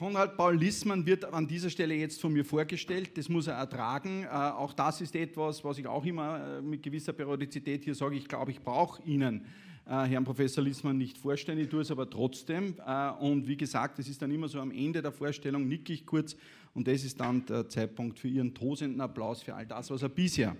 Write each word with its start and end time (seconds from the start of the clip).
Konrad 0.00 0.38
Paul 0.38 0.56
Lissmann 0.56 1.04
wird 1.04 1.26
an 1.26 1.46
dieser 1.46 1.68
Stelle 1.68 1.92
jetzt 1.94 2.22
von 2.22 2.32
mir 2.32 2.42
vorgestellt. 2.42 3.18
Das 3.18 3.28
muss 3.28 3.48
er 3.48 3.56
ertragen. 3.56 4.24
Äh, 4.24 4.28
auch 4.28 4.72
das 4.72 5.02
ist 5.02 5.14
etwas, 5.14 5.62
was 5.62 5.76
ich 5.76 5.86
auch 5.86 6.06
immer 6.06 6.56
äh, 6.56 6.62
mit 6.62 6.82
gewisser 6.82 7.12
Periodizität 7.12 7.84
hier 7.84 7.94
sage. 7.94 8.16
Ich 8.16 8.26
glaube, 8.26 8.50
ich 8.50 8.60
brauche 8.60 9.02
Ihnen, 9.02 9.44
äh, 9.84 10.04
Herrn 10.04 10.24
Professor 10.24 10.64
Lissmann, 10.64 10.96
nicht 10.96 11.18
vorstellen. 11.18 11.58
Ich 11.58 11.68
tue 11.68 11.82
es 11.82 11.90
aber 11.90 12.08
trotzdem. 12.08 12.76
Und 13.18 13.46
wie 13.46 13.58
gesagt, 13.58 13.98
es 13.98 14.08
ist 14.08 14.22
dann 14.22 14.30
immer 14.30 14.48
so 14.48 14.58
am 14.58 14.70
Ende 14.70 15.02
der 15.02 15.12
Vorstellung, 15.12 15.68
nicke 15.68 15.92
ich 15.92 16.06
kurz. 16.06 16.34
Und 16.72 16.88
das 16.88 17.04
ist 17.04 17.20
dann 17.20 17.44
der 17.44 17.68
Zeitpunkt 17.68 18.18
für 18.18 18.28
Ihren 18.28 18.54
tosenden 18.54 19.02
Applaus 19.02 19.42
für 19.42 19.54
all 19.54 19.66
das, 19.66 19.90
was 19.90 20.00
er 20.00 20.08
bisher 20.08 20.56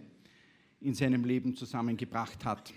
in 0.82 0.93
seinem 0.93 1.25
Leben 1.25 1.57
zusammengebracht 1.57 2.45
hat. 2.45 2.75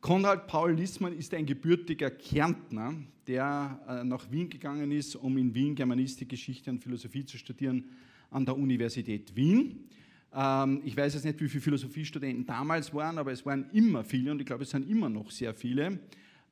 Konrad 0.00 0.46
Paul 0.46 0.74
Lissmann 0.74 1.12
ist 1.12 1.34
ein 1.34 1.44
gebürtiger 1.44 2.10
Kärntner, 2.10 2.94
der 3.26 3.80
äh, 3.88 4.04
nach 4.04 4.30
Wien 4.30 4.48
gegangen 4.48 4.92
ist, 4.92 5.16
um 5.16 5.36
in 5.36 5.52
Wien 5.52 5.74
Germanistik, 5.74 6.28
Geschichte 6.28 6.70
und 6.70 6.78
Philosophie 6.78 7.24
zu 7.24 7.36
studieren 7.36 7.84
an 8.30 8.46
der 8.46 8.56
Universität 8.56 9.34
Wien. 9.34 9.88
Ähm, 10.32 10.82
ich 10.84 10.96
weiß 10.96 11.14
jetzt 11.14 11.24
nicht, 11.24 11.40
wie 11.40 11.48
viele 11.48 11.62
Philosophiestudenten 11.62 12.46
damals 12.46 12.94
waren, 12.94 13.18
aber 13.18 13.32
es 13.32 13.44
waren 13.44 13.68
immer 13.72 14.04
viele 14.04 14.30
und 14.30 14.38
ich 14.40 14.46
glaube, 14.46 14.62
es 14.62 14.70
sind 14.70 14.88
immer 14.88 15.08
noch 15.08 15.32
sehr 15.32 15.52
viele. 15.52 15.98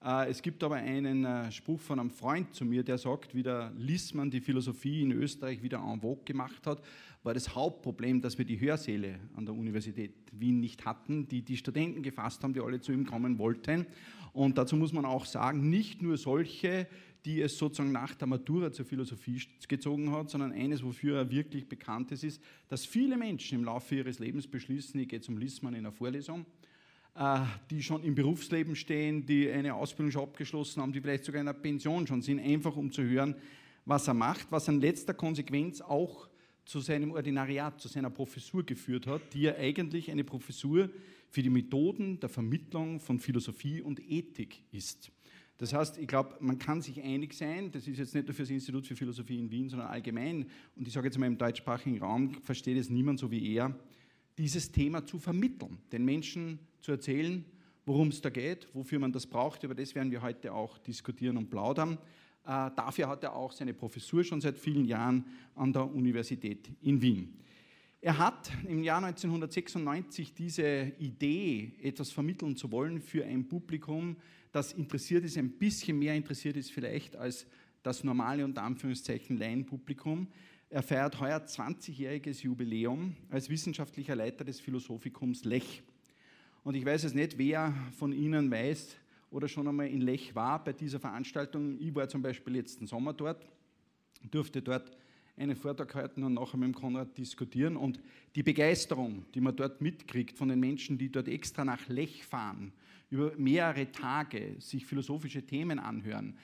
Äh, 0.05 0.29
es 0.29 0.43
gibt 0.43 0.63
aber 0.65 0.77
einen 0.77 1.25
äh, 1.25 1.53
Spruch 1.53 1.81
von 1.81 2.01
einem 2.01 2.11
Freund 2.11 2.53
zu 2.53 2.65
mir, 2.65 2.83
der 2.83 2.99
sagt, 2.99 3.33
wie 3.33 3.45
der 3.45 3.73
Lissmann 3.79 4.31
die 4.31 4.41
Philosophie 4.41 5.03
in 5.03 5.13
Österreich 5.13 5.63
wieder 5.63 5.79
en 5.79 6.01
vogue 6.01 6.25
gemacht 6.25 6.67
hat, 6.67 6.83
war 7.27 7.35
das 7.35 7.55
Hauptproblem, 7.55 8.23
dass 8.23 8.39
wir 8.39 8.45
die 8.45 8.61
Hörsäle 8.61 9.19
an 9.35 9.45
der 9.45 9.55
Universität 9.55 10.13
Wien 10.31 10.61
nicht 10.61 10.85
hatten, 10.85 11.27
die 11.27 11.43
die 11.43 11.57
Studenten 11.57 12.03
gefasst 12.03 12.43
haben, 12.45 12.55
die 12.55 12.61
alle 12.61 12.81
zu 12.81 12.93
ihm 12.93 13.05
kommen 13.05 13.39
wollten. 13.39 13.85
Und 14.33 14.57
dazu 14.57 14.77
muss 14.77 14.93
man 14.93 15.05
auch 15.05 15.27
sagen, 15.27 15.69
nicht 15.69 16.03
nur 16.03 16.17
solche, 16.19 16.87
die 17.25 17.41
es 17.41 17.59
sozusagen 17.59 17.91
nach 17.91 18.15
der 18.15 18.29
Matura 18.29 18.71
zur 18.71 18.87
Philosophie 18.87 19.43
gezogen 19.67 20.13
hat, 20.13 20.31
sondern 20.31 20.53
eines, 20.53 20.85
wofür 20.85 21.19
er 21.19 21.31
wirklich 21.31 21.69
bekannt 21.69 22.13
ist, 22.13 22.23
ist, 22.23 22.41
dass 22.69 22.87
viele 22.87 23.17
Menschen 23.17 23.59
im 23.59 23.65
Laufe 23.65 23.97
ihres 23.97 24.21
Lebens 24.21 24.47
beschließen, 24.47 25.01
ich 25.01 25.09
gehe 25.09 25.21
zum 25.21 25.37
Lissmann 25.37 25.75
in 25.75 25.81
einer 25.81 25.93
Vorlesung 25.93 26.47
äh, 27.17 27.41
die 27.71 27.83
schon 27.83 28.05
im 28.05 28.15
Berufsleben 28.15 28.77
stehen, 28.77 29.27
die 29.27 29.51
eine 29.51 29.75
Ausbildung 29.75 30.13
schon 30.13 30.23
abgeschlossen 30.23 30.81
haben, 30.81 30.93
die 30.93 31.01
vielleicht 31.01 31.25
sogar 31.25 31.41
in 31.41 31.49
einer 31.49 31.59
Pension 31.59 32.07
schon 32.07 32.23
sind, 32.23 32.39
einfach 32.39 32.77
um 32.77 32.93
zu 32.93 33.03
hören, 33.03 33.35
was 33.85 34.07
er 34.07 34.15
macht, 34.15 34.47
was 34.51 34.69
in 34.69 34.81
letzter 34.81 35.15
Konsequenz 35.15 35.81
auch 35.81 36.29
zu 36.67 36.81
seinem 36.81 37.13
Ordinariat, 37.13 37.81
zu 37.81 37.89
seiner 37.89 38.11
Professur 38.11 38.67
geführt 38.67 39.07
hat, 39.07 39.23
die 39.33 39.43
ja 39.43 39.57
eigentlich 39.57 40.11
eine 40.11 40.25
Professur 40.25 40.91
für 41.31 41.43
die 41.43 41.49
Methoden 41.49 42.21
der 42.21 42.29
Vermittlung 42.29 43.01
von 43.01 43.19
Philosophie 43.19 43.81
und 43.81 44.01
Ethik 44.11 44.63
ist. 44.73 45.11
Das 45.59 45.73
heißt, 45.73 45.97
ich 45.97 46.07
glaube, 46.07 46.37
man 46.41 46.59
kann 46.59 46.83
sich 46.83 47.01
einig 47.01 47.33
sein, 47.33 47.71
das 47.71 47.89
ist 47.89 47.99
jetzt 47.99 48.15
nicht 48.15 48.27
nur 48.27 48.35
für 48.35 48.43
das 48.43 48.51
Institut 48.51 48.87
für 48.87 48.97
Philosophie 48.97 49.39
in 49.39 49.51
Wien, 49.51 49.71
sondern 49.71 49.89
allgemein, 49.89 50.47
und 50.75 50.87
ich 50.87 50.93
sage 50.93 51.07
jetzt 51.07 51.19
mal 51.19 51.27
im 51.27 51.39
deutschsprachigen 51.39 51.99
Raum, 51.99 52.35
versteht 52.43 52.77
es 52.77 52.91
niemand 52.91 53.21
so 53.21 53.31
wie 53.31 53.55
er, 53.55 53.75
dieses 54.37 54.71
Thema 54.71 55.07
zu 55.07 55.19
vermitteln, 55.19 55.79
den 55.93 56.05
Menschen 56.05 56.59
zu 56.81 56.93
erzählen, 56.93 57.45
worum 57.87 58.09
es 58.09 58.21
da 58.21 58.29
geht, 58.29 58.69
wofür 58.75 58.99
man 58.99 59.13
das 59.13 59.27
braucht. 59.27 59.63
Über 59.63 59.75
das 59.75 59.95
werden 59.95 60.11
wir 60.11 60.21
heute 60.21 60.53
auch 60.53 60.77
diskutieren 60.79 61.39
und 61.39 61.49
plaudern. 61.49 61.97
Äh, 62.47 62.71
dafür 62.77 63.09
hat 63.09 63.25
er 63.25 63.35
auch 63.35 63.51
seine 63.51 63.75
Professur 63.75 64.23
schon 64.23 64.41
seit 64.41 64.57
vielen 64.57 64.85
Jahren 64.85 65.25
an 65.57 65.73
der 65.73 65.85
Universität 65.93 66.71
in 66.81 67.03
Wien. 67.03 67.35
Er 68.01 68.19
hat 68.19 68.53
im 68.69 68.85
Jahr 68.85 69.03
1996 69.03 70.33
diese 70.33 70.93
Idee, 71.01 71.73
etwas 71.83 72.13
vermitteln 72.13 72.57
zu 72.57 72.71
wollen 72.71 73.01
für 73.01 73.25
ein 73.25 73.49
Publikum, 73.49 74.17
das 74.53 74.73
interessiert 74.75 75.25
ist, 75.25 75.37
ein 75.37 75.51
bisschen 75.51 75.99
mehr 75.99 76.15
interessiert 76.15 76.57
ist 76.57 76.71
vielleicht 76.71 77.17
als 77.17 77.47
das 77.83 78.05
normale 78.05 78.45
und 78.45 78.57
Anführungszeichen 78.59 79.39
Laienpublikum. 79.39 80.29
Er 80.71 80.83
feiert 80.83 81.19
heuer 81.19 81.39
20-jähriges 81.39 82.43
Jubiläum 82.43 83.17
als 83.29 83.49
wissenschaftlicher 83.49 84.15
Leiter 84.15 84.45
des 84.45 84.61
Philosophikums 84.61 85.45
Lech. 85.45 85.83
Und 86.63 86.75
ich 86.77 86.85
weiß 86.85 87.05
es 87.05 87.15
nicht, 87.15 87.39
wer 87.39 87.75
von 87.99 88.13
Ihnen 88.13 88.51
weiß 88.51 88.97
oder 89.31 89.49
schon 89.49 89.69
einmal 89.69 89.89
in 89.89 90.01
Lech 90.01 90.35
war 90.35 90.63
bei 90.63 90.73
dieser 90.73 91.01
Veranstaltung. 91.01 91.79
Ich 91.81 91.95
war 91.95 92.09
zum 92.09 92.23
Beispiel 92.23 92.55
letzten 92.55 92.87
Sommer 92.87 93.13
dort, 93.13 93.47
durfte 94.31 94.63
dort 94.63 94.97
einen 95.37 95.57
Vortrag 95.57 95.95
halten 95.95 96.23
und 96.23 96.35
nachher 96.35 96.57
mit 96.57 96.69
dem 96.69 96.75
Konrad 96.75 97.17
diskutieren. 97.19 97.77
Und 97.77 98.01
die 98.35 98.43
Begeisterung, 98.43 99.27
die 99.35 99.41
man 99.41 99.55
dort 99.55 99.81
mitkriegt 99.81 100.37
von 100.39 100.49
den 100.49 100.61
Menschen, 100.61 100.97
die 100.97 101.11
dort 101.11 101.29
extra 101.29 101.65
nach 101.65 101.87
Lech 101.89 102.25
fahren, 102.25 102.73
über 103.11 103.33
mehrere 103.37 103.91
Tage 103.93 104.57
sich 104.59 104.87
philosophische 104.87 105.43
Themen 105.43 105.79
anhören, 105.79 106.37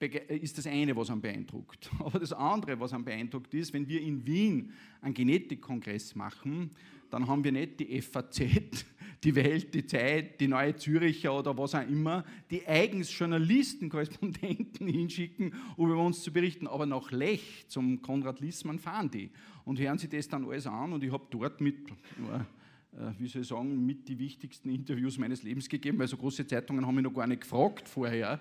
ist 0.00 0.58
das 0.58 0.66
eine, 0.66 0.94
was 0.96 1.10
einen 1.10 1.20
beeindruckt. 1.20 1.90
Aber 1.98 2.18
das 2.18 2.32
andere, 2.32 2.78
was 2.78 2.92
einen 2.92 3.04
beeindruckt, 3.04 3.52
ist, 3.54 3.72
wenn 3.72 3.88
wir 3.88 4.00
in 4.00 4.24
Wien 4.26 4.72
einen 5.00 5.14
Genetikkongress 5.14 6.14
machen, 6.14 6.70
dann 7.10 7.26
haben 7.26 7.42
wir 7.42 7.52
nicht 7.52 7.80
die 7.80 8.00
FAZ, 8.00 8.40
die 9.24 9.34
Welt, 9.34 9.74
die 9.74 9.86
Zeit, 9.86 10.40
die 10.40 10.46
Neue 10.46 10.76
Züricher 10.76 11.36
oder 11.36 11.56
was 11.56 11.74
auch 11.74 11.88
immer, 11.88 12.24
die 12.50 12.66
eigens 12.66 13.16
Journalisten, 13.16 13.88
Korrespondenten 13.88 14.86
hinschicken, 14.86 15.54
um 15.76 15.90
über 15.90 16.04
uns 16.04 16.22
zu 16.22 16.32
berichten. 16.32 16.66
Aber 16.66 16.86
nach 16.86 17.10
Lech 17.10 17.66
zum 17.68 18.02
Konrad 18.02 18.40
Lissmann 18.40 18.78
fahren 18.78 19.10
die 19.10 19.30
und 19.64 19.80
hören 19.80 19.98
sich 19.98 20.10
das 20.10 20.28
dann 20.28 20.44
alles 20.44 20.66
an. 20.66 20.92
Und 20.92 21.02
ich 21.02 21.12
habe 21.12 21.26
dort 21.30 21.60
mit, 21.60 21.90
äh, 21.90 23.10
wie 23.18 23.26
soll 23.26 23.42
ich 23.42 23.48
sagen, 23.48 23.84
mit 23.84 24.08
die 24.08 24.18
wichtigsten 24.18 24.70
Interviews 24.70 25.18
meines 25.18 25.42
Lebens 25.42 25.68
gegeben, 25.68 25.98
weil 25.98 26.08
so 26.08 26.16
große 26.16 26.46
Zeitungen 26.46 26.86
haben 26.86 26.94
mich 26.94 27.04
noch 27.04 27.14
gar 27.14 27.26
nicht 27.26 27.40
gefragt 27.42 27.88
vorher. 27.88 28.40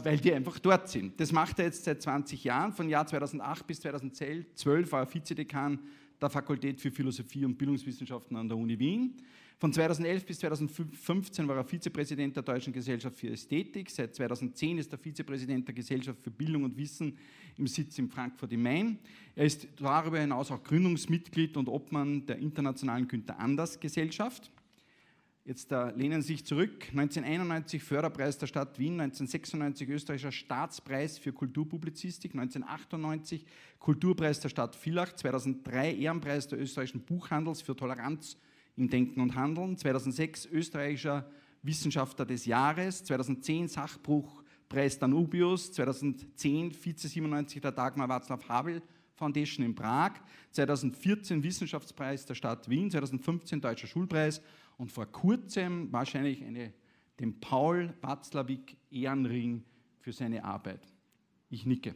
Weil 0.00 0.18
die 0.18 0.32
einfach 0.32 0.58
dort 0.58 0.88
sind. 0.88 1.20
Das 1.20 1.32
macht 1.32 1.58
er 1.58 1.66
jetzt 1.66 1.84
seit 1.84 2.00
20 2.00 2.44
Jahren. 2.44 2.72
Von 2.72 2.88
Jahr 2.88 3.06
2008 3.06 3.66
bis 3.66 3.80
2012 3.80 4.90
war 4.92 5.00
er 5.00 5.14
Vizedekan 5.14 5.78
der 6.20 6.30
Fakultät 6.30 6.80
für 6.80 6.90
Philosophie 6.90 7.44
und 7.44 7.58
Bildungswissenschaften 7.58 8.36
an 8.36 8.48
der 8.48 8.56
Uni 8.56 8.78
Wien. 8.78 9.16
Von 9.58 9.72
2011 9.72 10.24
bis 10.24 10.38
2015 10.40 11.46
war 11.46 11.56
er 11.56 11.64
Vizepräsident 11.64 12.34
der 12.34 12.42
Deutschen 12.42 12.72
Gesellschaft 12.72 13.16
für 13.16 13.28
Ästhetik. 13.28 13.90
Seit 13.90 14.14
2010 14.14 14.78
ist 14.78 14.92
er 14.92 14.98
Vizepräsident 14.98 15.68
der 15.68 15.74
Gesellschaft 15.74 16.18
für 16.20 16.30
Bildung 16.30 16.64
und 16.64 16.76
Wissen 16.76 17.16
im 17.58 17.66
Sitz 17.66 17.98
in 17.98 18.08
Frankfurt 18.08 18.52
im 18.52 18.62
Main. 18.62 18.98
Er 19.36 19.44
ist 19.44 19.68
darüber 19.76 20.18
hinaus 20.18 20.50
auch 20.50 20.62
Gründungsmitglied 20.64 21.56
und 21.56 21.68
Obmann 21.68 22.26
der 22.26 22.38
Internationalen 22.38 23.06
Günther 23.06 23.38
Anders 23.38 23.78
Gesellschaft. 23.78 24.50
Jetzt 25.44 25.72
äh, 25.72 25.90
lehnen 25.96 26.22
Sie 26.22 26.34
sich 26.34 26.46
zurück. 26.46 26.86
1991 26.90 27.82
Förderpreis 27.82 28.38
der 28.38 28.46
Stadt 28.46 28.78
Wien, 28.78 29.00
1996 29.00 29.88
österreichischer 29.88 30.30
Staatspreis 30.30 31.18
für 31.18 31.32
Kulturpublizistik, 31.32 32.32
1998 32.32 33.44
Kulturpreis 33.80 34.38
der 34.38 34.50
Stadt 34.50 34.76
Villach, 34.76 35.12
2003 35.16 35.96
Ehrenpreis 35.96 36.46
der 36.46 36.60
österreichischen 36.60 37.00
Buchhandels 37.00 37.60
für 37.60 37.74
Toleranz 37.74 38.38
im 38.76 38.88
Denken 38.88 39.20
und 39.20 39.34
Handeln, 39.34 39.76
2006 39.76 40.46
österreichischer 40.46 41.28
Wissenschaftler 41.62 42.24
des 42.24 42.46
Jahres, 42.46 43.02
2010 43.02 43.66
Sachbuchpreis 43.66 45.00
Danubius, 45.00 45.72
2010 45.72 46.70
Vize 46.70 47.08
97 47.08 47.60
der 47.60 47.72
Dagmar 47.72 48.08
Václav 48.08 48.48
Havel 48.48 48.80
Foundation 49.16 49.66
in 49.66 49.74
Prag, 49.74 50.12
2014 50.52 51.42
Wissenschaftspreis 51.42 52.26
der 52.26 52.36
Stadt 52.36 52.68
Wien, 52.68 52.92
2015 52.92 53.60
Deutscher 53.60 53.88
Schulpreis 53.88 54.40
und 54.76 54.92
vor 54.92 55.06
kurzem 55.06 55.92
wahrscheinlich 55.92 56.44
eine, 56.44 56.72
den 57.20 57.40
Paul 57.40 57.94
Watzlawick 58.00 58.76
Ehrenring 58.90 59.64
für 60.00 60.12
seine 60.12 60.44
Arbeit. 60.44 60.80
Ich 61.50 61.66
nicke. 61.66 61.94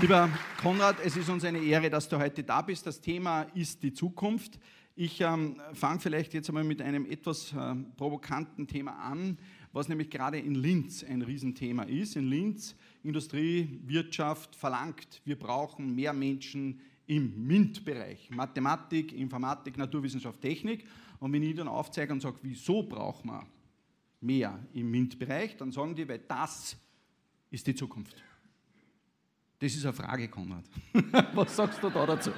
Lieber 0.00 0.30
Konrad, 0.62 1.00
es 1.04 1.16
ist 1.16 1.28
uns 1.28 1.44
eine 1.44 1.58
Ehre, 1.58 1.90
dass 1.90 2.08
du 2.08 2.18
heute 2.18 2.44
da 2.44 2.62
bist. 2.62 2.86
Das 2.86 3.00
Thema 3.00 3.42
ist 3.54 3.82
die 3.82 3.92
Zukunft. 3.92 4.60
Ich 4.94 5.20
ähm, 5.20 5.60
fange 5.72 5.98
vielleicht 5.98 6.34
jetzt 6.34 6.48
einmal 6.48 6.62
mit 6.62 6.80
einem 6.80 7.04
etwas 7.04 7.52
äh, 7.52 7.74
provokanten 7.96 8.68
Thema 8.68 8.92
an 8.92 9.38
was 9.72 9.88
nämlich 9.88 10.10
gerade 10.10 10.38
in 10.38 10.54
Linz 10.54 11.04
ein 11.04 11.22
Riesenthema 11.22 11.84
ist. 11.84 12.16
In 12.16 12.28
Linz 12.28 12.74
Industrie, 13.02 13.80
Wirtschaft 13.86 14.56
verlangt, 14.56 15.20
wir 15.24 15.38
brauchen 15.38 15.94
mehr 15.94 16.12
Menschen 16.12 16.80
im 17.06 17.46
MINT-Bereich, 17.46 18.30
Mathematik, 18.30 19.12
Informatik, 19.12 19.76
Naturwissenschaft, 19.78 20.40
Technik. 20.40 20.86
Und 21.20 21.32
wenn 21.32 21.42
ich 21.42 21.54
dann 21.54 21.68
aufzeige 21.68 22.12
und 22.12 22.20
sage, 22.20 22.38
wieso 22.42 22.82
brauchen 22.82 23.30
wir 23.30 23.46
mehr 24.20 24.58
im 24.74 24.90
MINT-Bereich, 24.90 25.56
dann 25.56 25.72
sagen 25.72 25.94
die, 25.94 26.06
weil 26.08 26.20
das 26.20 26.76
ist 27.50 27.66
die 27.66 27.74
Zukunft. 27.74 28.22
Das 29.58 29.74
ist 29.74 29.84
eine 29.84 29.92
Frage, 29.92 30.28
Konrad. 30.28 30.64
Was 31.34 31.56
sagst 31.56 31.82
du 31.82 31.90
da 31.90 32.06
dazu? 32.06 32.30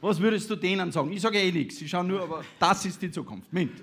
Was 0.00 0.20
würdest 0.20 0.48
du 0.50 0.56
denen 0.56 0.90
sagen? 0.90 1.12
Ich 1.12 1.20
sage 1.20 1.38
eh 1.38 1.52
nichts, 1.52 1.80
ich 1.80 1.90
schaue 1.90 2.04
nur, 2.04 2.22
aber 2.22 2.44
das 2.58 2.84
ist 2.86 3.00
die 3.00 3.10
Zukunft. 3.10 3.52
MINT. 3.52 3.82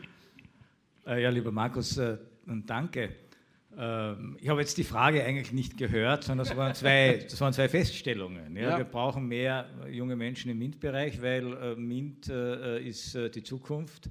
Äh, 1.05 1.21
ja, 1.21 1.29
lieber 1.29 1.51
Markus, 1.51 1.97
äh, 1.97 2.17
danke. 2.45 3.09
Ähm, 3.77 4.37
ich 4.39 4.47
habe 4.47 4.61
jetzt 4.61 4.77
die 4.77 4.83
Frage 4.83 5.23
eigentlich 5.23 5.51
nicht 5.51 5.77
gehört, 5.77 6.23
sondern 6.23 6.47
das 6.47 6.55
waren 6.55 6.73
zwei, 6.73 7.19
das 7.29 7.39
waren 7.41 7.51
zwei 7.51 7.67
Feststellungen. 7.67 8.55
Ja? 8.55 8.69
Ja. 8.69 8.77
Wir 8.77 8.85
brauchen 8.85 9.27
mehr 9.27 9.65
junge 9.89 10.15
Menschen 10.15 10.51
im 10.51 10.59
MINT-Bereich, 10.59 11.21
weil 11.21 11.53
äh, 11.53 11.75
MINT 11.75 12.29
ist 12.29 13.15
die 13.15 13.43
Zukunft. 13.43 14.09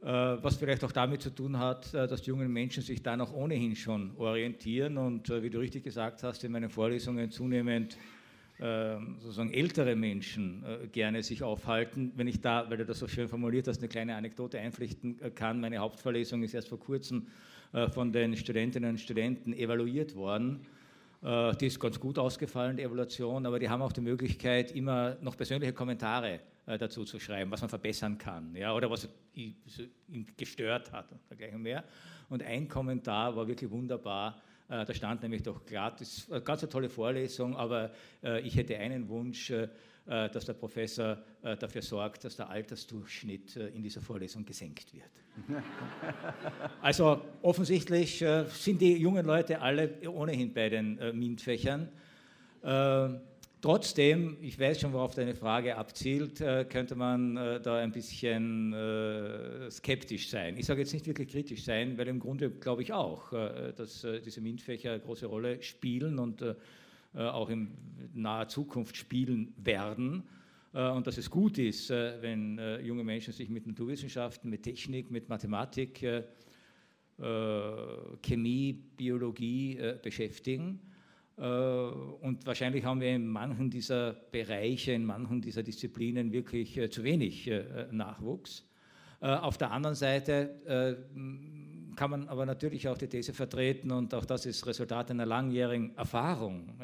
Was 0.00 0.54
vielleicht 0.54 0.84
auch 0.84 0.92
damit 0.92 1.22
zu 1.22 1.30
tun 1.30 1.58
hat, 1.58 1.92
dass 1.92 2.22
die 2.22 2.30
jungen 2.30 2.52
Menschen 2.52 2.84
sich 2.84 3.02
da 3.02 3.16
noch 3.16 3.32
ohnehin 3.32 3.74
schon 3.74 4.14
orientieren 4.16 4.96
und, 4.96 5.28
wie 5.28 5.50
du 5.50 5.58
richtig 5.58 5.82
gesagt 5.82 6.22
hast, 6.22 6.44
in 6.44 6.52
meinen 6.52 6.70
Vorlesungen 6.70 7.32
zunehmend 7.32 7.98
sozusagen 8.58 9.52
ältere 9.52 9.94
Menschen 9.94 10.64
gerne 10.92 11.22
sich 11.22 11.42
aufhalten. 11.42 12.12
Wenn 12.16 12.26
ich 12.26 12.40
da, 12.40 12.68
weil 12.68 12.78
du 12.78 12.84
das 12.84 12.98
so 12.98 13.06
schön 13.06 13.28
formuliert 13.28 13.68
hast, 13.68 13.78
eine 13.78 13.88
kleine 13.88 14.16
Anekdote 14.16 14.58
einpflichten 14.58 15.34
kann, 15.34 15.60
meine 15.60 15.78
Hauptvorlesung 15.78 16.42
ist 16.42 16.54
erst 16.54 16.68
vor 16.68 16.80
kurzem 16.80 17.28
von 17.92 18.12
den 18.12 18.36
Studentinnen 18.36 18.90
und 18.90 18.98
Studenten 18.98 19.52
evaluiert 19.52 20.14
worden. 20.16 20.66
Die 21.22 21.66
ist 21.66 21.80
ganz 21.80 21.98
gut 21.98 22.18
ausgefallen, 22.18 22.76
die 22.76 22.84
Evaluation, 22.84 23.44
aber 23.46 23.58
die 23.58 23.68
haben 23.68 23.82
auch 23.82 23.92
die 23.92 24.00
Möglichkeit, 24.00 24.72
immer 24.72 25.16
noch 25.20 25.36
persönliche 25.36 25.72
Kommentare 25.72 26.40
dazu 26.66 27.04
zu 27.04 27.18
schreiben, 27.18 27.50
was 27.50 27.60
man 27.60 27.70
verbessern 27.70 28.18
kann 28.18 28.54
ja, 28.54 28.74
oder 28.74 28.90
was 28.90 29.08
ihn 29.34 29.56
gestört 30.36 30.92
hat 30.92 31.10
und 31.12 31.20
dergleichen 31.30 31.62
mehr. 31.62 31.84
Und 32.28 32.42
ein 32.42 32.68
Kommentar 32.68 33.34
war 33.36 33.48
wirklich 33.48 33.70
wunderbar. 33.70 34.40
Äh, 34.68 34.84
da 34.84 34.94
stand 34.94 35.22
nämlich 35.22 35.42
doch 35.42 35.64
klar, 35.64 35.94
das 35.98 36.18
ist 36.18 36.32
eine 36.32 36.42
ganz 36.42 36.62
eine 36.62 36.70
tolle 36.70 36.88
Vorlesung, 36.90 37.56
aber 37.56 37.90
äh, 38.22 38.40
ich 38.40 38.56
hätte 38.56 38.76
einen 38.76 39.08
Wunsch, 39.08 39.50
äh, 39.50 39.68
dass 40.06 40.46
der 40.46 40.54
Professor 40.54 41.18
dafür 41.42 41.82
sorgt, 41.82 42.24
dass 42.24 42.34
der 42.36 42.48
Altersdurchschnitt 42.48 43.56
in 43.56 43.82
dieser 43.82 44.00
Vorlesung 44.00 44.42
gesenkt 44.42 44.94
wird. 44.94 45.10
Also 46.80 47.20
offensichtlich 47.42 48.24
sind 48.54 48.80
die 48.80 48.96
jungen 48.96 49.26
Leute 49.26 49.60
alle 49.60 50.00
ohnehin 50.08 50.54
bei 50.54 50.70
den 50.70 50.94
MINT-Fächern. 51.12 51.90
Trotzdem, 53.60 54.36
ich 54.40 54.56
weiß 54.56 54.80
schon, 54.80 54.92
worauf 54.92 55.16
deine 55.16 55.34
Frage 55.34 55.76
abzielt, 55.76 56.40
äh, 56.40 56.64
könnte 56.64 56.94
man 56.94 57.36
äh, 57.36 57.60
da 57.60 57.78
ein 57.78 57.90
bisschen 57.90 58.72
äh, 58.72 59.68
skeptisch 59.68 60.30
sein. 60.30 60.56
Ich 60.56 60.66
sage 60.66 60.80
jetzt 60.80 60.92
nicht 60.92 61.08
wirklich 61.08 61.28
kritisch 61.28 61.64
sein, 61.64 61.98
weil 61.98 62.06
im 62.06 62.20
Grunde 62.20 62.50
glaube 62.50 62.82
ich 62.82 62.92
auch, 62.92 63.32
dass 63.32 64.06
diese 64.24 64.40
MINT-Fächer 64.40 64.92
eine 64.92 65.00
große 65.00 65.26
Rolle 65.26 65.60
spielen 65.62 66.20
und 66.20 66.44
auch 67.14 67.50
in 67.50 67.76
naher 68.14 68.46
Zukunft 68.46 68.96
spielen 68.96 69.54
werden. 69.56 70.22
Und 70.72 71.06
dass 71.06 71.18
es 71.18 71.30
gut 71.30 71.58
ist, 71.58 71.90
wenn 71.90 72.60
junge 72.84 73.02
Menschen 73.02 73.32
sich 73.32 73.48
mit 73.48 73.66
Naturwissenschaften, 73.66 74.50
mit 74.50 74.62
Technik, 74.62 75.10
mit 75.10 75.28
Mathematik, 75.28 76.06
Chemie, 78.22 78.72
Biologie 78.96 79.80
beschäftigen. 80.02 80.80
Äh, 81.38 81.44
und 81.44 82.46
wahrscheinlich 82.46 82.84
haben 82.84 83.00
wir 83.00 83.14
in 83.14 83.26
manchen 83.28 83.70
dieser 83.70 84.12
Bereiche, 84.12 84.92
in 84.92 85.04
manchen 85.04 85.40
dieser 85.40 85.62
Disziplinen 85.62 86.32
wirklich 86.32 86.76
äh, 86.76 86.90
zu 86.90 87.04
wenig 87.04 87.48
äh, 87.48 87.86
Nachwuchs. 87.90 88.64
Auf 89.20 89.58
der 89.58 89.72
anderen 89.72 89.96
Seite 89.96 91.04
kann 91.96 92.10
man 92.10 92.28
aber 92.28 92.46
natürlich 92.46 92.86
auch 92.86 92.96
die 92.96 93.08
These 93.08 93.32
vertreten, 93.32 93.90
und 93.90 94.14
auch 94.14 94.24
das 94.24 94.46
ist 94.46 94.64
Resultat 94.64 95.10
einer 95.10 95.26
langjährigen 95.26 95.96
Erfahrung, 95.96 96.78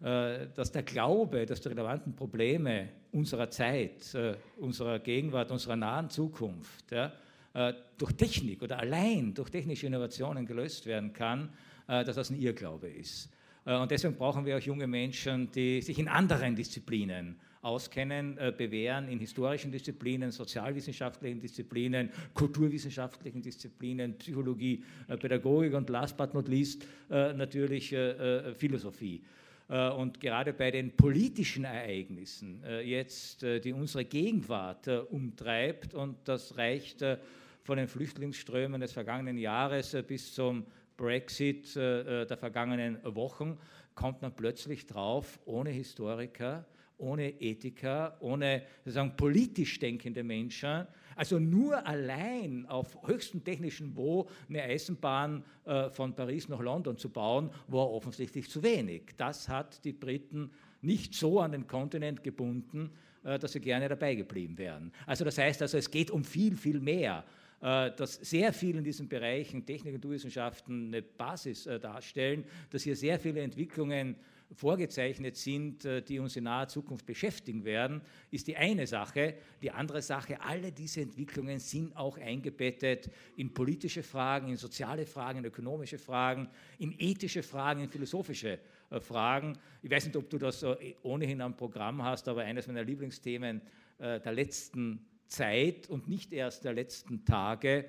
dass 0.00 0.72
der 0.72 0.82
Glaube, 0.82 1.46
dass 1.46 1.60
die 1.60 1.68
relevanten 1.68 2.16
Probleme 2.16 2.88
unserer 3.12 3.48
Zeit, 3.50 4.18
unserer 4.56 4.98
Gegenwart, 4.98 5.52
unserer 5.52 5.76
nahen 5.76 6.10
Zukunft 6.10 6.92
durch 7.98 8.12
Technik 8.14 8.60
oder 8.60 8.80
allein 8.80 9.32
durch 9.32 9.50
technische 9.50 9.86
Innovationen 9.86 10.46
gelöst 10.46 10.86
werden 10.86 11.12
kann, 11.12 11.50
dass 11.86 12.16
das 12.16 12.30
ein 12.30 12.40
Irrglaube 12.40 12.88
ist. 12.88 13.30
Äh, 13.64 13.76
und 13.76 13.90
deswegen 13.90 14.14
brauchen 14.14 14.44
wir 14.44 14.56
auch 14.56 14.60
junge 14.60 14.86
Menschen, 14.86 15.50
die 15.52 15.80
sich 15.80 15.98
in 15.98 16.08
anderen 16.08 16.54
Disziplinen 16.54 17.36
auskennen, 17.62 18.36
äh, 18.36 18.52
bewähren, 18.56 19.08
in 19.08 19.18
historischen 19.18 19.72
Disziplinen, 19.72 20.30
sozialwissenschaftlichen 20.30 21.40
Disziplinen, 21.40 22.10
kulturwissenschaftlichen 22.34 23.40
Disziplinen, 23.40 24.18
Psychologie, 24.18 24.84
äh, 25.08 25.16
Pädagogik 25.16 25.72
und 25.72 25.88
last 25.88 26.16
but 26.16 26.34
not 26.34 26.48
least 26.48 26.86
natürlich 27.08 27.94
Philosophie. 28.56 29.22
Und 29.68 30.20
gerade 30.20 30.52
bei 30.52 30.70
den 30.70 30.90
politischen 30.96 31.64
Ereignissen 31.64 32.62
jetzt, 32.82 33.42
die 33.42 33.72
unsere 33.72 34.04
Gegenwart 34.04 34.88
umtreibt, 35.10 35.94
und 35.94 36.16
das 36.24 36.56
reicht 36.56 37.04
von 37.62 37.76
den 37.76 37.86
Flüchtlingsströmen 37.86 38.80
des 38.80 38.92
vergangenen 38.92 39.38
Jahres 39.38 39.96
bis 40.06 40.34
zum 40.34 40.64
Brexit 40.96 41.76
äh, 41.76 42.22
äh, 42.22 42.26
der 42.26 42.36
vergangenen 42.36 42.98
Wochen, 43.04 43.58
kommt 43.94 44.22
man 44.22 44.34
plötzlich 44.34 44.86
drauf, 44.86 45.38
ohne 45.44 45.70
Historiker, 45.70 46.66
ohne 46.98 47.40
Ethiker, 47.40 48.16
ohne 48.20 48.62
sozusagen 48.84 49.16
politisch 49.16 49.78
denkende 49.78 50.22
Menschen, 50.22 50.86
also 51.16 51.38
nur 51.38 51.86
allein 51.86 52.66
auf 52.66 52.96
höchstem 53.06 53.44
technischen 53.44 53.88
Niveau 53.88 54.28
eine 54.48 54.62
Eisenbahn 54.62 55.44
äh, 55.64 55.90
von 55.90 56.14
Paris 56.14 56.48
nach 56.48 56.60
London 56.60 56.96
zu 56.96 57.08
bauen, 57.08 57.50
war 57.68 57.90
offensichtlich 57.90 58.48
zu 58.50 58.62
wenig. 58.62 59.14
Das 59.16 59.48
hat 59.48 59.84
die 59.84 59.92
Briten 59.92 60.50
nicht 60.82 61.14
so 61.14 61.40
an 61.40 61.52
den 61.52 61.66
Kontinent 61.66 62.22
gebunden, 62.22 62.90
äh, 63.24 63.38
dass 63.38 63.52
sie 63.52 63.60
gerne 63.60 63.88
dabei 63.88 64.14
geblieben 64.14 64.58
wären. 64.58 64.92
Also 65.06 65.24
das 65.24 65.38
heißt 65.38 65.62
also, 65.62 65.78
es 65.78 65.90
geht 65.90 66.10
um 66.10 66.24
viel, 66.24 66.56
viel 66.56 66.80
mehr 66.80 67.24
dass 67.64 68.16
sehr 68.16 68.52
viel 68.52 68.76
in 68.76 68.84
diesen 68.84 69.08
Bereichen 69.08 69.64
Technik 69.64 69.94
und 69.94 70.00
Naturwissenschaften 70.00 70.88
eine 70.88 71.00
Basis 71.00 71.64
äh, 71.64 71.80
darstellen, 71.80 72.44
dass 72.68 72.82
hier 72.82 72.94
sehr 72.94 73.18
viele 73.18 73.40
Entwicklungen 73.40 74.16
vorgezeichnet 74.52 75.34
sind, 75.36 75.86
äh, 75.86 76.02
die 76.02 76.18
uns 76.18 76.36
in 76.36 76.44
naher 76.44 76.68
Zukunft 76.68 77.06
beschäftigen 77.06 77.64
werden, 77.64 78.02
ist 78.30 78.48
die 78.48 78.56
eine 78.58 78.86
Sache. 78.86 79.36
Die 79.62 79.70
andere 79.70 80.02
Sache, 80.02 80.42
alle 80.42 80.72
diese 80.72 81.00
Entwicklungen 81.00 81.58
sind 81.58 81.96
auch 81.96 82.18
eingebettet 82.18 83.08
in 83.38 83.54
politische 83.54 84.02
Fragen, 84.02 84.48
in 84.48 84.56
soziale 84.58 85.06
Fragen, 85.06 85.38
in 85.38 85.46
ökonomische 85.46 85.96
Fragen, 85.96 86.50
in 86.78 86.94
ethische 86.98 87.42
Fragen, 87.42 87.80
in 87.80 87.88
philosophische 87.88 88.58
Fragen. 89.00 89.56
Ich 89.82 89.90
weiß 89.90 90.04
nicht, 90.04 90.16
ob 90.16 90.28
du 90.28 90.36
das 90.36 90.64
ohnehin 91.02 91.40
am 91.40 91.56
Programm 91.56 92.02
hast, 92.02 92.28
aber 92.28 92.42
eines 92.42 92.66
meiner 92.66 92.84
Lieblingsthemen 92.84 93.62
der 93.98 94.32
letzten 94.32 95.00
Zeit 95.28 95.88
und 95.88 96.08
nicht 96.08 96.32
erst 96.32 96.64
der 96.64 96.72
letzten 96.72 97.24
Tage 97.24 97.86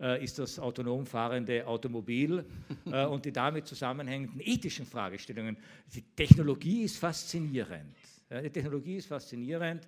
äh, 0.00 0.22
ist 0.22 0.38
das 0.38 0.58
autonom 0.58 1.06
fahrende 1.06 1.66
Automobil 1.66 2.44
äh, 2.86 3.06
und 3.06 3.24
die 3.24 3.32
damit 3.32 3.66
zusammenhängenden 3.66 4.40
ethischen 4.40 4.86
Fragestellungen. 4.86 5.56
Die 5.94 6.02
Technologie 6.02 6.82
ist 6.82 6.98
faszinierend. 6.98 7.94
Die 8.30 8.50
Technologie 8.50 8.96
ist 8.96 9.06
faszinierend. 9.06 9.86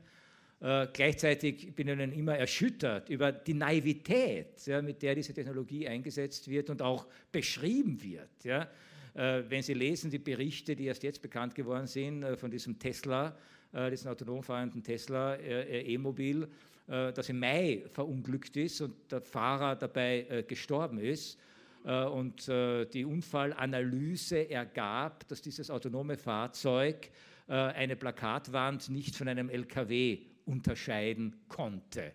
Äh, 0.61 0.87
gleichzeitig 0.93 1.75
bin 1.75 1.89
ich 1.89 1.99
dann 1.99 2.13
immer 2.13 2.37
erschüttert 2.37 3.11
über 3.11 3.33
die 3.33 3.53
Naivität, 3.53 4.67
ja, 4.67 4.81
mit 4.81 5.03
der 5.03 5.15
diese 5.15 5.35
Technologie 5.35 5.87
eingesetzt 5.87 6.49
wird 6.49 6.71
und 6.71 6.81
auch 6.81 7.07
beschrieben 7.31 8.03
wird. 8.03 8.45
Ja. 8.45 8.69
Äh, 9.15 9.43
wenn 9.49 9.63
Sie 9.63 9.75
lesen 9.75 10.11
die 10.11 10.19
Berichte, 10.19 10.75
die 10.75 10.87
erst 10.87 11.03
jetzt 11.03 11.21
bekannt 11.21 11.55
geworden 11.55 11.87
sind 11.87 12.23
äh, 12.23 12.37
von 12.37 12.51
diesem 12.51 12.79
Tesla, 12.79 13.37
äh, 13.73 13.91
diesem 13.91 14.11
autonom 14.11 14.43
fahrenden 14.43 14.83
Tesla 14.83 15.37
E-Mobil, 15.39 16.45
äh, 16.45 16.47
das 16.87 17.29
im 17.31 17.39
Mai 17.39 17.85
verunglückt 17.91 18.57
ist 18.57 18.81
und 18.83 19.11
der 19.11 19.23
Fahrer 19.23 19.75
dabei 19.77 20.27
äh, 20.29 20.43
gestorben 20.43 20.99
ist. 20.99 21.39
Äh, 21.85 22.05
und 22.05 22.47
die 22.47 23.05
Unfallanalyse 23.05 24.51
ergab, 24.51 25.27
dass 25.29 25.41
dieses 25.41 25.71
autonome 25.71 26.17
Fahrzeug 26.17 27.11
eine 27.47 27.95
Plakatwand 27.95 28.89
nicht 28.89 29.17
von 29.17 29.29
einem 29.29 29.51
LKW 29.51 30.19
unterscheiden 30.47 31.37
konnte. 31.49 32.13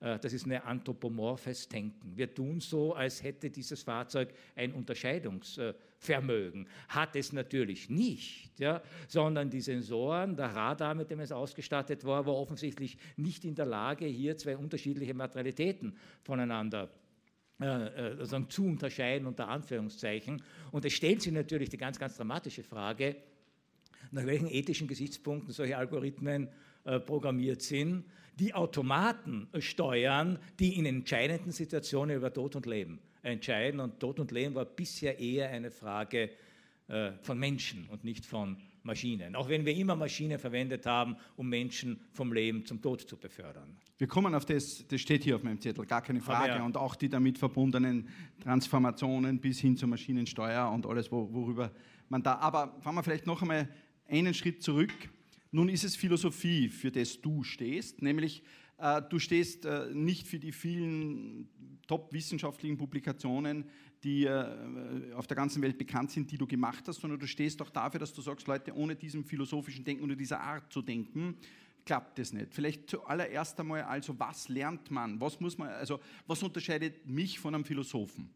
Äh, 0.00 0.18
das 0.18 0.32
ist 0.32 0.46
ein 0.46 0.62
anthropomorphes 0.62 1.68
Denken. 1.68 2.16
Wir 2.16 2.32
tun 2.32 2.60
so, 2.60 2.94
als 2.94 3.22
hätte 3.22 3.50
dieses 3.50 3.82
Fahrzeug 3.82 4.32
ein 4.54 4.72
Unterscheidungsvermögen. 6.06 6.66
Hat 6.88 7.16
es 7.16 7.32
natürlich 7.32 7.90
nicht, 7.90 8.58
ja, 8.58 8.82
sondern 9.08 9.50
die 9.50 9.60
Sensoren, 9.60 10.36
der 10.36 10.54
Radar, 10.54 10.94
mit 10.94 11.10
dem 11.10 11.20
es 11.20 11.32
ausgestattet 11.32 12.04
war, 12.04 12.26
war 12.26 12.34
offensichtlich 12.34 12.96
nicht 13.16 13.44
in 13.44 13.54
der 13.54 13.66
Lage, 13.66 14.06
hier 14.06 14.36
zwei 14.36 14.56
unterschiedliche 14.56 15.14
Materialitäten 15.14 15.96
voneinander 16.22 16.88
äh, 17.60 18.22
äh 18.22 18.48
zu 18.48 18.64
unterscheiden, 18.64 19.26
unter 19.26 19.48
Anführungszeichen. 19.48 20.42
Und 20.72 20.84
es 20.84 20.92
stellt 20.92 21.22
sich 21.22 21.32
natürlich 21.32 21.70
die 21.70 21.78
ganz, 21.78 21.98
ganz 21.98 22.16
dramatische 22.16 22.62
Frage, 22.62 23.16
nach 24.10 24.26
welchen 24.26 24.48
ethischen 24.48 24.86
Gesichtspunkten 24.86 25.52
solche 25.52 25.76
Algorithmen 25.76 26.48
äh, 26.84 27.00
programmiert 27.00 27.62
sind 27.62 28.04
die 28.38 28.52
Automaten 28.52 29.48
steuern, 29.60 30.38
die 30.60 30.76
in 30.76 30.84
entscheidenden 30.84 31.52
Situationen 31.52 32.16
über 32.16 32.30
Tod 32.30 32.54
und 32.54 32.66
Leben 32.66 33.00
entscheiden. 33.26 33.80
Und 33.80 34.00
Tod 34.00 34.20
und 34.20 34.30
Leben 34.30 34.54
war 34.54 34.64
bisher 34.64 35.18
eher 35.18 35.50
eine 35.50 35.70
Frage 35.70 36.30
äh, 36.88 37.12
von 37.22 37.38
Menschen 37.38 37.88
und 37.90 38.04
nicht 38.04 38.24
von 38.24 38.56
Maschinen. 38.82 39.34
Auch 39.34 39.48
wenn 39.48 39.66
wir 39.66 39.74
immer 39.74 39.96
Maschinen 39.96 40.38
verwendet 40.38 40.86
haben, 40.86 41.16
um 41.36 41.48
Menschen 41.48 42.00
vom 42.12 42.32
Leben 42.32 42.64
zum 42.64 42.80
Tod 42.80 43.02
zu 43.02 43.16
befördern. 43.16 43.76
Wir 43.98 44.06
kommen 44.06 44.34
auf 44.34 44.44
das, 44.44 44.86
das 44.86 45.00
steht 45.00 45.24
hier 45.24 45.34
auf 45.34 45.42
meinem 45.42 45.60
Zettel, 45.60 45.84
gar 45.84 46.02
keine 46.02 46.20
Frage. 46.20 46.52
Ja. 46.52 46.64
Und 46.64 46.76
auch 46.76 46.94
die 46.94 47.08
damit 47.08 47.38
verbundenen 47.38 48.08
Transformationen 48.40 49.40
bis 49.40 49.58
hin 49.58 49.76
zur 49.76 49.88
Maschinensteuer 49.88 50.70
und 50.70 50.86
alles, 50.86 51.10
worüber 51.10 51.72
man 52.08 52.22
da. 52.22 52.36
Aber 52.36 52.76
fahren 52.80 52.94
wir 52.94 53.02
vielleicht 53.02 53.26
noch 53.26 53.42
einmal 53.42 53.68
einen 54.08 54.34
Schritt 54.34 54.62
zurück. 54.62 54.92
Nun 55.50 55.68
ist 55.68 55.84
es 55.84 55.96
Philosophie, 55.96 56.68
für 56.68 56.90
das 56.90 57.20
du 57.20 57.42
stehst, 57.42 58.02
nämlich 58.02 58.42
äh, 58.78 59.02
du 59.08 59.18
stehst 59.18 59.64
äh, 59.64 59.88
nicht 59.92 60.26
für 60.26 60.38
die 60.38 60.52
vielen 60.52 61.48
top-wissenschaftlichen 61.86 62.76
Publikationen, 62.76 63.64
die 64.02 64.24
äh, 64.24 65.12
auf 65.14 65.26
der 65.26 65.36
ganzen 65.36 65.62
Welt 65.62 65.78
bekannt 65.78 66.10
sind, 66.10 66.30
die 66.30 66.38
du 66.38 66.46
gemacht 66.46 66.84
hast, 66.86 67.00
sondern 67.00 67.18
du 67.18 67.26
stehst 67.26 67.60
auch 67.62 67.70
dafür, 67.70 68.00
dass 68.00 68.12
du 68.12 68.20
sagst, 68.20 68.46
Leute, 68.46 68.74
ohne 68.74 68.94
diesem 68.94 69.24
philosophischen 69.24 69.84
Denken 69.84 70.04
oder 70.04 70.16
dieser 70.16 70.40
Art 70.40 70.72
zu 70.72 70.82
denken, 70.82 71.36
klappt 71.84 72.18
es 72.18 72.32
nicht. 72.32 72.52
Vielleicht 72.52 72.90
zuallererst 72.90 73.58
einmal, 73.60 73.82
also 73.82 74.18
was 74.18 74.48
lernt 74.48 74.90
man? 74.90 75.20
Was 75.20 75.40
muss 75.40 75.56
man, 75.56 75.68
also 75.68 76.00
was 76.26 76.42
unterscheidet 76.42 77.06
mich 77.06 77.38
von 77.38 77.54
einem 77.54 77.64
Philosophen? 77.64 78.28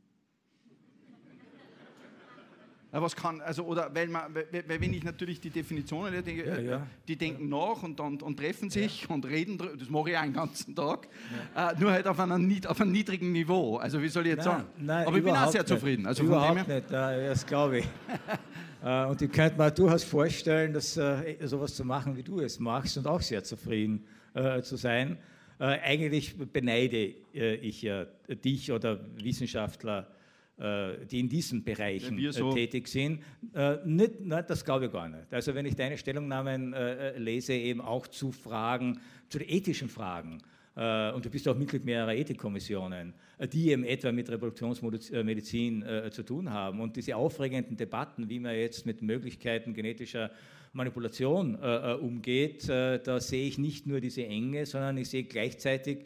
Was 2.92 3.14
kann, 3.14 3.40
also, 3.40 3.64
oder 3.64 3.94
weil, 3.94 4.08
man, 4.08 4.34
weil, 4.34 4.80
wenn 4.80 4.92
ich 4.92 5.04
natürlich 5.04 5.40
die 5.40 5.50
Definitionen, 5.50 6.12
die, 6.12 6.22
denke, 6.22 6.48
ja, 6.48 6.58
ja. 6.58 6.86
die 7.06 7.16
denken 7.16 7.48
nach 7.48 7.84
und, 7.84 8.00
und, 8.00 8.22
und 8.22 8.36
treffen 8.36 8.68
sich 8.68 9.02
ja. 9.02 9.14
und 9.14 9.24
reden, 9.26 9.58
das 9.58 9.88
mache 9.88 10.10
ich 10.10 10.16
auch 10.16 10.22
den 10.22 10.32
ganzen 10.32 10.74
Tag, 10.74 11.06
äh, 11.54 11.78
nur 11.78 11.92
halt 11.92 12.08
auf 12.08 12.18
einem, 12.18 12.60
auf 12.66 12.80
einem 12.80 12.90
niedrigen 12.90 13.30
Niveau. 13.30 13.76
Also 13.76 14.02
wie 14.02 14.08
soll 14.08 14.26
ich 14.26 14.34
jetzt 14.34 14.44
nein, 14.44 14.56
sagen? 14.56 14.68
Nein, 14.78 15.06
Aber 15.06 15.16
ich 15.16 15.24
bin 15.24 15.36
auch 15.36 15.52
sehr 15.52 15.64
zufrieden. 15.64 16.06
Also 16.06 16.24
überhaupt 16.24 16.66
nicht, 16.66 16.90
das 16.90 17.46
glaube 17.46 17.78
ich. 17.78 17.88
Äh, 18.82 19.04
und 19.04 19.20
ich 19.20 19.30
könnte 19.30 19.58
mir 19.58 19.70
durchaus 19.70 20.04
vorstellen, 20.04 20.72
dass 20.72 20.96
äh, 20.96 21.36
sowas 21.42 21.74
zu 21.74 21.84
machen, 21.84 22.16
wie 22.16 22.22
du 22.22 22.40
es 22.40 22.58
machst 22.58 22.96
und 22.96 23.06
auch 23.06 23.20
sehr 23.20 23.44
zufrieden 23.44 24.06
äh, 24.32 24.62
zu 24.62 24.76
sein. 24.76 25.18
Äh, 25.58 25.78
eigentlich 25.82 26.34
beneide 26.38 27.14
äh, 27.34 27.56
ich 27.56 27.86
dich 28.42 28.72
oder 28.72 28.98
Wissenschaftler, 29.16 30.08
äh, 30.08 30.19
die 30.60 31.20
in 31.20 31.28
diesen 31.28 31.64
Bereichen 31.64 32.18
ja, 32.18 32.32
so. 32.32 32.52
tätig 32.52 32.86
sind. 32.88 33.22
Äh, 33.54 33.78
nicht, 33.86 34.20
nein, 34.20 34.44
das 34.46 34.62
glaube 34.64 34.86
ich 34.86 34.92
gar 34.92 35.08
nicht. 35.08 35.32
Also 35.32 35.54
wenn 35.54 35.64
ich 35.64 35.74
deine 35.74 35.96
Stellungnahmen 35.96 36.74
äh, 36.74 37.18
lese, 37.18 37.54
eben 37.54 37.80
auch 37.80 38.06
zu 38.06 38.30
Fragen, 38.30 39.00
zu 39.28 39.38
den 39.38 39.48
ethischen 39.48 39.88
Fragen, 39.88 40.42
und 40.72 41.24
du 41.24 41.28
bist 41.28 41.46
auch 41.48 41.58
Mitglied 41.58 41.84
mehrerer 41.84 42.14
Ethikkommissionen, 42.14 43.12
die 43.52 43.70
eben 43.70 43.84
etwa 43.84 44.12
mit 44.12 44.30
Reproduktionsmedizin 44.30 45.84
zu 46.10 46.22
tun 46.22 46.48
haben. 46.48 46.80
Und 46.80 46.96
diese 46.96 47.16
aufregenden 47.16 47.76
Debatten, 47.76 48.30
wie 48.30 48.38
man 48.38 48.54
jetzt 48.54 48.86
mit 48.86 49.02
Möglichkeiten 49.02 49.74
genetischer 49.74 50.30
Manipulation 50.72 51.56
umgeht, 51.56 52.68
da 52.68 53.20
sehe 53.20 53.48
ich 53.48 53.58
nicht 53.58 53.88
nur 53.88 54.00
diese 54.00 54.24
Enge, 54.24 54.64
sondern 54.64 54.96
ich 54.96 55.10
sehe 55.10 55.24
gleichzeitig 55.24 55.98
äh, 55.98 56.04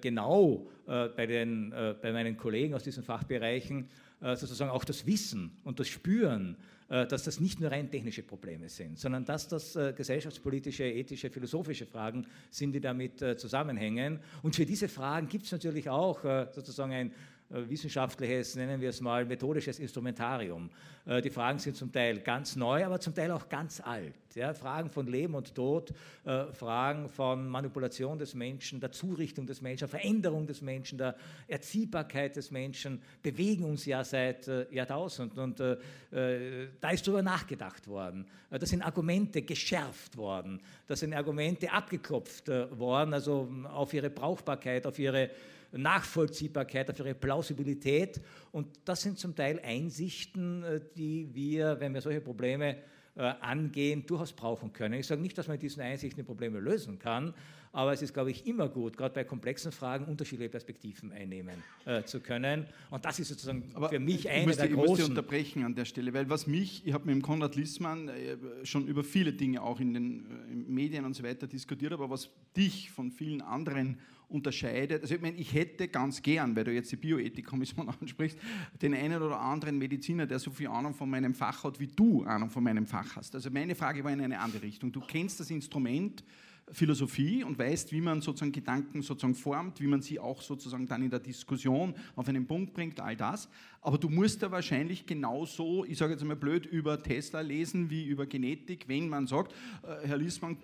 genau 0.00 0.66
äh, 0.86 1.08
bei, 1.08 1.26
den, 1.26 1.72
äh, 1.72 1.94
bei 2.00 2.12
meinen 2.12 2.36
Kollegen 2.36 2.74
aus 2.74 2.84
diesen 2.84 3.02
Fachbereichen 3.02 3.88
sozusagen 4.36 4.70
auch 4.70 4.84
das 4.84 5.04
Wissen 5.04 5.50
und 5.64 5.80
das 5.80 5.88
Spüren, 5.88 6.56
dass 6.86 7.24
das 7.24 7.40
nicht 7.40 7.58
nur 7.58 7.72
rein 7.72 7.90
technische 7.90 8.22
Probleme 8.22 8.68
sind, 8.68 8.96
sondern 8.96 9.24
dass 9.24 9.48
das 9.48 9.76
gesellschaftspolitische, 9.96 10.84
ethische, 10.84 11.28
philosophische 11.28 11.86
Fragen 11.86 12.24
sind, 12.48 12.72
die 12.72 12.80
damit 12.80 13.18
zusammenhängen. 13.36 14.20
Und 14.44 14.54
für 14.54 14.64
diese 14.64 14.86
Fragen 14.86 15.26
gibt 15.26 15.46
es 15.46 15.50
natürlich 15.50 15.88
auch 15.88 16.22
sozusagen 16.52 16.92
ein 16.92 17.08
äh, 17.08 17.12
wissenschaftliches, 17.52 18.56
nennen 18.56 18.80
wir 18.80 18.90
es 18.90 19.00
mal, 19.00 19.24
methodisches 19.24 19.78
Instrumentarium. 19.78 20.70
Äh, 21.04 21.20
die 21.20 21.30
Fragen 21.30 21.58
sind 21.58 21.76
zum 21.76 21.92
Teil 21.92 22.20
ganz 22.20 22.56
neu, 22.56 22.84
aber 22.84 22.98
zum 23.00 23.14
Teil 23.14 23.30
auch 23.30 23.48
ganz 23.48 23.80
alt. 23.80 24.14
Ja, 24.34 24.54
Fragen 24.54 24.88
von 24.88 25.06
Leben 25.06 25.34
und 25.34 25.54
Tod, 25.54 25.92
äh, 26.24 26.46
Fragen 26.52 27.08
von 27.08 27.46
Manipulation 27.46 28.18
des 28.18 28.34
Menschen, 28.34 28.80
der 28.80 28.92
Zurichtung 28.92 29.46
des 29.46 29.60
Menschen, 29.60 29.88
Veränderung 29.88 30.46
des 30.46 30.62
Menschen, 30.62 30.96
der 30.96 31.16
Erziehbarkeit 31.48 32.36
des 32.36 32.50
Menschen 32.50 33.02
bewegen 33.22 33.64
uns 33.64 33.84
ja 33.84 34.02
seit 34.04 34.50
Jahrtausenden. 34.70 35.38
Und 35.38 35.60
da 35.60 36.90
ist 36.90 37.06
darüber 37.06 37.22
nachgedacht 37.22 37.86
worden. 37.86 38.26
Da 38.50 38.66
sind 38.66 38.82
Argumente 38.82 39.42
geschärft 39.42 40.16
worden, 40.16 40.60
da 40.86 40.96
sind 40.96 41.14
Argumente 41.14 41.70
abgeklopft 41.70 42.48
worden, 42.48 43.14
also 43.14 43.48
auf 43.72 43.94
ihre 43.94 44.10
Brauchbarkeit, 44.10 44.86
auf 44.86 44.98
ihre 44.98 45.30
Nachvollziehbarkeit, 45.72 46.90
auf 46.90 46.98
ihre 46.98 47.14
Plausibilität. 47.14 48.20
Und 48.50 48.68
das 48.84 49.02
sind 49.02 49.18
zum 49.18 49.34
Teil 49.34 49.60
Einsichten, 49.64 50.62
äh, 50.62 50.80
die 50.96 51.28
wir, 51.34 51.80
wenn 51.80 51.94
wir 51.94 52.00
solche 52.00 52.20
Probleme 52.20 52.76
äh, 53.14 53.22
angehen, 53.40 54.06
durchaus 54.06 54.32
brauchen 54.32 54.72
können. 54.72 54.94
Ich 54.94 55.06
sage 55.06 55.20
nicht, 55.20 55.36
dass 55.36 55.46
man 55.46 55.54
mit 55.54 55.62
diesen 55.62 55.82
Einsichten 55.82 56.16
die 56.16 56.26
Probleme 56.26 56.60
lösen 56.60 56.98
kann, 56.98 57.34
aber 57.72 57.92
es 57.92 58.02
ist, 58.02 58.12
glaube 58.12 58.30
ich, 58.30 58.46
immer 58.46 58.68
gut, 58.68 58.96
gerade 58.96 59.14
bei 59.14 59.24
komplexen 59.24 59.72
Fragen 59.72 60.04
unterschiedliche 60.04 60.50
Perspektiven 60.50 61.10
einnehmen 61.12 61.54
äh, 61.86 62.02
zu 62.04 62.20
können. 62.20 62.66
Und 62.90 63.04
das 63.04 63.18
ist 63.18 63.28
sozusagen 63.28 63.70
aber 63.74 63.88
für 63.88 63.98
mich 63.98 64.28
eine 64.28 64.46
musste, 64.46 64.62
der 64.62 64.70
ich 64.70 64.76
großen... 64.76 64.94
Ich 64.94 65.00
muss 65.00 65.08
unterbrechen 65.08 65.64
an 65.64 65.74
der 65.74 65.86
Stelle, 65.86 66.12
weil 66.12 66.28
was 66.28 66.46
mich, 66.46 66.86
ich 66.86 66.92
habe 66.92 67.06
mit 67.06 67.14
dem 67.14 67.22
Konrad 67.22 67.56
Lissmann 67.56 68.08
äh, 68.08 68.36
schon 68.64 68.86
über 68.86 69.02
viele 69.02 69.32
Dinge 69.32 69.62
auch 69.62 69.80
in 69.80 69.94
den 69.94 70.26
in 70.50 70.72
Medien 70.72 71.04
und 71.04 71.14
so 71.14 71.22
weiter 71.22 71.46
diskutiert, 71.46 71.92
aber 71.92 72.10
was 72.10 72.28
dich 72.54 72.90
von 72.90 73.10
vielen 73.10 73.40
anderen 73.40 73.98
unterscheidet. 74.28 75.02
Also 75.02 75.14
ich 75.14 75.20
meine, 75.20 75.36
ich 75.36 75.52
hätte 75.52 75.88
ganz 75.88 76.22
gern, 76.22 76.56
weil 76.56 76.64
du 76.64 76.72
jetzt 76.72 76.90
die 76.90 76.96
Bioethikkommission 76.96 77.88
ansprichst, 78.00 78.38
den 78.80 78.94
einen 78.94 79.22
oder 79.22 79.38
anderen 79.38 79.78
Mediziner, 79.78 80.26
der 80.26 80.38
so 80.38 80.50
viel 80.50 80.68
Ahnung 80.68 80.94
von 80.94 81.08
meinem 81.08 81.34
Fach 81.34 81.64
hat, 81.64 81.78
wie 81.78 81.86
du 81.86 82.24
Ahnung 82.24 82.50
von 82.50 82.64
meinem 82.64 82.86
Fach 82.86 83.16
hast. 83.16 83.34
Also 83.34 83.50
meine 83.50 83.74
Frage 83.74 84.02
war 84.02 84.12
in 84.12 84.20
eine 84.20 84.38
andere 84.38 84.62
Richtung. 84.62 84.90
Du 84.90 85.00
kennst 85.00 85.38
das 85.40 85.50
Instrument, 85.50 86.24
Philosophie 86.70 87.44
und 87.44 87.58
weißt, 87.58 87.92
wie 87.92 88.00
man 88.00 88.20
sozusagen 88.20 88.52
Gedanken 88.52 89.02
sozusagen 89.02 89.34
formt, 89.34 89.80
wie 89.80 89.86
man 89.86 90.00
sie 90.00 90.18
auch 90.18 90.40
sozusagen 90.40 90.86
dann 90.86 91.02
in 91.02 91.10
der 91.10 91.20
Diskussion 91.20 91.94
auf 92.16 92.28
einen 92.28 92.46
Punkt 92.46 92.72
bringt, 92.72 93.00
all 93.00 93.16
das. 93.16 93.48
Aber 93.84 93.98
du 93.98 94.08
musst 94.08 94.40
ja 94.40 94.50
wahrscheinlich 94.52 95.06
genauso, 95.06 95.84
ich 95.84 95.98
sage 95.98 96.12
jetzt 96.12 96.22
einmal 96.22 96.36
blöd, 96.36 96.66
über 96.66 97.02
Tesla 97.02 97.40
lesen 97.40 97.90
wie 97.90 98.04
über 98.04 98.26
Genetik, 98.26 98.86
wenn 98.86 99.08
man 99.08 99.26
sagt, 99.26 99.52
äh, 99.82 100.06
Herr 100.06 100.18
Liesmann, 100.18 100.56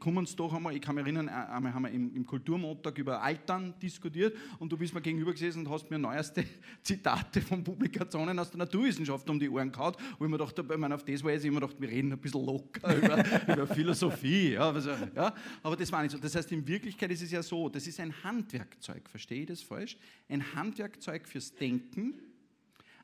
kommen 0.00 0.26
Sie 0.26 0.34
doch 0.34 0.52
einmal, 0.52 0.74
ich 0.74 0.82
kann 0.82 0.96
mich 0.96 1.04
erinnern, 1.04 1.28
äh, 1.28 1.30
einmal 1.30 1.72
haben 1.72 1.84
wir 1.84 1.92
im, 1.92 2.26
Kulturmontag 2.26 2.98
über 2.98 3.22
Altern 3.22 3.74
diskutiert 3.80 4.36
und 4.58 4.72
du 4.72 4.76
bist 4.76 4.92
mir 4.92 5.00
gegenüber 5.00 5.30
gesessen 5.30 5.60
und 5.60 5.70
hast 5.70 5.88
mir 5.88 6.00
neueste 6.00 6.44
Zitate 6.82 7.40
von 7.42 7.62
Publikationen 7.62 8.36
aus 8.40 8.50
der 8.50 8.58
Naturwissenschaft 8.58 9.30
um 9.30 9.38
die 9.38 9.48
Ohren 9.48 9.70
gehauen, 9.70 9.94
wo 10.18 10.24
ich 10.24 10.30
mir 10.30 10.38
dachte, 10.38 10.66
ich 10.68 10.76
meine, 10.76 10.96
auf 10.96 11.04
das 11.04 11.22
Weise 11.22 11.46
immer 11.46 11.60
gedacht, 11.60 11.80
wir 11.80 11.88
reden 11.88 12.10
ein 12.10 12.18
bisschen 12.18 12.44
locker 12.44 12.96
über, 12.96 13.52
über 13.52 13.66
Philosophie. 13.68 14.54
Ja, 14.54 14.70
also, 14.70 14.90
ja, 15.14 15.32
aber 15.62 15.76
das 15.76 15.92
war 15.92 16.02
nicht 16.02 16.10
so. 16.10 16.18
Das 16.18 16.34
heißt, 16.34 16.50
in 16.50 16.66
Wirklichkeit 16.66 17.12
ist 17.12 17.22
es 17.22 17.30
ja 17.30 17.40
so, 17.40 17.68
das 17.68 17.86
ist 17.86 18.00
ein 18.00 18.12
Handwerkzeug, 18.24 19.08
verstehe 19.08 19.42
ich 19.42 19.46
das 19.46 19.62
falsch? 19.62 19.96
Ein 20.28 20.56
Handwerkzeug 20.56 21.28
fürs 21.28 21.54
Denken, 21.54 22.14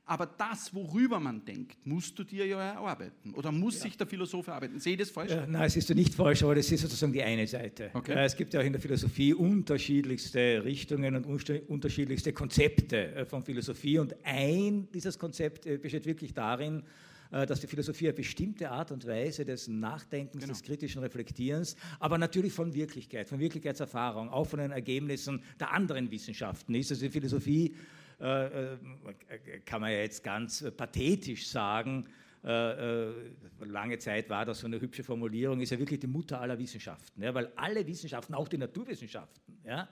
aber 0.06 0.26
das, 0.26 0.74
worüber 0.74 1.20
man 1.20 1.44
denkt, 1.44 1.78
musst 1.84 2.18
du 2.18 2.24
dir 2.24 2.44
ja 2.44 2.60
erarbeiten. 2.60 3.32
Oder 3.34 3.52
muss 3.52 3.76
ja. 3.76 3.82
sich 3.82 3.96
der 3.96 4.06
Philosoph 4.06 4.48
erarbeiten? 4.48 4.80
Sehe 4.80 4.94
ich 4.94 4.98
das 4.98 5.10
falsch? 5.10 5.30
Ja, 5.30 5.46
nein, 5.46 5.62
es 5.62 5.76
ist 5.76 5.88
nicht 5.94 6.14
falsch, 6.14 6.42
aber 6.42 6.54
das 6.54 6.70
ist 6.72 6.80
sozusagen 6.80 7.12
die 7.12 7.22
eine 7.22 7.46
Seite. 7.46 7.90
Okay. 7.94 8.14
Es 8.16 8.36
gibt 8.36 8.52
ja 8.52 8.60
auch 8.60 8.64
in 8.64 8.72
der 8.72 8.80
Philosophie 8.80 9.34
unterschiedlichste 9.34 10.64
Richtungen 10.64 11.14
und 11.14 11.26
unterschiedlichste 11.68 12.32
Konzepte 12.32 13.14
äh, 13.14 13.24
von 13.24 13.44
Philosophie. 13.44 13.98
Und 13.98 14.16
ein 14.24 14.88
dieses 14.92 15.18
Konzept 15.18 15.66
äh, 15.66 15.78
besteht 15.78 16.06
wirklich 16.06 16.34
darin, 16.34 16.82
äh, 17.30 17.46
dass 17.46 17.60
die 17.60 17.68
Philosophie 17.68 18.08
eine 18.08 18.14
bestimmte 18.14 18.68
Art 18.68 18.90
und 18.90 19.06
Weise 19.06 19.44
des 19.44 19.68
Nachdenkens, 19.68 20.42
genau. 20.42 20.52
des 20.52 20.62
kritischen 20.62 21.02
Reflektierens, 21.02 21.76
aber 22.00 22.18
natürlich 22.18 22.52
von 22.52 22.74
Wirklichkeit, 22.74 23.28
von 23.28 23.38
Wirklichkeitserfahrung, 23.38 24.28
auch 24.28 24.48
von 24.48 24.58
den 24.58 24.72
Ergebnissen 24.72 25.44
der 25.60 25.72
anderen 25.72 26.10
Wissenschaften 26.10 26.74
ist. 26.74 26.90
Also 26.90 27.06
die 27.06 27.12
Philosophie 27.12 27.66
äh, 27.68 27.70
äh, 27.70 27.74
kann 28.20 29.80
man 29.80 29.90
ja 29.90 29.98
jetzt 29.98 30.22
ganz 30.22 30.64
pathetisch 30.76 31.48
sagen, 31.48 32.06
lange 32.42 33.98
Zeit 33.98 34.30
war 34.30 34.44
das 34.44 34.60
so 34.60 34.66
eine 34.66 34.80
hübsche 34.80 35.02
Formulierung, 35.02 35.60
ist 35.60 35.70
ja 35.70 35.78
wirklich 35.78 36.00
die 36.00 36.06
Mutter 36.06 36.40
aller 36.40 36.58
Wissenschaften, 36.58 37.22
ja, 37.22 37.34
weil 37.34 37.50
alle 37.56 37.86
Wissenschaften, 37.86 38.34
auch 38.34 38.48
die 38.48 38.58
Naturwissenschaften, 38.58 39.58
ja, 39.64 39.88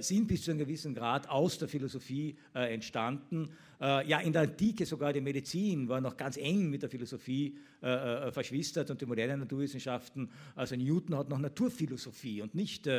sind 0.00 0.26
bis 0.26 0.42
zu 0.42 0.50
einem 0.50 0.58
gewissen 0.58 0.92
Grad 0.92 1.28
aus 1.28 1.56
der 1.56 1.68
Philosophie 1.68 2.36
entstanden. 2.52 3.50
ja, 3.80 4.18
in 4.18 4.32
der 4.32 4.42
Antike 4.42 4.84
sogar 4.84 5.12
die 5.12 5.20
Medizin 5.20 5.88
war 5.88 6.00
noch 6.00 6.16
ganz 6.16 6.36
eng 6.36 6.68
mit 6.68 6.82
der 6.82 6.90
Philosophie 6.90 7.56
verschwistert 7.80 8.90
und 8.90 9.00
die 9.00 9.06
modernen 9.06 9.40
Naturwissenschaften, 9.40 10.30
also 10.56 10.74
Newton 10.74 11.16
hat 11.16 11.28
noch 11.28 11.38
Naturphilosophie 11.38 12.42
und 12.42 12.54
nicht 12.54 12.90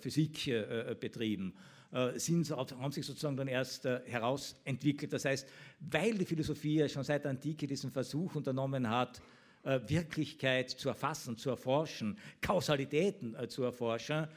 Physik 0.00 0.52
betrieben. 1.00 1.54
Äh, 1.92 2.18
sind, 2.18 2.50
haben 2.50 2.92
sich 2.92 3.06
sozusagen 3.06 3.36
dann 3.36 3.48
erst 3.48 3.86
äh, 3.86 4.00
herausentwickelt. 4.06 5.12
Das 5.12 5.24
heißt, 5.24 5.46
weil 5.80 6.14
die 6.14 6.24
Philosophie 6.24 6.88
schon 6.88 7.04
seit 7.04 7.24
der 7.24 7.30
Antike 7.30 7.66
diesen 7.66 7.92
Versuch 7.92 8.34
unternommen 8.34 8.90
hat, 8.90 9.22
äh, 9.62 9.78
Wirklichkeit 9.86 10.70
zu 10.70 10.88
erfassen, 10.88 11.38
zu 11.38 11.50
erforschen, 11.50 12.18
Kausalitäten 12.40 13.36
zu 13.48 13.62
erforschen, 13.62 14.28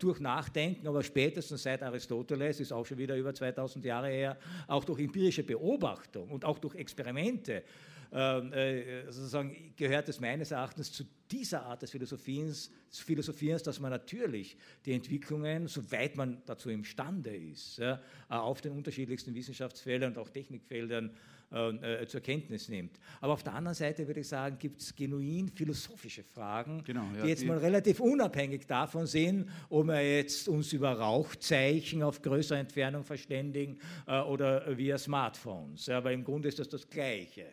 durch 0.00 0.18
Nachdenken, 0.18 0.88
aber 0.88 1.02
spätestens 1.04 1.62
seit 1.62 1.82
Aristoteles, 1.82 2.58
ist 2.58 2.72
auch 2.72 2.86
schon 2.86 2.96
wieder 2.98 3.14
über 3.14 3.32
2000 3.32 3.84
Jahre 3.84 4.08
her, 4.08 4.36
auch 4.66 4.82
durch 4.82 4.98
empirische 4.98 5.44
Beobachtung 5.44 6.30
und 6.30 6.44
auch 6.44 6.58
durch 6.58 6.74
Experimente 6.74 7.62
äh, 8.12 9.04
sozusagen 9.10 9.74
gehört 9.76 10.08
es 10.08 10.20
meines 10.20 10.50
Erachtens 10.50 10.92
zu 10.92 11.04
dieser 11.30 11.64
Art 11.64 11.82
des 11.82 11.90
Philosophierens, 11.90 12.70
des 12.90 13.00
Philosophierens, 13.00 13.62
dass 13.62 13.80
man 13.80 13.90
natürlich 13.90 14.56
die 14.86 14.92
Entwicklungen, 14.92 15.68
soweit 15.68 16.16
man 16.16 16.42
dazu 16.46 16.70
imstande 16.70 17.36
ist, 17.36 17.78
ja, 17.78 18.00
auf 18.28 18.60
den 18.60 18.72
unterschiedlichsten 18.72 19.34
Wissenschaftsfeldern 19.34 20.12
und 20.12 20.18
auch 20.18 20.30
Technikfeldern 20.30 21.10
äh, 21.50 22.02
äh, 22.02 22.06
zur 22.06 22.20
Kenntnis 22.20 22.68
nimmt. 22.68 22.98
Aber 23.22 23.32
auf 23.32 23.42
der 23.42 23.54
anderen 23.54 23.74
Seite 23.74 24.06
würde 24.06 24.20
ich 24.20 24.28
sagen, 24.28 24.58
gibt 24.58 24.82
es 24.82 24.94
genuin 24.94 25.48
philosophische 25.48 26.22
Fragen, 26.22 26.82
genau, 26.84 27.08
ja, 27.16 27.22
die 27.22 27.28
jetzt 27.28 27.44
mal 27.46 27.56
relativ 27.56 28.00
unabhängig 28.00 28.66
davon 28.66 29.06
sind, 29.06 29.48
ob 29.70 29.86
wir 29.86 30.18
jetzt 30.18 30.46
uns 30.48 30.74
über 30.74 30.92
Rauchzeichen 30.92 32.02
auf 32.02 32.20
größere 32.20 32.58
Entfernung 32.58 33.02
verständigen 33.02 33.78
äh, 34.06 34.20
oder 34.20 34.76
via 34.76 34.98
Smartphones. 34.98 35.86
Ja, 35.86 35.96
aber 35.96 36.12
im 36.12 36.22
Grunde 36.22 36.48
ist 36.48 36.58
das 36.58 36.68
das 36.68 36.86
Gleiche. 36.86 37.46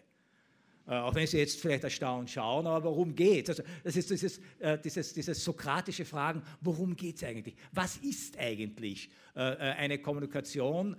Äh, 0.87 0.95
auch 0.95 1.15
wenn 1.15 1.25
Sie 1.25 1.37
jetzt 1.37 1.59
vielleicht 1.59 1.83
erstaunt 1.83 2.29
schauen, 2.29 2.67
aber 2.67 2.85
worum 2.85 3.15
geht 3.15 3.49
es? 3.49 3.59
Also 3.59 3.69
das 3.83 3.95
ist 3.95 4.09
dieses, 4.09 4.39
äh, 4.59 4.77
dieses, 4.77 5.13
dieses 5.13 5.43
sokratische 5.43 6.05
Fragen, 6.05 6.43
worum 6.61 6.95
geht 6.95 7.15
es 7.15 7.23
eigentlich? 7.23 7.55
Was 7.71 7.97
ist 7.97 8.37
eigentlich 8.37 9.09
äh, 9.33 9.39
eine 9.39 9.97
Kommunikation, 9.99 10.95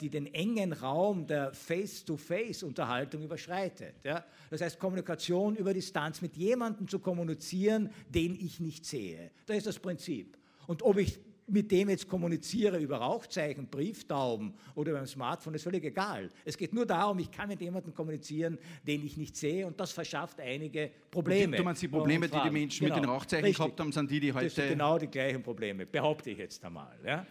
die 0.00 0.08
den 0.08 0.32
engen 0.32 0.72
Raum 0.72 1.26
der 1.26 1.52
Face-to-Face-Unterhaltung 1.52 3.22
überschreitet? 3.22 3.94
Ja? 4.04 4.24
Das 4.48 4.60
heißt, 4.60 4.78
Kommunikation 4.78 5.56
über 5.56 5.74
Distanz 5.74 6.22
mit 6.22 6.36
jemandem 6.36 6.86
zu 6.86 7.00
kommunizieren, 7.00 7.90
den 8.08 8.36
ich 8.36 8.60
nicht 8.60 8.86
sehe. 8.86 9.30
Das 9.46 9.56
ist 9.58 9.66
das 9.66 9.78
Prinzip. 9.78 10.38
Und 10.68 10.82
ob 10.82 10.98
ich 10.98 11.18
mit 11.48 11.70
dem 11.70 11.88
jetzt 11.88 12.08
kommuniziere 12.08 12.78
über 12.78 12.98
Rauchzeichen, 12.98 13.68
Brieftauben 13.68 14.54
oder 14.74 14.98
ein 14.98 15.06
Smartphone, 15.06 15.54
ist 15.54 15.62
völlig 15.62 15.84
egal. 15.84 16.30
Es 16.44 16.56
geht 16.56 16.74
nur 16.74 16.86
darum, 16.86 17.18
ich 17.18 17.30
kann 17.30 17.48
mit 17.48 17.60
jemandem 17.60 17.94
kommunizieren, 17.94 18.58
den 18.86 19.04
ich 19.04 19.16
nicht 19.16 19.36
sehe 19.36 19.66
und 19.66 19.78
das 19.78 19.92
verschafft 19.92 20.40
einige 20.40 20.90
Probleme. 21.10 21.56
Du 21.56 21.62
meinst 21.62 21.82
die 21.82 21.88
Probleme, 21.88 22.28
die 22.28 22.38
die 22.42 22.50
Menschen 22.50 22.86
genau. 22.86 22.96
mit 22.96 23.04
den 23.04 23.10
Rauchzeichen 23.10 23.44
Richtig. 23.44 23.64
gehabt 23.64 23.80
haben, 23.80 23.92
sind 23.92 24.10
die, 24.10 24.20
die 24.20 24.32
heute... 24.32 24.46
Das 24.46 24.54
sind 24.54 24.68
genau 24.70 24.98
die 24.98 25.06
gleichen 25.06 25.42
Probleme, 25.42 25.86
behaupte 25.86 26.30
ich 26.30 26.38
jetzt 26.38 26.64
einmal. 26.64 26.96
Ja? 27.04 27.24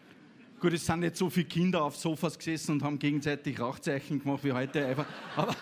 Gut, 0.60 0.72
es 0.72 0.86
sind 0.86 1.02
nicht 1.02 1.18
so 1.18 1.30
viele 1.30 1.48
Kinder 1.48 1.84
auf 1.84 1.98
Sofas 1.98 2.38
gesessen 2.38 2.74
und 2.74 2.84
haben 2.84 2.98
gegenseitig 2.98 3.60
Rauchzeichen 3.60 4.22
gemacht 4.22 4.44
wie 4.44 4.54
heute, 4.54 4.86
einfach, 4.86 5.06
aber 5.36 5.56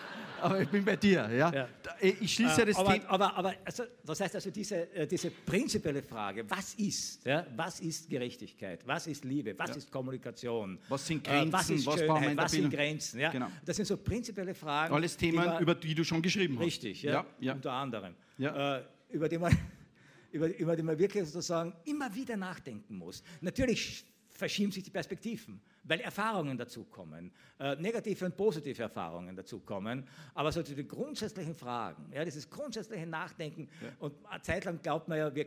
aber 0.44 0.60
ich 0.60 0.68
bin 0.68 0.84
bei 0.84 0.96
dir. 0.96 1.28
Ja? 1.32 1.52
ja. 1.52 1.68
Ich 2.00 2.34
schließe 2.34 2.60
ja 2.60 2.64
das 2.66 2.76
aber, 2.76 2.92
Thema. 2.92 3.08
Aber, 3.08 3.36
aber 3.36 3.54
also, 3.64 3.84
das 4.04 4.20
heißt 4.20 4.34
also, 4.34 4.50
diese, 4.50 4.92
äh, 4.94 5.06
diese 5.06 5.30
prinzipielle 5.30 6.02
Frage, 6.02 6.48
was 6.48 6.74
ist? 6.74 7.24
Ja? 7.24 7.46
Was 7.56 7.80
ist 7.80 8.08
Gerechtigkeit? 8.08 8.86
Was 8.86 9.06
ist 9.06 9.24
Liebe? 9.24 9.58
Was 9.58 9.70
ja. 9.70 9.76
ist 9.76 9.90
Kommunikation? 9.90 10.78
Was 10.88 11.06
sind 11.06 11.24
Grenzen? 11.24 11.48
Äh, 11.48 11.52
was 11.52 11.70
ist 11.70 11.86
was 11.86 11.98
Schönheit? 11.98 12.36
Was 12.36 12.52
sind 12.52 12.70
Grenzen? 12.70 13.20
Ja? 13.20 13.30
Genau. 13.30 13.48
Das 13.64 13.76
sind 13.76 13.86
so 13.86 13.96
prinzipielle 13.96 14.54
Fragen. 14.54 14.94
Alles 14.94 15.16
Themen, 15.16 15.50
die 15.56 15.62
über 15.62 15.74
die 15.74 15.94
du 15.94 16.04
schon 16.04 16.20
geschrieben 16.20 16.58
hast. 16.58 16.66
Richtig, 16.66 17.02
ja, 17.02 17.24
unter 17.40 17.72
anderem. 17.72 18.14
Äh, 18.38 18.80
über, 19.10 19.28
die 19.28 19.38
man, 19.38 19.56
über, 20.32 20.54
über 20.58 20.76
die 20.76 20.82
man 20.82 20.98
wirklich 20.98 21.24
sozusagen 21.24 21.72
immer 21.84 22.14
wieder 22.14 22.36
nachdenken 22.36 22.98
muss. 22.98 23.22
Natürlich 23.40 24.04
verschieben 24.30 24.72
sich 24.72 24.82
die 24.82 24.90
Perspektiven 24.90 25.60
weil 25.84 26.00
Erfahrungen 26.00 26.56
dazukommen, 26.56 27.32
äh, 27.58 27.76
negative 27.76 28.24
und 28.24 28.36
positive 28.36 28.82
Erfahrungen 28.82 29.36
dazukommen. 29.36 30.04
Aber 30.34 30.50
so 30.50 30.62
die 30.62 30.86
grundsätzlichen 30.86 31.54
Fragen, 31.54 32.10
ja, 32.12 32.24
dieses 32.24 32.48
grundsätzliche 32.48 33.06
Nachdenken, 33.06 33.68
ja. 33.82 33.88
und 33.98 34.14
eine 34.26 34.42
Zeit 34.42 34.64
lang 34.64 34.80
glaubt 34.82 35.08
man 35.08 35.18
ja, 35.18 35.34
wir, 35.34 35.46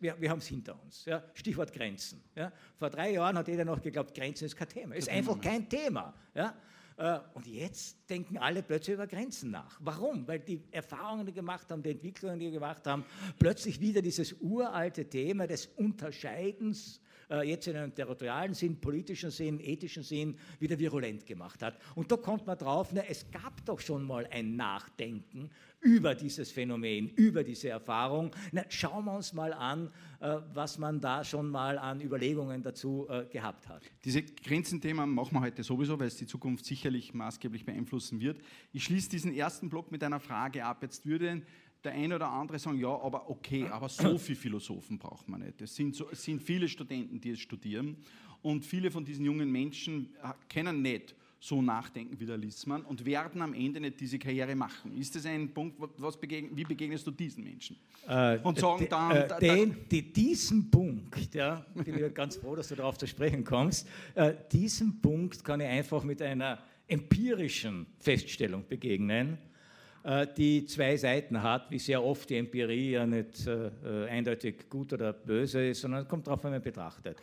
wir, 0.00 0.20
wir 0.20 0.30
haben 0.30 0.38
es 0.38 0.46
hinter 0.46 0.80
uns. 0.82 1.04
Ja. 1.04 1.22
Stichwort 1.34 1.72
Grenzen. 1.72 2.22
Ja. 2.34 2.52
Vor 2.76 2.90
drei 2.90 3.12
Jahren 3.12 3.36
hat 3.36 3.48
jeder 3.48 3.64
noch 3.64 3.80
geglaubt, 3.80 4.14
Grenzen 4.14 4.44
ist 4.44 4.56
kein 4.56 4.68
Thema. 4.68 4.94
Ist 4.94 5.08
einfach 5.08 5.40
kein 5.40 5.68
Thema. 5.68 6.14
Ja. 6.34 6.54
Äh, 6.98 7.20
und 7.34 7.46
jetzt 7.46 7.96
denken 8.10 8.38
alle 8.38 8.62
plötzlich 8.62 8.94
über 8.94 9.06
Grenzen 9.06 9.50
nach. 9.52 9.78
Warum? 9.80 10.26
Weil 10.26 10.40
die 10.40 10.62
Erfahrungen, 10.72 11.24
die 11.24 11.32
gemacht 11.32 11.70
haben, 11.70 11.82
die 11.82 11.90
Entwicklungen, 11.90 12.38
die 12.38 12.46
wir 12.46 12.52
gemacht 12.52 12.86
haben, 12.86 13.04
plötzlich 13.38 13.80
wieder 13.80 14.02
dieses 14.02 14.34
uralte 14.40 15.08
Thema 15.08 15.46
des 15.46 15.66
Unterscheidens 15.76 17.00
jetzt 17.42 17.68
in 17.68 17.76
einem 17.76 17.94
territorialen 17.94 18.54
Sinn, 18.54 18.80
politischen 18.80 19.30
Sinn, 19.30 19.60
ethischen 19.60 20.02
Sinn 20.02 20.38
wieder 20.58 20.78
virulent 20.78 21.26
gemacht 21.26 21.62
hat. 21.62 21.78
Und 21.94 22.10
da 22.10 22.16
kommt 22.16 22.46
man 22.46 22.56
drauf, 22.56 22.90
na, 22.92 23.02
es 23.08 23.30
gab 23.30 23.64
doch 23.64 23.80
schon 23.80 24.04
mal 24.04 24.26
ein 24.30 24.56
Nachdenken 24.56 25.50
über 25.80 26.14
dieses 26.14 26.50
Phänomen, 26.50 27.08
über 27.10 27.44
diese 27.44 27.68
Erfahrung. 27.68 28.34
Na, 28.52 28.64
schauen 28.68 29.04
wir 29.04 29.14
uns 29.14 29.32
mal 29.32 29.52
an, 29.52 29.90
äh, 30.20 30.36
was 30.52 30.78
man 30.78 31.00
da 31.00 31.22
schon 31.24 31.48
mal 31.48 31.78
an 31.78 32.00
Überlegungen 32.00 32.62
dazu 32.62 33.06
äh, 33.08 33.26
gehabt 33.26 33.68
hat. 33.68 33.82
Diese 34.04 34.22
Grenzenthema 34.22 35.06
machen 35.06 35.34
wir 35.34 35.40
heute 35.40 35.62
sowieso, 35.62 35.98
weil 35.98 36.08
es 36.08 36.16
die 36.16 36.26
Zukunft 36.26 36.64
sicherlich 36.64 37.14
maßgeblich 37.14 37.64
beeinflussen 37.64 38.20
wird. 38.20 38.40
Ich 38.72 38.84
schließe 38.84 39.10
diesen 39.10 39.32
ersten 39.32 39.68
Block 39.68 39.92
mit 39.92 40.02
einer 40.02 40.20
Frage 40.20 40.64
ab. 40.64 40.82
Jetzt 40.82 41.06
würde 41.06 41.42
der 41.84 41.92
eine 41.92 42.16
oder 42.16 42.28
andere 42.30 42.58
sagen, 42.58 42.78
ja, 42.78 42.88
aber 42.88 43.30
okay, 43.30 43.66
aber 43.68 43.88
so 43.88 44.18
viele 44.18 44.38
Philosophen 44.38 44.98
braucht 44.98 45.28
man 45.28 45.40
nicht. 45.40 45.60
Es 45.60 45.74
sind, 45.74 45.94
so, 45.94 46.08
es 46.10 46.22
sind 46.22 46.42
viele 46.42 46.68
Studenten, 46.68 47.20
die 47.20 47.30
es 47.30 47.40
studieren 47.40 47.96
und 48.42 48.64
viele 48.64 48.90
von 48.90 49.04
diesen 49.04 49.24
jungen 49.24 49.50
Menschen 49.50 50.14
äh, 50.22 50.32
kennen 50.48 50.82
nicht 50.82 51.14
so 51.40 51.62
nachdenken 51.62 52.18
wie 52.18 52.26
der 52.26 52.36
Lissmann 52.36 52.82
und 52.82 53.04
werden 53.04 53.40
am 53.42 53.54
Ende 53.54 53.80
nicht 53.80 54.00
diese 54.00 54.18
Karriere 54.18 54.56
machen. 54.56 54.96
Ist 54.98 55.14
das 55.14 55.24
ein 55.24 55.54
Punkt, 55.54 55.76
was 55.98 56.18
begegn, 56.18 56.50
wie 56.56 56.64
begegnest 56.64 57.06
du 57.06 57.12
diesen 57.12 57.44
Menschen? 57.44 57.76
Äh, 58.08 58.38
und 58.38 58.58
sagen 58.58 58.86
dann... 58.90 59.12
Äh, 59.12 59.38
den, 59.40 59.76
die, 59.88 60.12
diesen 60.12 60.68
Punkt, 60.68 61.32
ja, 61.34 61.64
bin 61.74 62.04
ich 62.04 62.14
ganz 62.14 62.36
froh, 62.36 62.56
dass 62.56 62.68
du 62.68 62.74
darauf 62.74 62.98
zu 62.98 63.06
sprechen 63.06 63.44
kommst, 63.44 63.88
äh, 64.16 64.34
diesen 64.50 65.00
Punkt 65.00 65.44
kann 65.44 65.60
ich 65.60 65.68
einfach 65.68 66.02
mit 66.02 66.20
einer 66.20 66.58
empirischen 66.88 67.86
Feststellung 68.00 68.64
begegnen. 68.66 69.38
Äh, 70.08 70.26
die 70.38 70.64
zwei 70.64 70.96
Seiten 70.96 71.42
hat, 71.42 71.70
wie 71.70 71.78
sehr 71.78 72.02
oft 72.02 72.30
die 72.30 72.36
Empirie 72.36 72.92
ja 72.92 73.04
nicht 73.04 73.46
äh, 73.46 73.66
äh, 73.84 74.08
eindeutig 74.08 74.70
gut 74.70 74.94
oder 74.94 75.12
böse 75.12 75.68
ist, 75.68 75.82
sondern 75.82 76.08
kommt 76.08 76.26
darauf, 76.26 76.42
wie 76.44 76.48
man 76.48 76.62
betrachtet. 76.62 77.18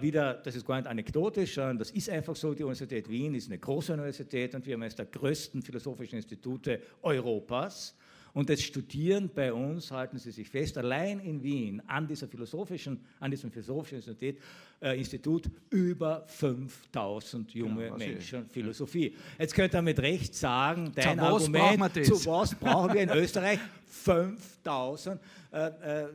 wieder, 0.00 0.34
das 0.34 0.54
ist 0.54 0.64
gar 0.64 0.76
nicht 0.76 0.86
anekdotisch, 0.86 1.54
sondern 1.54 1.76
das 1.76 1.90
ist 1.90 2.08
einfach 2.08 2.36
so, 2.36 2.54
die 2.54 2.62
Universität 2.62 3.08
Wien 3.08 3.34
ist 3.34 3.48
eine 3.48 3.58
große 3.58 3.92
Universität 3.92 4.54
und 4.54 4.64
wir 4.64 4.74
haben 4.74 4.82
eines 4.82 4.94
der 4.94 5.06
größten 5.06 5.60
philosophischen 5.60 6.18
Institute 6.18 6.80
Europas. 7.02 7.96
Und 8.34 8.48
das 8.48 8.62
Studieren 8.62 9.30
bei 9.34 9.52
uns, 9.52 9.90
halten 9.90 10.18
Sie 10.18 10.30
sich 10.30 10.48
fest, 10.48 10.78
allein 10.78 11.20
in 11.20 11.42
Wien 11.42 11.82
an, 11.86 12.06
dieser 12.06 12.26
philosophischen, 12.26 12.98
an 13.20 13.30
diesem 13.30 13.50
philosophischen 13.50 13.98
Institut, 13.98 14.36
äh, 14.80 14.98
Institut 14.98 15.50
über 15.70 16.24
5000 16.26 17.52
junge 17.52 17.84
genau, 17.84 17.96
Menschen 17.96 18.48
Philosophie. 18.48 19.14
Jetzt 19.38 19.54
könnte 19.54 19.76
er 19.76 19.82
mit 19.82 19.98
Recht 20.00 20.34
sagen, 20.34 20.92
dein 20.94 21.18
zu 21.18 21.24
Argument, 21.24 22.06
zu 22.06 22.26
was 22.26 22.54
brauchen 22.54 22.94
wir 22.94 23.02
in 23.02 23.10
Österreich 23.10 23.58
5000 23.86 25.20
äh, 25.52 25.66
äh, 25.66 26.06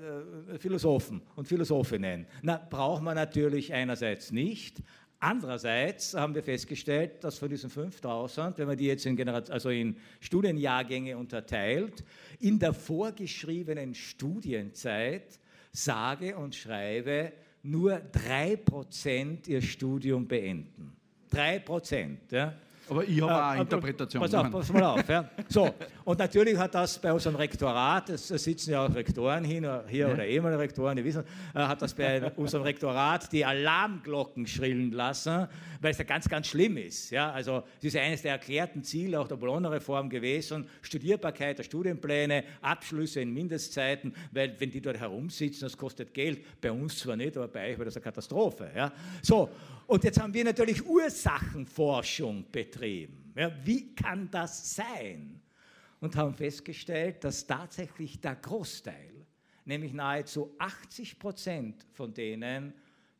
Philosophen 0.57 1.21
und 1.35 1.47
Philosophinnen? 1.47 2.25
Na, 2.41 2.57
braucht 2.57 3.03
man 3.03 3.15
natürlich 3.15 3.71
einerseits 3.71 4.31
nicht, 4.31 4.81
Andererseits 5.19 6.13
haben 6.13 6.35
wir 6.35 6.43
festgestellt, 6.43 7.23
dass 7.23 7.39
von 7.39 7.49
diesen 7.49 7.71
5000, 7.71 8.57
wenn 8.59 8.67
man 8.67 8.77
die 8.77 8.85
jetzt 8.85 9.05
in, 9.05 9.15
Generation, 9.15 9.53
also 9.53 9.69
in 9.69 9.97
Studienjahrgänge 10.19 11.17
unterteilt, 11.17 12.03
in 12.39 12.59
der 12.59 12.73
vorgeschriebenen 12.73 13.95
Studienzeit 13.95 15.39
sage 15.71 16.37
und 16.37 16.55
schreibe 16.55 17.33
nur 17.63 17.95
3% 17.95 19.47
ihr 19.47 19.61
Studium 19.61 20.27
beenden. 20.27 20.95
3%. 21.31 22.17
Ja? 22.31 22.53
Aber 22.89 23.03
ich 23.03 23.21
habe 23.21 23.31
äh, 23.31 23.35
auch 23.35 23.49
eine 23.49 23.61
Interpretation. 23.61 24.21
Pass 24.21 24.33
auf, 24.33 24.51
pass 24.51 24.73
mal 24.73 24.83
auf. 24.83 25.09
Ja. 25.09 25.29
So, 25.49 25.73
und 26.03 26.19
natürlich 26.19 26.57
hat 26.57 26.73
das 26.75 26.99
bei 26.99 27.11
unserem 27.11 27.35
Rektorat, 27.35 28.09
es 28.09 28.27
sitzen 28.27 28.71
ja 28.71 28.85
auch 28.85 28.93
Rektoren 28.93 29.43
hier, 29.43 29.83
hier 29.87 30.07
ja. 30.07 30.13
oder 30.13 30.25
ehemalige 30.25 30.59
Rektoren, 30.59 30.95
die 30.95 31.03
wissen, 31.03 31.23
äh, 31.53 31.59
hat 31.59 31.81
das 31.81 31.93
bei 31.93 32.31
unserem 32.35 32.63
Rektorat 32.63 33.31
die 33.31 33.43
Alarmglocken 33.43 34.47
schrillen 34.47 34.91
lassen, 34.91 35.47
weil 35.81 35.91
es 35.91 35.97
ja 35.97 36.03
ganz, 36.03 36.27
ganz 36.29 36.47
schlimm 36.47 36.77
ist. 36.77 37.11
Ja. 37.11 37.31
Also 37.31 37.63
es 37.79 37.85
ist 37.85 37.97
eines 37.97 38.21
der 38.21 38.33
erklärten 38.33 38.83
Ziele 38.83 39.19
auch 39.19 39.27
der 39.27 39.35
Bologna-Reform 39.35 40.09
gewesen, 40.09 40.67
Studierbarkeit 40.81 41.57
der 41.57 41.63
Studienpläne, 41.63 42.43
Abschlüsse 42.61 43.21
in 43.21 43.33
Mindestzeiten, 43.33 44.13
weil 44.31 44.55
wenn 44.59 44.71
die 44.71 44.81
dort 44.81 44.97
herumsitzen, 44.97 45.61
das 45.61 45.77
kostet 45.77 46.13
Geld. 46.13 46.39
Bei 46.61 46.71
uns 46.71 46.99
zwar 46.99 47.15
nicht, 47.15 47.35
aber 47.37 47.47
bei 47.47 47.71
euch 47.71 47.77
wäre 47.77 47.85
das 47.85 47.95
eine 47.95 48.03
Katastrophe. 48.03 48.69
Ja. 48.75 48.91
So, 49.21 49.49
und 49.87 50.03
jetzt 50.03 50.19
haben 50.19 50.33
wir 50.33 50.43
natürlich 50.43 50.85
Ursachenforschung 50.85 52.45
betrieben. 52.51 53.31
Ja, 53.35 53.51
wie 53.63 53.95
kann 53.95 54.29
das 54.29 54.75
sein? 54.75 55.41
Und 55.99 56.15
haben 56.15 56.35
festgestellt, 56.35 57.23
dass 57.23 57.47
tatsächlich 57.47 58.19
der 58.19 58.35
Großteil, 58.35 59.25
nämlich 59.65 59.93
nahezu 59.93 60.53
80 60.59 61.17
Prozent 61.17 61.85
von 61.93 62.13
denen 62.13 62.73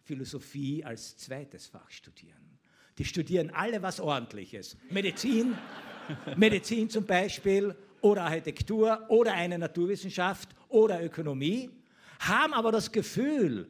Philosophie 0.03 0.83
als 0.83 1.17
zweites 1.17 1.67
Fach 1.67 1.89
studieren. 1.89 2.59
Die 2.97 3.05
studieren 3.05 3.49
alle 3.51 3.81
was 3.81 3.99
Ordentliches. 3.99 4.77
Medizin, 4.89 5.55
Medizin 6.35 6.89
zum 6.89 7.05
Beispiel 7.05 7.75
oder 8.01 8.23
Architektur 8.23 9.05
oder 9.09 9.33
eine 9.33 9.57
Naturwissenschaft 9.57 10.49
oder 10.69 11.03
Ökonomie, 11.03 11.69
haben 12.19 12.53
aber 12.53 12.71
das 12.71 12.91
Gefühl, 12.91 13.69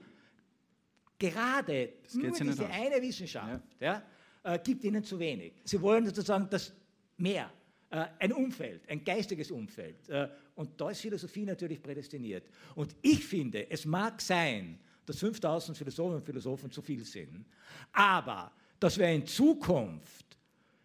gerade 1.17 1.93
nur 2.13 2.32
diese 2.32 2.65
aus. 2.65 2.71
eine 2.71 3.01
Wissenschaft 3.01 3.63
ja. 3.80 4.03
Ja, 4.43 4.53
äh, 4.53 4.60
gibt 4.60 4.84
ihnen 4.84 5.03
zu 5.03 5.19
wenig. 5.19 5.53
Sie 5.63 5.82
wollen 5.82 6.06
sozusagen 6.06 6.47
das 6.49 6.73
mehr. 7.17 7.51
Äh, 7.89 8.06
ein 8.19 8.34
Umfeld, 8.34 8.82
ein 8.89 9.03
geistiges 9.03 9.49
Umfeld. 9.49 10.10
Äh, 10.10 10.27
und 10.56 10.80
da 10.80 10.89
ist 10.89 11.01
Philosophie 11.01 11.45
natürlich 11.45 11.82
prädestiniert. 11.82 12.49
Und 12.75 12.95
ich 13.01 13.23
finde, 13.25 13.69
es 13.69 13.86
mag 13.86 14.21
sein, 14.21 14.80
dass 15.06 15.19
5000 15.19 15.77
Philosophen 15.77 16.15
und 16.15 16.25
Philosophen 16.25 16.69
zu 16.69 16.82
viel 16.82 17.06
sind, 17.06 17.45
aber 17.93 18.51
dass 18.80 18.97
wir 18.97 19.08
in 19.08 19.25
Zukunft 19.25 20.38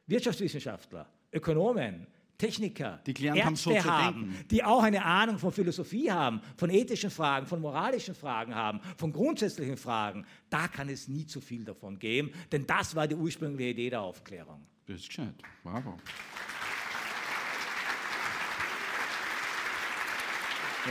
Wirtschaftswissenschaftler, 0.07 1.09
Ökonomen, 1.33 2.07
Techniker, 2.43 2.99
die 3.07 3.25
Ärzte 3.25 3.45
haben, 3.45 3.57
so 3.57 3.85
haben 3.85 4.37
die 4.51 4.65
auch 4.65 4.83
eine 4.83 5.05
Ahnung 5.05 5.39
von 5.39 5.53
Philosophie 5.53 6.11
haben, 6.11 6.41
von 6.57 6.71
ethischen 6.71 7.11
Fragen, 7.11 7.47
von 7.47 7.61
moralischen 7.61 8.17
Fragen 8.17 8.53
haben, 8.53 8.81
von 8.97 9.13
grundsätzlichen 9.13 9.77
Fragen, 9.77 10.27
da 10.51 10.67
kann 10.67 10.89
es 10.89 11.07
nie 11.07 11.25
zu 11.25 11.41
viel 11.41 11.65
davon 11.65 12.01
geben, 12.01 12.33
denn 12.51 12.67
das 12.67 12.97
war 12.97 13.07
die 13.07 13.15
ursprüngliche 13.15 13.71
Idee 13.71 13.91
der 13.91 14.01
Aufklärung. 14.01 14.67
Das 14.87 14.97
ist 14.97 15.07
gescheit. 15.07 15.35
Bravo. 15.63 15.97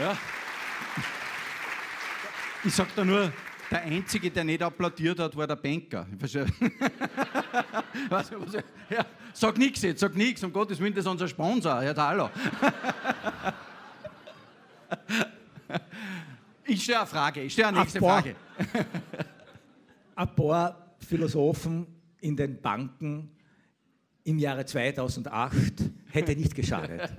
Ja. 0.00 0.16
Ich 2.64 2.74
sag 2.74 2.94
da 2.94 3.04
nur, 3.04 3.30
der 3.72 3.82
Einzige, 3.82 4.30
der 4.30 4.44
nicht 4.44 4.62
applaudiert 4.62 5.18
hat, 5.18 5.34
war 5.34 5.46
der 5.46 5.56
Banker. 5.56 6.06
ja, 8.90 9.06
sag 9.32 9.56
nichts 9.56 9.80
jetzt, 9.82 10.00
sag 10.00 10.14
nichts, 10.14 10.44
um 10.44 10.52
Gottes 10.52 10.78
Willen, 10.78 10.92
das 10.94 11.06
ist 11.06 11.10
unser 11.10 11.26
Sponsor, 11.26 11.80
Herr 11.80 11.94
Thaler. 11.94 12.30
ich 16.66 16.82
stelle 16.82 16.98
eine 16.98 17.06
Frage, 17.06 17.40
ich 17.42 17.52
stelle 17.54 17.68
eine 17.68 17.80
nächste 17.80 17.98
ein 17.98 18.02
paar, 18.02 18.22
Frage. 18.22 18.36
ein 20.16 20.34
paar 20.36 20.94
Philosophen 20.98 21.86
in 22.20 22.36
den 22.36 22.60
Banken 22.60 23.30
im 24.24 24.38
Jahre 24.38 24.66
2008 24.66 25.56
hätte 26.10 26.36
nicht 26.36 26.54
geschadet. 26.54 27.10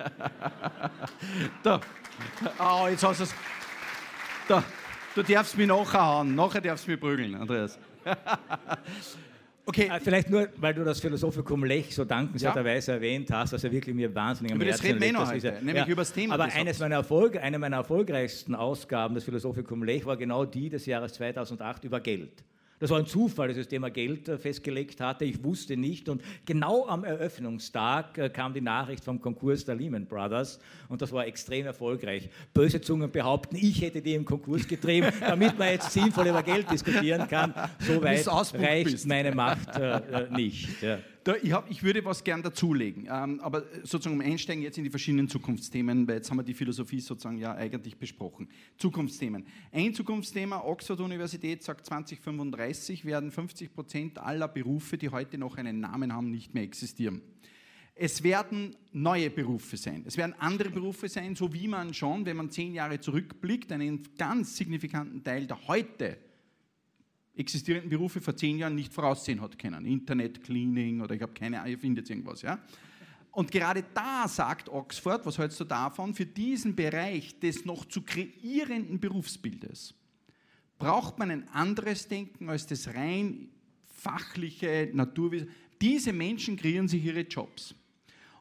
da. 1.63 1.81
Oh, 2.59 2.87
jetzt 2.87 3.03
hast 3.03 3.19
du 3.19 3.23
es. 3.23 3.33
Da. 4.47 4.63
Du 5.15 5.21
darfst 5.21 5.57
mich 5.57 5.67
nachher 5.67 6.05
hauen. 6.05 6.35
Nachher 6.35 6.61
darfst 6.61 6.87
du 6.87 6.91
mich 6.91 6.99
prügeln, 6.99 7.35
Andreas. 7.35 7.77
Okay. 9.65 9.89
Äh, 9.89 9.99
vielleicht 10.01 10.29
nur, 10.29 10.49
weil 10.57 10.73
du 10.73 10.83
das 10.83 10.99
Philosophikum 10.99 11.63
Lech 11.63 11.95
so 11.95 12.03
dankenswerterweise 12.03 12.91
ja. 12.91 12.95
erwähnt 12.95 13.31
hast, 13.31 13.53
was 13.53 13.63
ja 13.63 13.71
wirklich 13.71 13.95
mir 13.95 14.13
wahnsinnig 14.13 14.51
am 14.51 14.57
über 14.57 14.65
Herzen 14.65 14.85
liegt. 14.85 15.01
Das 15.01 15.05
reden 15.05 15.41
wir 15.41 15.51
heute, 15.51 15.65
nämlich 15.65 15.85
ja. 15.85 15.91
über 15.91 16.01
das 16.01 16.11
Thema. 16.11 16.33
Aber 16.33 16.43
eines 16.43 16.79
meiner 16.79 16.95
Erfolg, 16.95 17.37
eine 17.37 17.59
meiner 17.59 17.77
erfolgreichsten 17.77 18.55
Ausgaben 18.55 19.15
des 19.15 19.23
Philosophikum 19.23 19.83
Lech 19.83 20.05
war 20.05 20.17
genau 20.17 20.43
die 20.43 20.69
des 20.69 20.85
Jahres 20.85 21.13
2008 21.13 21.85
über 21.85 22.01
Geld. 22.01 22.43
Das 22.83 22.89
war 22.89 22.99
ein 22.99 23.05
Zufall, 23.05 23.47
dass 23.47 23.55
das 23.55 23.69
Thema 23.69 23.89
Geld 23.89 24.27
äh, 24.27 24.37
festgelegt 24.37 24.99
hatte. 24.99 25.23
Ich 25.23 25.41
wusste 25.41 25.77
nicht. 25.77 26.09
Und 26.09 26.21
genau 26.45 26.85
am 26.85 27.05
Eröffnungstag 27.05 28.17
äh, 28.17 28.29
kam 28.29 28.53
die 28.53 28.59
Nachricht 28.59 29.05
vom 29.05 29.21
Konkurs 29.21 29.63
der 29.63 29.75
Lehman 29.75 30.05
Brothers. 30.05 30.59
Und 30.89 31.01
das 31.01 31.13
war 31.13 31.25
extrem 31.25 31.65
erfolgreich. 31.65 32.29
Böse 32.53 32.81
Zungen 32.81 33.09
behaupten, 33.09 33.55
ich 33.55 33.81
hätte 33.81 34.01
die 34.01 34.15
im 34.15 34.25
Konkurs 34.25 34.67
getrieben, 34.67 35.13
damit 35.21 35.57
man 35.57 35.69
jetzt 35.69 35.91
sinnvoll 35.91 36.27
über 36.27 36.43
Geld 36.43 36.69
diskutieren 36.69 37.25
kann. 37.29 37.53
So 37.79 38.03
weit 38.03 38.27
reicht 38.27 38.91
bist. 38.91 39.07
meine 39.07 39.33
Macht 39.33 39.77
äh, 39.77 39.99
äh, 39.99 40.29
nicht. 40.31 40.81
Ja. 40.81 40.97
Da, 41.23 41.35
ich, 41.41 41.53
hab, 41.53 41.71
ich, 41.71 41.83
würde 41.83 42.03
was 42.03 42.25
gern 42.25 42.43
dazulegen, 42.43 43.07
ähm, 43.09 43.39
aber 43.39 43.63
sozusagen 43.83 44.15
um 44.15 44.21
einsteigen 44.21 44.61
jetzt 44.61 44.77
in 44.77 44.83
die 44.83 44.89
verschiedenen 44.89 45.29
Zukunftsthemen, 45.29 46.05
weil 46.05 46.17
jetzt 46.17 46.29
haben 46.29 46.37
wir 46.37 46.43
die 46.43 46.53
Philosophie 46.53 46.99
sozusagen 46.99 47.37
ja 47.37 47.55
eigentlich 47.55 47.97
besprochen. 47.97 48.49
Zukunftsthemen. 48.77 49.45
Ein 49.71 49.93
Zukunftsthema, 49.93 50.61
Oxford 50.65 50.99
Universität 50.99 51.63
sagt 51.63 51.85
2035 51.85 53.05
werden 53.05 53.31
50 53.31 53.73
Prozent 53.73 54.17
aller 54.17 54.49
Berufe, 54.49 54.97
die 54.97 55.09
heute 55.09 55.37
noch 55.37 55.55
einen 55.55 55.79
Namen 55.79 56.11
haben, 56.11 56.29
nicht 56.29 56.53
mehr 56.53 56.63
existieren. 56.63 57.21
Es 57.95 58.23
werden 58.23 58.75
neue 58.91 59.29
Berufe 59.29 59.77
sein. 59.77 60.03
Es 60.05 60.17
werden 60.17 60.33
andere 60.39 60.71
Berufe 60.71 61.07
sein, 61.07 61.35
so 61.35 61.53
wie 61.53 61.69
man 61.69 61.93
schon, 61.93 62.25
wenn 62.25 62.35
man 62.35 62.49
zehn 62.49 62.73
Jahre 62.73 62.99
zurückblickt, 62.99 63.71
einen 63.71 64.03
ganz 64.17 64.57
signifikanten 64.57 65.23
Teil 65.23 65.47
der 65.47 65.67
heute 65.67 66.17
existierenden 67.35 67.89
Berufe 67.89 68.21
vor 68.21 68.35
zehn 68.35 68.57
Jahren 68.57 68.75
nicht 68.75 68.93
voraussehen 68.93 69.41
hat 69.41 69.57
können. 69.57 69.85
Internet, 69.85 70.43
Cleaning 70.43 71.01
oder 71.01 71.15
ich 71.15 71.21
habe 71.21 71.33
keine 71.33 71.59
Ahnung, 71.59 71.71
ihr 71.71 71.79
findet 71.79 72.09
irgendwas. 72.09 72.41
Ja? 72.41 72.59
Und 73.31 73.51
gerade 73.51 73.83
da 73.93 74.27
sagt 74.27 74.69
Oxford, 74.69 75.25
was 75.25 75.37
hältst 75.37 75.59
du 75.59 75.63
davon, 75.63 76.13
für 76.13 76.25
diesen 76.25 76.75
Bereich 76.75 77.39
des 77.39 77.65
noch 77.65 77.85
zu 77.85 78.01
kreierenden 78.03 78.99
Berufsbildes 78.99 79.95
braucht 80.77 81.17
man 81.17 81.31
ein 81.31 81.47
anderes 81.49 82.07
Denken 82.07 82.49
als 82.49 82.67
das 82.67 82.93
rein 82.93 83.49
fachliche 83.85 84.89
Naturwissen. 84.93 85.49
Diese 85.81 86.13
Menschen 86.13 86.57
kreieren 86.57 86.87
sich 86.87 87.03
ihre 87.05 87.21
Jobs. 87.21 87.73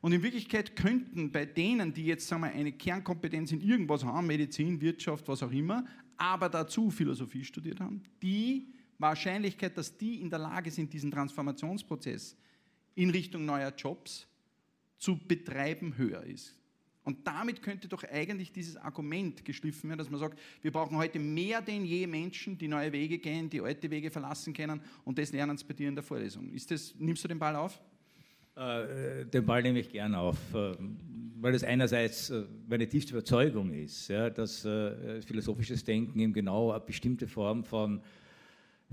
Und 0.00 0.12
in 0.12 0.22
Wirklichkeit 0.22 0.74
könnten 0.74 1.30
bei 1.30 1.46
denen, 1.46 1.94
die 1.94 2.04
jetzt 2.04 2.26
sagen 2.26 2.42
wir, 2.42 2.50
eine 2.50 2.72
Kernkompetenz 2.72 3.52
in 3.52 3.60
irgendwas 3.60 4.04
haben, 4.04 4.26
Medizin, 4.26 4.80
Wirtschaft, 4.80 5.28
was 5.28 5.42
auch 5.44 5.52
immer, 5.52 5.84
aber 6.16 6.48
dazu 6.48 6.90
Philosophie 6.90 7.44
studiert 7.44 7.78
haben, 7.78 8.02
die 8.20 8.66
Wahrscheinlichkeit, 8.98 9.76
dass 9.76 9.96
die 9.96 10.20
in 10.20 10.30
der 10.30 10.38
Lage 10.38 10.70
sind, 10.70 10.92
diesen 10.92 11.10
Transformationsprozess 11.10 12.36
in 12.94 13.10
Richtung 13.10 13.44
neuer 13.44 13.72
Jobs 13.76 14.26
zu 14.98 15.18
betreiben, 15.18 15.96
höher 15.96 16.22
ist. 16.24 16.56
Und 17.04 17.26
damit 17.26 17.62
könnte 17.62 17.88
doch 17.88 18.04
eigentlich 18.04 18.52
dieses 18.52 18.76
Argument 18.76 19.44
geschliffen 19.44 19.88
werden, 19.90 19.98
dass 19.98 20.10
man 20.10 20.20
sagt, 20.20 20.38
wir 20.60 20.70
brauchen 20.70 20.96
heute 20.96 21.18
mehr 21.18 21.60
denn 21.60 21.84
je 21.84 22.06
Menschen, 22.06 22.56
die 22.56 22.68
neue 22.68 22.92
Wege 22.92 23.18
gehen, 23.18 23.50
die 23.50 23.60
alte 23.60 23.90
Wege 23.90 24.10
verlassen 24.10 24.52
können 24.52 24.80
und 25.04 25.18
das 25.18 25.32
lernen 25.32 25.56
sie 25.56 25.64
bei 25.64 25.74
dir 25.74 25.88
in 25.88 25.96
der 25.96 26.04
Vorlesung. 26.04 26.48
Ist 26.50 26.70
das, 26.70 26.94
nimmst 26.96 27.24
du 27.24 27.28
den 27.28 27.40
Ball 27.40 27.56
auf? 27.56 27.80
Äh, 28.54 29.24
den 29.26 29.46
Ball 29.46 29.62
nehme 29.62 29.80
ich 29.80 29.90
gern 29.90 30.14
auf, 30.14 30.36
äh, 30.54 30.74
weil 31.40 31.54
es 31.54 31.64
einerseits 31.64 32.30
äh, 32.30 32.44
meine 32.68 32.86
tiefste 32.86 33.12
Überzeugung 33.14 33.72
ist, 33.72 34.10
dass 34.10 34.60
philosophisches 34.60 35.84
Denken 35.84 36.18
eben 36.20 36.32
genau 36.32 36.70
eine 36.70 36.80
bestimmte 36.80 37.26
Form 37.26 37.64
von 37.64 38.00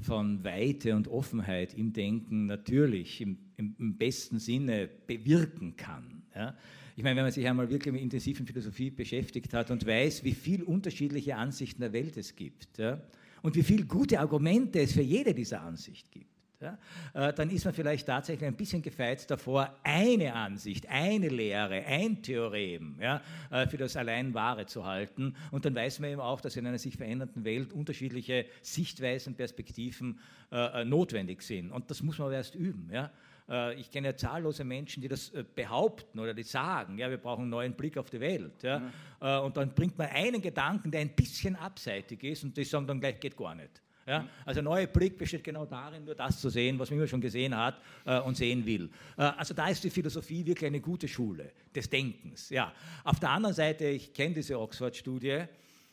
von 0.01 0.43
Weite 0.43 0.95
und 0.95 1.07
Offenheit 1.07 1.73
im 1.73 1.93
Denken 1.93 2.45
natürlich 2.45 3.21
im, 3.21 3.37
im, 3.57 3.97
besten 3.97 4.39
Sinne 4.39 4.89
bewirken 5.07 5.75
kann. 5.75 6.23
Ja? 6.35 6.55
Ich 6.95 7.03
meine, 7.03 7.15
wenn 7.15 7.23
man 7.23 7.31
sich 7.31 7.47
einmal 7.47 7.69
wirklich 7.69 7.93
mit 7.93 8.01
intensiven 8.01 8.45
Philosophie 8.45 8.89
beschäftigt 8.89 9.53
hat 9.53 9.71
und 9.71 9.85
weiß, 9.85 10.23
wie 10.23 10.33
viele 10.33 10.65
unterschiedliche 10.65 11.35
Ansichten 11.35 11.81
der 11.81 11.93
Welt 11.93 12.17
es 12.17 12.35
gibt 12.35 12.77
ja? 12.77 13.01
und 13.41 13.55
wie 13.55 13.63
viele 13.63 13.85
gute 13.85 14.19
Argumente 14.19 14.79
es 14.79 14.93
für 14.93 15.01
jede 15.01 15.33
dieser 15.33 15.61
Ansicht 15.61 16.11
gibt, 16.11 16.38
ja, 16.61 16.77
äh, 17.13 17.33
dann 17.33 17.49
ist 17.49 17.63
man 17.63 17.73
vielleicht 17.73 18.05
tatsächlich 18.05 18.45
ein 18.45 18.55
bisschen 18.55 18.81
gefeit 18.81 19.29
davor, 19.31 19.73
eine 19.83 20.33
Ansicht, 20.33 20.89
eine 20.89 21.29
Lehre, 21.29 21.85
ein 21.85 22.21
Theorem 22.21 22.97
ja, 22.99 23.21
äh, 23.49 23.65
für 23.67 23.77
das 23.77 23.95
allein 23.95 24.33
Wahre 24.33 24.65
zu 24.65 24.85
halten. 24.85 25.35
Und 25.51 25.63
dann 25.63 25.73
weiß 25.73 25.99
man 25.99 26.11
eben 26.11 26.21
auch, 26.21 26.41
dass 26.41 26.57
in 26.57 26.67
einer 26.67 26.77
sich 26.77 26.97
verändernden 26.97 27.45
Welt 27.45 27.71
unterschiedliche 27.71 28.45
Sichtweisen, 28.61 29.35
Perspektiven 29.35 30.19
äh, 30.51 30.83
notwendig 30.83 31.43
sind. 31.43 31.71
Und 31.71 31.89
das 31.89 32.03
muss 32.03 32.17
man 32.17 32.27
aber 32.27 32.35
erst 32.35 32.55
üben. 32.55 32.89
Ja. 32.91 33.11
Ich 33.77 33.89
kenne 33.89 34.09
ja 34.09 34.15
zahllose 34.15 34.63
Menschen, 34.63 35.01
die 35.01 35.07
das 35.07 35.31
behaupten 35.55 36.19
oder 36.19 36.35
die 36.35 36.43
sagen, 36.43 36.99
ja, 36.99 37.09
wir 37.09 37.17
brauchen 37.17 37.41
einen 37.41 37.49
neuen 37.49 37.73
Blick 37.73 37.97
auf 37.97 38.11
die 38.11 38.19
Welt. 38.19 38.61
Ja. 38.61 38.83
ja. 39.19 39.39
Und 39.39 39.57
dann 39.57 39.73
bringt 39.73 39.97
man 39.97 40.07
einen 40.09 40.39
Gedanken, 40.39 40.91
der 40.91 41.01
ein 41.01 41.15
bisschen 41.15 41.55
abseitig 41.55 42.23
ist, 42.23 42.43
und 42.43 42.55
die 42.55 42.63
sagen 42.63 42.85
dann 42.85 42.99
gleich, 42.99 43.19
geht 43.19 43.35
gar 43.35 43.55
nicht. 43.55 43.81
Ja? 44.09 44.27
Also 44.43 44.63
neuer 44.63 44.87
Blick 44.87 45.19
besteht 45.19 45.43
genau 45.43 45.65
darin, 45.65 46.03
nur 46.03 46.15
das 46.15 46.41
zu 46.41 46.49
sehen, 46.49 46.79
was 46.79 46.89
man 46.89 46.97
immer 46.97 47.07
schon 47.07 47.21
gesehen 47.21 47.55
hat 47.55 47.79
äh, 48.05 48.19
und 48.19 48.35
sehen 48.35 48.65
will. 48.65 48.89
Äh, 49.15 49.21
also 49.21 49.53
da 49.53 49.67
ist 49.67 49.83
die 49.83 49.91
Philosophie 49.91 50.43
wirklich 50.43 50.65
eine 50.65 50.81
gute 50.81 51.07
Schule 51.07 51.51
des 51.75 51.87
Denkens. 51.87 52.49
Ja. 52.49 52.73
Auf 53.03 53.19
der 53.19 53.29
anderen 53.29 53.53
Seite, 53.53 53.85
ich 53.85 54.11
kenne 54.11 54.33
diese 54.33 54.59
Oxford-Studie, 54.59 55.43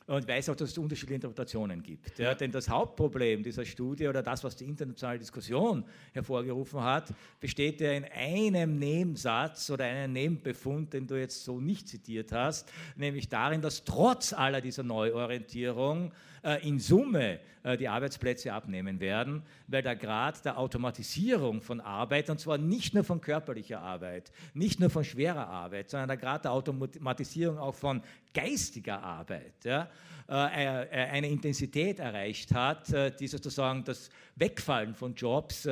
und 0.06 0.28
weiß 0.28 0.50
auch, 0.50 0.56
dass 0.56 0.70
es 0.70 0.78
unterschiedliche 0.78 1.14
Interpretationen 1.14 1.82
gibt. 1.82 2.18
Ja, 2.18 2.34
denn 2.34 2.52
das 2.52 2.68
Hauptproblem 2.68 3.42
dieser 3.42 3.64
Studie 3.64 4.06
oder 4.06 4.22
das, 4.22 4.44
was 4.44 4.54
die 4.56 4.64
internationale 4.64 5.18
Diskussion 5.18 5.84
hervorgerufen 6.12 6.80
hat, 6.80 7.12
besteht 7.40 7.80
ja 7.80 7.92
in 7.92 8.04
einem 8.04 8.78
Nebensatz 8.78 9.70
oder 9.70 9.84
einem 9.84 10.12
Nebenbefund, 10.12 10.92
den 10.92 11.06
du 11.06 11.16
jetzt 11.18 11.44
so 11.44 11.60
nicht 11.60 11.88
zitiert 11.88 12.32
hast, 12.32 12.70
nämlich 12.94 13.28
darin, 13.28 13.60
dass 13.60 13.84
trotz 13.84 14.32
aller 14.32 14.60
dieser 14.60 14.84
Neuorientierung 14.84 16.12
äh, 16.42 16.66
in 16.66 16.78
Summe 16.78 17.40
äh, 17.64 17.76
die 17.76 17.88
Arbeitsplätze 17.88 18.52
abnehmen 18.52 19.00
werden, 19.00 19.42
weil 19.66 19.82
der 19.82 19.96
Grad 19.96 20.44
der 20.44 20.56
Automatisierung 20.56 21.60
von 21.60 21.80
Arbeit, 21.80 22.30
und 22.30 22.38
zwar 22.38 22.58
nicht 22.58 22.94
nur 22.94 23.02
von 23.02 23.20
körperlicher 23.20 23.80
Arbeit, 23.80 24.30
nicht 24.54 24.78
nur 24.78 24.88
von 24.88 25.02
schwerer 25.02 25.48
Arbeit, 25.48 25.90
sondern 25.90 26.08
der 26.08 26.16
Grad 26.16 26.44
der 26.44 26.52
Automatisierung 26.52 27.58
auch 27.58 27.74
von 27.74 28.00
geistiger 28.36 29.02
Arbeit, 29.02 29.64
ja, 29.64 29.88
äh, 30.28 30.32
eine 30.32 31.28
Intensität 31.28 32.00
erreicht 32.00 32.52
hat, 32.52 32.92
die 33.20 33.28
sozusagen 33.28 33.84
das 33.84 34.10
Wegfallen 34.34 34.94
von 34.94 35.14
Jobs 35.14 35.62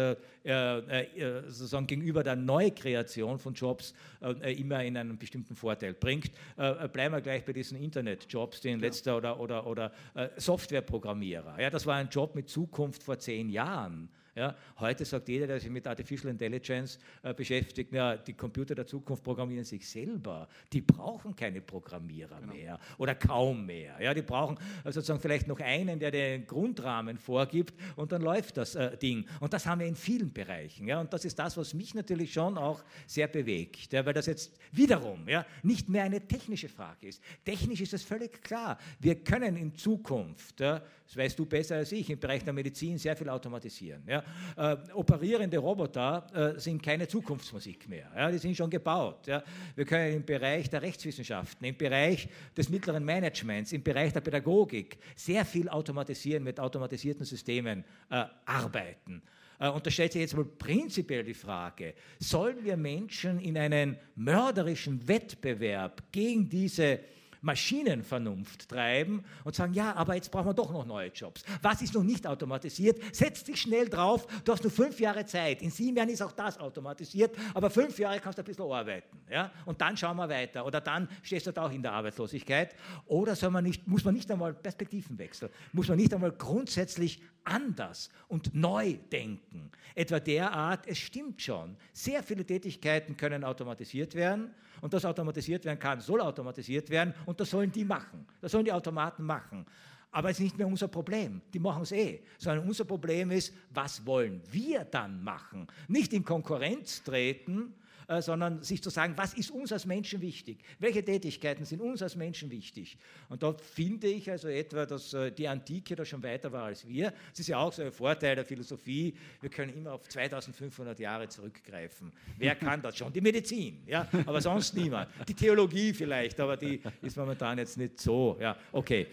sozusagen 1.50 1.87
gegenüber 1.87 2.22
der 2.22 2.37
Neukreation 2.37 3.38
von 3.38 3.53
Jobs 3.55 3.94
immer 4.42 4.85
in 4.85 4.96
einen 4.96 5.18
bestimmten 5.18 5.57
Vorteil 5.57 5.92
bringt. 5.94 6.31
Bleiben 6.57 7.14
wir 7.14 7.20
gleich 7.20 7.44
bei 7.44 7.53
diesen 7.53 7.83
Internetjobs, 7.83 8.61
die 8.61 8.68
in 8.68 8.81
letzter 8.81 9.16
oder, 9.16 9.40
oder, 9.40 9.66
oder 9.66 9.92
Software 10.37 10.85
Softwareprogrammierer. 10.85 11.61
Ja, 11.61 11.70
das 11.70 11.87
war 11.87 11.96
ein 11.96 12.09
Job 12.09 12.35
mit 12.35 12.48
Zukunft 12.48 13.03
vor 13.03 13.18
zehn 13.18 13.48
Jahren. 13.48 14.09
Ja, 14.37 14.57
heute 14.81 15.05
sagt 15.05 15.29
jeder, 15.29 15.47
der 15.47 15.61
sich 15.61 15.70
mit 15.70 15.87
Artificial 15.87 16.33
Intelligence 16.33 16.99
äh, 17.23 17.33
beschäftigt, 17.33 17.92
ja, 17.92 18.16
die 18.16 18.33
Computer 18.33 18.75
der 18.75 18.85
Zukunft 18.85 19.23
programmieren 19.23 19.64
sich 19.64 19.88
selber. 19.88 20.49
Die 20.73 20.81
brauchen 20.81 21.37
keine 21.37 21.61
Programmierer 21.61 22.40
genau. 22.40 22.53
mehr 22.53 22.81
oder 22.99 23.14
kaum 23.14 23.64
mehr. 23.64 23.94
Ja, 24.01 24.12
die 24.12 24.23
brauchen 24.23 24.59
äh, 24.83 24.90
sozusagen 24.90 25.20
vielleicht 25.20 25.47
noch 25.47 25.61
einen, 25.61 26.01
der 26.01 26.11
den 26.11 26.49
Grundrahmen 26.49 27.16
vorgibt 27.16 27.75
und 27.94 28.11
dann 28.11 28.23
läuft 28.23 28.57
das 28.57 28.75
äh, 28.75 28.97
Ding. 28.97 29.25
Und 29.38 29.53
das 29.53 29.66
haben 29.66 29.79
wir 29.79 29.87
in 29.87 29.94
vielen 29.94 30.33
Bereichen. 30.33 30.88
Ja, 30.88 31.01
und 31.01 31.12
das 31.12 31.25
ist 31.25 31.38
das, 31.38 31.57
was 31.57 31.73
mich 31.73 31.94
natürlich 31.94 32.33
schon 32.33 32.59
auch 32.59 32.83
sehr 33.07 33.29
bewegt, 33.29 33.92
ja, 33.92 34.05
weil 34.05 34.14
das 34.14 34.27
jetzt 34.27 34.59
wiederum 34.73 35.29
ja, 35.29 35.47
nicht 35.62 35.88
mehr 35.88 36.03
eine 36.03 36.27
technische 36.27 36.68
Frage 36.68 37.07
ist. 37.07 37.23
Technisch 37.44 37.83
ist 37.83 37.94
es 37.94 38.03
völlig 38.03 38.42
klar. 38.42 38.79
Wir 38.99 39.14
können 39.23 39.57
in 39.57 39.77
Zukunft, 39.77 40.59
ja, 40.59 40.83
das 41.07 41.16
weißt 41.16 41.38
du 41.38 41.47
besser 41.47 41.77
als 41.77 41.92
ich, 41.92 42.11
im 42.11 42.18
Bereich 42.18 42.42
der 42.42 42.53
Medizin 42.53 42.99
sehr 42.99 43.14
viel 43.16 43.29
automatisieren. 43.29 44.03
Ja. 44.09 44.24
Äh, 44.57 44.77
operierende 44.95 45.59
Roboter 45.59 46.55
äh, 46.57 46.61
sind 46.61 46.83
keine 46.83 47.09
Zukunftsmusik 47.09 47.89
mehr. 47.89 48.11
Ja. 48.15 48.31
Die 48.31 48.39
sind 48.39 48.57
schon 48.57 48.71
gebaut. 48.71 49.27
Ja. 49.27 49.43
Wir 49.75 49.85
können 49.85 50.15
im 50.15 50.25
Bereich 50.25 50.71
der 50.71 50.83
Rechtswissenschaften, 50.83 51.67
im 51.67 51.77
Bereich 51.77 52.29
des 52.57 52.69
mittleren 52.69 53.05
Managements, 53.05 53.73
im 53.73 53.83
Bereich 53.83 54.13
der 54.13 54.21
Pädagogik 54.21 54.99
sehr 55.17 55.45
viel 55.45 55.69
automatisieren, 55.69 56.45
mit 56.45 56.61
automatisierten 56.61 57.25
Systemen 57.25 57.85
äh, 58.11 58.25
arbeiten. 58.45 59.23
Äh, 59.59 59.69
und 59.69 59.87
da 59.87 59.91
stellt 59.91 60.13
sich 60.13 60.21
jetzt 60.21 60.37
mal 60.37 60.45
prinzipiell 60.45 61.25
die 61.25 61.35
Frage, 61.35 61.95
sollen 62.19 62.65
wir 62.65 62.77
Menschen 62.77 63.41
in 63.41 63.57
einen 63.59 63.97
mörderischen 64.15 65.07
Wettbewerb 65.07 66.03
gegen 66.13 66.49
diese 66.49 67.01
Maschinenvernunft 67.45 68.69
treiben 68.69 69.23
und 69.45 69.55
sagen, 69.55 69.75
ja, 69.75 69.95
aber 69.95 70.15
jetzt 70.15 70.31
brauchen 70.31 70.47
wir 70.47 70.55
doch 70.55 70.73
noch 70.73 70.87
neue 70.87 71.09
Jobs. 71.09 71.45
Was 71.63 71.83
ist 71.83 71.95
noch 71.95 72.03
nicht 72.03 72.27
automatisiert? 72.27 72.99
Setz 73.15 73.45
dich 73.45 73.61
schnell 73.61 73.89
drauf, 73.89 74.27
du 74.45 74.53
hast 74.53 74.63
nur 74.63 74.73
fünf 74.73 74.99
Jahre 74.99 75.27
Zeit. 75.27 75.63
In 75.63 75.71
sieben 75.71 75.97
Jahren 75.97 76.09
ist 76.09 76.23
auch 76.23 76.33
das 76.33 76.59
automatisiert, 76.59 77.37
aber 77.53 77.71
fünf 77.71 77.99
Jahre 77.99 78.19
kannst 78.19 78.39
du 78.39 78.43
ein 78.43 78.47
bisschen 78.47 78.65
arbeiten. 78.71 79.19
Ja? 79.31 79.53
Und 79.67 79.81
dann 79.81 79.97
schauen 79.97 80.17
wir 80.17 80.29
weiter. 80.29 80.65
Oder 80.65 80.81
dann 80.81 81.09
stehst 81.23 81.47
du 81.47 81.53
da 81.53 81.67
auch 81.67 81.73
in 81.73 81.83
der 81.83 81.93
Arbeitslosigkeit. 81.93 82.75
Oder 83.07 83.37
soll 83.37 83.51
man 83.51 83.65
nicht, 83.65 83.87
muss 83.87 84.05
man 84.05 84.15
nicht 84.15 84.31
einmal 84.31 84.55
Perspektiven 84.55 85.19
wechseln? 85.19 85.51
Muss 85.73 85.89
man 85.89 85.99
nicht 85.99 86.13
einmal 86.15 86.33
grundsätzlich 86.33 87.21
anders 87.45 88.11
und 88.29 88.55
neu 88.55 88.95
denken? 89.13 89.71
Etwa 89.95 90.21
derart, 90.21 90.87
es 90.87 90.99
stimmt 90.99 91.41
schon, 91.41 91.77
sehr 91.93 92.23
viele 92.23 92.45
Tätigkeiten 92.45 93.17
können 93.17 93.45
automatisiert 93.45 94.15
werden 94.15 94.55
und 94.81 94.93
das 94.93 95.05
automatisiert 95.05 95.65
werden 95.65 95.79
kann, 95.79 96.01
soll 96.01 96.21
automatisiert 96.21 96.91
werden 96.91 97.15
und 97.27 97.41
das 97.41 97.51
sollen 97.51 97.71
die 97.71 97.85
machen. 97.85 98.27
Das 98.41 98.53
sollen 98.53 98.65
die 98.65 98.73
Automaten 98.73 99.25
machen. 99.25 99.67
Aber 100.15 100.31
es 100.31 100.39
ist 100.39 100.45
nicht 100.45 100.59
mehr 100.59 100.69
unser 100.69 100.87
Problem. 100.87 101.41
Die 101.53 101.59
machen 101.59 101.83
es 101.83 101.91
eh. 101.91 102.21
Sondern 102.39 102.69
unser 102.69 102.85
Problem 102.85 103.33
ist, 103.33 103.53
was 103.71 104.07
wollen 104.07 104.41
wir 104.53 104.85
dann 104.85 105.25
machen? 105.25 105.67
Nicht 105.89 106.13
in 106.13 106.25
Konkurrenz 106.25 107.03
treten, 107.03 107.75
äh, 108.09 108.21
sondern 108.21 108.62
sich 108.62 108.83
zu 108.83 108.90
sagen, 108.90 109.14
was 109.17 109.35
ist 109.35 109.51
uns 109.51 109.73
als 109.73 109.87
Menschen 109.87 110.21
wichtig? 110.21 110.59
Welche 110.79 111.05
Tätigkeiten 111.05 111.64
sind 111.64 111.81
uns 111.81 112.03
als 112.03 112.17
Menschen 112.17 112.51
wichtig? 112.51 112.99
Und 113.29 113.43
da 113.43 113.53
finde 113.53 114.09
ich 114.09 114.31
also 114.31 114.49
etwa, 114.49 114.87
dass 114.87 115.14
äh, 115.14 115.31
die 115.31 115.49
Antike 115.49 115.97
da 115.97 116.05
schon 116.05 116.23
weiter 116.23 116.53
war 116.53 116.64
als 116.64 116.87
wir. 116.87 117.12
Es 117.33 117.40
ist 117.40 117.49
ja 117.49 117.59
auch 117.59 117.73
so 117.73 117.83
ein 117.83 117.93
Vorteil 117.93 118.37
der 118.37 118.45
Philosophie, 118.45 119.14
wir 119.40 119.51
können 119.51 119.75
immer 119.75 119.93
auf 119.93 120.09
2500 120.09 120.99
Jahre 120.99 121.29
zurückgreifen. 121.29 122.12
Wer 122.38 122.55
kann 122.55 122.83
das 122.83 122.97
schon? 122.97 123.12
Die 123.12 123.21
Medizin, 123.21 123.83
ja, 123.87 124.09
aber 124.27 124.40
sonst 124.40 124.75
niemand. 124.75 125.09
Die 125.29 125.35
Theologie 125.35 125.93
vielleicht, 125.93 126.38
aber 126.40 126.57
die 126.57 126.81
ist 127.03 127.17
momentan 127.17 127.59
jetzt 127.59 127.77
nicht 127.77 128.01
so. 128.01 128.37
Ja, 128.40 128.57
okay. 128.73 129.07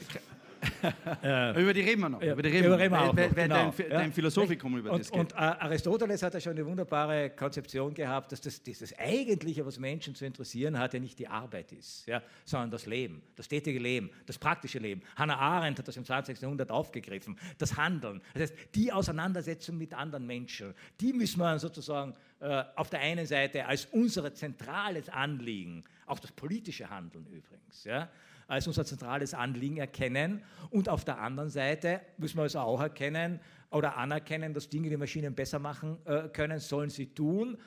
Über 1.57 1.73
die 1.73 1.81
reden 1.81 2.01
wir 2.01 2.09
noch. 2.09 2.21
Über 2.21 2.41
die 2.41 2.49
reden 2.49 2.69
wir, 2.69 2.77
reden 2.77 2.93
wir 2.93 3.01
auch 3.01 3.15
weil, 3.15 3.35
weil 3.35 3.47
genau. 3.47 3.73
dein, 3.75 3.89
dein 3.89 4.13
Philosophikum 4.13 4.77
über 4.77 4.91
und, 4.91 4.99
das 4.99 5.11
geht. 5.11 5.19
Und 5.19 5.35
Aristoteles 5.35 6.21
hat 6.21 6.33
ja 6.33 6.39
schon 6.39 6.53
eine 6.53 6.65
wunderbare 6.65 7.31
Konzeption 7.31 7.93
gehabt, 7.93 8.31
dass 8.31 8.41
das, 8.41 8.61
dieses 8.61 8.97
Eigentliche, 8.97 9.65
was 9.65 9.79
Menschen 9.79 10.13
zu 10.13 10.25
interessieren 10.25 10.77
hat, 10.77 10.93
ja 10.93 10.99
nicht 10.99 11.17
die 11.17 11.27
Arbeit 11.27 11.71
ist, 11.71 12.05
ja, 12.05 12.21
sondern 12.45 12.71
das 12.71 12.85
Leben, 12.85 13.21
das 13.35 13.47
tätige 13.47 13.79
Leben, 13.79 14.09
das 14.25 14.37
praktische 14.37 14.79
Leben. 14.79 15.01
Hannah 15.15 15.37
Arendt 15.37 15.79
hat 15.79 15.87
das 15.87 15.97
im 15.97 16.05
20. 16.05 16.39
Jahrhundert 16.39 16.71
aufgegriffen, 16.71 17.37
das 17.57 17.75
Handeln. 17.77 18.21
Das 18.33 18.43
heißt, 18.43 18.53
die 18.75 18.91
Auseinandersetzung 18.91 19.77
mit 19.77 19.93
anderen 19.93 20.27
Menschen, 20.27 20.73
die 20.99 21.13
müssen 21.13 21.39
wir 21.39 21.57
sozusagen 21.59 22.13
äh, 22.39 22.63
auf 22.75 22.89
der 22.89 22.99
einen 23.01 23.25
Seite 23.25 23.65
als 23.65 23.85
unser 23.91 24.33
zentrales 24.33 25.09
Anliegen, 25.09 25.83
auch 26.05 26.19
das 26.19 26.31
politische 26.31 26.89
Handeln 26.89 27.25
übrigens, 27.27 27.83
ja, 27.83 28.09
als 28.51 28.67
unser 28.67 28.85
zentrales 28.85 29.33
Anliegen 29.33 29.77
erkennen. 29.77 30.43
Und 30.69 30.89
auf 30.89 31.05
der 31.05 31.19
anderen 31.19 31.49
Seite 31.49 32.01
müssen 32.17 32.37
wir 32.37 32.43
also 32.43 32.59
auch 32.59 32.81
erkennen 32.81 33.39
oder 33.71 33.95
anerkennen, 33.95 34.53
dass 34.53 34.67
Dinge 34.67 34.89
die 34.89 34.97
Maschinen 34.97 35.33
besser 35.33 35.57
machen 35.57 35.97
äh, 36.05 36.27
können, 36.27 36.59
sollen 36.59 36.89
sie 36.89 37.07
tun, 37.07 37.57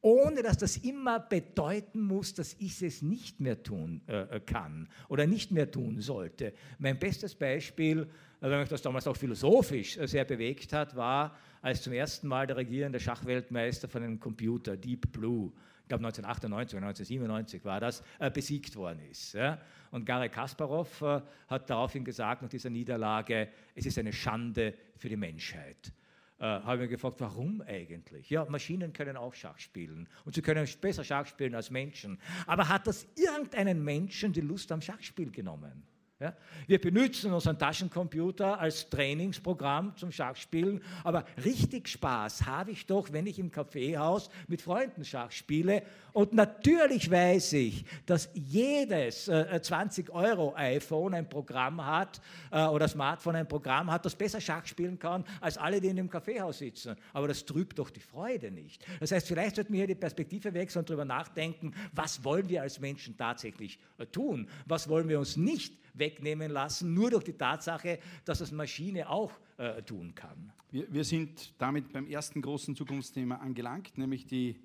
ohne 0.00 0.42
dass 0.42 0.58
das 0.58 0.76
immer 0.76 1.18
bedeuten 1.18 2.00
muss, 2.00 2.34
dass 2.34 2.54
ich 2.60 2.80
es 2.82 3.02
nicht 3.02 3.40
mehr 3.40 3.62
tun 3.62 4.02
äh, 4.06 4.40
kann 4.40 4.88
oder 5.08 5.26
nicht 5.26 5.50
mehr 5.50 5.68
tun 5.68 6.00
sollte. 6.00 6.54
Mein 6.78 6.98
bestes 6.98 7.34
Beispiel, 7.34 8.08
weil 8.38 8.60
mich 8.60 8.68
das 8.68 8.82
damals 8.82 9.08
auch 9.08 9.16
philosophisch 9.16 9.98
äh, 9.98 10.06
sehr 10.06 10.24
bewegt 10.24 10.72
hat, 10.72 10.94
war, 10.94 11.36
als 11.62 11.82
zum 11.82 11.92
ersten 11.92 12.28
Mal 12.28 12.46
der 12.46 12.56
regierende 12.56 13.00
Schachweltmeister 13.00 13.88
von 13.88 14.04
einem 14.04 14.20
Computer, 14.20 14.76
Deep 14.76 15.10
Blue, 15.10 15.52
ich 15.82 15.88
glaube 15.88 16.04
1998 16.06 16.76
oder 16.76 16.86
1997 16.86 17.64
war 17.64 17.80
das, 17.80 18.02
äh, 18.18 18.30
besiegt 18.30 18.76
worden 18.76 19.00
ist. 19.10 19.34
Ja? 19.34 19.58
Und 19.90 20.06
Gary 20.06 20.28
Kasparov 20.28 21.02
äh, 21.02 21.20
hat 21.48 21.68
daraufhin 21.68 22.04
gesagt, 22.04 22.42
nach 22.42 22.48
dieser 22.48 22.70
Niederlage, 22.70 23.48
es 23.74 23.86
ist 23.86 23.98
eine 23.98 24.12
Schande 24.12 24.74
für 24.96 25.08
die 25.08 25.16
Menschheit. 25.16 25.92
Äh, 26.38 26.44
habe 26.44 26.74
ich 26.74 26.80
mich 26.82 26.90
gefragt, 26.90 27.20
warum 27.20 27.62
eigentlich? 27.62 28.30
Ja, 28.30 28.44
Maschinen 28.46 28.92
können 28.92 29.16
auch 29.16 29.34
Schach 29.34 29.58
spielen 29.58 30.08
und 30.24 30.34
sie 30.34 30.42
können 30.42 30.66
besser 30.80 31.04
Schach 31.04 31.26
spielen 31.26 31.54
als 31.54 31.70
Menschen. 31.70 32.18
Aber 32.46 32.68
hat 32.68 32.86
das 32.86 33.06
irgendeinen 33.16 33.84
Menschen 33.84 34.32
die 34.32 34.40
Lust 34.40 34.72
am 34.72 34.80
Schachspiel 34.80 35.30
genommen? 35.30 35.84
Ja? 36.22 36.34
Wir 36.68 36.80
benutzen 36.80 37.32
unseren 37.32 37.58
Taschencomputer 37.58 38.60
als 38.60 38.88
Trainingsprogramm 38.88 39.96
zum 39.96 40.12
Schachspielen, 40.12 40.80
aber 41.02 41.24
richtig 41.44 41.88
Spaß 41.88 42.46
habe 42.46 42.70
ich 42.70 42.86
doch, 42.86 43.12
wenn 43.12 43.26
ich 43.26 43.40
im 43.40 43.50
Kaffeehaus 43.50 44.30
mit 44.46 44.62
Freunden 44.62 45.04
Schach 45.04 45.32
spiele. 45.32 45.82
Und 46.12 46.32
natürlich 46.32 47.10
weiß 47.10 47.54
ich, 47.54 47.84
dass 48.06 48.28
jedes 48.34 49.28
äh, 49.28 49.60
20-Euro-iPhone 49.60 51.14
ein 51.14 51.28
Programm 51.28 51.84
hat 51.84 52.20
äh, 52.50 52.64
oder 52.66 52.86
Smartphone 52.86 53.36
ein 53.36 53.48
Programm 53.48 53.90
hat, 53.90 54.04
das 54.04 54.14
besser 54.14 54.40
Schach 54.40 54.66
spielen 54.66 54.98
kann 54.98 55.24
als 55.40 55.58
alle, 55.58 55.80
die 55.80 55.88
in 55.88 55.96
dem 55.96 56.10
Kaffeehaus 56.10 56.58
sitzen. 56.58 56.96
Aber 57.12 57.26
das 57.28 57.44
trübt 57.44 57.78
doch 57.78 57.90
die 57.90 58.00
Freude 58.00 58.50
nicht. 58.50 58.86
Das 59.00 59.10
heißt, 59.10 59.26
vielleicht 59.26 59.56
sollten 59.56 59.72
wir 59.72 59.78
hier 59.78 59.86
die 59.88 59.94
Perspektive 59.96 60.54
wechseln 60.54 60.80
und 60.80 60.90
darüber 60.90 61.04
nachdenken, 61.04 61.74
was 61.92 62.22
wollen 62.22 62.48
wir 62.48 62.62
als 62.62 62.78
Menschen 62.78 63.16
tatsächlich 63.16 63.80
äh, 63.98 64.06
tun? 64.06 64.48
Was 64.66 64.88
wollen 64.88 65.08
wir 65.08 65.18
uns 65.18 65.36
nicht 65.36 65.82
wegnehmen 65.94 66.50
lassen, 66.50 66.94
nur 66.94 67.10
durch 67.10 67.24
die 67.24 67.34
Tatsache, 67.34 67.98
dass 68.24 68.38
das 68.38 68.52
Maschine 68.52 69.08
auch 69.08 69.32
äh, 69.58 69.82
tun 69.82 70.14
kann. 70.14 70.52
Wir, 70.70 70.92
wir 70.92 71.04
sind 71.04 71.54
damit 71.58 71.92
beim 71.92 72.06
ersten 72.06 72.40
großen 72.40 72.74
Zukunftsthema 72.74 73.36
angelangt, 73.36 73.96
nämlich 73.98 74.26
die 74.26 74.56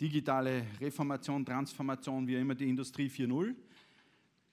digitale 0.00 0.64
Reformation, 0.80 1.44
Transformation, 1.44 2.26
wie 2.26 2.36
immer 2.36 2.54
die 2.54 2.68
Industrie 2.68 3.08
4.0. 3.08 3.54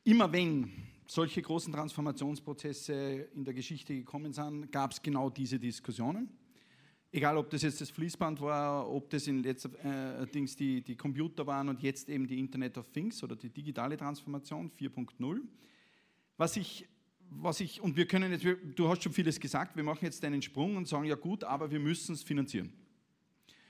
Immer 0.05 0.31
wenn 0.31 0.71
solche 1.07 1.41
großen 1.41 1.71
Transformationsprozesse 1.71 2.93
in 3.35 3.43
der 3.43 3.53
Geschichte 3.53 3.95
gekommen 3.95 4.33
sind, 4.33 4.71
gab 4.71 4.91
es 4.91 5.01
genau 5.01 5.29
diese 5.29 5.59
Diskussionen. 5.59 6.29
Egal, 7.11 7.37
ob 7.37 7.49
das 7.51 7.61
jetzt 7.61 7.79
das 7.79 7.91
Fließband 7.91 8.41
war, 8.41 8.89
ob 8.89 9.09
das 9.11 9.27
in 9.27 9.43
letzter 9.43 9.69
äh, 9.85 10.25
die, 10.31 10.81
die 10.81 10.95
Computer 10.95 11.45
waren 11.45 11.69
und 11.69 11.83
jetzt 11.83 12.09
eben 12.09 12.25
die 12.25 12.39
Internet 12.39 12.77
of 12.77 12.89
Things 12.89 13.23
oder 13.23 13.35
die 13.35 13.49
digitale 13.49 13.95
Transformation 13.95 14.71
4.0. 14.71 15.41
Was 16.43 16.57
ich, 16.57 16.85
was 17.29 17.61
ich, 17.61 17.79
und 17.79 17.95
wir 17.95 18.05
können 18.05 18.33
jetzt, 18.33 18.45
du 18.75 18.89
hast 18.89 19.01
schon 19.01 19.13
vieles 19.13 19.39
gesagt, 19.39 19.77
wir 19.77 19.83
machen 19.85 20.03
jetzt 20.03 20.25
einen 20.25 20.41
Sprung 20.41 20.75
und 20.75 20.89
sagen, 20.89 21.05
ja 21.05 21.15
gut, 21.15 21.41
aber 21.45 21.71
wir 21.71 21.79
müssen 21.79 22.15
es 22.15 22.21
finanzieren. 22.21 22.73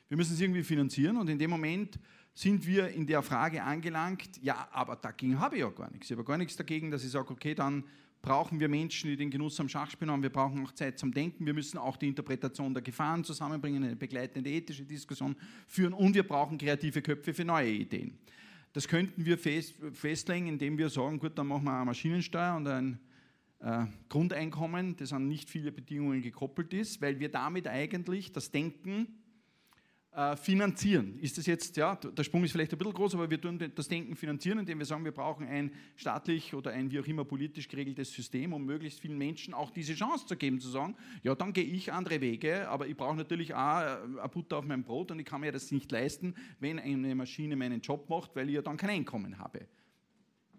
Wir 0.09 0.17
müssen 0.17 0.33
es 0.33 0.41
irgendwie 0.41 0.63
finanzieren 0.63 1.17
und 1.17 1.29
in 1.29 1.37
dem 1.37 1.51
Moment 1.51 1.99
sind 2.33 2.65
wir 2.65 2.87
in 2.87 3.05
der 3.05 3.21
Frage 3.21 3.61
angelangt, 3.61 4.39
ja, 4.41 4.67
aber 4.71 4.95
dagegen 4.95 5.39
habe 5.39 5.57
ich 5.57 5.61
ja 5.61 5.69
gar 5.69 5.91
nichts. 5.91 6.09
Ich 6.09 6.17
habe 6.17 6.23
gar 6.23 6.39
nichts 6.39 6.55
dagegen, 6.55 6.89
dass 6.89 7.03
ich 7.03 7.11
sage, 7.11 7.29
okay, 7.29 7.53
dann 7.53 7.83
brauchen 8.23 8.59
wir 8.59 8.69
Menschen, 8.69 9.07
die 9.07 9.17
den 9.17 9.29
Genuss 9.29 9.59
am 9.59 9.69
Schachspielen 9.69 10.11
haben. 10.11 10.23
Wir 10.23 10.31
brauchen 10.31 10.65
auch 10.65 10.71
Zeit 10.71 10.97
zum 10.97 11.13
Denken. 11.13 11.45
Wir 11.45 11.53
müssen 11.53 11.77
auch 11.77 11.95
die 11.95 12.07
Interpretation 12.07 12.73
der 12.73 12.81
Gefahren 12.81 13.23
zusammenbringen, 13.23 13.83
eine 13.83 13.95
begleitende 13.95 14.49
ethische 14.49 14.83
Diskussion 14.83 15.35
führen 15.67 15.93
und 15.93 16.15
wir 16.15 16.27
brauchen 16.27 16.57
kreative 16.57 17.03
Köpfe 17.03 17.35
für 17.35 17.45
neue 17.45 17.69
Ideen. 17.69 18.17
Das 18.73 18.87
könnten 18.87 19.25
wir 19.25 19.37
fest, 19.37 19.75
festlegen, 19.93 20.47
indem 20.47 20.77
wir 20.77 20.89
sagen, 20.89 21.19
gut, 21.19 21.37
dann 21.37 21.47
machen 21.47 21.65
wir 21.65 21.75
eine 21.75 21.85
Maschinensteuer 21.85 22.55
und 22.55 22.67
ein 22.67 22.99
äh, 23.59 23.85
Grundeinkommen, 24.09 24.95
das 24.95 25.13
an 25.13 25.27
nicht 25.27 25.49
viele 25.49 25.71
Bedingungen 25.71 26.23
gekoppelt 26.23 26.73
ist, 26.73 26.99
weil 27.01 27.19
wir 27.19 27.29
damit 27.29 27.67
eigentlich 27.67 28.31
das 28.31 28.49
Denken 28.49 29.22
äh, 30.15 30.35
finanzieren. 30.35 31.17
Ist 31.19 31.39
das 31.39 31.47
jetzt, 31.47 31.75
ja, 31.75 31.95
der 31.95 32.23
Sprung 32.23 32.43
ist 32.43 32.51
vielleicht 32.51 32.71
ein 32.71 32.77
bisschen 32.77 32.93
groß, 32.93 33.15
aber 33.15 33.29
wir 33.29 33.41
tun 33.41 33.57
das 33.73 33.87
Denken 33.87 34.15
finanzieren, 34.15 34.59
indem 34.59 34.77
wir 34.77 34.85
sagen, 34.85 35.03
wir 35.03 35.11
brauchen 35.11 35.47
ein 35.47 35.71
staatlich 35.95 36.53
oder 36.53 36.71
ein 36.71 36.91
wie 36.91 36.99
auch 36.99 37.07
immer 37.07 37.25
politisch 37.25 37.67
geregeltes 37.67 38.13
System, 38.13 38.53
um 38.53 38.63
möglichst 38.63 38.99
vielen 38.99 39.17
Menschen 39.17 39.55
auch 39.55 39.71
diese 39.71 39.95
Chance 39.95 40.27
zu 40.27 40.35
geben, 40.35 40.59
zu 40.59 40.69
sagen, 40.69 40.95
ja, 41.23 41.33
dann 41.33 41.51
gehe 41.51 41.63
ich 41.63 41.91
andere 41.91 42.21
Wege, 42.21 42.69
aber 42.69 42.87
ich 42.87 42.95
brauche 42.95 43.15
natürlich 43.15 43.55
auch 43.55 43.81
äh, 43.81 44.19
eine 44.19 44.29
Butter 44.29 44.57
auf 44.57 44.65
meinem 44.65 44.83
Brot 44.83 45.09
und 45.09 45.17
ich 45.17 45.25
kann 45.25 45.41
mir 45.41 45.51
das 45.51 45.71
nicht 45.71 45.91
leisten, 45.91 46.35
wenn 46.59 46.77
eine 46.77 47.15
Maschine 47.15 47.55
meinen 47.55 47.81
Job 47.81 48.07
macht, 48.07 48.35
weil 48.35 48.49
ich 48.49 48.55
ja 48.55 48.61
dann 48.61 48.77
kein 48.77 48.91
Einkommen 48.91 49.39
habe. 49.39 49.67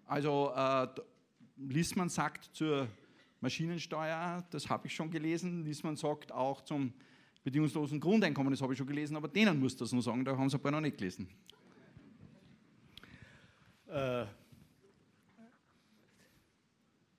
Also 0.05 0.51
äh, 0.53 0.87
Lissmann 1.57 2.09
sagt 2.09 2.49
zur 2.53 2.89
Maschinensteuer, 3.39 4.45
das 4.49 4.69
habe 4.69 4.87
ich 4.87 4.93
schon 4.93 5.11
gelesen, 5.11 5.63
Lissmann 5.63 5.95
sagt 5.95 6.33
auch 6.33 6.61
zum 6.61 6.93
bedingungslosen 7.45 7.99
Grundeinkommen, 7.99 8.51
das 8.51 8.61
habe 8.61 8.73
ich 8.73 8.77
schon 8.77 8.87
gelesen, 8.87 9.15
aber 9.15 9.27
denen 9.27 9.59
muss 9.59 9.77
das 9.77 9.91
nur 9.91 10.01
sagen, 10.01 10.25
da 10.25 10.35
haben 10.35 10.49
sie 10.49 10.57
ein 10.57 10.61
paar 10.61 10.71
noch 10.71 10.81
nicht 10.81 10.97
gelesen. 10.97 11.27
Äh, 13.87 14.23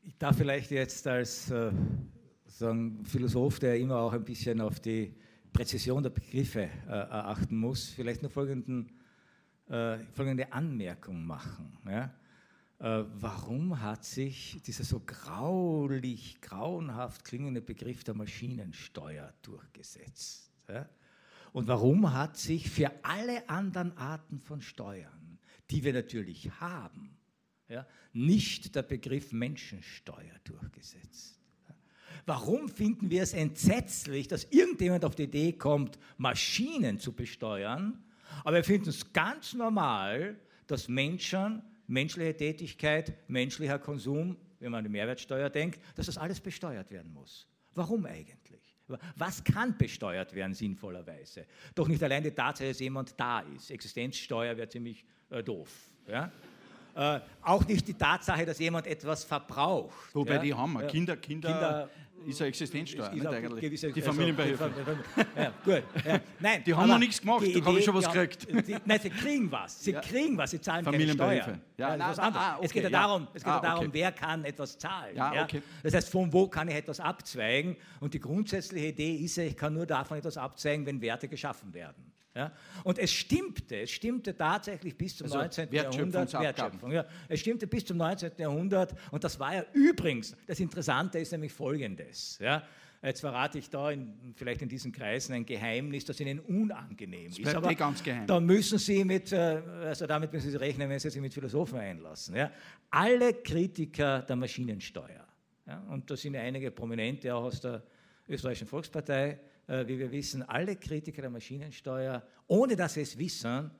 ich 0.02 0.18
darf 0.18 0.36
vielleicht 0.36 0.72
jetzt 0.72 1.06
als 1.06 1.48
äh, 1.52 1.70
sagen, 2.44 3.04
Philosoph, 3.04 3.60
der 3.60 3.78
immer 3.78 3.98
auch 3.98 4.12
ein 4.12 4.24
bisschen 4.24 4.60
auf 4.60 4.80
die 4.80 5.14
Präzision 5.52 6.02
der 6.02 6.10
Begriffe 6.10 6.68
äh, 6.88 6.90
achten 6.90 7.56
muss, 7.56 7.90
vielleicht 7.90 8.22
nur 8.22 8.30
folgenden, 8.30 8.90
äh, 9.68 9.98
folgende 10.12 10.52
Anmerkung 10.52 11.24
machen. 11.24 11.78
Ja? 11.86 12.12
Äh, 12.78 13.04
warum 13.14 13.80
hat 13.80 14.04
sich 14.04 14.60
dieser 14.66 14.84
so 14.84 15.00
graulich, 15.00 16.40
grauenhaft 16.40 17.24
klingende 17.24 17.62
Begriff 17.62 18.04
der 18.04 18.14
Maschinensteuer 18.14 19.32
durchgesetzt? 19.42 20.52
Und 21.52 21.68
warum 21.68 22.12
hat 22.12 22.36
sich 22.36 22.68
für 22.68 22.90
alle 23.04 23.48
anderen 23.48 23.96
Arten 23.96 24.40
von 24.40 24.60
Steuern, 24.60 25.38
die 25.70 25.84
wir 25.84 25.92
natürlich 25.92 26.50
haben, 26.60 27.16
nicht 28.12 28.74
der 28.74 28.82
Begriff 28.82 29.32
Menschensteuer 29.32 30.34
durchgesetzt? 30.42 31.40
Warum 32.26 32.68
finden 32.68 33.10
wir 33.10 33.22
es 33.22 33.32
entsetzlich, 33.32 34.26
dass 34.26 34.44
irgendjemand 34.44 35.04
auf 35.04 35.14
die 35.14 35.22
Idee 35.22 35.52
kommt, 35.52 35.98
Maschinen 36.18 36.98
zu 36.98 37.12
besteuern, 37.12 38.02
aber 38.42 38.56
wir 38.56 38.64
finden 38.64 38.88
es 38.88 39.12
ganz 39.12 39.54
normal, 39.54 40.36
dass 40.66 40.88
Menschen 40.88 41.62
menschliche 41.87 42.37
Tätigkeit, 42.37 43.14
menschlicher 43.29 43.79
Konsum, 43.79 44.37
wenn 44.61 44.70
man 44.70 44.79
an 44.79 44.85
die 44.85 44.90
Mehrwertsteuer 44.90 45.51
denkt, 45.51 45.81
dass 45.94 46.07
das 46.07 46.18
alles 46.18 46.40
besteuert 46.40 46.90
werden 46.90 47.12
muss. 47.12 47.46
Warum 47.75 48.07
eigentlich? 48.07 48.77
Was 49.16 49.42
kann 49.42 49.77
besteuert 49.77 50.33
werden 50.33 50.55
sinnvollerweise? 50.55 51.46
Doch 51.75 51.88
nicht 51.88 52.03
allein 52.03 52.22
die 52.22 52.31
Tatsache, 52.31 52.68
dass 52.68 52.81
jemand 52.81 53.18
da 53.18 53.40
ist. 53.40 53.70
Existenzsteuer 53.70 54.57
wäre 54.57 54.68
ziemlich 54.68 55.05
äh, 55.29 55.42
doof. 55.42 55.90
Ja? 56.07 56.31
Äh, 56.94 57.20
auch 57.42 57.66
nicht 57.66 57.87
die 57.88 57.94
Tatsache, 57.94 58.46
dass 58.46 58.59
jemand 58.59 58.87
etwas 58.87 59.25
verbraucht. 59.25 60.14
Wobei 60.14 60.35
ja? 60.35 60.38
die 60.38 60.55
haben 60.55 60.72
wir. 60.75 60.87
Kinder, 60.87 61.16
Kinder, 61.16 61.49
Kinder 61.49 61.90
ist 62.26 62.40
eine 62.40 62.48
Existenzsteuer, 62.48 63.12
ist, 63.12 63.18
ist 63.18 63.26
eigentlich. 63.26 63.60
Gewisse, 63.60 63.92
die 63.92 64.02
Familienbeihilfe. 64.02 64.70
Ja, 65.36 65.52
gut. 65.64 65.82
Ja. 66.04 66.20
Nein, 66.40 66.62
die 66.64 66.74
haben 66.74 66.88
noch 66.88 66.98
nichts 66.98 67.20
gemacht, 67.20 67.44
da 67.54 67.64
habe 67.64 67.78
ich 67.78 67.84
schon 67.84 67.94
was 67.94 68.10
gekriegt. 68.10 68.46
Die, 68.66 68.76
nein, 68.84 69.00
sie 69.00 69.10
kriegen 69.10 69.50
was. 69.50 69.82
Sie 69.82 69.92
kriegen 69.92 70.36
was, 70.36 70.50
sie 70.50 70.60
zahlen 70.60 70.84
keine 70.84 71.08
Steuer. 71.08 71.58
Ja, 71.76 71.96
na, 71.96 72.12
ah, 72.16 72.56
okay, 72.56 72.66
es 72.66 72.72
geht 72.72 72.82
ja 72.84 72.90
darum, 72.90 73.28
es 73.34 73.42
geht 73.42 73.52
ah, 73.52 73.60
darum 73.60 73.86
okay. 73.86 73.90
wer 73.92 74.12
kann 74.12 74.44
etwas 74.44 74.78
zahlen. 74.78 75.18
Okay. 75.42 75.62
Das 75.82 75.94
heißt, 75.94 76.10
von 76.10 76.32
wo 76.32 76.48
kann 76.48 76.68
ich 76.68 76.74
etwas 76.74 77.00
abzweigen? 77.00 77.76
Und 78.00 78.14
die 78.14 78.20
grundsätzliche 78.20 78.86
Idee 78.86 79.16
ist 79.16 79.36
ja, 79.36 79.44
ich 79.44 79.56
kann 79.56 79.74
nur 79.74 79.86
davon 79.86 80.18
etwas 80.18 80.36
abzweigen, 80.36 80.86
wenn 80.86 81.00
Werte 81.00 81.28
geschaffen 81.28 81.72
werden. 81.74 82.15
Ja? 82.37 82.53
Und 82.85 82.99
es 82.99 83.11
stimmte, 83.11 83.81
es 83.81 83.90
stimmte 83.90 84.37
tatsächlich 84.37 84.96
bis 84.96 85.16
zum 85.16 85.25
also 85.25 85.38
19. 85.38 85.72
Jahrhundert. 85.72 86.33
Wertschöpfung, 86.35 86.92
ja. 86.92 87.07
Es 87.29 87.40
stimmte 87.40 87.66
bis 87.66 87.87
zum 87.87 87.96
19. 87.96 88.33
Jahrhundert 88.37 88.94
und 89.11 89.25
das 89.25 89.40
war 89.40 89.55
ja 89.55 89.64
übrigens, 89.72 90.37
das 90.46 90.61
Interessante 90.61 91.18
ist 91.18 91.33
nämlich 91.33 91.53
folgendes. 91.53 92.38
Ja? 92.38 92.62
Jetzt 93.03 93.20
verrate 93.20 93.59
ich 93.59 93.70
da 93.70 93.90
in, 93.90 94.35
vielleicht 94.35 94.62
in 94.62 94.68
diesen 94.68 94.92
Kreisen 94.92 95.33
ein 95.33 95.46
Geheimnis, 95.46 96.05
das 96.05 96.20
Ihnen 96.20 96.40
unangenehm 96.40 97.31
das 97.31 97.38
ist. 97.38 97.55
Aber 97.55 97.70
eh 97.70 97.75
ganz 97.75 98.03
geheim. 98.03 98.27
da 98.27 98.38
müssen 98.38 98.79
Sie 98.79 99.05
mit, 99.05 99.33
äh, 99.33 99.62
also 99.85 100.07
damit 100.07 100.33
müssen 100.33 100.51
Sie 100.51 100.57
rechnen, 100.57 100.90
wenn 100.90 100.99
Sie 100.99 101.09
sich 101.09 101.20
mit 101.20 101.33
Philosophen 101.33 101.79
einlassen. 101.79 102.37
Ja? 102.37 102.51
Alle 102.90 103.33
Kritiker 103.33 104.22
der 104.22 104.37
Maschinensteuer, 104.37 105.27
ja? 105.66 105.79
und 105.88 106.11
da 106.11 106.16
sind 106.16 106.37
einige 106.37 106.70
Prominente 106.70 107.35
auch 107.35 107.44
aus 107.44 107.61
der 107.61 107.83
österreichischen 108.29 108.66
Volkspartei, 108.66 109.38
wie 109.66 109.98
wir 109.98 110.11
wissen, 110.12 110.42
alle 110.42 110.76
Kritiker 110.76 111.22
der 111.22 111.31
Maschinensteuer, 111.31 112.22
ohne 112.46 112.76
dass 112.76 112.94
sie 112.94 113.00
es 113.00 113.18
wissen, 113.18 113.70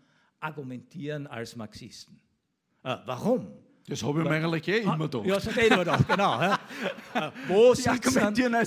argumentieren 0.41 1.27
als 1.27 1.57
Marxisten. 1.57 2.21
Äh, 2.83 2.97
warum? 3.05 3.49
Das 3.89 4.03
habe 4.03 4.19
ich 4.19 4.29
mir 4.29 4.35
eigentlich 4.35 4.67
eh 4.67 4.79
immer 4.79 4.99
gedacht. 5.09 5.27
Ja, 5.27 5.35
das 5.37 5.47
habe 5.47 5.61
ich 5.61 5.67
immer 5.67 5.79
gedacht, 5.79 6.09
genau. 6.09 6.41
Ja. 6.41 6.59
Äh, 7.15 7.31
wo, 7.49 7.73
sitzen, 7.73 8.15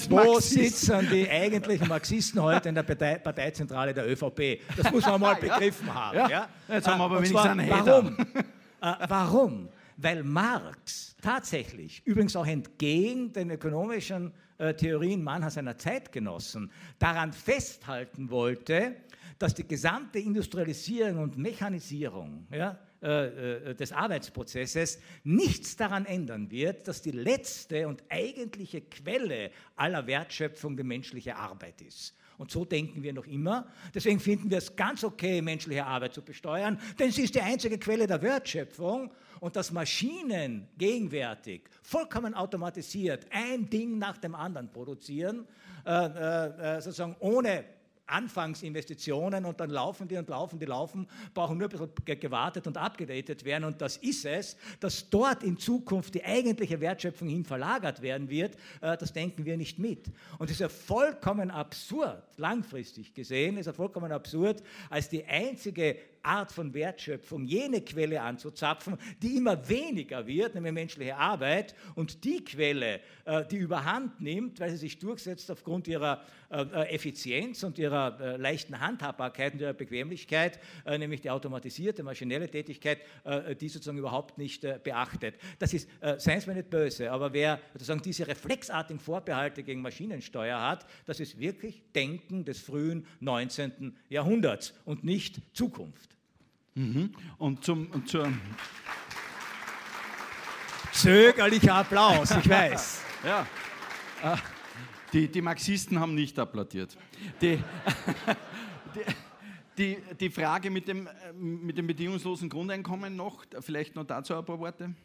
wo 0.10 0.39
sitzen 0.39 1.08
die 1.12 1.29
eigentlichen 1.29 1.88
Marxisten 1.88 2.41
heute 2.41 2.69
in 2.69 2.75
der 2.75 2.82
Partei, 2.82 3.19
Parteizentrale 3.19 3.93
der 3.93 4.10
ÖVP? 4.10 4.62
Das 4.75 4.91
muss 4.91 5.05
man 5.05 5.21
mal 5.21 5.36
begriffen 5.39 5.93
haben. 5.93 6.17
Ja. 6.17 6.29
Ja. 6.29 6.49
Jetzt 6.67 6.88
haben 6.88 6.97
wir 6.97 7.03
aber 7.03 7.17
wenigstens 7.17 7.41
einen 7.41 7.69
Warum? 7.69 8.17
äh, 8.82 8.95
warum? 9.08 9.69
Weil 9.97 10.23
Marx 10.23 11.15
tatsächlich, 11.21 12.01
übrigens 12.05 12.36
auch 12.36 12.47
entgegen 12.47 13.32
den 13.34 13.51
ökonomischen 13.51 14.34
äh, 14.60 14.74
Theorien 14.74 15.24
mancher 15.24 15.50
seiner 15.50 15.78
Zeitgenossen 15.78 16.72
daran 17.00 17.34
festhalten 17.34 18.30
wollte, 18.30 18.98
dass 19.39 19.56
die 19.56 19.67
gesamte 19.67 20.19
Industrialisierung 20.19 21.24
und 21.24 21.38
Mechanisierung 21.38 22.45
ja, 22.52 22.78
äh, 23.02 23.69
äh, 23.69 23.76
des 23.76 23.93
Arbeitsprozesses 23.93 25.00
nichts 25.24 25.78
daran 25.78 26.06
ändern 26.06 26.52
wird, 26.52 26.89
dass 26.89 27.02
die 27.02 27.12
letzte 27.12 27.88
und 27.88 28.04
eigentliche 28.10 28.82
Quelle 28.82 29.52
aller 29.78 30.06
Wertschöpfung 30.06 30.76
die 30.76 30.84
menschliche 30.84 31.38
Arbeit 31.38 31.82
ist. 31.82 32.13
Und 32.38 32.52
so 32.52 32.65
denken 32.65 33.02
wir 33.02 33.13
noch 33.13 33.28
immer. 33.28 33.67
Deswegen 33.95 34.19
finden 34.19 34.50
wir 34.50 34.58
es 34.58 34.76
ganz 34.76 35.06
okay, 35.06 35.41
menschliche 35.41 35.86
Arbeit 35.86 36.13
zu 36.13 36.22
besteuern, 36.22 36.78
denn 37.00 37.12
sie 37.12 37.24
ist 37.24 37.36
die 37.36 37.41
einzige 37.41 37.78
Quelle 37.78 38.08
der 38.08 38.22
Wertschöpfung 38.22 39.12
und 39.39 39.56
dass 39.56 39.71
Maschinen 39.71 40.67
gegenwärtig 40.78 41.63
vollkommen 41.82 42.34
automatisiert 42.34 43.25
ein 43.32 43.69
Ding 43.69 43.97
nach 43.97 44.17
dem 44.17 44.36
anderen 44.36 44.71
produzieren, 44.71 45.47
äh, 45.86 45.91
äh, 45.91 46.78
äh 46.78 46.82
sozusagen 46.82 47.15
ohne 47.19 47.63
Anfangsinvestitionen 48.10 49.45
und 49.45 49.60
dann 49.60 49.69
laufen 49.69 50.08
die 50.08 50.17
und 50.17 50.30
laufen 50.30 50.60
die 50.60 50.65
laufen, 50.65 51.08
brauchen 51.34 51.58
nur 51.58 51.67
ein 51.67 51.89
bisschen 51.89 52.19
gewartet 52.19 52.67
und 52.67 52.78
abgedatet 52.78 53.45
werden. 53.45 53.63
Und 53.63 53.82
das 53.82 53.97
ist 53.97 54.25
es, 54.25 54.58
dass 54.80 55.10
dort 55.10 55.43
in 55.43 55.58
Zukunft 55.58 56.15
die 56.15 56.23
eigentliche 56.23 56.80
Wertschöpfung 56.82 57.28
hin 57.28 57.45
verlagert 57.45 58.02
werden 58.02 58.30
wird, 58.30 58.56
äh, 58.82 58.97
das 58.97 59.13
denken 59.13 59.45
wir 59.45 59.58
nicht 59.58 59.80
mit. 59.80 60.08
Und 60.38 60.47
es 60.47 60.54
ist 60.54 60.62
ja 60.62 60.69
vollkommen 60.69 61.52
absurd, 61.52 62.23
langfristig 62.38 63.13
gesehen, 63.13 63.58
ist 63.58 63.67
ja 63.67 63.73
vollkommen 63.73 64.12
absurd, 64.12 64.63
als 64.89 65.10
die 65.10 65.25
einzige 65.25 65.97
Art 66.23 66.51
von 66.51 66.73
Wertschöpfung, 66.73 67.45
jene 67.45 67.82
Quelle 67.82 68.21
anzuzapfen, 68.21 68.97
die 69.21 69.38
immer 69.38 69.67
weniger 69.69 70.25
wird, 70.27 70.55
nämlich 70.55 70.73
menschliche 70.73 71.15
Arbeit, 71.15 71.75
und 71.95 72.23
die 72.23 72.43
Quelle, 72.43 73.01
äh, 73.25 73.45
die 73.45 73.58
überhand 73.58 74.19
nimmt, 74.21 74.60
weil 74.60 74.71
sie 74.71 74.77
sich 74.77 74.99
durchsetzt 74.99 75.49
aufgrund 75.51 75.88
ihrer 75.88 76.23
äh, 76.49 76.62
äh, 76.62 76.95
Effizienz 76.95 77.63
und 77.63 77.77
ihrer 77.77 78.38
leichten 78.38 78.79
Handhabbarkeit 78.79 79.53
und 79.53 79.62
ihrer 79.62 79.73
Bequemlichkeit, 79.73 80.60
nämlich 80.86 81.21
die 81.21 81.29
automatisierte, 81.29 82.03
maschinelle 82.03 82.49
Tätigkeit, 82.49 82.99
die 83.60 83.69
sozusagen 83.69 83.97
überhaupt 83.97 84.38
nicht 84.38 84.65
beachtet. 84.84 85.36
Das 85.60 85.73
ist, 85.73 85.89
seien 86.17 86.38
es 86.39 86.47
mir 86.47 86.55
nicht 86.55 86.69
böse, 86.69 87.12
aber 87.12 87.34
wer 87.34 87.60
sozusagen 87.73 88.01
diese 88.01 88.27
reflexartigen 88.27 88.99
Vorbehalte 88.99 89.63
gegen 89.63 89.82
Maschinensteuer 89.82 90.60
hat, 90.60 90.86
das 91.05 91.19
ist 91.19 91.39
wirklich 91.39 91.82
Denken 91.93 92.45
des 92.45 92.60
frühen 92.60 93.05
19. 93.19 93.95
Jahrhunderts 94.10 94.73
und 94.86 95.03
nicht 95.03 95.41
Zukunft. 95.53 96.09
Mhm. 96.79 97.11
Und 97.37 97.65
zum, 97.65 97.87
und 97.87 98.07
zur 98.07 98.31
Zögerlicher 100.93 101.75
Applaus, 101.75 102.31
ich 102.31 102.49
weiß. 102.49 103.03
Ja. 103.21 103.45
Äh, 104.23 104.37
die, 105.11 105.27
die 105.27 105.41
Marxisten 105.41 105.99
haben 105.99 106.15
nicht 106.15 106.39
applaudiert. 106.39 106.95
Die, 107.41 107.61
die, 109.77 109.97
die, 110.17 110.29
Frage 110.29 110.69
mit 110.69 110.87
dem, 110.87 111.09
mit 111.33 111.77
dem 111.77 111.85
bedingungslosen 111.85 112.47
Grundeinkommen 112.47 113.13
noch, 113.13 113.43
vielleicht 113.59 113.97
noch 113.97 114.05
dazu 114.05 114.37
ein 114.37 114.45
paar 114.45 114.57
Worte. 114.57 114.95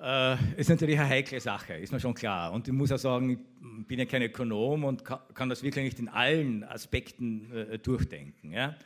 Äh, 0.00 0.36
ist 0.56 0.70
natürlich 0.70 0.98
eine 0.98 1.08
heikle 1.08 1.40
Sache, 1.40 1.74
ist 1.74 1.92
mir 1.92 1.98
schon 1.98 2.14
klar. 2.14 2.52
Und 2.52 2.68
ich 2.68 2.74
muss 2.74 2.92
auch 2.92 2.98
sagen, 2.98 3.30
ich 3.30 3.86
bin 3.86 3.98
ja 3.98 4.04
kein 4.04 4.22
Ökonom 4.22 4.84
und 4.84 5.04
kann, 5.04 5.48
das 5.48 5.62
wirklich 5.62 5.84
nicht 5.84 5.98
in 5.98 6.08
allen 6.08 6.62
Aspekten 6.62 7.52
äh, 7.52 7.78
durchdenken. 7.78 8.52
Ja? 8.52 8.76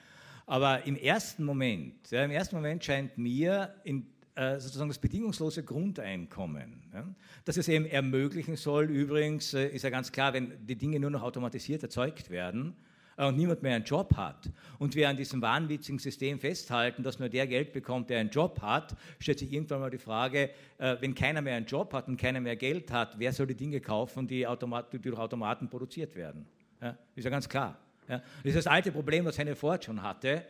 Aber 0.47 0.87
im 0.87 0.97
ersten 0.97 1.45
Moment, 1.45 2.11
ja, 2.11 2.25
im 2.25 2.31
ersten 2.31 2.57
Moment 2.57 2.83
scheint 2.83 3.19
mir 3.19 3.75
in, 3.85 4.07
äh, 4.35 4.59
sozusagen 4.59 4.89
das 4.89 4.99
bedingungslose 4.99 5.63
Grundeinkommen, 5.63 6.83
ja, 6.95 7.05
dass 7.45 7.59
es 7.59 7.69
eben 7.69 7.85
ermöglichen 7.85 8.57
soll, 8.57 8.85
übrigens 8.87 9.53
äh, 9.55 9.69
ist 9.69 9.83
ja 9.83 9.91
ganz 9.91 10.13
klar, 10.13 10.33
wenn 10.33 10.67
die 10.67 10.77
Dinge 10.77 10.99
nur 10.99 11.11
noch 11.11 11.23
automatisiert 11.23 11.83
erzeugt 11.83 12.31
werden, 12.31 12.75
und 13.17 13.37
niemand 13.37 13.63
mehr 13.63 13.77
einen 13.77 13.85
Job 13.85 14.17
hat 14.17 14.51
und 14.79 14.95
wir 14.95 15.09
an 15.09 15.17
diesem 15.17 15.43
wahnwitzigen 15.43 15.99
System 15.99 16.39
festhalten, 16.39 17.03
dass 17.03 17.19
nur 17.19 17.29
der 17.29 17.47
Geld 17.47 17.73
bekommt, 17.73 18.11
der 18.11 18.21
einen 18.21 18.31
Job 18.31 18.61
hat, 18.63 18.97
stellt 19.19 19.39
sich 19.39 19.53
irgendwann 19.53 19.81
mal 19.81 19.91
die 19.91 19.99
Frage, 19.99 20.51
äh, 20.79 20.97
wenn 21.01 21.15
keiner 21.15 21.43
mehr 21.43 21.57
einen 21.57 21.67
Job 21.67 21.93
hat 21.93 22.09
und 22.09 22.17
keiner 22.17 22.41
mehr 22.41 22.57
Geld 22.57 22.91
hat, 22.91 23.19
wer 23.19 23.33
soll 23.33 23.47
die 23.47 23.55
Dinge 23.55 23.81
kaufen, 23.81 24.27
die, 24.27 24.47
Automat 24.47 24.93
die 24.93 24.99
durch 24.99 25.19
Automaten 25.19 25.69
produziert 25.69 26.15
werden? 26.15 26.47
Ja, 26.81 26.97
ist 27.15 27.25
ja 27.25 27.31
ganz 27.31 27.49
klar. 27.49 27.79
Ja. 28.09 28.19
Das 28.19 28.55
ist 28.55 28.57
das 28.57 28.67
alte 28.67 28.91
Problem, 28.91 29.25
das 29.25 29.39
Henry 29.39 29.55
Ford 29.55 29.85
schon 29.85 30.03
hatte, 30.03 30.45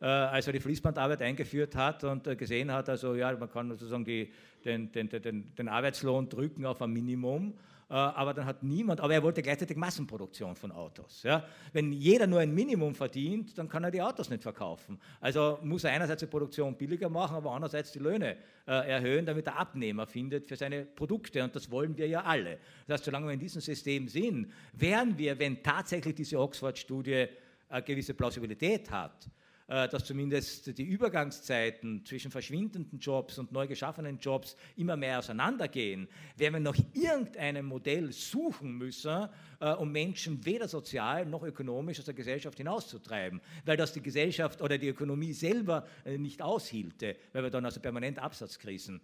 äh, 0.00 0.06
als 0.06 0.46
er 0.46 0.52
die 0.52 0.60
Fließbandarbeit 0.60 1.22
eingeführt 1.22 1.74
hat 1.74 2.04
und 2.04 2.24
gesehen 2.38 2.70
hat, 2.70 2.88
also 2.88 3.14
ja, 3.14 3.34
man 3.36 3.50
kann 3.50 3.70
sozusagen 3.70 4.04
die, 4.04 4.30
den, 4.64 4.92
den, 4.92 5.08
den, 5.08 5.54
den 5.54 5.68
Arbeitslohn 5.68 6.28
drücken 6.28 6.66
auf 6.66 6.82
ein 6.82 6.90
Minimum 6.90 7.54
äh, 7.54 7.77
aber 7.94 8.34
dann 8.34 8.44
hat 8.44 8.62
niemand, 8.62 9.00
aber 9.00 9.14
er 9.14 9.22
wollte 9.22 9.40
gleichzeitig 9.42 9.76
Massenproduktion 9.76 10.54
von 10.54 10.70
Autos. 10.72 11.22
Ja? 11.22 11.46
Wenn 11.72 11.90
jeder 11.92 12.26
nur 12.26 12.40
ein 12.40 12.52
Minimum 12.54 12.94
verdient, 12.94 13.56
dann 13.56 13.68
kann 13.68 13.82
er 13.82 13.90
die 13.90 14.02
Autos 14.02 14.28
nicht 14.28 14.42
verkaufen. 14.42 15.00
Also 15.20 15.58
muss 15.62 15.84
er 15.84 15.92
einerseits 15.92 16.20
die 16.20 16.26
Produktion 16.26 16.76
billiger 16.76 17.08
machen, 17.08 17.36
aber 17.36 17.52
andererseits 17.52 17.92
die 17.92 17.98
Löhne 17.98 18.36
äh, 18.66 18.90
erhöhen, 18.90 19.24
damit 19.24 19.46
er 19.46 19.58
Abnehmer 19.58 20.06
findet 20.06 20.46
für 20.46 20.56
seine 20.56 20.84
Produkte. 20.84 21.42
Und 21.42 21.56
das 21.56 21.70
wollen 21.70 21.96
wir 21.96 22.06
ja 22.06 22.22
alle. 22.24 22.58
Das 22.86 22.98
heißt, 22.98 23.04
solange 23.06 23.26
wir 23.26 23.32
in 23.32 23.40
diesem 23.40 23.62
System 23.62 24.06
sind, 24.06 24.52
werden 24.74 25.16
wir, 25.16 25.38
wenn 25.38 25.62
tatsächlich 25.62 26.14
diese 26.14 26.38
Oxford-Studie 26.38 27.26
eine 27.70 27.82
gewisse 27.82 28.12
Plausibilität 28.12 28.90
hat, 28.90 29.24
äh, 29.24 29.28
dass 29.68 30.04
zumindest 30.04 30.78
die 30.78 30.84
Übergangszeiten 30.84 32.02
zwischen 32.06 32.30
verschwindenden 32.30 32.98
Jobs 32.98 33.38
und 33.38 33.52
neu 33.52 33.66
geschaffenen 33.66 34.18
Jobs 34.18 34.56
immer 34.76 34.96
mehr 34.96 35.18
auseinandergehen, 35.18 36.08
werden 36.36 36.54
wir 36.54 36.60
nach 36.60 36.78
irgendeinem 36.94 37.66
Modell 37.66 38.10
suchen 38.10 38.78
müssen, 38.78 39.28
äh, 39.60 39.72
um 39.72 39.92
Menschen 39.92 40.44
weder 40.46 40.68
sozial 40.68 41.26
noch 41.26 41.42
ökonomisch 41.42 41.98
aus 41.98 42.06
der 42.06 42.14
Gesellschaft 42.14 42.56
hinauszutreiben, 42.56 43.42
weil 43.66 43.76
das 43.76 43.92
die 43.92 44.00
Gesellschaft 44.00 44.62
oder 44.62 44.78
die 44.78 44.88
Ökonomie 44.88 45.34
selber 45.34 45.86
äh, 46.04 46.16
nicht 46.16 46.40
aushielte, 46.40 47.16
weil 47.34 47.42
wir 47.42 47.50
dann 47.50 47.64
also 47.64 47.80
permanent 47.80 48.18
Absatzkrisen 48.18 49.00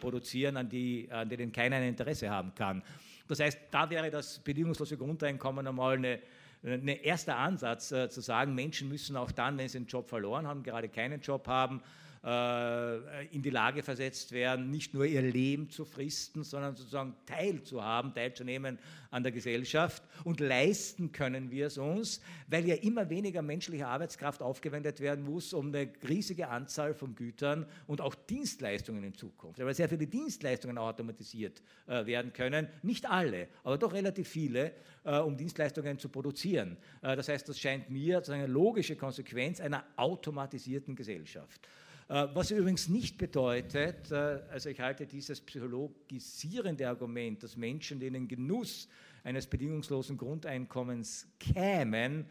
produzieren, 0.00 0.56
an, 0.56 0.68
die, 0.68 1.08
an 1.12 1.28
denen 1.28 1.52
keiner 1.52 1.76
ein 1.76 1.84
Interesse 1.84 2.28
haben 2.28 2.52
kann. 2.56 2.82
Das 3.28 3.40
heißt, 3.40 3.58
da 3.70 3.88
wäre 3.88 4.10
das 4.10 4.38
bedingungslose 4.40 4.96
Grundeinkommen 4.96 5.66
einmal 5.66 5.96
eine, 5.96 6.18
ein 6.64 6.88
erster 6.88 7.36
Ansatz 7.36 7.92
äh, 7.92 8.08
zu 8.08 8.20
sagen, 8.20 8.54
Menschen 8.54 8.88
müssen 8.88 9.16
auch 9.16 9.30
dann, 9.30 9.58
wenn 9.58 9.68
sie 9.68 9.78
einen 9.78 9.86
Job 9.86 10.08
verloren 10.08 10.46
haben, 10.46 10.62
gerade 10.62 10.88
keinen 10.88 11.20
Job 11.20 11.46
haben, 11.46 11.82
in 12.24 13.42
die 13.42 13.50
Lage 13.50 13.82
versetzt 13.82 14.32
werden, 14.32 14.70
nicht 14.70 14.94
nur 14.94 15.04
ihr 15.04 15.20
Leben 15.20 15.68
zu 15.68 15.84
fristen, 15.84 16.42
sondern 16.42 16.74
sozusagen 16.74 17.14
teilzuhaben, 17.26 18.14
teilzunehmen 18.14 18.78
an 19.10 19.22
der 19.22 19.32
Gesellschaft. 19.32 20.02
Und 20.24 20.40
leisten 20.40 21.12
können 21.12 21.50
wir 21.50 21.66
es 21.66 21.76
uns, 21.76 22.22
weil 22.48 22.66
ja 22.66 22.76
immer 22.76 23.10
weniger 23.10 23.42
menschliche 23.42 23.86
Arbeitskraft 23.86 24.40
aufgewendet 24.40 25.00
werden 25.00 25.24
muss, 25.24 25.52
um 25.52 25.68
eine 25.68 25.92
riesige 26.08 26.48
Anzahl 26.48 26.94
von 26.94 27.14
Gütern 27.14 27.66
und 27.86 28.00
auch 28.00 28.14
Dienstleistungen 28.14 29.04
in 29.04 29.14
Zukunft, 29.14 29.58
weil 29.58 29.74
sehr 29.74 29.90
viele 29.90 30.06
Dienstleistungen 30.06 30.78
automatisiert 30.78 31.62
äh, 31.86 32.06
werden 32.06 32.32
können, 32.32 32.68
nicht 32.82 33.08
alle, 33.08 33.48
aber 33.62 33.76
doch 33.76 33.92
relativ 33.92 34.28
viele, 34.28 34.72
äh, 35.04 35.18
um 35.18 35.36
Dienstleistungen 35.36 35.98
zu 35.98 36.08
produzieren. 36.08 36.76
das 37.02 37.28
heißt, 37.28 37.48
das 37.48 37.60
scheint 37.60 37.90
mir 37.90 38.22
eine 38.28 38.46
logische 38.46 38.96
Konsequenz 38.96 39.60
einer 39.60 39.84
automatisierten 39.96 40.96
Gesellschaft. 40.96 41.60
Äh, 42.08 42.26
was 42.34 42.50
übrigens 42.50 42.88
nicht 42.88 43.16
bedeutet, 43.16 44.10
äh, 44.10 44.40
also 44.50 44.68
ich 44.68 44.80
halte 44.80 45.06
dieses 45.06 45.40
psychologisierende 45.40 46.88
Argument, 46.88 47.42
dass 47.42 47.56
Menschen, 47.56 47.98
die 48.00 48.06
in 48.06 48.14
den 48.14 48.28
Genuss 48.28 48.88
eines 49.22 49.46
bedingungslosen 49.46 50.16
Grundeinkommens 50.18 51.26
kämen, 51.40 52.26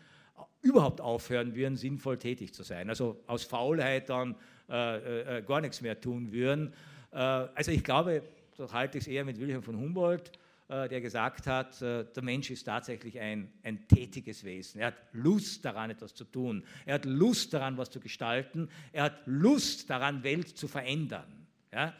überhaupt 0.61 1.01
aufhören 1.01 1.55
würden, 1.55 1.75
sinnvoll 1.75 2.17
tätig 2.17 2.53
zu 2.53 2.63
sein. 2.63 2.89
Also 2.89 3.21
aus 3.27 3.43
Faulheit 3.43 4.09
dann 4.09 4.35
äh, 4.69 5.37
äh, 5.37 5.41
gar 5.41 5.61
nichts 5.61 5.81
mehr 5.81 5.99
tun 5.99 6.31
würden. 6.31 6.73
Äh, 7.11 7.17
also 7.17 7.71
ich 7.71 7.83
glaube, 7.83 8.23
so 8.55 8.71
halte 8.71 8.97
ich 8.97 9.05
es 9.05 9.07
eher 9.07 9.25
mit 9.25 9.39
Wilhelm 9.39 9.63
von 9.63 9.77
Humboldt, 9.77 10.29
äh, 10.29 10.42
der 10.89 11.01
gesagt 11.01 11.45
hat, 11.45 11.81
äh, 11.81 12.05
der 12.05 12.23
Mensch 12.23 12.49
ist 12.49 12.63
tatsächlich 12.63 13.19
ein, 13.19 13.51
ein 13.61 13.87
tätiges 13.87 14.43
Wesen. 14.43 14.81
Er 14.81 14.87
hat 14.87 14.95
Lust 15.11 15.63
daran, 15.63 15.91
etwas 15.91 16.15
zu 16.15 16.23
tun. 16.23 16.63
Er 16.85 16.95
hat 16.95 17.05
Lust 17.05 17.53
daran, 17.53 17.77
was 17.77 17.91
zu 17.91 17.99
gestalten. 17.99 18.69
Er 18.91 19.03
hat 19.03 19.21
Lust 19.25 19.89
daran, 19.89 20.23
Welt 20.23 20.49
zu 20.49 20.67
verändern. 20.67 21.47
Ja? 21.71 21.93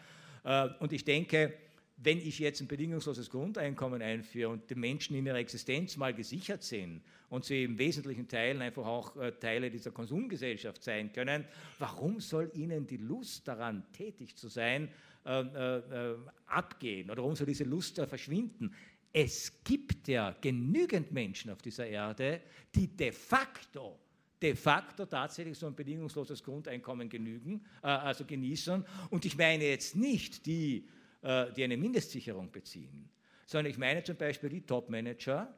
Äh, 0.44 0.70
und 0.80 0.92
ich 0.92 1.06
denke, 1.06 1.54
wenn 1.98 2.18
ich 2.18 2.40
jetzt 2.40 2.62
ein 2.62 2.68
bedingungsloses 2.68 3.30
Grundeinkommen 3.30 4.02
einführe 4.02 4.50
und 4.50 4.70
die 4.70 4.76
Menschen 4.76 5.16
in 5.16 5.26
ihrer 5.26 5.38
Existenz 5.38 5.96
mal 5.96 6.14
gesichert 6.14 6.64
sind 6.64 7.02
und 7.30 7.46
sie 7.46 7.64
im 7.64 7.78
wesentlichen 7.78 8.28
Teilen 8.28 8.62
einfach 8.62 8.86
auch 8.86 9.16
Teile 9.40 9.70
dieser 9.70 9.92
Konsumgesellschaft 9.92 10.84
sein 10.84 11.14
können, 11.14 11.46
warum 11.80 12.20
soll 12.20 12.52
ihnen 12.56 12.88
die 12.88 12.98
Lust 12.98 13.48
daran, 13.48 13.86
tätig 13.94 14.36
zu 14.36 14.50
sein, 14.50 14.90
äh, 15.26 15.40
äh, 15.40 16.18
abgehen 16.48 17.10
oder 17.10 17.22
warum 17.22 17.36
soll 17.36 17.48
diese 17.48 17.64
Lust 17.64 17.96
verschwinden? 17.96 18.74
Es 19.12 19.64
gibt 19.64 20.08
ja 20.08 20.36
genügend 20.42 21.12
Menschen 21.12 21.52
auf 21.52 21.62
dieser 21.62 21.88
Erde, 21.88 22.42
die 22.74 22.88
de 22.88 23.12
facto 23.12 24.00
de 24.42 24.56
facto 24.56 25.06
tatsächlich 25.06 25.58
so 25.58 25.68
ein 25.68 25.76
bedingungsloses 25.76 26.44
Grundeinkommen 26.44 27.08
genügen, 27.08 27.64
äh, 27.82 27.88
also 27.88 28.26
genießen. 28.26 28.84
Und 29.10 29.24
ich 29.24 29.38
meine 29.38 29.64
jetzt 29.64 29.96
nicht 29.96 30.46
die, 30.46 30.88
die 31.26 31.64
eine 31.64 31.78
Mindestsicherung 31.78 32.52
beziehen, 32.52 33.10
sondern 33.46 33.72
ich 33.72 33.78
meine 33.78 34.04
zum 34.04 34.18
Beispiel 34.18 34.50
die 34.50 34.66
Top-Manager, 34.66 35.58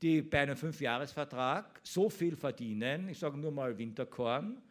die 0.00 0.22
bei 0.22 0.40
einem 0.40 0.56
Fünfjahresvertrag 0.56 1.80
so 1.82 2.08
viel 2.08 2.36
verdienen, 2.36 3.10
ich 3.10 3.18
sage 3.18 3.36
nur 3.36 3.50
mal 3.52 3.76
Winterkorn, 3.76 4.62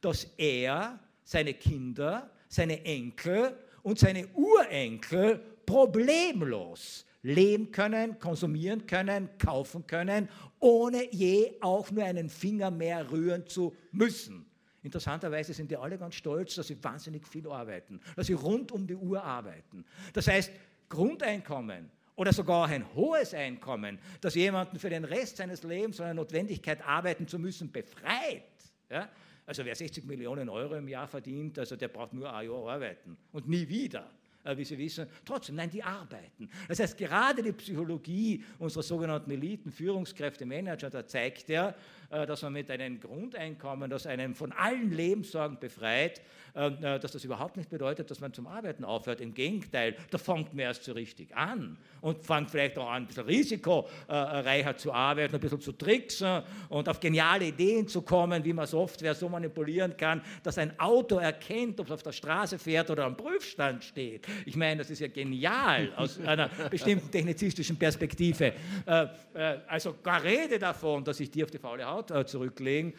dass 0.00 0.24
er, 0.38 0.98
seine 1.24 1.52
Kinder, 1.54 2.30
seine 2.48 2.84
Enkel 2.84 3.56
und 3.82 3.98
seine 3.98 4.26
Urenkel 4.28 5.40
problemlos 5.66 7.06
leben 7.22 7.70
können, 7.70 8.18
konsumieren 8.18 8.86
können, 8.86 9.28
kaufen 9.38 9.86
können, 9.86 10.28
ohne 10.58 11.12
je 11.12 11.52
auch 11.60 11.90
nur 11.90 12.04
einen 12.04 12.28
Finger 12.28 12.70
mehr 12.70 13.10
rühren 13.10 13.46
zu 13.46 13.74
müssen. 13.92 14.46
Interessanterweise 14.82 15.54
sind 15.54 15.70
die 15.70 15.76
alle 15.76 15.96
ganz 15.96 16.16
stolz, 16.16 16.56
dass 16.56 16.66
sie 16.66 16.82
wahnsinnig 16.82 17.26
viel 17.26 17.48
arbeiten, 17.48 18.00
dass 18.16 18.26
sie 18.26 18.32
rund 18.32 18.72
um 18.72 18.86
die 18.86 18.96
Uhr 18.96 19.22
arbeiten. 19.22 19.84
Das 20.12 20.26
heißt, 20.26 20.50
Grundeinkommen 20.88 21.90
oder 22.16 22.32
sogar 22.32 22.66
ein 22.66 22.92
hohes 22.94 23.32
Einkommen, 23.32 23.98
das 24.20 24.34
jemanden 24.34 24.78
für 24.78 24.90
den 24.90 25.04
Rest 25.04 25.36
seines 25.36 25.62
Lebens 25.62 25.96
von 25.96 26.06
der 26.06 26.14
Notwendigkeit 26.14 26.84
arbeiten 26.86 27.28
zu 27.28 27.38
müssen 27.38 27.70
befreit, 27.70 28.42
ja, 28.90 29.08
also 29.46 29.64
wer 29.64 29.74
60 29.74 30.04
Millionen 30.04 30.48
Euro 30.48 30.76
im 30.76 30.88
Jahr 30.88 31.08
verdient, 31.08 31.58
also 31.58 31.76
der 31.76 31.88
braucht 31.88 32.12
nur 32.12 32.32
ein 32.32 32.48
Jahr 32.48 32.68
arbeiten 32.68 33.16
und 33.32 33.48
nie 33.48 33.68
wieder. 33.68 34.10
Äh, 34.44 34.56
wie 34.56 34.64
Sie 34.64 34.76
wissen. 34.76 35.06
Trotzdem, 35.24 35.54
nein, 35.54 35.70
die 35.70 35.82
arbeiten. 35.82 36.50
Das 36.66 36.80
heißt, 36.80 36.98
gerade 36.98 37.42
die 37.42 37.52
Psychologie 37.52 38.44
unserer 38.58 38.82
sogenannten 38.82 39.30
Eliten, 39.30 39.70
Führungskräfte, 39.70 40.44
Manager, 40.44 40.90
da 40.90 41.06
zeigt 41.06 41.48
äh, 41.48 41.74
dass 42.12 42.42
man 42.42 42.52
mit 42.52 42.70
einem 42.70 43.00
Grundeinkommen, 43.00 43.88
das 43.88 44.06
einen 44.06 44.34
von 44.34 44.52
allen 44.52 44.92
Lebenssorgen 44.92 45.58
befreit, 45.58 46.20
äh, 46.54 46.98
dass 47.00 47.12
das 47.12 47.24
überhaupt 47.24 47.56
nicht 47.56 47.70
bedeutet, 47.70 48.10
dass 48.10 48.20
man 48.20 48.34
zum 48.34 48.46
Arbeiten 48.46 48.84
aufhört. 48.84 49.22
Im 49.22 49.32
Gegenteil, 49.32 49.96
da 50.10 50.18
fängt 50.18 50.52
man 50.52 50.60
erst 50.60 50.84
so 50.84 50.92
richtig 50.92 51.34
an 51.34 51.78
und 52.02 52.22
fängt 52.22 52.50
vielleicht 52.50 52.78
auch 52.78 52.90
an, 52.90 53.04
ein 53.04 53.06
bisschen 53.06 53.24
risikoreicher 53.24 54.76
zu 54.76 54.92
arbeiten, 54.92 55.34
ein 55.34 55.40
bisschen 55.40 55.60
zu 55.60 55.72
tricksen 55.72 56.42
und 56.68 56.88
auf 56.90 57.00
geniale 57.00 57.46
Ideen 57.46 57.88
zu 57.88 58.02
kommen, 58.02 58.44
wie 58.44 58.52
man 58.52 58.66
Software 58.66 59.14
so 59.14 59.30
manipulieren 59.30 59.96
kann, 59.96 60.20
dass 60.42 60.58
ein 60.58 60.78
Auto 60.78 61.16
erkennt, 61.16 61.80
ob 61.80 61.86
es 61.86 61.92
auf 61.92 62.02
der 62.02 62.12
Straße 62.12 62.58
fährt 62.58 62.90
oder 62.90 63.06
am 63.06 63.16
Prüfstand 63.16 63.82
steht. 63.82 64.26
Ich 64.44 64.56
meine, 64.56 64.78
das 64.78 64.90
ist 64.90 65.00
ja 65.00 65.08
genial 65.08 65.90
aus 65.96 66.20
einer 66.26 66.50
bestimmten 66.70 67.10
technizistischen 67.10 67.78
Perspektive. 67.78 68.52
Äh, 68.84 69.06
äh, 69.32 69.58
also 69.66 69.94
gar 70.02 70.22
Rede 70.22 70.58
davon, 70.58 71.02
dass 71.02 71.18
ich 71.20 71.30
die 71.30 71.42
auf 71.42 71.50
die 71.50 71.58
faule 71.58 71.86
Haut 71.86 72.01
äh, 72.10 72.24
zurücklegen. 72.26 72.94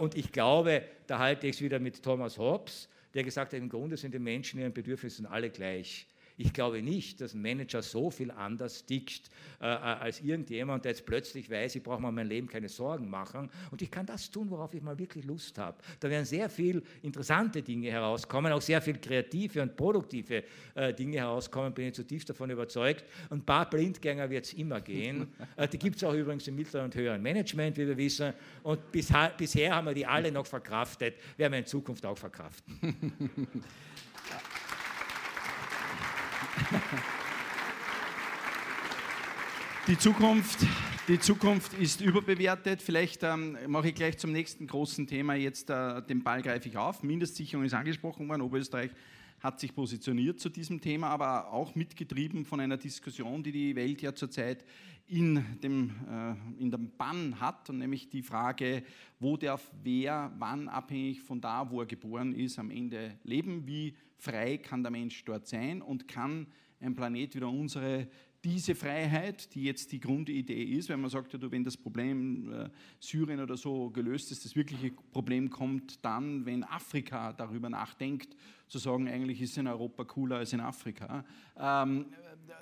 Und 0.00 0.16
ich 0.16 0.32
glaube, 0.32 0.82
da 1.06 1.18
halte 1.18 1.46
ich 1.46 1.56
es 1.56 1.62
wieder 1.62 1.78
mit 1.78 2.02
Thomas 2.02 2.38
Hobbes, 2.38 2.88
der 3.12 3.24
gesagt 3.24 3.52
hat, 3.52 3.58
im 3.58 3.68
Grunde 3.68 3.96
sind 3.96 4.14
die 4.14 4.18
Menschen 4.18 4.58
ihren 4.58 4.72
Bedürfnissen 4.72 5.26
alle 5.26 5.50
gleich. 5.50 6.06
Ich 6.38 6.52
glaube 6.52 6.82
nicht, 6.82 7.20
dass 7.20 7.34
ein 7.34 7.42
Manager 7.42 7.82
so 7.82 8.10
viel 8.10 8.30
anders 8.30 8.84
tickt 8.84 9.30
äh, 9.60 9.64
äh, 9.64 9.68
als 9.68 10.20
irgendjemand, 10.20 10.84
der 10.84 10.92
jetzt 10.92 11.06
plötzlich 11.06 11.50
weiß, 11.50 11.76
ich 11.76 11.82
brauche 11.82 12.00
mir 12.00 12.12
mein 12.12 12.26
Leben 12.26 12.46
keine 12.46 12.68
Sorgen 12.68 13.08
machen 13.08 13.48
und 13.70 13.80
ich 13.80 13.90
kann 13.90 14.04
das 14.04 14.30
tun, 14.30 14.50
worauf 14.50 14.74
ich 14.74 14.82
mal 14.82 14.98
wirklich 14.98 15.24
Lust 15.24 15.56
habe. 15.58 15.78
Da 15.98 16.10
werden 16.10 16.26
sehr 16.26 16.50
viele 16.50 16.82
interessante 17.02 17.62
Dinge 17.62 17.90
herauskommen, 17.90 18.52
auch 18.52 18.60
sehr 18.60 18.82
viele 18.82 18.98
kreative 18.98 19.62
und 19.62 19.76
produktive 19.76 20.44
äh, 20.74 20.92
Dinge 20.92 21.18
herauskommen, 21.18 21.72
bin 21.72 21.88
ich 21.88 21.94
zutiefst 21.94 22.28
davon 22.28 22.50
überzeugt. 22.50 23.04
Und 23.30 23.38
ein 23.38 23.44
paar 23.44 23.68
Blindgänger 23.70 24.28
wird 24.28 24.44
es 24.44 24.52
immer 24.52 24.80
gehen. 24.80 25.28
äh, 25.56 25.66
die 25.66 25.78
gibt 25.78 25.96
es 25.96 26.04
auch 26.04 26.14
übrigens 26.14 26.46
im 26.48 26.56
mittleren 26.56 26.86
und 26.86 26.94
höheren 26.94 27.22
Management, 27.22 27.76
wie 27.78 27.86
wir 27.86 27.96
wissen. 27.96 28.34
Und 28.62 28.92
bis, 28.92 29.12
bisher 29.38 29.74
haben 29.74 29.86
wir 29.86 29.94
die 29.94 30.06
alle 30.06 30.30
noch 30.30 30.46
verkraftet, 30.46 31.14
werden 31.36 31.52
wir 31.52 31.58
in 31.60 31.66
Zukunft 31.66 32.04
auch 32.04 32.18
verkraften. 32.18 32.78
Die 39.86 39.96
Zukunft 39.96 40.66
die 41.08 41.20
Zukunft 41.20 41.72
ist 41.74 42.00
überbewertet. 42.00 42.82
Vielleicht 42.82 43.22
ähm, 43.22 43.56
mache 43.68 43.90
ich 43.90 43.94
gleich 43.94 44.18
zum 44.18 44.32
nächsten 44.32 44.66
großen 44.66 45.06
Thema 45.06 45.34
jetzt 45.34 45.70
äh, 45.70 46.02
den 46.02 46.24
Ball 46.24 46.42
greife 46.42 46.68
ich 46.68 46.76
auf. 46.76 47.04
Mindestsicherung 47.04 47.64
ist 47.64 47.74
angesprochen 47.74 48.28
worden. 48.28 48.42
Oberösterreich 48.42 48.90
hat 49.38 49.60
sich 49.60 49.72
positioniert 49.72 50.40
zu 50.40 50.48
diesem 50.48 50.80
Thema, 50.80 51.10
aber 51.10 51.52
auch 51.52 51.76
mitgetrieben 51.76 52.44
von 52.44 52.58
einer 52.58 52.76
Diskussion, 52.76 53.44
die 53.44 53.52
die 53.52 53.76
Welt 53.76 54.02
ja 54.02 54.12
zurzeit 54.12 54.64
in 55.06 55.44
dem, 55.62 55.90
äh, 56.10 56.60
in 56.60 56.72
dem 56.72 56.90
Bann 56.96 57.38
hat, 57.38 57.70
und 57.70 57.78
nämlich 57.78 58.08
die 58.08 58.22
Frage, 58.22 58.82
wo 59.20 59.36
darf 59.36 59.70
wer, 59.84 60.32
wann 60.40 60.68
abhängig 60.68 61.22
von 61.22 61.40
da, 61.40 61.70
wo 61.70 61.82
er 61.82 61.86
geboren 61.86 62.34
ist, 62.34 62.58
am 62.58 62.72
Ende 62.72 63.16
leben, 63.22 63.64
wie 63.68 63.94
frei 64.18 64.58
kann 64.58 64.82
der 64.82 64.90
Mensch 64.90 65.24
dort 65.24 65.46
sein 65.46 65.80
und 65.82 66.08
kann 66.08 66.48
ein 66.80 66.96
Planet 66.96 67.34
wie 67.36 67.38
der 67.38 67.48
unsere 67.48 68.08
diese 68.46 68.76
Freiheit, 68.76 69.52
die 69.56 69.64
jetzt 69.64 69.90
die 69.90 69.98
Grundidee 69.98 70.62
ist, 70.62 70.88
wenn 70.88 71.00
man 71.00 71.10
sagt, 71.10 71.32
ja, 71.32 71.38
du, 71.38 71.50
wenn 71.50 71.64
das 71.64 71.76
Problem 71.76 72.52
äh, 72.52 72.70
Syrien 73.00 73.40
oder 73.40 73.56
so 73.56 73.90
gelöst 73.90 74.30
ist, 74.30 74.44
das 74.44 74.54
wirkliche 74.54 74.92
Problem 75.10 75.50
kommt 75.50 76.04
dann, 76.04 76.46
wenn 76.46 76.62
Afrika 76.62 77.32
darüber 77.32 77.68
nachdenkt, 77.68 78.36
zu 78.68 78.78
sagen, 78.78 79.08
eigentlich 79.08 79.42
ist 79.42 79.58
in 79.58 79.66
Europa 79.66 80.04
cooler 80.04 80.36
als 80.36 80.52
in 80.52 80.60
Afrika. 80.60 81.24
Ähm, 81.58 82.06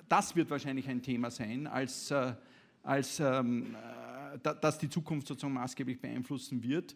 das 0.09 0.35
wird 0.35 0.49
wahrscheinlich 0.49 0.89
ein 0.89 1.03
Thema 1.03 1.29
sein, 1.29 1.67
als, 1.67 2.09
äh, 2.09 2.33
als 2.81 3.19
ähm, 3.19 3.75
äh, 3.75 4.39
das 4.59 4.79
die 4.79 4.89
Zukunft 4.89 5.27
sozusagen 5.27 5.53
maßgeblich 5.53 5.99
beeinflussen 6.01 6.63
wird. 6.63 6.95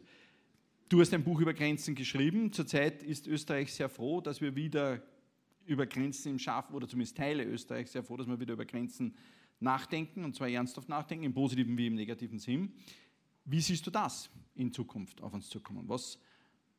Du 0.89 0.99
hast 0.99 1.13
ein 1.13 1.23
Buch 1.23 1.39
über 1.39 1.53
Grenzen 1.53 1.93
geschrieben. 1.93 2.51
Zurzeit 2.51 3.03
ist 3.03 3.27
Österreich 3.27 3.71
sehr 3.71 3.89
froh, 3.89 4.19
dass 4.19 4.41
wir 4.41 4.55
wieder 4.55 4.99
über 5.69 5.85
Grenzen 5.85 6.29
im 6.29 6.39
Schaffen, 6.39 6.75
oder 6.75 6.87
zumindest 6.87 7.15
Teile 7.15 7.43
Österreichs, 7.43 7.91
sehr 7.91 8.03
froh, 8.03 8.17
dass 8.17 8.27
wir 8.27 8.39
wieder 8.39 8.53
über 8.53 8.65
Grenzen 8.65 9.15
nachdenken, 9.59 10.25
und 10.25 10.35
zwar 10.35 10.49
ernsthaft 10.49 10.89
nachdenken, 10.89 11.25
im 11.25 11.33
positiven 11.33 11.77
wie 11.77 11.87
im 11.87 11.95
negativen 11.95 12.39
Sinn. 12.39 12.73
Wie 13.45 13.61
siehst 13.61 13.85
du 13.85 13.91
das 13.91 14.29
in 14.55 14.73
Zukunft 14.73 15.21
auf 15.21 15.33
uns 15.33 15.49
zukommen? 15.49 15.83
Was, 15.87 16.17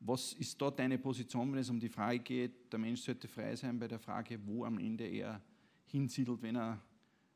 was 0.01 0.33
ist 0.35 0.61
dort 0.61 0.79
deine 0.79 0.99
Position, 0.99 1.53
wenn 1.53 1.61
es 1.61 1.71
um 1.71 1.79
die 1.79 1.89
Frage 1.89 2.19
geht, 2.21 2.73
der 2.73 2.79
Mensch 2.79 3.01
sollte 3.01 3.29
frei 3.29 3.55
sein 3.57 3.79
bei 3.79 3.89
der 3.89 3.99
Frage, 3.99 4.39
wo 4.45 4.65
am 4.65 4.79
Ende 4.79 5.05
er 5.05 5.41
hinsiedelt, 5.87 6.43
wenn 6.43 6.57
er, 6.57 6.81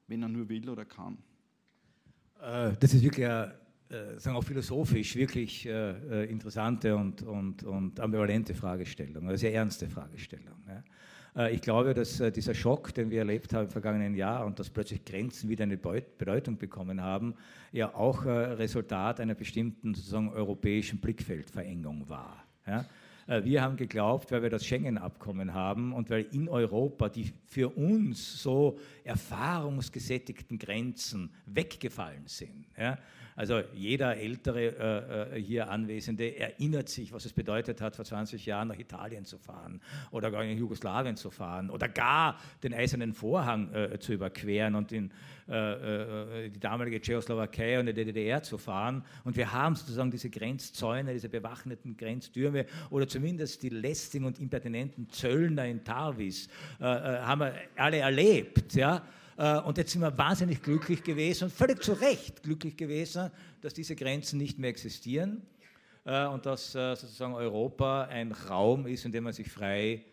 wenn 0.07 0.23
er 0.23 0.29
nur 0.29 0.49
will 0.49 0.69
oder 0.69 0.85
kann? 0.85 1.19
Äh, 2.41 2.73
das 2.79 2.95
ist 2.95 3.03
wirklich 3.03 3.27
eine, 3.27 3.59
äh, 3.91 4.19
sagen 4.19 4.37
auch 4.37 4.45
philosophisch 4.45 5.15
wirklich 5.15 5.67
äh, 5.67 6.25
interessante 6.25 6.97
und, 6.97 7.23
und, 7.23 7.63
und 7.65 8.01
ambivalente 8.01 8.55
Fragestellung, 8.55 9.29
eine 9.29 9.39
sehr 9.39 9.53
ernste 9.53 9.89
Fragestellung. 9.89 10.55
Äh, 11.37 11.55
ich 11.55 11.61
glaube, 11.61 11.95
dass 11.95 12.21
äh, 12.21 12.31
dieser 12.31 12.55
Schock, 12.55 12.95
den 12.95 13.11
wir 13.11 13.21
erlebt 13.21 13.53
haben 13.53 13.65
im 13.65 13.71
vergangenen 13.71 14.15
Jahr 14.15 14.47
und 14.47 14.59
dass 14.59 14.71
plötzlich 14.71 15.05
Grenzen 15.05 15.49
wieder 15.49 15.65
eine 15.65 15.77
Bedeutung 15.77 16.57
bekommen 16.57 17.01
haben, 17.01 17.35
ja 17.73 17.95
auch 17.95 18.25
äh, 18.25 18.31
Resultat 18.31 19.21
einer 19.21 19.35
bestimmten 19.35 19.95
sozusagen 19.95 20.31
europäischen 20.31 21.01
Blickfeldverengung 21.01 22.09
war. 22.09 22.45
Ja? 22.67 22.85
Wir 23.27 23.63
haben 23.63 23.79
geglaubt, 23.79 24.31
weil 24.33 24.43
wir 24.43 24.51
das 24.51 24.67
Schengen-Abkommen 24.67 25.55
haben 25.55 25.95
und 25.95 26.11
weil 26.11 26.27
in 26.33 26.47
Europa 26.47 27.09
die 27.09 27.33
für 27.47 27.71
uns 27.71 28.43
so 28.43 28.79
erfahrungsgesättigten 29.03 30.59
Grenzen 30.59 31.31
weggefallen 31.47 32.27
sind. 32.27 32.67
Ja? 32.77 32.99
Also 33.37 33.63
jeder 33.75 34.17
ältere 34.17 35.31
äh, 35.33 35.37
äh, 35.37 35.43
hier 35.43 35.71
Anwesende 35.71 36.37
erinnert 36.37 36.89
sich, 36.89 37.13
was 37.13 37.25
es 37.25 37.33
bedeutet 37.33 37.81
hat, 37.81 37.97
vor 37.97 38.05
20 38.05 38.47
Jahren 38.47 38.69
nach 38.69 38.79
Italien 38.79 39.25
zu 39.25 39.39
fahren 39.39 39.81
oder 40.11 40.31
gar 40.31 40.45
in 40.45 40.57
Jugoslawien 40.57 41.17
zu 41.17 41.31
fahren 41.31 41.71
oder 41.71 41.89
gar 41.89 42.39
den 42.63 42.75
Eisernen 42.75 43.13
Vorhang 43.13 43.73
äh, 43.75 43.99
zu 43.99 44.13
überqueren 44.13 44.75
und 44.75 44.93
in 44.93 45.11
äh, 45.47 46.47
äh, 46.47 46.51
die 46.51 46.59
damalige 46.59 47.01
Tschechoslowakei 47.01 47.79
und 47.79 47.87
die 47.87 47.93
DDR 47.93 48.43
zu 48.43 48.57
fahren. 48.57 49.05
Und 49.25 49.37
wir 49.37 49.53
haben 49.53 49.75
sozusagen 49.75 50.11
diese 50.11 50.31
Grenzzäune, 50.31 51.13
diese 51.13 51.29
bewaffneten 51.29 51.97
Grenztürme 51.97 52.65
oder 52.89 53.07
zumindest 53.07 53.63
die 53.63 53.69
lästigen 53.69 54.25
und 54.25 54.39
impertinenten 54.39 55.11
Zöllner 55.11 55.67
in 55.67 55.85
Tarvis 55.85 56.49
äh, 56.81 56.85
haben 56.85 57.41
wir 57.41 57.55
alle 57.77 57.99
erlebt. 57.99 58.75
Ja? 58.75 59.03
Äh, 59.37 59.59
und 59.61 59.79
jetzt 59.79 59.93
sind 59.93 60.03
wir 60.03 60.17
wahnsinnig 60.17 60.63
glücklich 60.63 61.03
gewesen 61.03 61.45
und 61.45 61.53
völlig 61.53 61.83
zu 61.83 61.93
Recht 61.93 62.43
glücklich 62.43 62.77
gewesen, 62.77 63.31
dass 63.61 63.75
diese 63.75 63.97
Grenzen 63.97 64.39
nicht 64.39 64.59
mehr 64.59 64.71
existieren 64.71 65.43
äh, 66.05 66.27
und 66.27 66.47
dass 66.47 66.75
äh, 66.75 66.95
sozusagen 66.95 67.35
Europa 67.35 68.05
ein 68.05 68.33
Raum 68.33 68.87
ist, 68.87 69.05
in 69.05 69.13
dem 69.13 69.25
man 69.25 69.33
sich 69.33 69.51
frei 69.51 70.05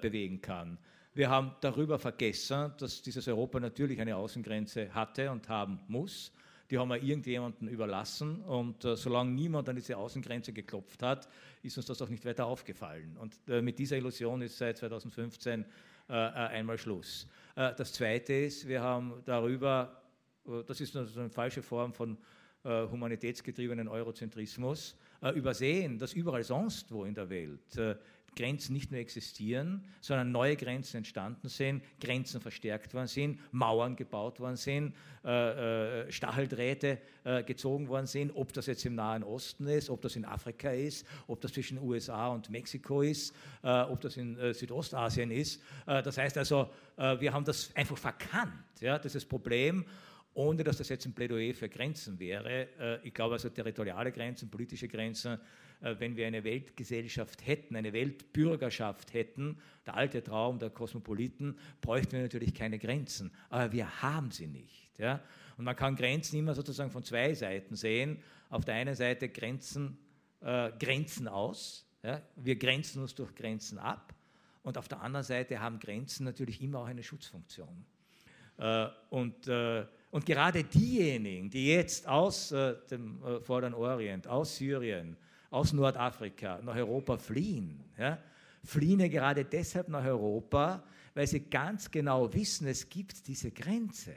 bewegen 0.00 0.40
kann. 0.40 0.76
Wir 1.14 1.30
haben 1.30 1.54
darüber 1.60 2.00
vergessen, 2.00 2.72
dass 2.78 3.00
dieses 3.00 3.28
Europa 3.28 3.60
natürlich 3.60 4.00
eine 4.00 4.16
Außengrenze 4.16 4.92
hatte 4.92 5.30
und 5.30 5.48
haben 5.48 5.78
muss. 5.86 6.32
Die 6.70 6.78
haben 6.78 6.88
wir 6.88 7.02
irgendjemandem 7.02 7.68
überlassen 7.68 8.40
und 8.40 8.82
äh, 8.86 8.96
solange 8.96 9.30
niemand 9.30 9.68
an 9.68 9.76
diese 9.76 9.98
Außengrenze 9.98 10.54
geklopft 10.54 11.02
hat, 11.02 11.28
ist 11.62 11.76
uns 11.76 11.84
das 11.84 12.00
auch 12.00 12.08
nicht 12.08 12.24
weiter 12.24 12.46
aufgefallen. 12.46 13.18
Und 13.20 13.36
äh, 13.46 13.60
mit 13.60 13.78
dieser 13.78 13.98
Illusion 13.98 14.40
ist 14.40 14.56
seit 14.56 14.78
2015 14.78 15.60
äh, 15.60 15.64
einmal 16.08 16.78
Schluss. 16.78 17.26
Äh, 17.54 17.74
das 17.76 17.92
Zweite 17.92 18.32
ist, 18.32 18.66
wir 18.66 18.80
haben 18.82 19.22
darüber, 19.24 20.02
äh, 20.46 20.62
das 20.66 20.80
ist 20.80 20.96
eine 20.96 21.30
falsche 21.30 21.62
Form 21.62 21.92
von 21.92 22.18
humanitätsgetriebenen 22.64 23.88
Eurozentrismus, 23.88 24.96
übersehen, 25.34 25.98
dass 25.98 26.12
überall 26.12 26.44
sonst 26.44 26.92
wo 26.92 27.04
in 27.04 27.12
der 27.12 27.28
Welt 27.28 27.76
Grenzen 28.34 28.72
nicht 28.72 28.90
nur 28.90 29.00
existieren, 29.00 29.84
sondern 30.00 30.32
neue 30.32 30.56
Grenzen 30.56 30.98
entstanden 30.98 31.48
sind, 31.48 31.82
Grenzen 32.00 32.40
verstärkt 32.40 32.94
worden 32.94 33.06
sind, 33.06 33.38
Mauern 33.52 33.96
gebaut 33.96 34.40
worden 34.40 34.56
sind, 34.56 34.94
äh, 35.24 36.06
äh, 36.06 36.12
Stacheldrähte 36.12 36.98
äh, 37.24 37.42
gezogen 37.42 37.88
worden 37.88 38.06
sind, 38.06 38.32
ob 38.34 38.52
das 38.52 38.66
jetzt 38.66 38.84
im 38.86 38.94
Nahen 38.94 39.22
Osten 39.22 39.66
ist, 39.66 39.90
ob 39.90 40.00
das 40.00 40.16
in 40.16 40.24
Afrika 40.24 40.70
ist, 40.70 41.06
ob 41.26 41.40
das 41.40 41.52
zwischen 41.52 41.78
USA 41.78 42.28
und 42.28 42.50
Mexiko 42.50 43.02
ist, 43.02 43.34
äh, 43.62 43.68
ob 43.68 44.00
das 44.00 44.16
in 44.16 44.38
äh, 44.38 44.54
Südostasien 44.54 45.30
ist. 45.30 45.62
Äh, 45.86 46.02
das 46.02 46.18
heißt 46.18 46.38
also, 46.38 46.70
wir 46.94 47.32
haben 47.32 47.44
das 47.44 47.74
einfach 47.74 47.96
verkannt, 47.96 48.52
ja, 48.80 48.98
dieses 48.98 49.24
Problem 49.24 49.84
ohne 50.34 50.62
dass 50.62 50.78
das 50.78 50.88
jetzt 50.88 51.04
ein 51.06 51.12
Plädoyer 51.12 51.54
für 51.54 51.68
Grenzen 51.68 52.18
wäre. 52.18 53.00
Ich 53.02 53.12
glaube 53.12 53.34
also 53.34 53.48
territoriale 53.48 54.12
Grenzen, 54.12 54.50
politische 54.50 54.88
Grenzen 54.88 55.38
wenn 55.82 56.16
wir 56.16 56.26
eine 56.26 56.44
Weltgesellschaft 56.44 57.46
hätten, 57.46 57.76
eine 57.76 57.92
Weltbürgerschaft 57.92 59.12
hätten, 59.14 59.58
der 59.84 59.96
alte 59.96 60.22
Traum 60.22 60.58
der 60.58 60.70
Kosmopoliten, 60.70 61.58
bräuchten 61.80 62.12
wir 62.12 62.22
natürlich 62.22 62.54
keine 62.54 62.78
Grenzen. 62.78 63.32
Aber 63.50 63.72
wir 63.72 64.02
haben 64.02 64.30
sie 64.30 64.46
nicht. 64.46 64.98
Ja? 64.98 65.20
Und 65.56 65.64
man 65.64 65.76
kann 65.76 65.96
Grenzen 65.96 66.38
immer 66.38 66.54
sozusagen 66.54 66.90
von 66.90 67.02
zwei 67.02 67.34
Seiten 67.34 67.74
sehen. 67.74 68.22
Auf 68.48 68.64
der 68.64 68.74
einen 68.74 68.94
Seite 68.94 69.28
Grenzen, 69.28 69.98
äh, 70.40 70.70
Grenzen 70.78 71.28
aus. 71.28 71.86
Ja? 72.02 72.22
Wir 72.36 72.56
grenzen 72.56 73.02
uns 73.02 73.14
durch 73.14 73.34
Grenzen 73.34 73.78
ab. 73.78 74.14
Und 74.62 74.78
auf 74.78 74.86
der 74.86 75.00
anderen 75.00 75.24
Seite 75.24 75.60
haben 75.60 75.80
Grenzen 75.80 76.24
natürlich 76.24 76.62
immer 76.62 76.80
auch 76.80 76.86
eine 76.86 77.02
Schutzfunktion. 77.02 77.84
Äh, 78.58 78.86
und, 79.10 79.48
äh, 79.48 79.84
und 80.10 80.24
gerade 80.24 80.62
diejenigen, 80.62 81.50
die 81.50 81.68
jetzt 81.68 82.06
aus 82.06 82.52
äh, 82.52 82.76
dem 82.90 83.22
äh, 83.24 83.40
Vorderen 83.40 83.74
Orient, 83.74 84.28
aus 84.28 84.56
Syrien, 84.56 85.16
aus 85.52 85.72
Nordafrika 85.72 86.60
nach 86.62 86.74
Europa 86.74 87.18
fliehen. 87.18 87.84
Ja? 87.98 88.18
Fliehen 88.64 89.00
ja 89.00 89.08
gerade 89.08 89.44
deshalb 89.44 89.88
nach 89.88 90.04
Europa, 90.04 90.82
weil 91.14 91.26
sie 91.26 91.40
ganz 91.40 91.90
genau 91.90 92.32
wissen, 92.32 92.66
es 92.66 92.88
gibt 92.88 93.26
diese 93.28 93.50
Grenze. 93.50 94.14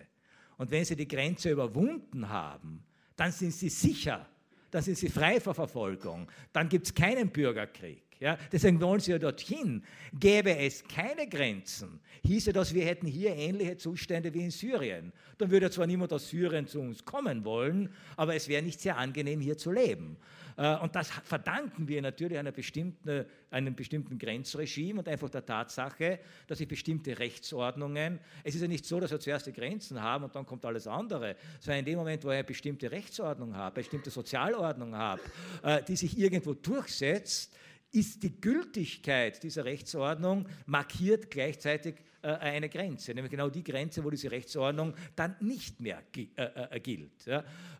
Und 0.58 0.72
wenn 0.72 0.86
sie 0.86 0.96
die 0.96 1.08
Grenze 1.08 1.52
überwunden 1.52 2.30
haben, 2.30 2.84
dann 3.16 3.32
sind 3.32 3.52
sie 3.52 3.70
sicher, 3.70 4.26
dann 4.72 4.82
sind 4.82 4.98
sie 4.98 5.10
frei 5.10 5.40
vor 5.40 5.54
Verfolgung, 5.54 6.28
dann 6.54 6.70
gibt 6.70 6.88
es 6.88 6.94
keinen 6.94 7.30
Bürgerkrieg. 7.30 8.06
Ja, 8.20 8.38
deswegen 8.50 8.80
wollen 8.80 9.02
sie 9.02 9.12
ja 9.12 9.20
dorthin. 9.20 9.84
Gäbe 10.18 10.58
es 10.58 10.86
keine 10.86 11.28
Grenzen, 11.28 12.00
hieße 12.26 12.54
das, 12.54 12.74
wir 12.74 12.86
hätten 12.86 13.08
hier 13.08 13.36
ähnliche 13.36 13.76
Zustände 13.76 14.34
wie 14.34 14.46
in 14.46 14.52
Syrien. 14.52 15.12
Dann 15.38 15.52
würde 15.52 15.70
zwar 15.70 15.86
niemand 15.86 16.14
aus 16.14 16.30
Syrien 16.30 16.66
zu 16.66 16.80
uns 16.80 17.04
kommen 17.04 17.44
wollen, 17.44 17.90
aber 18.16 18.34
es 18.34 18.48
wäre 18.48 18.64
nicht 18.64 18.80
sehr 18.80 18.98
angenehm, 18.98 19.42
hier 19.42 19.58
zu 19.58 19.72
leben. 19.72 20.16
Äh, 20.58 20.78
und 20.78 20.96
das 20.96 21.10
verdanken 21.10 21.88
wir 21.88 22.02
natürlich 22.02 22.38
einer 22.38 22.52
bestimmten, 22.52 23.26
einem 23.52 23.76
bestimmten 23.76 24.18
Grenzregime 24.18 25.00
und 25.00 25.08
einfach 25.08 25.30
der 25.30 25.46
Tatsache, 25.46 26.20
dass 26.48 26.60
ich 26.60 26.68
bestimmte 26.68 27.18
Rechtsordnungen, 27.20 28.20
es 28.44 28.56
ist 28.56 28.62
ja 28.62 28.68
nicht 28.68 28.86
so, 28.86 29.00
dass 29.00 29.12
wir 29.12 29.20
zuerst 29.20 29.48
die 29.48 29.54
Grenzen 29.54 30.02
haben 30.02 30.24
und 30.24 30.36
dann 30.36 30.46
kommt 30.46 30.66
alles 30.66 30.88
andere, 30.88 31.36
sondern 31.60 31.80
in 31.80 31.86
dem 31.86 31.98
Moment, 31.98 32.24
wo 32.24 32.30
ich 32.30 32.36
eine 32.36 32.44
bestimmte 32.44 32.92
Rechtsordnung 32.92 33.56
habe, 33.56 33.76
eine 33.76 33.84
bestimmte 33.84 34.10
Sozialordnung 34.10 34.96
habe, 34.96 35.22
äh, 35.64 35.84
die 35.84 35.96
sich 35.96 36.18
irgendwo 36.18 36.54
durchsetzt, 36.54 37.56
ist 37.92 38.24
die 38.24 38.42
Gültigkeit 38.42 39.42
dieser 39.42 39.64
Rechtsordnung 39.64 40.48
markiert 40.66 41.32
gleichzeitig 41.32 41.96
äh, 42.26 42.38
eine 42.40 42.70
Grenze, 42.70 43.14
nämlich 43.14 43.32
genau 43.32 43.50
die 43.50 43.64
Grenze, 43.64 44.04
wo 44.04 44.10
diese 44.10 44.32
Rechtsordnung 44.32 44.94
dann 45.16 45.36
nicht 45.40 45.80
mehr 45.80 46.02
gilt. 46.12 47.28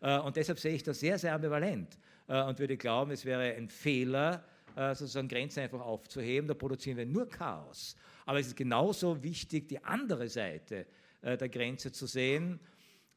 Und 0.02 0.36
deshalb 0.36 0.60
sehe 0.60 0.76
ich 0.76 0.84
das 0.84 1.00
sehr, 1.00 1.18
sehr 1.18 1.34
ambivalent. 1.34 1.98
Äh, 2.28 2.44
und 2.44 2.60
würde 2.60 2.78
glauben, 2.78 3.12
es 3.12 3.26
wäre 3.26 3.56
ein 3.56 3.70
Fehler, 3.70 4.44
äh, 4.76 4.96
sozusagen 4.96 5.28
Grenzen 5.28 5.62
einfach 5.62 5.82
aufzuheben. 5.82 6.48
Da 6.48 6.54
produzieren 6.54 6.98
wir 6.98 7.06
nur 7.06 7.30
Chaos. 7.30 7.96
Aber 8.26 8.40
es 8.40 8.48
ist 8.48 8.58
genauso 8.58 9.22
wichtig, 9.22 9.68
die 9.68 9.84
andere 9.84 10.28
Seite 10.28 10.88
äh, 11.22 11.38
der 11.38 11.50
Grenze 11.50 11.92
zu 11.92 12.08
sehen. 12.08 12.60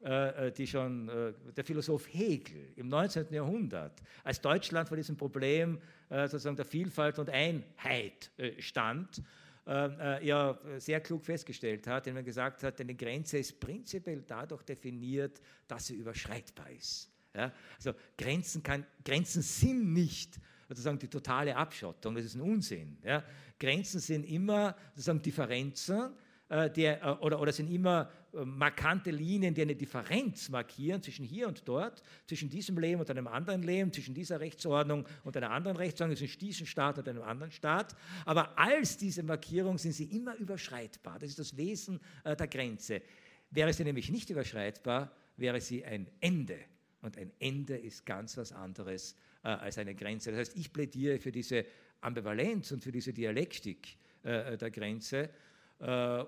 äh, 0.01 0.53
die 0.53 0.68
schon 0.68 1.09
äh, 1.09 1.33
der 1.57 1.64
Philosoph 1.64 2.07
Hegel 2.12 2.68
im 2.76 2.87
19. 2.87 3.33
Jahrhundert, 3.33 4.01
als 4.22 4.41
Deutschland 4.41 4.87
vor 4.87 4.97
diesem 4.97 5.16
Problem 5.16 5.81
äh, 6.09 6.29
sozusagen 6.29 6.55
der 6.55 6.66
Vielfalt 6.66 7.18
und 7.18 7.29
Einheit 7.31 8.31
stand, 8.61 9.20
ja 9.69 10.59
sehr 10.79 11.01
klug 11.01 11.25
festgestellt 11.25 11.87
hat, 11.87 12.07
indem 12.07 12.19
er 12.19 12.23
gesagt 12.23 12.62
hat, 12.62 12.81
eine 12.81 12.95
Grenze 12.95 13.37
ist 13.37 13.61
prinzipiell 13.61 14.25
dadurch 14.27 14.62
definiert, 14.62 15.43
dass 15.66 15.89
sie 15.89 15.97
überschreitbar 15.97 16.71
ist. 16.71 17.11
Ja? 17.35 17.53
Also 17.77 17.93
Grenzen, 18.16 18.62
kann, 18.62 18.87
Grenzen 19.05 19.43
sind 19.43 19.93
nicht 19.93 20.39
sozusagen 20.69 20.99
die 20.99 21.09
totale 21.09 21.55
Abschottung, 21.57 22.14
das 22.14 22.25
ist 22.25 22.35
ein 22.35 22.41
Unsinn. 22.43 22.99
Ja? 23.03 23.23
Grenzen 23.59 24.01
sind 24.01 24.25
immer 24.25 24.75
sozusagen 24.95 25.23
Differenzen, 25.23 26.12
äh, 26.49 26.71
der, 26.71 27.03
äh, 27.03 27.11
oder, 27.25 27.41
oder 27.41 27.53
sind 27.53 27.71
immer 27.71 28.11
äh, 28.11 28.18
markante 28.33 29.11
Linien, 29.11 29.55
die 29.55 29.62
eine 29.62 29.74
Differenz 29.74 30.49
markieren 30.49 31.03
zwischen 31.03 31.24
hier 31.24 31.49
und 31.49 31.66
dort, 31.66 32.03
zwischen 32.26 32.49
diesem 32.49 32.79
Leben 32.79 33.01
und 33.01 33.11
einem 33.11 33.26
anderen 33.26 33.62
Leben, 33.62 33.93
zwischen 33.93 34.14
dieser 34.14 34.41
Rechtsordnung 34.41 35.07
und 35.24 35.37
einer 35.37 35.51
anderen 35.51 35.76
Rechtsordnung, 35.76 36.16
zwischen 36.16 36.39
diesem 36.39 36.66
Staat 36.66 36.99
und 36.99 37.09
einem 37.09 37.22
anderen 37.22 37.53
Staat. 37.53 37.97
Aber 38.26 38.59
als 38.59 38.97
diese 38.97 39.22
Markierung 39.22 39.79
sind 39.79 39.93
sie 39.93 40.05
immer 40.05 40.37
überschreitbar. 40.37 41.18
Das 41.18 41.31
ist 41.31 41.39
das 41.39 41.57
Wesen 41.57 42.01
der 42.24 42.47
Grenze. 42.49 43.03
Wäre 43.51 43.72
sie 43.72 43.85
nämlich 43.85 44.11
nicht 44.11 44.29
überschreitbar, 44.31 45.11
wäre 45.37 45.61
sie 45.61 45.85
ein 45.85 46.07
Ende. 46.20 46.59
Und 47.01 47.16
ein 47.16 47.33
Ende 47.39 47.76
ist 47.76 48.05
ganz 48.05 48.37
was 48.37 48.53
anderes 48.53 49.16
als 49.43 49.79
eine 49.79 49.95
Grenze. 49.95 50.31
Das 50.31 50.41
heißt, 50.41 50.57
ich 50.57 50.72
plädiere 50.72 51.18
für 51.18 51.33
diese 51.33 51.64
Ambivalenz 52.01 52.72
und 52.72 52.85
für 52.85 52.93
diese 52.93 53.12
Dialektik 53.12 53.97
der 54.22 54.70
Grenze 54.70 55.24
äh, 55.24 55.29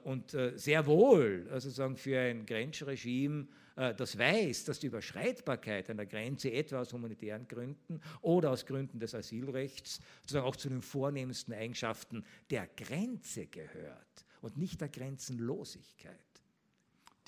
und 0.05 0.33
äh, 0.35 0.57
sehr 0.57 0.87
wohl 0.87 1.49
also 1.51 1.71
sagen, 1.71 1.97
für 1.97 2.19
ein 2.21 2.47
Grenzregime, 2.47 3.49
äh, 3.77 3.95
das 3.95 4.17
weiß, 4.17 4.65
dass 4.65 4.79
die 4.79 4.87
Überschreitbarkeit 4.87 5.91
einer 5.91 6.07
Grenze 6.07 6.53
etwa 6.53 6.81
aus 6.81 6.93
humanitären 6.93 7.49
Gründen 7.49 8.01
oder 8.21 8.51
aus 8.51 8.65
Gründen 8.65 9.01
des 9.01 9.15
Asylrechts 9.15 10.01
sozusagen 10.21 10.47
auch 10.47 10.57
zu 10.57 10.69
den 10.69 10.83
vornehmsten 10.83 11.53
Eigenschaften 11.53 12.25
der 12.51 12.69
Grenze 12.77 13.47
gehört 13.47 14.27
und 14.41 14.57
nicht 14.57 14.81
der 14.81 14.89
Grenzenlosigkeit. 14.89 16.17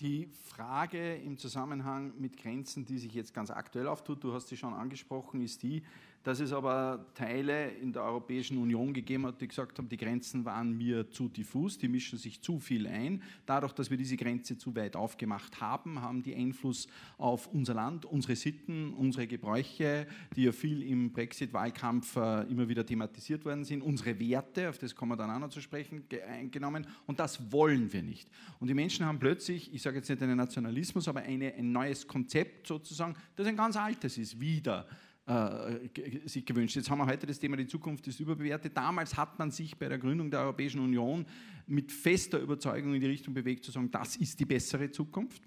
Die 0.01 0.27
Frage 0.27 1.17
im 1.17 1.39
Zusammenhang 1.39 2.13
mit 2.19 2.37
Grenzen, 2.37 2.85
die 2.85 2.99
sich 2.99 3.15
jetzt 3.15 3.35
ganz 3.35 3.51
aktuell 3.51 3.87
auftut, 3.87 4.25
du 4.25 4.33
hast 4.33 4.49
sie 4.49 4.57
schon 4.57 4.75
angesprochen, 4.75 5.41
ist 5.41 5.63
die, 5.63 5.85
dass 6.23 6.41
es 6.41 6.53
aber 6.53 7.07
Teile 7.15 7.71
in 7.71 7.93
der 7.93 8.03
Europäischen 8.03 8.59
Union 8.59 8.93
gegeben 8.93 9.27
hat, 9.27 9.41
die 9.41 9.49
gesagt 9.49 9.79
haben, 9.79 9.89
die 9.89 9.97
Grenzen 9.97 10.45
waren 10.45 10.77
mir 10.77 11.11
zu 11.11 11.29
diffus, 11.29 11.79
die 11.79 11.89
mischen 11.89 12.19
sich 12.19 12.41
zu 12.41 12.59
viel 12.59 12.87
ein. 12.87 13.23
Dadurch, 13.45 13.73
dass 13.73 13.91
wir 13.91 13.97
diese 13.97 14.17
Grenze 14.17 14.57
zu 14.57 14.75
weit 14.77 14.95
aufgemacht 14.95 15.61
haben, 15.61 16.01
haben 16.01 16.23
die 16.23 16.35
Einfluss 16.35 16.87
auf 17.19 17.49
unser 17.49 17.75
Land, 17.75 18.05
unsere 18.05 18.37
Sitten, 18.37 18.93
unsere 18.95 19.27
Gebräuche, 19.27 20.07
die 20.37 20.45
ja 20.45 20.53
viel 20.53 20.83
im 20.83 21.13
Brexit-Wahlkampf 21.13 22.17
äh, 22.17 22.43
immer 22.43 22.69
wieder 22.69 22.87
thematisiert 22.87 23.45
worden 23.45 23.65
sind, 23.65 23.83
unsere 23.83 24.19
Werte, 24.19 24.69
auf 24.69 24.79
das 24.79 24.95
kommen 24.95 25.13
wir 25.13 25.17
dann 25.17 25.31
auch 25.31 25.41
noch 25.41 25.49
zu 25.49 25.61
sprechen, 25.61 26.05
eingenommen. 26.29 26.87
Und 27.07 27.19
das 27.19 27.51
wollen 27.51 27.93
wir 27.93 28.03
nicht. 28.03 28.29
Und 28.61 28.69
die 28.69 28.75
Menschen 28.75 29.05
haben 29.07 29.19
plötzlich, 29.19 29.75
ich 29.75 29.83
sage 29.83 29.97
jetzt 29.97 30.09
nicht 30.09 30.23
einen 30.23 30.37
Nationalismus, 30.37 31.09
aber 31.09 31.21
eine, 31.21 31.55
ein 31.55 31.73
neues 31.73 32.07
Konzept 32.07 32.69
sozusagen, 32.69 33.17
das 33.35 33.47
ein 33.47 33.57
ganz 33.57 33.77
altes 33.77 34.19
ist, 34.19 34.41
wieder 34.41 34.87
äh, 35.27 35.89
sich 36.27 36.45
gewünscht. 36.45 36.75
Jetzt 36.75 36.91
haben 36.91 36.99
wir 36.99 37.07
heute 37.07 37.27
das 37.27 37.39
Thema, 37.39 37.57
die 37.57 37.67
Zukunft 37.67 38.07
ist 38.09 38.19
überbewertet. 38.19 38.77
Damals 38.77 39.17
hat 39.17 39.39
man 39.39 39.51
sich 39.51 39.77
bei 39.77 39.89
der 39.89 39.99
Gründung 39.99 40.31
der 40.31 40.41
Europäischen 40.41 40.81
Union 40.81 41.27
mit 41.67 41.93
fester 41.93 42.41
Überzeugung 42.41 42.95
in 42.95 43.01
die 43.01 43.07
Richtung 43.07 43.33
bewegt, 43.33 43.65
zu 43.65 43.71
sagen, 43.71 43.91
das 43.91 44.17
ist 44.17 44.41
die 44.41 44.45
bessere 44.45 44.91
Zukunft. 44.91 45.43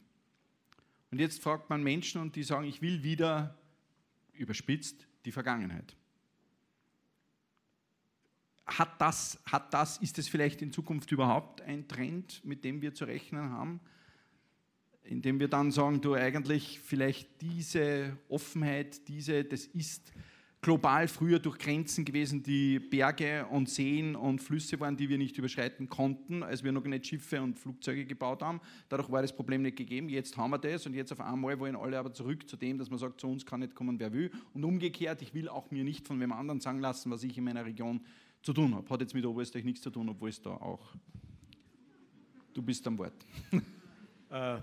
Und 1.11 1.19
jetzt 1.19 1.41
fragt 1.41 1.69
man 1.69 1.83
Menschen 1.83 2.21
und 2.21 2.35
die 2.35 2.43
sagen, 2.43 2.65
ich 2.65 2.81
will 2.81 3.03
wieder, 3.03 3.57
überspitzt, 4.33 5.07
die 5.25 5.31
Vergangenheit. 5.31 5.95
Hat 8.65 8.99
das, 8.99 9.39
hat 9.45 9.73
das, 9.73 9.97
ist 9.97 10.17
es 10.17 10.27
vielleicht 10.27 10.61
in 10.61 10.71
Zukunft 10.71 11.11
überhaupt 11.11 11.61
ein 11.61 11.87
Trend, 11.87 12.43
mit 12.43 12.63
dem 12.63 12.81
wir 12.81 12.93
zu 12.93 13.05
rechnen 13.05 13.49
haben? 13.51 13.79
Indem 15.07 15.39
wir 15.39 15.47
dann 15.47 15.71
sagen, 15.71 16.01
du 16.01 16.13
eigentlich 16.13 16.79
vielleicht 16.79 17.41
diese 17.41 18.17
Offenheit, 18.29 19.07
diese, 19.07 19.43
das 19.43 19.65
ist 19.65 20.11
global 20.65 21.07
früher 21.07 21.37
durch 21.37 21.59
Grenzen 21.59 22.03
gewesen, 22.03 22.41
die 22.41 22.79
Berge 22.79 23.45
und 23.51 23.69
Seen 23.69 24.15
und 24.15 24.41
Flüsse 24.41 24.79
waren, 24.79 24.97
die 24.97 25.07
wir 25.07 25.19
nicht 25.19 25.37
überschreiten 25.37 25.87
konnten, 25.87 26.41
als 26.41 26.63
wir 26.63 26.71
noch 26.71 26.83
nicht 26.85 27.05
Schiffe 27.05 27.39
und 27.39 27.59
Flugzeuge 27.59 28.03
gebaut 28.03 28.41
haben. 28.41 28.59
Dadurch 28.89 29.11
war 29.11 29.21
das 29.21 29.35
Problem 29.35 29.61
nicht 29.61 29.77
gegeben. 29.77 30.09
Jetzt 30.09 30.35
haben 30.37 30.49
wir 30.49 30.57
das 30.57 30.87
und 30.87 30.95
jetzt 30.95 31.11
auf 31.11 31.21
einmal 31.21 31.59
wollen 31.59 31.75
alle 31.75 31.99
aber 31.99 32.11
zurück 32.11 32.49
zu 32.49 32.57
dem, 32.57 32.79
dass 32.79 32.89
man 32.89 32.97
sagt, 32.97 33.21
zu 33.21 33.27
uns 33.27 33.45
kann 33.45 33.59
nicht 33.59 33.75
kommen, 33.75 33.99
wer 33.99 34.11
will. 34.11 34.31
Und 34.55 34.63
umgekehrt, 34.63 35.21
ich 35.21 35.35
will 35.35 35.49
auch 35.49 35.69
mir 35.69 35.83
nicht 35.83 36.07
von 36.07 36.19
wem 36.19 36.31
anderen 36.31 36.59
sagen 36.59 36.79
lassen, 36.79 37.11
was 37.11 37.21
ich 37.21 37.37
in 37.37 37.43
meiner 37.43 37.63
Region 37.63 38.01
zu 38.41 38.51
tun 38.51 38.73
habe. 38.73 38.89
Hat 38.89 39.01
jetzt 39.01 39.13
mit 39.13 39.23
Oberösterreich 39.23 39.65
nichts 39.65 39.81
zu 39.81 39.91
tun, 39.91 40.09
obwohl 40.09 40.29
es 40.29 40.41
da 40.41 40.49
auch. 40.49 40.95
Du 42.55 42.63
bist 42.63 42.87
am 42.87 42.97
Wort. 42.97 43.13
Äh, 44.31 44.57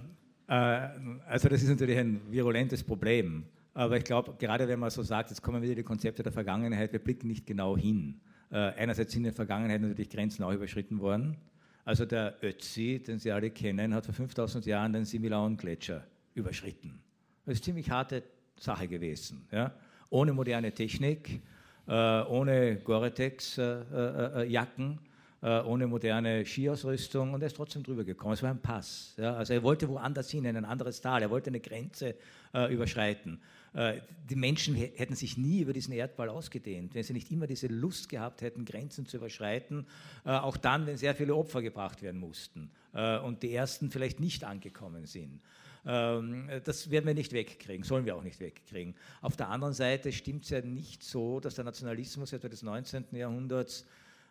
also 0.47 1.49
das 1.49 1.63
ist 1.63 1.69
natürlich 1.69 1.99
ein 1.99 2.21
virulentes 2.31 2.83
Problem. 2.83 3.45
Aber 3.75 3.97
ich 3.97 4.05
glaube, 4.05 4.35
gerade 4.39 4.69
wenn 4.69 4.79
man 4.79 4.91
so 4.91 5.03
sagt, 5.03 5.31
jetzt 5.31 5.41
kommen 5.43 5.63
wieder 5.63 5.75
die 5.75 5.83
Konzepte 5.83 6.23
der 6.23 6.33
Vergangenheit, 6.33 6.93
wir 6.93 6.99
blicken 6.99 7.29
nicht 7.29 7.47
genau 7.47 7.75
hin. 7.77 8.21
Äh, 8.51 8.57
einerseits 8.57 9.13
sind 9.13 9.21
in 9.21 9.25
der 9.25 9.33
Vergangenheit 9.33 9.81
natürlich 9.81 10.11
Grenzen 10.11 10.45
auch 10.45 10.53
überschritten 10.53 11.01
worden. 11.01 11.39
Also 11.85 12.05
der 12.05 12.37
Ötzi, 12.43 13.03
den 13.05 13.19
Sie 13.19 13.33
alle 13.33 13.51
kennen, 13.51 13.95
hat 13.95 14.05
vor 14.05 14.15
5000 14.15 14.67
Jahren 14.67 14.93
den 14.93 15.07
Similaun-Gletscher 15.07 16.05
überschritten. 16.35 17.01
Das 17.45 17.55
ist 17.55 17.61
eine 17.61 17.65
ziemlich 17.65 17.91
harte 17.91 18.23
Sache 18.59 18.89
gewesen. 18.89 19.49
Ja? 19.51 19.73
Ohne 20.11 20.35
moderne 20.35 20.73
Technik, 20.73 21.41
äh, 21.89 22.23
ohne 22.23 22.77
Gore-Tex-Jacken. 22.77 24.99
Äh, 25.43 25.61
ohne 25.63 25.89
moderne 25.89 26.47
Skiausrüstung 26.47 27.35
und 27.35 27.43
er 27.43 27.49
ist 27.49 27.57
trotzdem 27.57 27.83
drüber 27.83 28.05
gekommen. 28.05 28.35
Es 28.35 28.45
war 28.45 28.51
ein 28.51 28.63
Pass. 28.63 29.15
Ja? 29.17 29.35
Also 29.35 29.55
er 29.55 29.65
wollte 29.65 29.89
woanders 29.89 30.31
hin, 30.31 30.45
in 30.45 30.57
ein 30.57 30.65
anderes 30.65 31.01
Tal. 31.01 31.21
Er 31.21 31.31
wollte 31.31 31.51
eine 31.51 31.59
Grenze 31.59 32.15
äh, 32.55 32.73
überschreiten. 32.73 33.41
Äh, 33.75 34.03
die 34.31 34.37
Menschen 34.37 34.77
hätten 34.77 35.17
sich 35.17 35.37
nie 35.37 35.63
über 35.63 35.73
diesen 35.73 35.95
Erdball 35.95 36.29
ausgedehnt, 36.29 36.95
wenn 36.95 37.03
sie 37.03 37.13
nicht 37.13 37.33
immer 37.33 37.49
diese 37.49 37.67
Lust 37.67 38.09
gehabt 38.09 38.41
hätten, 38.43 38.65
Grenzen 38.65 39.05
zu 39.05 39.17
überschreiten, 39.17 39.85
äh, 40.25 40.31
auch 40.31 40.57
dann, 40.57 40.87
wenn 40.87 40.97
sehr 40.97 41.17
viele 41.17 41.35
Opfer 41.35 41.61
gebracht 41.61 42.03
werden 42.03 42.21
mussten 42.21 42.71
äh, 42.95 43.19
und 43.19 43.43
die 43.43 43.53
ersten 43.53 43.91
vielleicht 43.91 44.21
nicht 44.21 44.45
angekommen 44.45 45.07
sind. 45.07 45.41
Ähm, 45.85 46.49
das 46.63 46.89
werden 46.91 47.07
wir 47.07 47.15
nicht 47.15 47.33
wegkriegen, 47.33 47.83
sollen 47.83 48.05
wir 48.05 48.15
auch 48.15 48.23
nicht 48.23 48.39
wegkriegen. 48.39 48.95
Auf 49.21 49.37
der 49.37 49.49
anderen 49.49 49.75
Seite 49.75 50.13
stimmt 50.13 50.45
es 50.45 50.51
ja 50.51 50.61
nicht 50.61 51.03
so, 51.03 51.41
dass 51.41 51.57
der 51.57 51.65
Nationalismus 51.65 52.33
etwa 52.33 52.49
des 52.49 52.63
19. 52.63 53.07
Jahrhunderts 53.11 53.87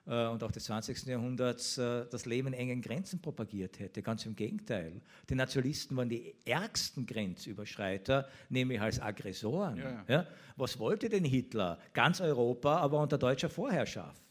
und 0.05 0.43
auch 0.43 0.51
des 0.51 0.65
20. 0.65 1.05
Jahrhunderts 1.05 1.77
äh, 1.77 2.05
das 2.09 2.25
Leben 2.25 2.47
in 2.49 2.53
engen 2.55 2.81
Grenzen 2.81 3.21
propagiert 3.21 3.79
hätte. 3.79 4.01
Ganz 4.01 4.25
im 4.25 4.35
Gegenteil. 4.35 4.99
Die 5.29 5.35
Nationalisten 5.35 5.95
waren 5.95 6.09
die 6.09 6.33
ärgsten 6.43 7.05
Grenzüberschreiter, 7.05 8.27
nämlich 8.49 8.81
als 8.81 8.99
Aggressoren. 8.99 9.77
Ja, 9.77 9.91
ja. 9.91 10.03
Ja? 10.07 10.27
Was 10.57 10.79
wollte 10.79 11.07
denn 11.07 11.23
Hitler? 11.23 11.77
Ganz 11.93 12.19
Europa, 12.19 12.77
aber 12.77 12.99
unter 12.99 13.17
deutscher 13.17 13.49
Vorherrschaft. 13.49 14.21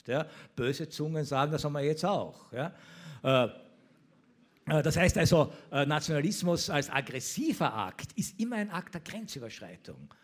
Böse 0.56 0.88
Zungen 0.88 1.24
sagen, 1.24 1.52
das 1.52 1.64
haben 1.64 1.72
wir 1.72 1.82
jetzt 1.82 2.04
auch. 2.04 2.52
Äh, 4.66 4.82
das 4.82 4.96
heißt 4.96 5.18
also, 5.18 5.52
äh, 5.70 5.86
Nationalismus 5.86 6.70
als 6.70 6.90
aggressiver 6.90 7.72
Akt 7.72 8.12
ist 8.16 8.38
immer 8.40 8.56
ein 8.56 8.70
Akt 8.70 8.94
der 8.94 9.00
Grenzüberschreitung. 9.00 10.14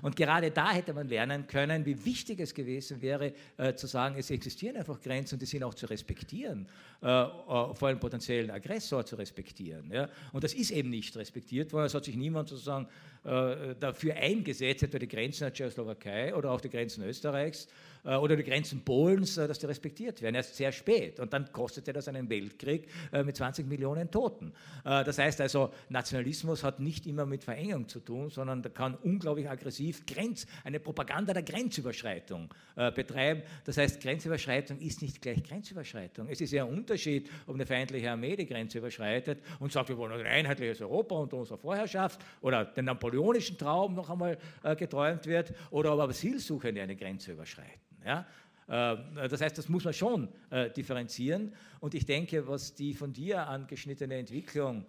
Und 0.00 0.14
gerade 0.14 0.52
da 0.52 0.70
hätte 0.70 0.94
man 0.94 1.08
lernen 1.08 1.48
können, 1.48 1.84
wie 1.84 2.04
wichtig 2.04 2.38
es 2.38 2.54
gewesen 2.54 3.02
wäre, 3.02 3.32
äh, 3.56 3.74
zu 3.74 3.88
sagen, 3.88 4.14
es 4.16 4.30
existieren 4.30 4.76
einfach 4.76 5.00
Grenzen 5.00 5.34
und 5.34 5.42
die 5.42 5.46
sind 5.46 5.64
auch 5.64 5.74
zu 5.74 5.86
respektieren, 5.86 6.68
vor 7.00 7.82
allem 7.82 7.98
potenziellen 7.98 8.50
Aggressor 8.50 9.04
zu 9.04 9.16
respektieren. 9.16 9.92
Und 10.32 10.44
das 10.44 10.54
ist 10.54 10.70
eben 10.70 10.88
nicht 10.90 11.16
respektiert 11.16 11.72
worden. 11.72 11.86
Es 11.86 11.94
hat 11.94 12.04
sich 12.04 12.16
niemand 12.16 12.48
sozusagen 12.48 12.88
dafür 13.22 14.14
eingesetzt, 14.14 14.84
etwa 14.84 14.98
die 14.98 15.08
Grenzen 15.08 15.44
der 15.44 15.52
Tschechoslowakei 15.52 16.34
oder 16.34 16.52
auch 16.52 16.60
die 16.60 16.70
Grenzen 16.70 17.02
Österreichs, 17.04 17.68
oder 18.14 18.36
die 18.36 18.44
Grenzen 18.44 18.82
Polens, 18.82 19.36
äh, 19.36 19.48
dass 19.48 19.58
die 19.58 19.66
respektiert 19.66 20.22
werden. 20.22 20.36
Erst 20.36 20.54
sehr 20.54 20.72
spät. 20.72 21.18
Und 21.20 21.32
dann 21.32 21.50
kostete 21.52 21.92
das 21.92 22.08
einen 22.08 22.30
Weltkrieg 22.30 22.88
äh, 23.12 23.22
mit 23.22 23.36
20 23.36 23.66
Millionen 23.66 24.10
Toten. 24.10 24.52
Das 24.84 25.18
heißt 25.18 25.40
also, 25.40 25.70
Nationalismus 25.88 26.62
hat 26.62 26.78
nicht 26.80 27.06
immer 27.06 27.26
mit 27.26 27.42
Verengung 27.42 27.88
zu 27.88 28.00
tun, 28.00 28.30
sondern 28.30 28.62
kann 28.72 28.94
unglaublich 28.94 29.48
aggressiv 29.48 30.06
Grenz, 30.06 30.46
eine 30.64 30.78
Propaganda 30.78 31.32
der 31.32 31.42
Grenzüberschreitung 31.42 32.52
betreiben. 32.94 33.42
Das 33.64 33.78
heißt, 33.78 34.00
Grenzüberschreitung 34.00 34.78
ist 34.78 35.02
nicht 35.02 35.20
gleich 35.20 35.42
Grenzüberschreitung. 35.42 36.28
Es 36.28 36.40
ist 36.40 36.52
ja 36.52 36.64
ein 36.64 36.72
Unterschied, 36.72 37.30
ob 37.46 37.54
eine 37.54 37.66
feindliche 37.66 38.10
Armee 38.10 38.36
die 38.36 38.46
Grenze 38.46 38.78
überschreitet 38.78 39.42
und 39.58 39.72
sagt, 39.72 39.88
wir 39.88 39.98
wollen 39.98 40.12
ein 40.12 40.26
einheitliches 40.26 40.80
Europa 40.80 41.16
unter 41.16 41.38
unserer 41.38 41.58
Vorherrschaft 41.58 42.20
oder 42.40 42.64
den 42.64 42.84
napoleonischen 42.84 43.58
Traum 43.58 43.94
noch 43.94 44.10
einmal 44.10 44.38
geträumt 44.76 45.26
wird 45.26 45.52
oder 45.70 45.94
ob 45.94 46.10
Asylsuchende 46.10 46.82
eine 46.82 46.96
Grenze 46.96 47.32
überschreiten. 47.32 47.86
Ja? 48.06 48.26
Äh, 48.68 49.28
das 49.28 49.40
heißt, 49.40 49.58
das 49.58 49.68
muss 49.68 49.84
man 49.84 49.92
schon 49.92 50.28
äh, 50.50 50.70
differenzieren. 50.70 51.52
Und 51.80 51.94
ich 51.94 52.06
denke, 52.06 52.46
was 52.46 52.74
die 52.74 52.94
von 52.94 53.12
dir 53.12 53.46
angeschnittene 53.46 54.16
Entwicklung 54.16 54.84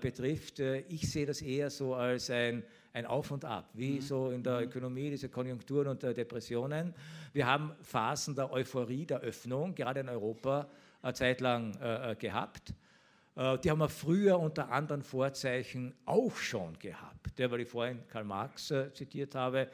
betrifft. 0.00 0.60
ich 0.60 1.10
sehe 1.10 1.26
das 1.26 1.42
eher 1.42 1.68
so 1.68 1.96
als 1.96 2.30
ein, 2.30 2.62
ein 2.92 3.04
Auf 3.04 3.32
und 3.32 3.44
Ab, 3.44 3.68
wie 3.74 3.94
mhm. 3.94 4.00
so 4.00 4.30
in 4.30 4.40
der 4.40 4.58
mhm. 4.58 4.66
Ökonomie, 4.66 5.10
diese 5.10 5.28
Konjunkturen 5.28 5.88
und 5.88 6.04
Depressionen. 6.04 6.94
Wir 7.32 7.48
haben 7.48 7.72
Phasen 7.82 8.36
der 8.36 8.52
Euphorie, 8.52 9.06
der 9.06 9.18
Öffnung, 9.22 9.74
gerade 9.74 9.98
in 9.98 10.08
Europa, 10.08 10.68
eine 11.02 11.14
Zeit 11.14 11.40
lang 11.40 11.72
gehabt. 12.16 12.72
Die 13.34 13.70
haben 13.70 13.80
wir 13.80 13.88
früher 13.88 14.38
unter 14.38 14.70
anderen 14.70 15.02
Vorzeichen 15.02 15.92
auch 16.04 16.36
schon 16.36 16.78
gehabt, 16.78 17.36
der, 17.36 17.50
weil 17.50 17.62
ich 17.62 17.68
vorhin 17.68 18.06
Karl 18.06 18.22
Marx 18.22 18.72
zitiert 18.92 19.34
habe. 19.34 19.68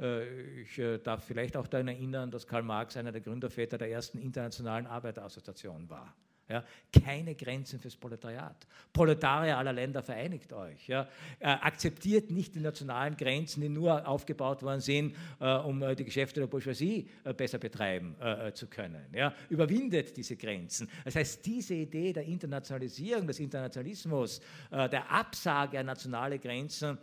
Äh, 0.00 0.62
ich 0.62 0.78
äh, 0.78 0.98
darf 0.98 1.24
vielleicht 1.24 1.56
auch 1.56 1.66
daran 1.66 1.88
erinnern, 1.88 2.30
dass 2.30 2.46
Karl 2.46 2.62
Marx 2.62 2.96
einer 2.96 3.12
der 3.12 3.20
Gründerväter 3.20 3.78
der 3.78 3.90
ersten 3.90 4.18
internationalen 4.18 4.86
Arbeiterassoziation 4.86 5.88
war. 5.88 6.14
Ja, 6.46 6.62
keine 6.92 7.34
Grenzen 7.34 7.80
fürs 7.80 7.96
Proletariat. 7.96 8.66
Proletarier 8.92 9.56
aller 9.56 9.72
Länder 9.72 10.02
vereinigt 10.02 10.52
euch. 10.52 10.86
Ja. 10.86 11.08
Äh, 11.38 11.46
akzeptiert 11.46 12.30
nicht 12.30 12.54
die 12.54 12.60
nationalen 12.60 13.16
Grenzen, 13.16 13.62
die 13.62 13.70
nur 13.70 14.06
aufgebaut 14.06 14.62
worden 14.62 14.80
sind, 14.80 15.16
äh, 15.40 15.54
um 15.54 15.82
äh, 15.82 15.94
die 15.94 16.04
Geschäfte 16.04 16.40
der 16.40 16.46
Bourgeoisie 16.46 17.08
besser 17.36 17.58
betreiben 17.58 18.14
zu 18.54 18.66
können. 18.66 19.06
Ja. 19.12 19.34
Überwindet 19.48 20.16
diese 20.16 20.36
Grenzen. 20.36 20.88
Das 21.04 21.16
heißt, 21.16 21.44
diese 21.46 21.74
Idee 21.74 22.12
der 22.12 22.24
Internationalisierung, 22.24 23.26
des 23.26 23.40
Internationalismus, 23.40 24.40
der 24.70 25.10
Absage 25.10 25.78
an 25.78 25.86
nationale 25.86 26.38
Grenzen 26.38 26.98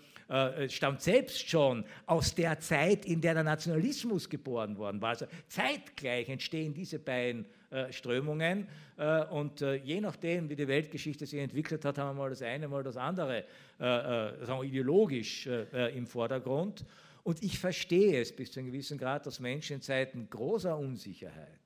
stammt 0.68 1.02
selbst 1.02 1.50
schon 1.50 1.84
aus 2.06 2.36
der 2.36 2.60
Zeit, 2.60 3.06
in 3.06 3.22
der 3.22 3.34
der 3.34 3.44
Nationalismus 3.44 4.30
geboren 4.30 4.78
worden 4.78 5.02
war. 5.02 5.10
Also 5.10 5.26
zeitgleich 5.48 6.30
entstehen 6.30 6.74
diese 6.74 7.00
beiden 7.00 7.46
Strömungen. 7.92 8.68
Äh, 8.98 9.26
und 9.26 9.62
äh, 9.62 9.76
je 9.76 10.02
nachdem, 10.02 10.50
wie 10.50 10.56
die 10.56 10.68
Weltgeschichte 10.68 11.26
sich 11.26 11.40
entwickelt 11.40 11.86
hat, 11.86 11.98
haben 11.98 12.16
wir 12.16 12.24
mal 12.24 12.30
das 12.30 12.42
eine, 12.42 12.68
mal 12.68 12.84
das 12.84 12.98
andere 12.98 13.46
sagen 13.80 14.62
wir, 14.62 14.64
ideologisch 14.64 15.48
im 15.48 16.06
Vordergrund. 16.06 16.86
Und 17.24 17.44
ich 17.44 17.58
verstehe 17.58 18.22
es 18.22 18.32
bis 18.32 18.52
zu 18.52 18.60
einem 18.60 18.72
gewissen 18.72 18.96
Grad, 18.96 19.26
dass 19.26 19.40
Menschen 19.40 19.78
in 19.78 19.82
Zeiten 19.82 20.30
großer 20.30 20.78
Unsicherheit, 20.78 21.60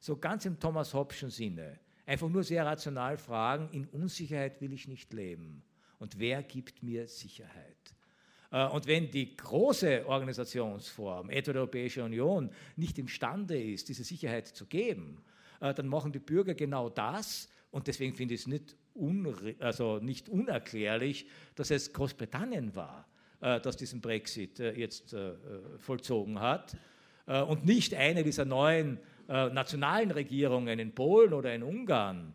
so 0.00 0.16
ganz 0.16 0.44
im 0.46 0.58
Thomas 0.58 0.92
Hobbschen 0.92 1.30
Sinne, 1.30 1.78
einfach 2.04 2.28
nur 2.28 2.42
sehr 2.42 2.66
rational 2.66 3.16
fragen, 3.16 3.68
in 3.70 3.86
Unsicherheit 3.86 4.60
will 4.60 4.72
ich 4.72 4.88
nicht 4.88 5.12
leben. 5.12 5.62
Und 6.00 6.18
wer 6.18 6.42
gibt 6.42 6.82
mir 6.82 7.06
Sicherheit? 7.06 7.79
Und 8.50 8.86
wenn 8.88 9.10
die 9.10 9.36
große 9.36 10.06
Organisationsform, 10.06 11.30
etwa 11.30 11.52
die 11.52 11.58
Europäische 11.58 12.02
Union, 12.02 12.50
nicht 12.74 12.98
imstande 12.98 13.62
ist, 13.62 13.88
diese 13.88 14.02
Sicherheit 14.02 14.48
zu 14.48 14.66
geben, 14.66 15.22
äh, 15.60 15.74
dann 15.74 15.86
machen 15.86 16.12
die 16.12 16.18
Bürger 16.18 16.54
genau 16.54 16.88
das. 16.88 17.48
Und 17.70 17.86
deswegen 17.86 18.16
finde 18.16 18.34
ich 18.34 18.40
es 18.40 18.46
nicht, 18.48 18.76
also 19.60 19.98
nicht 19.98 20.28
unerklärlich, 20.28 21.26
dass 21.54 21.70
es 21.70 21.92
Großbritannien 21.92 22.74
war, 22.74 23.06
äh, 23.40 23.60
das 23.60 23.76
diesen 23.76 24.00
Brexit 24.00 24.58
äh, 24.58 24.72
jetzt 24.72 25.14
vollzogen 25.78 26.40
hat 26.40 26.76
und 27.26 27.64
nicht 27.64 27.94
eine 27.94 28.24
dieser 28.24 28.44
neuen 28.44 28.98
nationalen 29.28 30.10
Regierungen 30.10 30.80
in 30.80 30.92
Polen 30.92 31.32
oder 31.32 31.54
in 31.54 31.62
Ungarn 31.62 32.32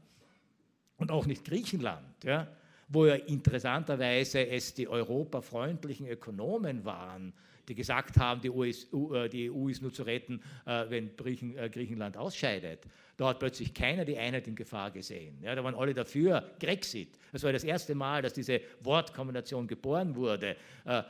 und 0.95 1.11
auch 1.11 1.25
nicht 1.25 1.43
Griechenland. 1.43 2.23
Ja, 2.23 2.47
wo 2.87 3.05
ja 3.05 3.15
interessanterweise 3.15 4.47
es 4.47 4.73
die 4.73 4.87
europafreundlichen 4.87 6.07
Ökonomen 6.07 6.85
waren, 6.85 7.33
die 7.67 7.75
gesagt 7.75 8.17
haben, 8.17 8.41
die, 8.41 8.49
US, 8.49 8.87
äh, 8.93 9.29
die 9.29 9.49
EU 9.49 9.69
ist 9.69 9.81
nur 9.81 9.91
zu 9.91 10.03
retten, 10.03 10.41
äh, 10.65 10.85
wenn 10.89 11.09
äh, 11.09 11.69
Griechenland 11.69 12.17
ausscheidet. 12.17 12.85
Da 13.17 13.29
hat 13.29 13.39
plötzlich 13.39 13.73
keiner 13.73 14.03
die 14.03 14.17
Einheit 14.17 14.47
in 14.47 14.55
Gefahr 14.55 14.91
gesehen. 14.91 15.37
Ja, 15.41 15.55
da 15.55 15.63
waren 15.63 15.75
alle 15.75 15.93
dafür. 15.93 16.51
Grexit. 16.59 17.17
Das 17.31 17.43
war 17.43 17.53
das 17.53 17.63
erste 17.63 17.95
Mal, 17.95 18.21
dass 18.21 18.33
diese 18.33 18.59
Wortkombination 18.81 19.67
geboren 19.67 20.13
wurde. 20.15 20.57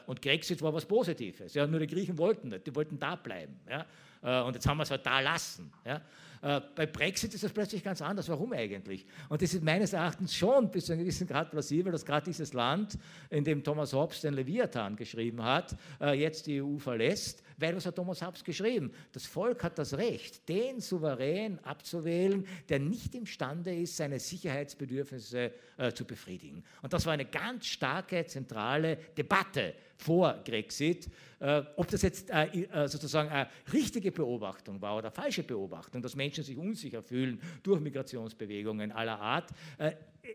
Und 0.06 0.22
Grexit 0.22 0.62
war 0.62 0.72
was 0.72 0.86
Positives. 0.86 1.56
Ja, 1.56 1.66
nur 1.66 1.80
die 1.80 1.88
Griechen 1.88 2.16
wollten 2.20 2.50
nicht. 2.50 2.68
Die 2.68 2.76
wollten 2.76 3.00
da 3.00 3.16
bleiben. 3.16 3.60
Ja. 3.68 4.44
Und 4.44 4.54
jetzt 4.54 4.68
haben 4.68 4.78
wir 4.78 4.84
es 4.84 4.92
halt 4.92 5.04
da 5.04 5.20
lassen. 5.20 5.74
Ja. 5.84 6.00
Äh, 6.46 6.62
bei 6.76 6.86
Brexit 6.86 7.34
ist 7.34 7.44
das 7.44 7.52
plötzlich 7.52 7.84
ganz 7.84 8.04
anders. 8.04 8.30
Warum 8.30 8.54
eigentlich? 8.54 9.04
Und 9.30 9.42
das 9.42 9.56
ist 9.56 9.64
meines 9.64 9.94
Erachtens 9.94 10.36
schon 10.36 10.70
bis 10.70 10.86
zu 10.86 10.94
einem 10.94 11.02
gewissen 11.02 11.26
Grad 11.26 11.50
plausibel, 11.50 11.92
dass 11.92 12.06
gerade 12.06 12.26
dieses 12.26 12.54
Land, 12.54 13.00
in 13.32 13.44
dem 13.44 13.64
Thomas 13.64 13.94
Hobbes 13.94 14.22
den 14.22 14.36
Leviathan 14.36 14.96
geschrieben 14.96 15.44
hat, 15.44 15.76
äh, 16.00 16.14
jetzt 16.14 16.46
die 16.46 16.62
EU 16.62 16.78
verlässt, 16.78 17.42
weil 17.58 17.76
was 17.76 17.88
hat 17.88 17.96
Thomas 17.96 18.22
Hobbes 18.22 18.44
geschrieben? 18.44 18.92
Das 19.12 19.26
Volk 19.26 19.64
hat 19.64 19.80
das 19.80 19.98
Recht, 19.98 20.48
den 20.48 20.82
Souverän 20.82 21.58
abzuwählen, 21.64 22.46
der 22.70 22.78
nicht 22.78 23.16
imstande 23.16 23.74
ist, 23.74 23.98
seine 23.98 24.20
Sicherheitsbedürfnisse 24.20 25.52
äh, 25.78 25.94
zu 25.94 26.06
befriedigen. 26.06 26.64
Und 26.84 26.94
das 26.94 27.08
war 27.08 27.14
eine 27.14 27.26
ganz 27.26 27.66
starke, 27.66 28.24
zentrale 28.28 28.98
Debatte 29.18 29.74
vor 29.98 30.42
Grexit. 30.46 31.10
Äh, 31.40 31.64
ob 31.76 31.88
das 31.90 32.02
jetzt 32.02 32.30
äh, 32.30 32.68
sozusagen 32.88 33.30
eine 33.30 33.50
richtige 33.74 34.12
Beobachtung 34.12 34.82
war 34.82 34.98
oder 34.98 35.12
falsche 35.12 35.44
Beobachtung, 35.44 36.02
dass 36.02 36.16
Menschen 36.16 36.44
sich 36.44 36.58
unsicher 36.58 37.04
fühlen 37.04 37.42
durch 37.62 37.82
Migrationsbewegungen 37.82 38.92
aller 38.92 39.20
Art, 39.20 39.52
äh, 39.78 39.92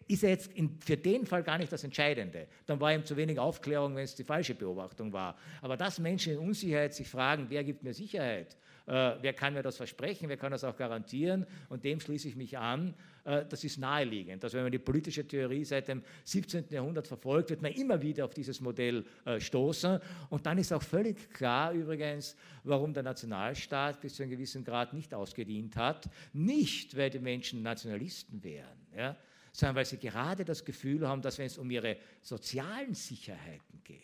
ist 0.07 0.23
jetzt 0.23 0.53
in, 0.53 0.79
für 0.81 0.97
den 0.97 1.27
Fall 1.27 1.43
gar 1.43 1.59
nicht 1.59 1.73
das 1.73 1.85
Entscheidende. 1.85 2.47
Dann 2.67 2.81
war 2.81 2.93
ihm 2.93 3.05
zu 3.05 3.17
wenig 3.17 3.39
Aufklärung, 3.39 3.97
wenn 3.97 4.05
es 4.05 4.15
die 4.15 4.25
falsche 4.25 4.55
Beobachtung 4.55 5.13
war. 5.13 5.37
Aber 5.63 5.77
dass 5.77 5.99
Menschen 5.99 6.35
in 6.35 6.39
Unsicherheit 6.39 6.95
sich 6.95 7.09
fragen, 7.09 7.47
wer 7.49 7.65
gibt 7.65 7.83
mir 7.83 7.95
Sicherheit, 7.95 8.57
äh, 8.87 9.17
wer 9.21 9.33
kann 9.33 9.55
mir 9.55 9.63
das 9.63 9.77
versprechen, 9.77 10.29
wer 10.29 10.37
kann 10.37 10.53
das 10.53 10.65
auch 10.65 10.77
garantieren 10.77 11.47
und 11.69 11.85
dem 11.85 12.01
schließe 12.01 12.29
ich 12.29 12.37
mich 12.37 12.59
an, 12.59 12.95
äh, 13.25 13.45
das 13.49 13.65
ist 13.65 13.79
naheliegend. 13.79 14.43
Also 14.43 14.57
wenn 14.57 14.65
man 14.65 14.73
die 14.73 14.79
politische 14.79 15.27
Theorie 15.27 15.65
seit 15.65 15.89
dem 15.89 16.03
17. 16.25 16.67
Jahrhundert 16.71 17.07
verfolgt, 17.07 17.51
wird 17.51 17.63
man 17.63 17.73
immer 17.73 18.01
wieder 18.01 18.25
auf 18.25 18.35
dieses 18.35 18.61
Modell 18.61 19.05
äh, 19.25 19.41
stoßen 19.41 20.01
und 20.31 20.47
dann 20.47 20.59
ist 20.59 20.73
auch 20.73 20.83
völlig 20.83 21.33
klar 21.33 21.73
übrigens, 21.73 22.37
warum 22.65 22.93
der 22.93 23.03
Nationalstaat 23.03 24.01
bis 24.01 24.15
zu 24.17 24.23
einem 24.23 24.33
gewissen 24.33 24.65
Grad 24.65 24.93
nicht 24.93 25.15
ausgedient 25.15 25.77
hat. 25.77 26.09
Nicht, 26.33 26.97
weil 26.97 27.11
die 27.11 27.19
Menschen 27.19 27.63
Nationalisten 27.63 28.43
wären, 28.43 28.87
ja, 28.97 29.17
sondern 29.53 29.77
weil 29.77 29.85
sie 29.85 29.99
gerade 29.99 30.45
das 30.45 30.65
Gefühl 30.65 31.07
haben, 31.07 31.23
dass 31.23 31.39
wenn 31.39 31.47
es 31.47 31.59
um 31.59 31.71
ihre 31.71 31.97
sozialen 32.23 32.95
Sicherheiten 32.95 33.83
geht, 33.85 34.01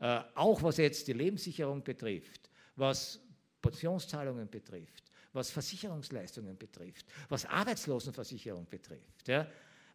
äh, 0.00 0.20
auch 0.34 0.62
was 0.62 0.76
jetzt 0.76 1.08
die 1.08 1.12
Lebenssicherung 1.12 1.82
betrifft, 1.82 2.50
was 2.74 3.20
Pensionszahlungen 3.60 4.48
betrifft, 4.48 5.10
was 5.32 5.50
Versicherungsleistungen 5.50 6.56
betrifft, 6.56 7.06
was 7.28 7.46
Arbeitslosenversicherung 7.46 8.66
betrifft, 8.68 9.28
ja, 9.28 9.46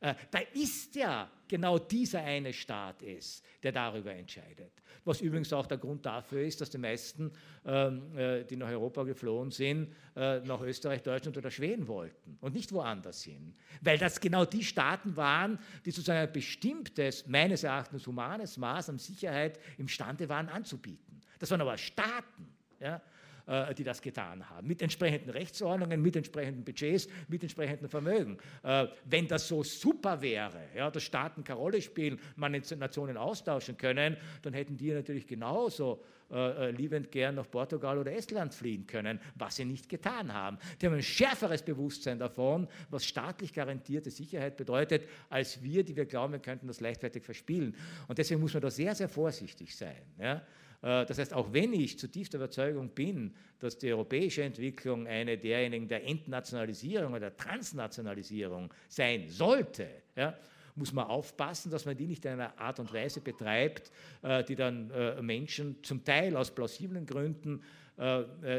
äh, 0.02 0.16
da 0.32 0.40
ist 0.54 0.96
ja 0.96 1.30
genau 1.48 1.78
dieser 1.78 2.22
eine 2.22 2.52
Staat 2.52 3.04
es, 3.04 3.44
der 3.62 3.72
darüber 3.72 4.12
entscheidet. 4.12 4.72
Was 5.06 5.22
übrigens 5.22 5.54
auch 5.54 5.68
der 5.68 5.78
Grund 5.78 6.04
dafür 6.06 6.42
ist, 6.42 6.60
dass 6.60 6.72
die 6.72 6.80
meisten, 6.80 7.32
ähm, 7.66 8.18
äh, 8.18 8.44
die 8.44 8.56
nach 8.56 8.70
Europa 8.70 9.04
geflohen 9.04 9.52
sind, 9.52 9.94
äh, 10.16 10.40
nach 10.40 10.62
Österreich, 10.62 11.04
Deutschland 11.04 11.38
oder 11.38 11.52
Schweden 11.52 11.88
wollten 11.88 12.38
und 12.42 12.56
nicht 12.56 12.72
woanders 12.72 13.24
hin. 13.24 13.54
Weil 13.82 14.00
das 14.00 14.20
genau 14.20 14.44
die 14.44 14.64
Staaten 14.64 15.16
waren, 15.16 15.60
die 15.86 15.92
sozusagen 15.92 16.28
ein 16.28 16.34
bestimmtes, 16.34 17.28
meines 17.28 17.64
Erachtens 17.64 18.08
humanes 18.08 18.58
Maß 18.58 18.90
an 18.90 18.98
Sicherheit 18.98 19.60
imstande 19.78 20.28
waren 20.30 20.50
anzubieten. 20.50 21.22
Das 21.38 21.52
waren 21.52 21.62
aber 21.62 21.78
Staaten. 21.78 22.52
Ja? 22.80 23.02
Äh, 23.48 23.74
die 23.74 23.84
das 23.84 24.02
getan 24.02 24.48
haben, 24.50 24.68
mit 24.68 24.82
entsprechenden 24.82 25.32
Rechtsordnungen, 25.32 26.02
mit 26.02 26.16
entsprechenden 26.16 26.64
Budgets, 26.64 27.08
mit 27.28 27.42
entsprechendem 27.42 27.90
Vermögen. 27.90 28.38
Äh, 28.62 28.88
wenn 29.06 29.28
das 29.28 29.48
so 29.48 29.64
super 29.64 30.22
wäre, 30.22 30.62
ja, 30.76 30.92
dass 30.92 31.04
Staaten 31.04 31.44
keine 31.44 31.60
Rolle 31.60 31.82
spielen, 31.82 32.20
man 32.36 32.52
Nationen 32.52 33.18
austauschen 33.18 33.78
können, 33.78 34.16
dann 34.44 34.54
hätten 34.54 34.78
die 34.78 34.92
natürlich 34.92 35.26
genauso 35.26 36.04
äh, 36.32 36.70
liebend 36.72 37.12
gern 37.12 37.36
nach 37.36 37.50
Portugal 37.50 37.98
oder 37.98 38.14
Estland 38.14 38.54
fliehen 38.54 38.86
können, 38.86 39.20
was 39.36 39.56
sie 39.56 39.66
nicht 39.66 39.90
getan 39.90 40.34
haben. 40.34 40.58
Die 40.80 40.86
haben 40.86 40.94
ein 40.94 41.04
schärferes 41.04 41.64
Bewusstsein 41.64 42.20
davon, 42.20 42.68
was 42.90 43.06
staatlich 43.06 43.54
garantierte 43.54 44.12
Sicherheit 44.12 44.56
bedeutet, 44.56 45.08
als 45.30 45.62
wir, 45.64 45.84
die 45.84 45.96
wir 45.96 46.06
glauben, 46.06 46.34
wir 46.34 46.40
könnten 46.40 46.68
das 46.68 46.80
leichtfertig 46.80 47.24
verspielen. 47.24 47.76
Und 48.08 48.18
deswegen 48.18 48.40
muss 48.40 48.54
man 48.54 48.62
da 48.62 48.70
sehr, 48.70 48.94
sehr 48.94 49.10
vorsichtig 49.10 49.76
sein. 49.76 50.02
Ja? 50.20 50.42
Äh, 50.82 51.06
das 51.06 51.18
heißt, 51.18 51.34
auch 51.34 51.54
wenn 51.54 51.74
ich 51.74 51.98
zutiefst 52.00 52.34
der 52.34 52.40
Überzeugung 52.40 52.90
bin, 52.90 53.34
dass 53.60 53.78
die 53.78 53.92
europäische 53.92 54.44
Entwicklung 54.44 55.08
eine 55.08 55.38
derjenigen 55.38 55.88
der 55.88 56.06
Entnationalisierung 56.06 57.14
oder 57.14 57.36
Transnationalisierung 57.36 58.74
sein 58.88 59.30
sollte, 59.30 59.88
ja, 60.16 60.36
muss 60.76 60.94
man 60.94 61.08
aufpassen, 61.08 61.70
dass 61.70 61.86
man 61.86 61.98
die 61.98 62.08
nicht 62.08 62.24
in 62.26 62.32
einer 62.32 62.58
Art 62.58 62.80
und 62.80 62.94
Weise 62.94 63.22
betreibt, 63.22 63.92
äh, 64.22 64.44
die 64.44 64.56
dann 64.56 64.90
äh, 64.92 65.22
Menschen 65.22 65.84
zum 65.84 66.04
Teil 66.04 66.36
aus 66.36 66.52
plausiblen 66.52 67.06
Gründen 67.06 67.64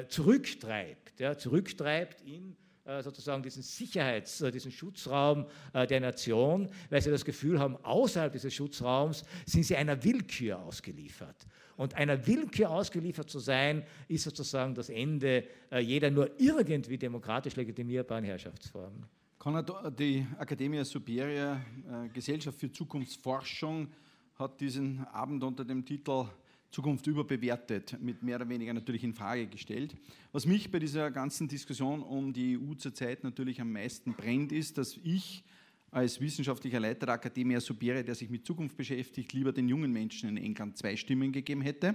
zurücktreibt, 0.08 1.18
ja, 1.18 1.36
zurücktreibt 1.36 2.20
in 2.20 2.54
sozusagen 2.85 3.43
diesen 3.43 3.62
Sicherheits-, 3.62 4.51
diesen 4.53 4.72
Schutzraum 4.72 5.47
der 5.72 6.01
Nation, 6.01 6.68
weil 6.91 7.01
sie 7.01 7.11
das 7.11 7.24
Gefühl 7.24 7.61
haben, 7.61 7.76
außerhalb 7.85 8.33
dieses 8.33 8.53
Schutzraums 8.53 9.24
sind 9.47 9.64
sie 9.64 9.76
einer 9.76 10.03
Willkür 10.03 10.59
ausgeliefert. 10.59 11.47
Und 11.76 11.95
einer 11.95 12.26
Willkür 12.26 12.70
ausgeliefert 12.70 13.30
zu 13.30 13.39
sein, 13.39 13.85
ist 14.09 14.24
sozusagen 14.24 14.74
das 14.74 14.89
Ende 14.89 15.45
äh, 15.70 15.80
jeder 15.80 16.11
nur 16.11 16.30
irgendwie 16.39 16.99
demokratisch 16.99 17.57
legitimierbaren 17.57 18.24
Herrschaftsform. 18.24 19.05
Konrad, 19.39 19.99
die 19.99 20.26
Academia 20.39 20.85
Superia 20.85 21.55
äh, 21.57 22.09
Gesellschaft 22.11 22.61
für 22.61 22.70
Zukunftsforschung 22.70 23.89
hat 24.37 24.61
diesen 24.61 25.05
Abend 25.07 25.43
unter 25.43 25.64
dem 25.64 25.85
Titel 25.85 26.26
Zukunft 26.72 27.06
überbewertet, 27.06 27.98
mit 28.00 28.22
mehr 28.22 28.36
oder 28.36 28.48
weniger 28.48 28.72
natürlich 28.72 29.04
in 29.04 29.12
Frage 29.12 29.46
gestellt. 29.46 29.94
Was 30.32 30.46
mich 30.46 30.70
bei 30.70 30.78
dieser 30.78 31.10
ganzen 31.10 31.46
Diskussion 31.46 32.02
um 32.02 32.32
die 32.32 32.58
EU 32.58 32.72
zurzeit 32.74 33.22
natürlich 33.24 33.60
am 33.60 33.70
meisten 33.70 34.14
brennt, 34.14 34.52
ist, 34.52 34.78
dass 34.78 34.98
ich 35.04 35.44
als 35.90 36.18
wissenschaftlicher 36.18 36.80
Leiter 36.80 37.04
der 37.04 37.16
Academia 37.16 37.60
Superia, 37.60 38.02
der 38.02 38.14
sich 38.14 38.30
mit 38.30 38.46
Zukunft 38.46 38.74
beschäftigt, 38.78 39.34
lieber 39.34 39.52
den 39.52 39.68
jungen 39.68 39.92
Menschen 39.92 40.30
in 40.30 40.38
England 40.38 40.78
zwei 40.78 40.96
Stimmen 40.96 41.30
gegeben 41.30 41.60
hätte 41.60 41.94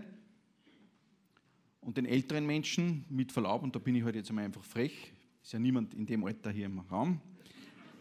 und 1.82 1.98
den 1.98 2.06
älteren 2.06 2.46
Menschen, 2.46 3.04
mit 3.10 3.32
Verlaub, 3.32 3.64
und 3.64 3.76
da 3.76 3.80
bin 3.80 3.96
ich 3.96 4.02
heute 4.02 4.06
halt 4.06 4.16
jetzt 4.18 4.30
einmal 4.30 4.46
einfach 4.46 4.64
frech, 4.64 5.12
ist 5.42 5.54
ja 5.54 5.58
niemand 5.58 5.96
in 5.96 6.06
dem 6.06 6.24
Alter 6.24 6.52
hier 6.52 6.68
im 6.68 6.78
Raum, 6.82 7.20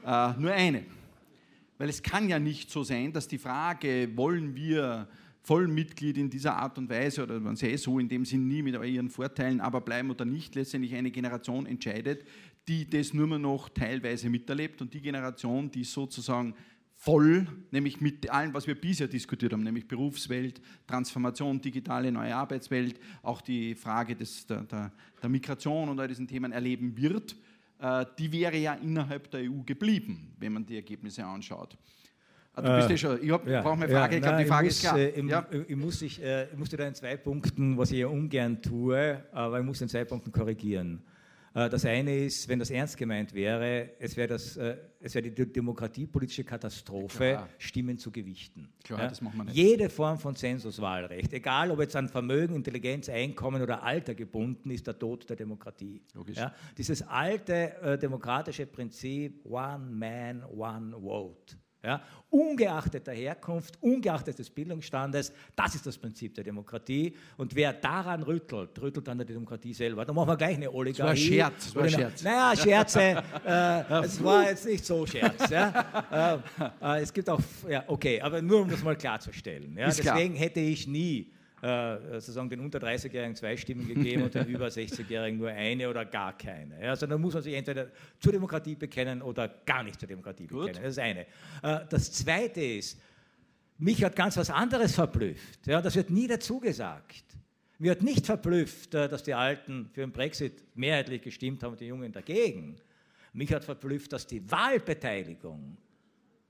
äh, 0.04 0.34
nur 0.38 0.52
eine. 0.52 0.84
Weil 1.78 1.88
es 1.88 2.02
kann 2.02 2.28
ja 2.28 2.38
nicht 2.38 2.70
so 2.70 2.82
sein, 2.84 3.14
dass 3.14 3.28
die 3.28 3.38
Frage, 3.38 4.14
wollen 4.14 4.54
wir 4.54 5.08
Vollmitglied 5.46 6.18
in 6.18 6.28
dieser 6.28 6.56
Art 6.56 6.76
und 6.76 6.90
Weise 6.90 7.22
oder 7.22 7.38
man 7.38 7.54
sei 7.54 7.76
so 7.76 8.00
in 8.00 8.08
dem 8.08 8.24
Sinn 8.24 8.48
nie 8.48 8.62
mit 8.62 8.74
ihren 8.74 9.08
Vorteilen 9.08 9.60
aber 9.60 9.80
bleiben 9.80 10.10
oder 10.10 10.24
nicht, 10.24 10.56
letztendlich 10.56 10.92
eine 10.96 11.12
Generation 11.12 11.66
entscheidet, 11.66 12.26
die 12.66 12.90
das 12.90 13.14
nur 13.14 13.28
mehr 13.28 13.38
noch 13.38 13.68
teilweise 13.68 14.28
miterlebt 14.28 14.82
und 14.82 14.92
die 14.92 15.00
Generation, 15.00 15.70
die 15.70 15.84
sozusagen 15.84 16.52
voll, 16.96 17.46
nämlich 17.70 18.00
mit 18.00 18.28
allem, 18.28 18.54
was 18.54 18.66
wir 18.66 18.74
bisher 18.74 19.06
diskutiert 19.06 19.52
haben, 19.52 19.62
nämlich 19.62 19.86
Berufswelt, 19.86 20.60
Transformation, 20.84 21.60
digitale 21.60 22.10
neue 22.10 22.34
Arbeitswelt, 22.34 22.98
auch 23.22 23.40
die 23.40 23.76
Frage 23.76 24.16
des, 24.16 24.48
der, 24.48 24.62
der, 24.64 24.92
der 25.22 25.28
Migration 25.28 25.88
und 25.88 26.00
all 26.00 26.08
diesen 26.08 26.26
Themen 26.26 26.50
erleben 26.50 26.96
wird, 26.96 27.36
äh, 27.78 28.04
die 28.18 28.32
wäre 28.32 28.56
ja 28.56 28.74
innerhalb 28.74 29.30
der 29.30 29.42
EU 29.42 29.62
geblieben, 29.64 30.32
wenn 30.40 30.54
man 30.54 30.66
die 30.66 30.74
Ergebnisse 30.74 31.24
anschaut. 31.24 31.78
Ah, 32.56 32.62
du 32.62 32.76
bist 32.76 32.90
äh, 32.90 32.94
eh 32.94 32.96
schon, 32.96 33.22
ich 33.22 33.28
ja, 33.28 33.62
brauche 33.62 33.74
eine 33.74 33.88
Frage, 33.88 34.14
ja, 34.14 34.18
ich 34.18 34.22
glaube, 34.22 34.38
die 34.38 34.48
Frage 34.48 34.64
muss, 34.66 34.74
ist 34.74 34.80
klar. 34.80 34.98
Äh, 34.98 35.08
ich, 35.10 35.30
ja. 35.30 35.46
ich, 35.68 35.76
muss 35.76 36.02
ich, 36.02 36.22
äh, 36.22 36.44
ich 36.44 36.56
musste 36.56 36.76
da 36.78 36.86
in 36.86 36.94
zwei 36.94 37.16
Punkten, 37.18 37.76
was 37.76 37.90
ich 37.90 37.98
ja 37.98 38.06
ungern 38.06 38.62
tue, 38.62 39.22
aber 39.30 39.60
ich 39.60 39.64
muss 39.64 39.80
in 39.82 39.88
zwei 39.88 40.04
Punkten 40.04 40.32
korrigieren. 40.32 41.02
Äh, 41.56 41.70
das 41.70 41.84
eine 41.84 42.16
ist, 42.16 42.48
wenn 42.48 42.58
das 42.58 42.70
ernst 42.70 42.96
gemeint 42.96 43.34
wäre, 43.34 43.90
es 43.98 44.16
wäre, 44.16 44.28
das, 44.28 44.56
äh, 44.56 44.76
es 45.00 45.14
wäre 45.14 45.30
die 45.30 45.52
demokratiepolitische 45.52 46.44
Katastrophe, 46.44 47.32
Klar. 47.32 47.48
Stimmen 47.58 47.98
zu 47.98 48.10
gewichten. 48.10 48.68
Klar, 48.84 49.00
ja? 49.00 49.08
das 49.08 49.22
machen 49.22 49.38
wir 49.38 49.44
nicht. 49.44 49.56
Jede 49.56 49.88
Form 49.88 50.18
von 50.18 50.36
Zensuswahlrecht, 50.36 51.32
egal 51.32 51.70
ob 51.70 51.80
jetzt 51.80 51.96
an 51.96 52.08
Vermögen, 52.08 52.56
Intelligenz, 52.56 53.08
Einkommen 53.08 53.62
oder 53.62 53.82
Alter 53.82 54.14
gebunden, 54.14 54.70
ist 54.70 54.86
der 54.86 54.98
Tod 54.98 55.28
der 55.28 55.36
Demokratie. 55.36 56.02
Logisch. 56.14 56.36
Ja? 56.36 56.54
Dieses 56.76 57.00
alte 57.02 57.74
äh, 57.82 57.98
demokratische 57.98 58.66
Prinzip, 58.66 59.44
One 59.46 59.90
Man, 59.90 60.42
One 60.44 60.92
Vote. 60.92 61.56
Ja, 61.86 62.02
ungeachtet 62.30 63.06
der 63.06 63.14
Herkunft, 63.14 63.80
ungeachtet 63.80 64.36
des 64.40 64.50
Bildungsstandes, 64.50 65.32
das 65.54 65.76
ist 65.76 65.86
das 65.86 65.96
Prinzip 65.96 66.34
der 66.34 66.42
Demokratie. 66.42 67.14
Und 67.36 67.54
wer 67.54 67.72
daran 67.72 68.24
rüttelt, 68.24 68.80
rüttelt 68.82 69.08
an 69.08 69.18
der 69.18 69.26
Demokratie 69.26 69.72
selber. 69.72 70.04
Da 70.04 70.12
machen 70.12 70.30
wir 70.30 70.36
gleich 70.36 70.56
eine 70.56 70.72
Oligarchie. 70.72 71.38
Das 71.38 71.46
war 71.46 71.46
Scherz. 71.46 71.64
Das 71.64 71.74
war 71.76 71.82
eine, 71.82 71.90
Scherz. 71.92 72.22
Naja, 72.24 72.56
Scherze. 72.56 73.00
äh, 73.46 74.04
es 74.04 74.24
war 74.24 74.48
jetzt 74.48 74.66
nicht 74.66 74.84
so 74.84 75.06
Scherz. 75.06 75.48
Ja. 75.48 76.42
Äh, 76.82 76.98
äh, 76.98 77.02
es 77.02 77.12
gibt 77.12 77.30
auch, 77.30 77.40
ja, 77.68 77.84
okay, 77.86 78.20
aber 78.20 78.42
nur 78.42 78.62
um 78.62 78.68
das 78.68 78.82
mal 78.82 78.96
klarzustellen. 78.96 79.76
Ja. 79.78 79.86
Deswegen 79.86 80.34
hätte 80.34 80.58
ich 80.58 80.88
nie 80.88 81.30
äh, 81.62 81.96
sozusagen 82.20 82.50
den 82.50 82.60
unter 82.60 82.78
30-Jährigen 82.78 83.34
zwei 83.34 83.56
Stimmen 83.56 83.88
gegeben 83.88 84.24
und 84.24 84.34
den 84.34 84.46
über 84.48 84.66
60-Jährigen 84.66 85.38
nur 85.38 85.48
eine 85.48 85.88
oder 85.88 86.04
gar 86.04 86.36
keine. 86.36 86.82
Ja, 86.82 86.90
also 86.90 87.06
da 87.06 87.16
muss 87.16 87.32
man 87.32 87.42
sich 87.42 87.54
entweder 87.54 87.88
zur 88.20 88.32
Demokratie 88.32 88.74
bekennen 88.74 89.22
oder 89.22 89.48
gar 89.64 89.82
nicht 89.82 89.98
zur 89.98 90.08
Demokratie 90.08 90.46
Gut. 90.46 90.66
bekennen. 90.66 90.82
Das 90.82 90.92
ist 90.92 90.98
eine. 90.98 91.20
Äh, 91.62 91.86
das 91.88 92.12
zweite 92.12 92.60
ist, 92.60 93.00
mich 93.78 94.04
hat 94.04 94.16
ganz 94.16 94.36
was 94.36 94.50
anderes 94.50 94.94
verblüfft. 94.94 95.66
Ja, 95.66 95.80
das 95.80 95.96
wird 95.96 96.10
nie 96.10 96.26
dazu 96.26 96.60
gesagt. 96.60 97.24
Mir 97.78 97.90
hat 97.90 98.02
nicht 98.02 98.26
verblüfft, 98.26 98.94
äh, 98.94 99.08
dass 99.08 99.22
die 99.22 99.34
Alten 99.34 99.88
für 99.92 100.00
den 100.00 100.12
Brexit 100.12 100.64
mehrheitlich 100.74 101.22
gestimmt 101.22 101.62
haben 101.62 101.72
und 101.72 101.80
die 101.80 101.86
Jungen 101.86 102.12
dagegen. 102.12 102.76
Mich 103.32 103.52
hat 103.52 103.64
verblüfft, 103.64 104.12
dass 104.12 104.26
die 104.26 104.50
Wahlbeteiligung 104.50 105.76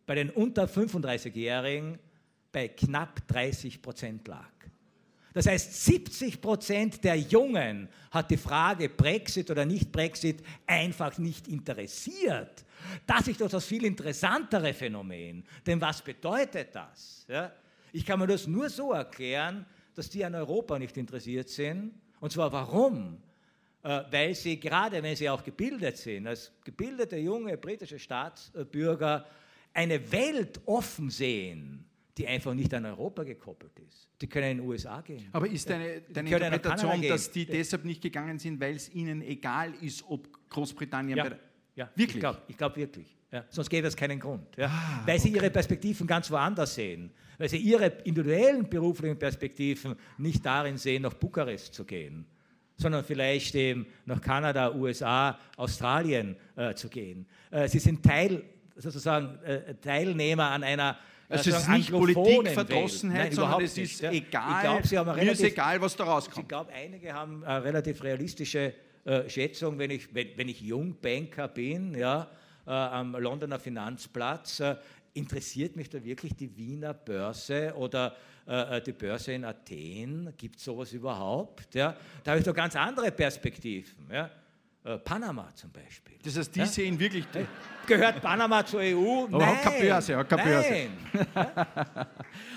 bei 0.05 0.15
den 0.15 0.31
unter 0.31 0.67
35-Jährigen 0.67 1.99
bei 2.53 2.69
knapp 2.69 3.27
30 3.29 3.83
Prozent 3.83 4.27
lag. 4.29 4.51
Das 5.37 5.47
heißt, 5.47 5.85
70 5.85 6.41
Prozent 6.41 7.05
der 7.05 7.17
Jungen 7.17 7.91
hat 8.11 8.31
die 8.31 8.39
Frage 8.39 8.89
Brexit 8.89 9.51
oder 9.51 9.67
nicht 9.67 9.93
Brexit 9.93 10.43
einfach 10.67 11.19
nicht 11.19 11.47
interessiert. 11.47 12.65
Das 13.07 13.29
ist 13.29 13.43
doch 13.43 13.51
das 13.51 13.67
viel 13.67 13.85
interessantere 13.85 14.73
Phänomen. 14.73 15.45
Denn 15.67 15.79
was 15.79 16.01
bedeutet 16.01 16.75
das? 16.75 17.27
Ja? 17.29 17.53
Ich 17.93 18.07
kann 18.07 18.19
mir 18.19 18.27
das 18.27 18.47
nur 18.47 18.71
so 18.71 18.95
erklären, 18.95 19.67
dass 19.95 20.09
die 20.09 20.25
an 20.25 20.35
Europa 20.35 20.79
nicht 20.79 20.97
interessiert 20.97 21.51
sind. 21.51 21.93
Und 22.19 22.33
zwar 22.33 22.51
warum? 22.51 23.19
Äh, 23.83 24.05
weil 24.11 24.35
sie, 24.35 24.59
gerade 24.59 25.03
wenn 25.03 25.17
sie 25.17 25.29
auch 25.29 25.45
gebildet 25.45 25.99
sind, 25.99 26.29
als 26.29 26.51
gebildete 26.65 27.19
junge 27.19 27.59
britische 27.59 27.99
Staatsbürger, 27.99 29.27
eine 29.75 30.11
Welt 30.11 30.63
offen 30.65 31.11
sehen, 31.11 31.76
die 32.17 32.27
einfach 32.27 32.55
nicht 32.55 32.73
an 32.73 32.87
Europa 32.87 33.25
gekoppelt 33.25 33.79
ist. 33.87 34.09
Die 34.21 34.27
können 34.27 34.53
in 34.53 34.57
den 34.59 34.67
USA 34.67 35.03
gehen. 35.03 35.29
Aber 35.33 35.49
ist 35.49 35.69
deine, 35.69 36.01
deine 36.01 36.31
Interpretation, 36.31 37.03
dass 37.03 37.31
die 37.31 37.45
deshalb 37.45 37.85
nicht 37.85 38.01
gegangen 38.01 38.39
sind, 38.39 38.59
weil 38.61 38.77
es 38.77 38.93
ihnen 38.95 39.21
egal 39.23 39.75
ist, 39.83 40.03
ob 40.09 40.29
Großbritannien... 40.49 41.19
Ja, 41.19 41.31
ja 41.75 41.91
wirklich? 41.95 42.17
Ich 42.17 42.21
glaube 42.21 42.41
glaub 42.57 42.77
wirklich. 42.77 43.17
Ja, 43.31 43.45
sonst 43.51 43.69
gäbe 43.69 43.87
es 43.89 43.97
keinen 43.97 44.19
Grund. 44.19 44.57
Ja. 44.57 44.67
Ah, 44.67 45.03
weil 45.05 45.19
sie 45.19 45.29
ihre 45.29 45.51
Perspektiven 45.51 46.07
ganz 46.07 46.31
woanders 46.31 46.75
sehen. 46.75 47.11
Weil 47.37 47.51
sie 47.51 47.59
ihre 47.59 47.87
individuellen 48.05 48.69
beruflichen 48.69 49.19
Perspektiven 49.19 49.95
nicht 50.17 50.47
darin 50.47 50.79
sehen, 50.79 51.03
nach 51.03 51.13
Bukarest 51.13 51.75
zu 51.75 51.85
gehen, 51.85 52.25
sondern 52.77 53.05
vielleicht 53.05 53.55
eben 53.57 53.87
nach 54.07 54.23
Kanada, 54.23 54.75
USA, 54.75 55.39
Australien 55.57 56.37
äh, 56.55 56.73
zu 56.75 56.89
gehen. 56.89 57.27
Äh, 57.51 57.69
sie 57.69 57.79
sind 57.79 58.03
Teil, 58.03 58.43
sozusagen 58.77 59.39
äh, 59.43 59.75
Teilnehmer 59.75 60.51
an 60.51 60.63
einer 60.63 60.97
es 61.29 61.47
ist 61.47 61.69
nicht 61.69 61.91
Politikverdrossenheit, 61.91 63.35
sondern 63.35 63.63
es 63.63 63.77
ist 63.77 64.01
ja. 64.01 64.13
egal, 64.13 64.63
glaub, 64.63 64.87
Sie 64.87 64.99
haben 64.99 65.09
relativ, 65.09 65.27
mir 65.27 65.33
ist 65.33 65.53
egal, 65.53 65.81
was 65.81 65.97
da 65.97 66.05
rauskommt. 66.05 66.45
Ich 66.45 66.49
glaube, 66.49 66.73
einige 66.73 67.13
haben 67.13 67.45
eine 67.45 67.65
relativ 67.65 68.03
realistische 68.03 68.75
äh, 69.05 69.29
Schätzung, 69.29 69.79
wenn 69.79 69.91
ich, 69.91 70.15
wenn, 70.15 70.29
wenn 70.37 70.49
ich 70.49 70.61
Jungbanker 70.61 71.49
bin, 71.49 71.95
ja, 71.95 72.29
äh, 72.67 72.71
am 72.71 73.13
Londoner 73.17 73.59
Finanzplatz, 73.59 74.61
äh, 74.61 74.77
interessiert 75.15 75.77
mich 75.77 75.89
da 75.89 76.03
wirklich 76.05 76.35
die 76.35 76.57
Wiener 76.57 76.95
Börse 76.95 77.73
oder 77.77 78.15
äh, 78.47 78.77
äh, 78.77 78.81
die 78.81 78.93
Börse 78.93 79.33
in 79.33 79.45
Athen? 79.45 80.33
Gibt 80.37 80.57
es 80.57 80.65
sowas 80.65 80.93
überhaupt? 80.93 81.75
Ja? 81.75 81.97
Da 82.23 82.33
habe 82.33 82.41
ich 82.41 82.45
doch 82.45 82.55
ganz 82.55 82.77
andere 82.77 83.11
Perspektiven. 83.11 84.07
Ja? 84.11 84.31
Äh, 84.87 84.99
Panama 84.99 85.49
zum 85.53 85.73
Beispiel. 85.73 86.15
Das 86.23 86.39
heißt, 86.39 86.55
die 86.55 86.61
ja? 86.61 86.67
sehen 86.67 86.97
wirklich. 87.01 87.25
Gehört 87.89 88.23
Panama 88.23 88.65
zur 88.65 88.81
EU? 88.81 89.25
Aber 89.25 89.39
Nein. 89.39 89.57
Keine 89.61 89.81
Börse, 89.81 90.25
keine 90.29 90.43
Börse. 90.45 90.89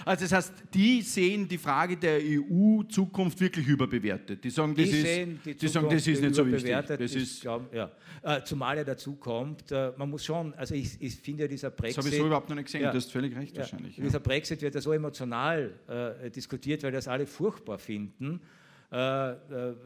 also 0.05 0.23
das 0.25 0.31
heißt, 0.31 0.53
die 0.71 1.01
sehen 1.01 1.47
die 1.47 1.57
Frage 1.57 1.97
der 1.97 2.19
EU-Zukunft 2.21 3.39
wirklich 3.39 3.67
überbewertet. 3.67 4.43
Die 4.43 4.51
sagen, 4.51 4.75
das, 4.75 4.89
die 4.89 4.97
ist, 4.97 5.45
die 5.45 5.55
die 5.55 5.67
sagen, 5.67 5.89
das 5.89 6.05
ist 6.05 6.21
nicht 6.21 6.35
so 6.35 6.45
wichtig. 6.45 6.71
Das 6.71 6.99
ist 7.15 7.41
glaub, 7.41 7.73
ja. 7.73 7.91
Äh, 8.21 8.43
zumal 8.43 8.77
ja 8.77 8.83
dazu 8.83 9.15
kommt, 9.15 9.71
äh, 9.71 9.91
man 9.97 10.11
muss 10.11 10.23
schon, 10.23 10.53
also 10.53 10.75
ich, 10.75 11.01
ich 11.01 11.15
finde 11.15 11.43
ja 11.43 11.47
dieser 11.47 11.71
Brexit. 11.71 11.97
Das 11.97 12.05
habe 12.05 12.13
ich 12.13 12.21
so 12.21 12.27
überhaupt 12.27 12.49
noch 12.49 12.55
nicht 12.57 12.65
gesehen, 12.65 12.81
ja, 12.81 12.91
du 12.91 12.97
hast 12.97 13.11
völlig 13.11 13.35
recht 13.35 13.55
ja, 13.55 13.61
wahrscheinlich. 13.63 13.95
Dieser 13.95 14.19
Brexit 14.19 14.61
wird 14.61 14.75
ja 14.75 14.81
so 14.81 14.93
emotional 14.93 15.73
äh, 15.87 16.29
diskutiert, 16.29 16.83
weil 16.83 16.91
das 16.91 17.07
alle 17.07 17.25
furchtbar 17.25 17.79
finden. 17.79 18.39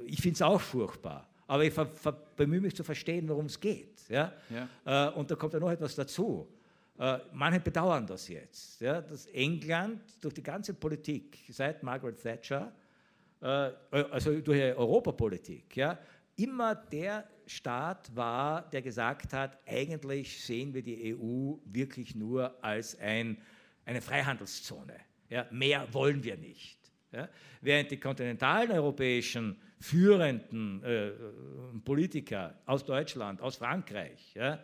Ich 0.06 0.22
finde 0.22 0.36
es 0.36 0.42
auch 0.42 0.62
furchtbar 0.62 1.28
aber 1.54 1.66
ich 1.66 1.74
bemühe 2.36 2.62
mich 2.62 2.76
zu 2.76 2.84
verstehen, 2.84 3.30
worum 3.30 3.46
es 3.46 3.60
geht. 3.60 4.10
Ja? 4.10 4.34
ja. 4.50 5.10
Äh, 5.12 5.14
und 5.14 5.30
da 5.30 5.36
kommt 5.36 5.54
ja 5.54 5.60
noch 5.60 5.70
etwas 5.70 5.94
dazu. 5.94 6.48
Äh, 6.98 7.20
manche 7.32 7.60
bedauern 7.60 8.08
das 8.08 8.28
jetzt, 8.28 8.82
ja, 8.82 9.00
dass 9.00 9.28
England 9.28 10.02
durch 10.20 10.34
die 10.34 10.42
ganze 10.42 10.74
Politik 10.74 11.38
seit 11.50 11.84
Margaret 11.84 12.20
Thatcher, 12.20 12.74
äh, 13.40 13.46
also 13.92 14.42
durch 14.42 14.58
die 14.58 14.76
Europapolitik, 14.76 15.78
ja, 15.78 16.00
immer 16.38 16.74
der 16.74 17.30
Staat 17.46 18.16
war, 18.16 18.68
der 18.72 18.82
gesagt 18.82 19.32
hat, 19.34 19.60
eigentlich 19.68 20.44
sehen 20.44 20.74
wir 20.74 20.82
die 20.82 21.16
EU 21.16 21.58
wirklich 21.66 22.16
nur 22.16 22.52
als 22.64 23.00
ein, 23.00 23.38
eine 23.86 24.02
Freihandelszone. 24.02 24.96
Ja, 25.30 25.46
mehr 25.52 25.88
wollen 25.94 26.24
wir 26.24 26.36
nicht. 26.36 26.80
Ja, 27.12 27.30
während 27.62 27.92
die 27.92 28.00
kontinentalen 28.00 28.72
europäischen 28.72 29.56
führenden 29.84 30.82
äh, 30.82 31.12
Politiker 31.84 32.56
aus 32.66 32.86
Deutschland, 32.86 33.42
aus 33.42 33.58
Frankreich, 33.58 34.34
ja, 34.34 34.60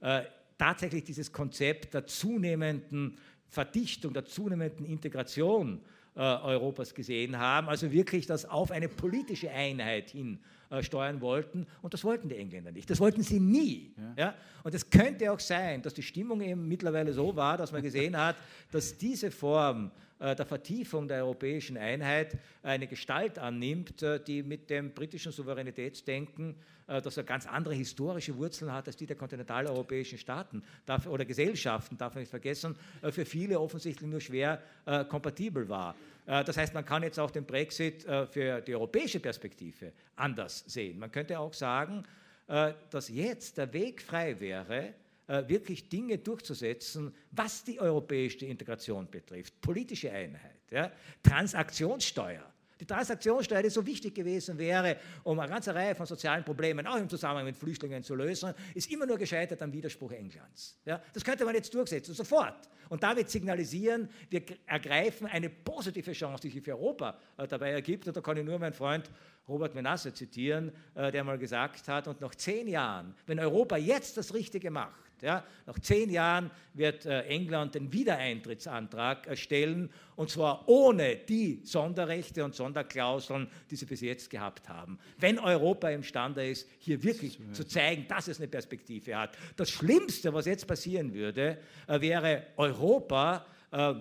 äh, 0.00 0.22
tatsächlich 0.56 1.04
dieses 1.04 1.30
Konzept 1.30 1.92
der 1.92 2.06
zunehmenden 2.06 3.18
Verdichtung, 3.48 4.14
der 4.14 4.24
zunehmenden 4.24 4.86
Integration 4.86 5.80
Europas 6.14 6.92
gesehen 6.92 7.38
haben, 7.38 7.70
also 7.70 7.90
wirklich 7.90 8.26
das 8.26 8.44
auf 8.44 8.70
eine 8.70 8.86
politische 8.86 9.50
Einheit 9.50 10.10
hin 10.10 10.38
äh, 10.72 10.82
steuern 10.82 11.20
wollten. 11.20 11.66
Und 11.82 11.92
das 11.92 12.02
wollten 12.02 12.30
die 12.30 12.36
Engländer 12.36 12.72
nicht. 12.72 12.88
Das 12.88 12.98
wollten 12.98 13.22
sie 13.22 13.38
nie. 13.38 13.92
Ja. 14.16 14.24
ja. 14.24 14.34
Und 14.64 14.74
es 14.74 14.88
könnte 14.88 15.30
auch 15.30 15.38
sein, 15.38 15.82
dass 15.82 15.92
die 15.92 16.02
Stimmung 16.02 16.40
eben 16.40 16.66
mittlerweile 16.66 17.12
so 17.12 17.36
war, 17.36 17.58
dass 17.58 17.72
man 17.72 17.82
gesehen 17.82 18.16
hat, 18.16 18.36
dass 18.70 18.96
diese 18.96 19.30
Form 19.30 19.86
äh, 19.86 20.11
der 20.22 20.46
Vertiefung 20.46 21.08
der 21.08 21.24
europäischen 21.24 21.76
Einheit 21.76 22.38
eine 22.62 22.86
Gestalt 22.86 23.38
annimmt, 23.38 24.02
äh, 24.02 24.22
die 24.22 24.42
mit 24.42 24.70
dem 24.70 24.92
britischen 24.94 25.32
Souveränitätsdenken, 25.32 26.54
das 26.86 27.16
er 27.16 27.22
ganz 27.22 27.46
andere 27.46 27.74
historische 27.74 28.36
Wurzeln 28.36 28.72
hat 28.72 28.86
als 28.86 28.96
die 28.96 29.06
der 29.06 29.16
kontinentaleuropäischen 29.16 30.18
Staaten 30.18 30.62
oder 31.08 31.24
Gesellschaften, 31.24 31.96
darf 31.96 32.14
man 32.14 32.22
nicht 32.22 32.30
vergessen, 32.30 32.76
für 33.10 33.24
viele 33.24 33.58
offensichtlich 33.60 34.10
nur 34.10 34.20
schwer 34.20 34.60
kompatibel 35.08 35.68
war. 35.68 35.94
Äh, 36.26 36.44
das 36.44 36.56
heißt, 36.56 36.74
man 36.74 36.84
kann 36.84 37.02
jetzt 37.02 37.18
auch 37.18 37.30
den 37.30 37.44
Brexit 37.44 38.04
äh, 38.04 38.26
für 38.26 38.60
die 38.60 38.74
europäische 38.74 39.20
Perspektive 39.20 39.92
anders 40.16 40.64
sehen. 40.66 40.98
Man 40.98 41.10
könnte 41.10 41.38
auch 41.38 41.52
sagen, 41.52 42.04
äh, 42.48 42.72
dass 42.90 43.08
jetzt 43.08 43.58
der 43.58 43.72
Weg 43.72 44.02
frei 44.02 44.38
wäre, 44.40 44.94
wirklich 45.26 45.88
Dinge 45.88 46.18
durchzusetzen, 46.18 47.14
was 47.30 47.64
die 47.64 47.80
europäische 47.80 48.44
Integration 48.46 49.08
betrifft. 49.10 49.60
Politische 49.60 50.10
Einheit, 50.10 50.60
ja, 50.70 50.90
Transaktionssteuer, 51.22 52.52
die 52.82 52.86
Transaktionssteuer, 52.86 53.62
die 53.62 53.70
so 53.70 53.86
wichtig 53.86 54.12
gewesen 54.12 54.58
wäre, 54.58 54.96
um 55.22 55.38
eine 55.38 55.48
ganze 55.48 55.72
Reihe 55.72 55.94
von 55.94 56.04
sozialen 56.04 56.42
Problemen, 56.42 56.84
auch 56.84 56.96
im 56.96 57.08
Zusammenhang 57.08 57.44
mit 57.44 57.56
Flüchtlingen 57.56 58.02
zu 58.02 58.16
lösen, 58.16 58.52
ist 58.74 58.90
immer 58.90 59.06
nur 59.06 59.16
gescheitert 59.18 59.62
am 59.62 59.72
Widerspruch 59.72 60.10
Englands. 60.10 60.80
Ja, 60.84 61.00
das 61.12 61.22
könnte 61.22 61.44
man 61.44 61.54
jetzt 61.54 61.72
durchsetzen, 61.72 62.12
sofort. 62.12 62.68
Und 62.88 63.04
damit 63.04 63.30
signalisieren, 63.30 64.08
wir 64.30 64.42
ergreifen 64.66 65.28
eine 65.28 65.48
positive 65.48 66.10
Chance, 66.10 66.42
die 66.42 66.50
sich 66.50 66.64
für 66.64 66.72
Europa 66.72 67.16
äh, 67.36 67.46
dabei 67.46 67.70
ergibt. 67.70 68.08
Und 68.08 68.16
da 68.16 68.20
kann 68.20 68.36
ich 68.36 68.44
nur 68.44 68.58
meinen 68.58 68.72
Freund 68.72 69.08
Robert 69.46 69.76
Menasse 69.76 70.12
zitieren, 70.12 70.72
äh, 70.96 71.12
der 71.12 71.22
mal 71.22 71.38
gesagt 71.38 71.86
hat, 71.86 72.08
und 72.08 72.20
nach 72.20 72.34
zehn 72.34 72.66
Jahren, 72.66 73.14
wenn 73.26 73.38
Europa 73.38 73.76
jetzt 73.76 74.16
das 74.16 74.34
Richtige 74.34 74.72
macht, 74.72 75.11
ja, 75.22 75.44
nach 75.66 75.78
zehn 75.78 76.10
Jahren 76.10 76.50
wird 76.74 77.06
äh, 77.06 77.22
England 77.22 77.74
den 77.74 77.92
Wiedereintrittsantrag 77.92 79.26
erstellen 79.26 79.88
und 80.16 80.30
zwar 80.30 80.68
ohne 80.68 81.16
die 81.16 81.60
Sonderrechte 81.64 82.44
und 82.44 82.54
Sonderklauseln, 82.54 83.48
die 83.70 83.76
sie 83.76 83.86
bis 83.86 84.00
jetzt 84.00 84.28
gehabt 84.28 84.68
haben. 84.68 84.98
Wenn 85.18 85.38
Europa 85.38 85.88
imstande 85.90 86.46
ist, 86.46 86.68
hier 86.78 87.02
wirklich 87.02 87.38
zu 87.52 87.64
zeigen, 87.64 88.06
dass 88.08 88.28
es 88.28 88.38
eine 88.38 88.48
Perspektive 88.48 89.16
hat. 89.16 89.38
Das 89.56 89.70
Schlimmste, 89.70 90.34
was 90.34 90.46
jetzt 90.46 90.66
passieren 90.66 91.14
würde, 91.14 91.58
äh, 91.86 92.00
wäre 92.00 92.46
Europa 92.56 93.46
äh, 93.70 93.94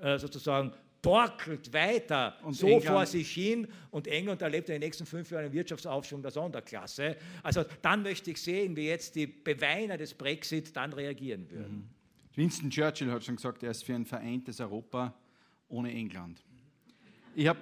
äh 0.00 0.18
sozusagen 0.18 0.72
torkelt 1.04 1.72
weiter 1.72 2.36
und 2.42 2.54
so 2.54 2.66
England. 2.66 2.86
vor 2.86 3.06
sich 3.06 3.30
hin 3.30 3.68
und 3.90 4.06
England 4.06 4.40
erlebt 4.42 4.68
in 4.70 4.74
den 4.74 4.80
nächsten 4.80 5.04
fünf 5.04 5.30
Jahren 5.30 5.44
einen 5.44 5.52
Wirtschaftsaufschwung 5.52 6.22
der 6.22 6.30
Sonderklasse. 6.30 7.16
Also 7.42 7.64
dann 7.82 8.02
möchte 8.02 8.30
ich 8.30 8.40
sehen, 8.40 8.74
wie 8.74 8.88
jetzt 8.88 9.14
die 9.14 9.26
Beweiner 9.26 9.98
des 9.98 10.14
Brexit 10.14 10.74
dann 10.74 10.92
reagieren 10.92 11.48
würden. 11.50 11.76
Mhm. 11.76 11.88
Winston 12.36 12.70
Churchill 12.70 13.10
hat 13.12 13.22
schon 13.22 13.36
gesagt, 13.36 13.62
er 13.62 13.70
ist 13.70 13.84
für 13.84 13.94
ein 13.94 14.06
vereintes 14.06 14.60
Europa 14.60 15.14
ohne 15.68 15.92
England. 15.92 16.42
Ich 17.34 17.46
habe 17.46 17.58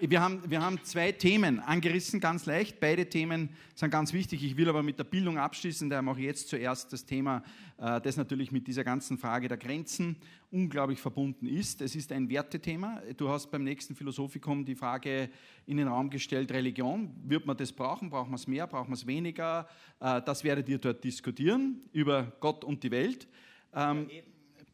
wir 0.00 0.20
haben, 0.20 0.42
wir 0.50 0.60
haben 0.60 0.82
zwei 0.82 1.12
Themen 1.12 1.60
angerissen, 1.60 2.20
ganz 2.20 2.46
leicht. 2.46 2.80
Beide 2.80 3.08
Themen 3.08 3.50
sind 3.74 3.90
ganz 3.90 4.12
wichtig. 4.12 4.42
Ich 4.42 4.56
will 4.56 4.68
aber 4.68 4.82
mit 4.82 4.98
der 4.98 5.04
Bildung 5.04 5.38
abschließen. 5.38 5.88
Daher 5.88 6.02
mache 6.02 6.20
ich 6.20 6.26
jetzt 6.26 6.48
zuerst 6.48 6.92
das 6.92 7.06
Thema, 7.06 7.42
äh, 7.78 8.00
das 8.00 8.16
natürlich 8.16 8.50
mit 8.50 8.66
dieser 8.66 8.82
ganzen 8.82 9.18
Frage 9.18 9.48
der 9.48 9.56
Grenzen 9.56 10.16
unglaublich 10.50 11.00
verbunden 11.00 11.46
ist. 11.46 11.80
Es 11.80 11.94
ist 11.94 12.12
ein 12.12 12.28
Wertethema. 12.28 13.02
Du 13.16 13.28
hast 13.28 13.50
beim 13.50 13.64
nächsten 13.64 13.94
Philosophikum 13.94 14.64
die 14.64 14.74
Frage 14.74 15.30
in 15.66 15.76
den 15.76 15.88
Raum 15.88 16.10
gestellt, 16.10 16.50
Religion. 16.52 17.14
Wird 17.24 17.46
man 17.46 17.56
das 17.56 17.72
brauchen? 17.72 18.10
Braucht 18.10 18.28
man 18.28 18.36
es 18.36 18.46
mehr? 18.46 18.66
Braucht 18.66 18.88
man 18.88 18.94
es 18.94 19.06
weniger? 19.06 19.68
Äh, 20.00 20.22
das 20.22 20.44
werdet 20.44 20.68
ihr 20.68 20.78
dort 20.78 21.04
diskutieren 21.04 21.80
über 21.92 22.32
Gott 22.40 22.64
und 22.64 22.82
die 22.82 22.90
Welt. 22.90 23.28
Ähm, 23.72 24.08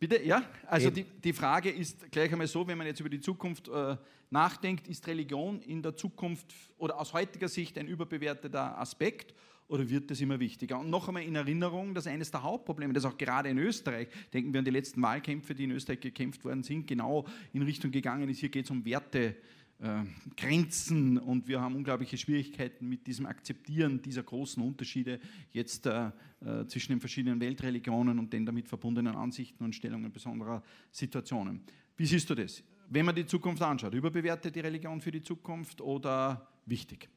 bitte, 0.00 0.24
ja? 0.24 0.42
Also 0.66 0.90
die, 0.90 1.04
die 1.04 1.32
Frage 1.32 1.70
ist 1.70 2.10
gleich 2.10 2.32
einmal 2.32 2.48
so, 2.48 2.66
wenn 2.66 2.76
man 2.76 2.86
jetzt 2.86 2.98
über 2.98 3.10
die 3.10 3.20
Zukunft 3.20 3.68
äh, 3.68 3.96
nachdenkt, 4.30 4.88
ist 4.88 5.06
Religion 5.06 5.60
in 5.60 5.82
der 5.82 5.94
Zukunft 5.94 6.46
oder 6.78 6.98
aus 6.98 7.12
heutiger 7.12 7.48
Sicht 7.48 7.78
ein 7.78 7.86
überbewerteter 7.86 8.78
Aspekt 8.78 9.34
oder 9.68 9.88
wird 9.88 10.10
das 10.10 10.20
immer 10.20 10.40
wichtiger? 10.40 10.80
Und 10.80 10.90
noch 10.90 11.06
einmal 11.06 11.22
in 11.22 11.36
Erinnerung, 11.36 11.94
dass 11.94 12.08
eines 12.08 12.30
der 12.30 12.42
Hauptprobleme, 12.42 12.92
das 12.92 13.04
auch 13.04 13.16
gerade 13.16 13.50
in 13.50 13.58
Österreich, 13.58 14.08
denken 14.32 14.52
wir 14.52 14.58
an 14.58 14.64
die 14.64 14.72
letzten 14.72 15.00
Wahlkämpfe, 15.02 15.54
die 15.54 15.64
in 15.64 15.70
Österreich 15.70 16.00
gekämpft 16.00 16.44
worden 16.44 16.64
sind, 16.64 16.88
genau 16.88 17.26
in 17.52 17.62
Richtung 17.62 17.92
gegangen 17.92 18.28
ist. 18.28 18.40
Hier 18.40 18.48
geht 18.48 18.64
es 18.64 18.70
um 18.70 18.84
Werte. 18.84 19.36
Äh, 19.82 20.02
Grenzen 20.36 21.16
und 21.16 21.48
wir 21.48 21.58
haben 21.58 21.74
unglaubliche 21.74 22.18
Schwierigkeiten 22.18 22.86
mit 22.86 23.06
diesem 23.06 23.24
Akzeptieren 23.24 24.02
dieser 24.02 24.22
großen 24.22 24.62
Unterschiede 24.62 25.20
jetzt 25.52 25.86
äh, 25.86 26.10
äh, 26.44 26.66
zwischen 26.66 26.92
den 26.92 27.00
verschiedenen 27.00 27.40
Weltreligionen 27.40 28.18
und 28.18 28.32
den 28.32 28.46
damit 28.46 28.68
verbundenen 28.68 29.14
Ansichten 29.14 29.64
und 29.64 29.74
Stellungen 29.74 30.12
besonderer 30.12 30.62
Situationen. 30.90 31.62
Wie 31.96 32.06
siehst 32.06 32.30
du 32.30 32.34
das? 32.34 32.62
wenn 32.90 33.06
man 33.06 33.14
die 33.14 33.24
Zukunft 33.24 33.62
anschaut, 33.62 33.94
überbewertet 33.94 34.54
die 34.54 34.60
Religion 34.60 35.00
für 35.00 35.12
die 35.12 35.22
Zukunft 35.22 35.80
oder 35.80 36.46
wichtig? 36.66 37.08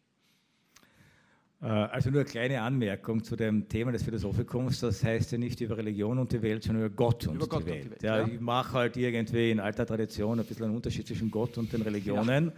Äh, 1.62 1.66
also 1.66 2.12
nur 2.12 2.22
eine 2.22 2.30
kleine 2.30 2.62
Anmerkung 2.62 3.24
zu 3.24 3.36
dem 3.36 3.68
Thema 3.68 3.92
des 3.92 4.04
Philosophikums. 4.04 4.80
Das 4.80 5.04
heißt 5.04 5.32
ja 5.32 5.38
nicht 5.40 5.60
über 5.62 5.78
Religion 5.78 6.20
und 6.20 6.32
die 6.32 6.42
Welt, 6.42 6.64
sondern 6.64 6.86
über 6.86 6.96
Gott 6.96 7.28
und, 7.28 7.36
über 7.36 7.46
die, 7.46 7.50
Gott 7.50 7.66
Welt. 7.66 7.76
Und 7.76 7.86
die 7.86 7.92
Welt. 7.92 8.04
Ja, 8.04 8.20
ja. 8.20 8.28
Ich 8.28 8.40
mache 8.40 8.74
halt 8.74 8.96
irgendwie 8.96 9.52
in 9.52 9.60
alter 9.60 9.86
Tradition 9.86 10.40
ein 10.40 10.46
bisschen 10.46 10.66
einen 10.66 10.76
Unterschied 10.76 11.08
zwischen 11.08 11.32
Gott 11.32 11.58
und 11.58 11.74
den 11.74 11.82
Religionen. 11.82 12.46
Ja. 12.46 12.54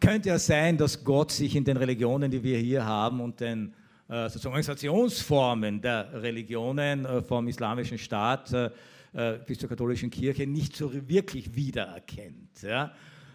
Könnte 0.00 0.28
ja 0.28 0.38
sein, 0.38 0.76
dass 0.76 1.02
Gott 1.02 1.32
sich 1.32 1.56
in 1.56 1.64
den 1.64 1.76
Religionen, 1.76 2.30
die 2.30 2.42
wir 2.42 2.58
hier 2.58 2.84
haben 2.84 3.20
und 3.20 3.40
den 3.40 3.74
sozusagen 4.08 4.54
Organisationsformen 4.54 5.80
der 5.80 6.22
Religionen 6.22 7.04
äh, 7.04 7.22
vom 7.22 7.48
islamischen 7.48 7.98
Staat 7.98 8.52
äh, 8.52 8.70
äh, 9.14 9.38
bis 9.46 9.58
zur 9.58 9.68
katholischen 9.68 10.10
Kirche 10.10 10.46
nicht 10.46 10.76
so 10.76 10.92
wirklich 11.08 11.54
wiedererkennt. 11.54 12.62
Ja? 12.62 12.92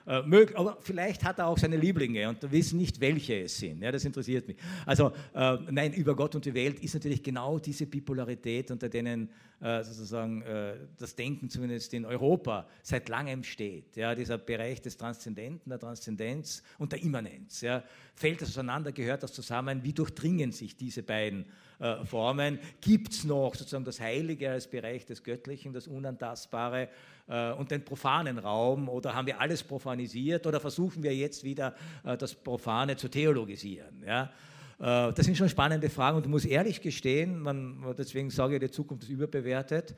Äh, 0.10 0.48
aber 0.56 0.78
vielleicht 0.82 1.24
hat 1.24 1.38
er 1.38 1.46
auch 1.46 1.58
seine 1.58 1.78
Lieblinge 1.78 2.28
und 2.28 2.42
wir 2.42 2.52
wissen 2.52 2.80
nicht, 2.80 3.00
welche 3.00 3.44
es 3.44 3.60
sind. 3.60 3.84
Ja, 3.84 3.92
das 3.92 4.04
interessiert 4.04 4.48
mich. 4.48 4.58
Also, 4.84 5.12
äh, 5.36 5.58
nein, 5.70 5.94
über 5.94 6.16
Gott 6.16 6.34
und 6.34 6.44
die 6.44 6.54
Welt 6.56 6.80
ist 6.80 6.96
natürlich 6.96 7.22
genau 7.22 7.60
diese 7.60 7.86
Bipolarität, 7.86 8.72
unter 8.72 8.90
denen 8.90 9.30
äh, 9.62 9.84
sozusagen 9.84 10.42
äh, 10.42 10.78
das 10.98 11.16
Denken 11.16 11.48
zumindest 11.48 11.94
in 11.94 12.06
Europa 12.06 12.68
seit 12.82 13.08
langem 13.08 13.44
steht. 13.44 13.96
Ja, 13.98 14.16
dieser 14.16 14.40
Bereich 14.40 14.82
des 14.82 14.98
Transzendenten, 14.98 15.70
der 15.70 15.80
Transzendenz 15.80 16.64
und 16.80 16.92
der 16.92 17.04
Immanenz. 17.04 17.62
Ja, 17.62 17.84
fällt 18.16 18.42
das 18.42 18.50
auseinander, 18.50 18.92
gehört 18.92 19.22
das 19.22 19.34
zusammen? 19.34 19.84
Wie 19.84 19.94
durchdringen 19.94 20.52
sich 20.52 20.76
diese 20.76 21.04
beiden 21.04 21.46
äh, 21.80 22.04
Formen. 22.04 22.60
Gibt 22.82 23.14
es 23.14 23.24
noch 23.24 23.56
sozusagen 23.56 23.86
das 23.86 24.02
Heilige 24.02 24.52
als 24.52 24.68
Bereich 24.68 25.06
des 25.06 25.24
Göttlichen, 25.24 25.72
das 25.72 25.88
Unantastbare 25.88 26.90
äh, 27.30 27.52
und 27.54 27.72
den 27.72 27.86
profanen 27.86 28.38
Raum? 28.38 28.90
Oder 28.90 29.16
haben 29.16 29.28
wir 29.28 29.40
alles 29.40 29.64
profanisiert? 29.64 30.46
Oder 30.46 30.60
versuchen 30.60 31.02
wir 31.04 31.16
jetzt 31.16 31.42
wieder 31.46 31.74
äh, 32.04 32.18
das 32.18 32.36
Profane 32.36 32.98
zu 32.98 33.08
theologisieren? 33.08 34.04
Ja? 34.06 34.30
Das 34.78 35.26
sind 35.26 35.36
schon 35.36 35.50
spannende 35.50 35.90
Fragen 35.90 36.16
und 36.16 36.24
ich 36.24 36.30
muss 36.30 36.46
ehrlich 36.46 36.82
gestehen, 36.82 37.38
man, 37.42 37.84
deswegen 37.98 38.30
sage 38.30 38.56
ich, 38.56 38.62
die 38.62 38.72
Zukunft 38.72 39.04
ist 39.04 39.10
überbewertet, 39.10 39.94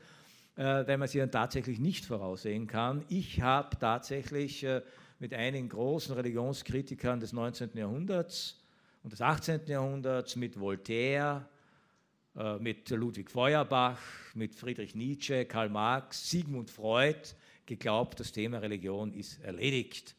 weil 0.56 0.98
man 0.98 1.06
sie 1.06 1.20
dann 1.20 1.30
tatsächlich 1.30 1.78
nicht 1.78 2.04
voraussehen 2.04 2.66
kann. 2.66 3.04
Ich 3.08 3.40
habe 3.40 3.78
tatsächlich 3.78 4.66
mit 5.20 5.34
einigen 5.34 5.68
großen 5.68 6.16
Religionskritikern 6.16 7.20
des 7.20 7.32
19. 7.32 7.70
Jahrhunderts 7.74 8.56
und 9.04 9.12
des 9.12 9.20
18. 9.20 9.60
Jahrhunderts, 9.66 10.34
mit 10.34 10.58
Voltaire, 10.58 11.46
äh, 11.46 11.51
mit 12.60 12.88
Ludwig 12.90 13.30
Feuerbach, 13.30 14.00
mit 14.34 14.54
Friedrich 14.54 14.94
Nietzsche, 14.94 15.44
Karl 15.44 15.68
Marx, 15.68 16.30
Sigmund 16.30 16.70
Freud 16.70 17.20
geglaubt, 17.66 18.20
das 18.20 18.32
Thema 18.32 18.58
Religion 18.58 19.12
ist 19.12 19.42
erledigt. 19.42 20.16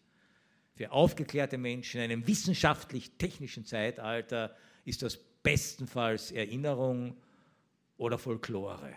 Für 0.75 0.91
aufgeklärte 0.91 1.57
Menschen 1.57 2.01
in 2.01 2.11
einem 2.11 2.27
wissenschaftlich-technischen 2.27 3.65
Zeitalter 3.65 4.55
ist 4.85 5.01
das 5.01 5.17
bestenfalls 5.17 6.31
Erinnerung 6.31 7.15
oder 7.97 8.17
Folklore. 8.17 8.93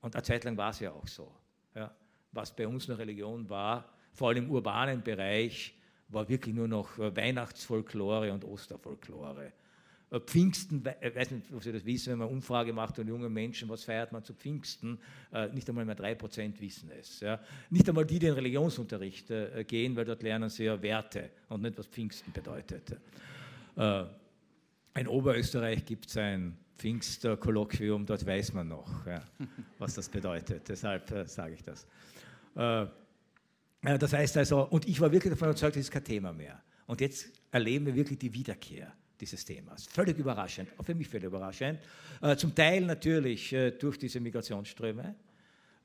Und 0.00 0.14
eine 0.14 0.22
Zeit 0.22 0.44
lang 0.44 0.56
war 0.56 0.70
es 0.70 0.80
ja 0.80 0.92
auch 0.92 1.06
so. 1.06 1.34
Ja. 1.74 1.94
Was 2.32 2.54
bei 2.54 2.66
uns 2.66 2.88
eine 2.88 2.98
Religion 2.98 3.48
war, 3.48 3.90
vor 4.12 4.28
allem 4.28 4.44
im 4.44 4.50
urbanen 4.50 5.02
Bereich, 5.02 5.74
war 6.08 6.28
wirklich 6.28 6.54
nur 6.54 6.68
noch 6.68 6.98
Weihnachtsfolklore 6.98 8.32
und 8.32 8.44
Osterfolklore. 8.44 9.52
Äh, 10.14 10.20
Pfingsten, 10.20 10.82
ich 11.00 11.06
äh, 11.06 11.14
weiß 11.14 11.32
nicht, 11.32 11.52
ob 11.52 11.62
Sie 11.62 11.72
das 11.72 11.84
wissen, 11.84 12.12
wenn 12.12 12.18
man 12.20 12.28
Umfrage 12.28 12.72
macht 12.72 12.98
und 12.98 13.08
junge 13.08 13.28
Menschen, 13.28 13.68
was 13.68 13.84
feiert 13.84 14.12
man 14.12 14.22
zu 14.22 14.34
Pfingsten, 14.34 14.98
äh, 15.32 15.48
nicht 15.48 15.68
einmal 15.68 15.84
mehr 15.84 15.94
drei 15.94 16.14
Prozent 16.14 16.60
wissen 16.60 16.90
es. 16.98 17.24
Nicht 17.70 17.88
einmal 17.88 18.06
die, 18.06 18.18
die 18.18 18.26
in 18.26 18.34
Religionsunterricht 18.34 19.28
gehen, 19.66 19.96
weil 19.96 20.04
dort 20.04 20.22
lernen 20.22 20.48
sie 20.48 20.64
ja 20.64 20.80
Werte 20.80 21.30
und 21.48 21.62
nicht, 21.62 21.76
was 21.78 21.86
Pfingsten 21.86 22.32
bedeutet. 22.32 22.96
In 23.76 25.08
Oberösterreich 25.08 25.84
gibt 25.84 26.06
es 26.06 26.16
ein 26.16 26.56
Pfingstkolloquium, 26.78 28.06
dort 28.06 28.24
weiß 28.24 28.52
man 28.52 28.68
noch, 28.68 28.88
was 29.78 29.94
das 29.94 30.08
bedeutet. 30.08 30.62
Deshalb 30.68 31.28
sage 31.28 31.54
ich 31.54 31.62
das. 31.62 31.86
das 32.54 34.12
heißt 34.12 34.36
also, 34.36 34.62
und 34.68 34.86
ich 34.86 35.00
war 35.00 35.10
wirklich 35.10 35.32
davon 35.32 35.48
überzeugt, 35.48 35.76
das 35.76 35.82
ist 35.82 35.90
kein 35.90 36.04
Thema 36.04 36.32
mehr. 36.32 36.62
Und 36.86 37.00
jetzt 37.00 37.28
erleben 37.50 37.86
wir 37.86 37.94
wirklich 37.94 38.18
die 38.18 38.32
Wiederkehr 38.32 38.92
dieses 39.24 39.44
Themas. 39.44 39.86
Völlig 39.86 40.18
überraschend, 40.18 40.68
auch 40.76 40.84
für 40.84 40.94
mich 40.94 41.08
völlig 41.08 41.26
überraschend. 41.26 41.80
Äh, 42.20 42.36
zum 42.36 42.54
Teil 42.54 42.82
natürlich 42.82 43.52
äh, 43.52 43.70
durch 43.70 43.98
diese 43.98 44.20
Migrationsströme. 44.20 45.14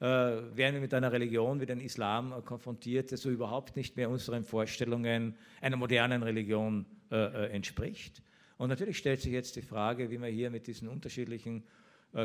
Äh, 0.01 0.05
werden 0.05 0.73
wir 0.73 0.81
mit 0.81 0.93
einer 0.93 1.11
Religion 1.11 1.61
wie 1.61 1.65
den 1.65 1.79
Islam 1.79 2.43
konfrontiert, 2.43 3.11
der 3.11 3.17
so 3.17 3.29
überhaupt 3.29 3.77
nicht 3.77 3.95
mehr 3.95 4.09
unseren 4.09 4.43
Vorstellungen 4.43 5.35
einer 5.61 5.77
modernen 5.77 6.23
Religion 6.23 6.85
entspricht. 7.11 8.21
Und 8.59 8.69
natürlich 8.69 8.99
stellt 8.99 9.19
sich 9.19 9.31
jetzt 9.31 9.55
die 9.55 9.63
Frage, 9.63 10.11
wie 10.11 10.19
man 10.19 10.31
hier 10.31 10.51
mit 10.51 10.67
diesen 10.67 10.87
unterschiedlichen 10.87 11.63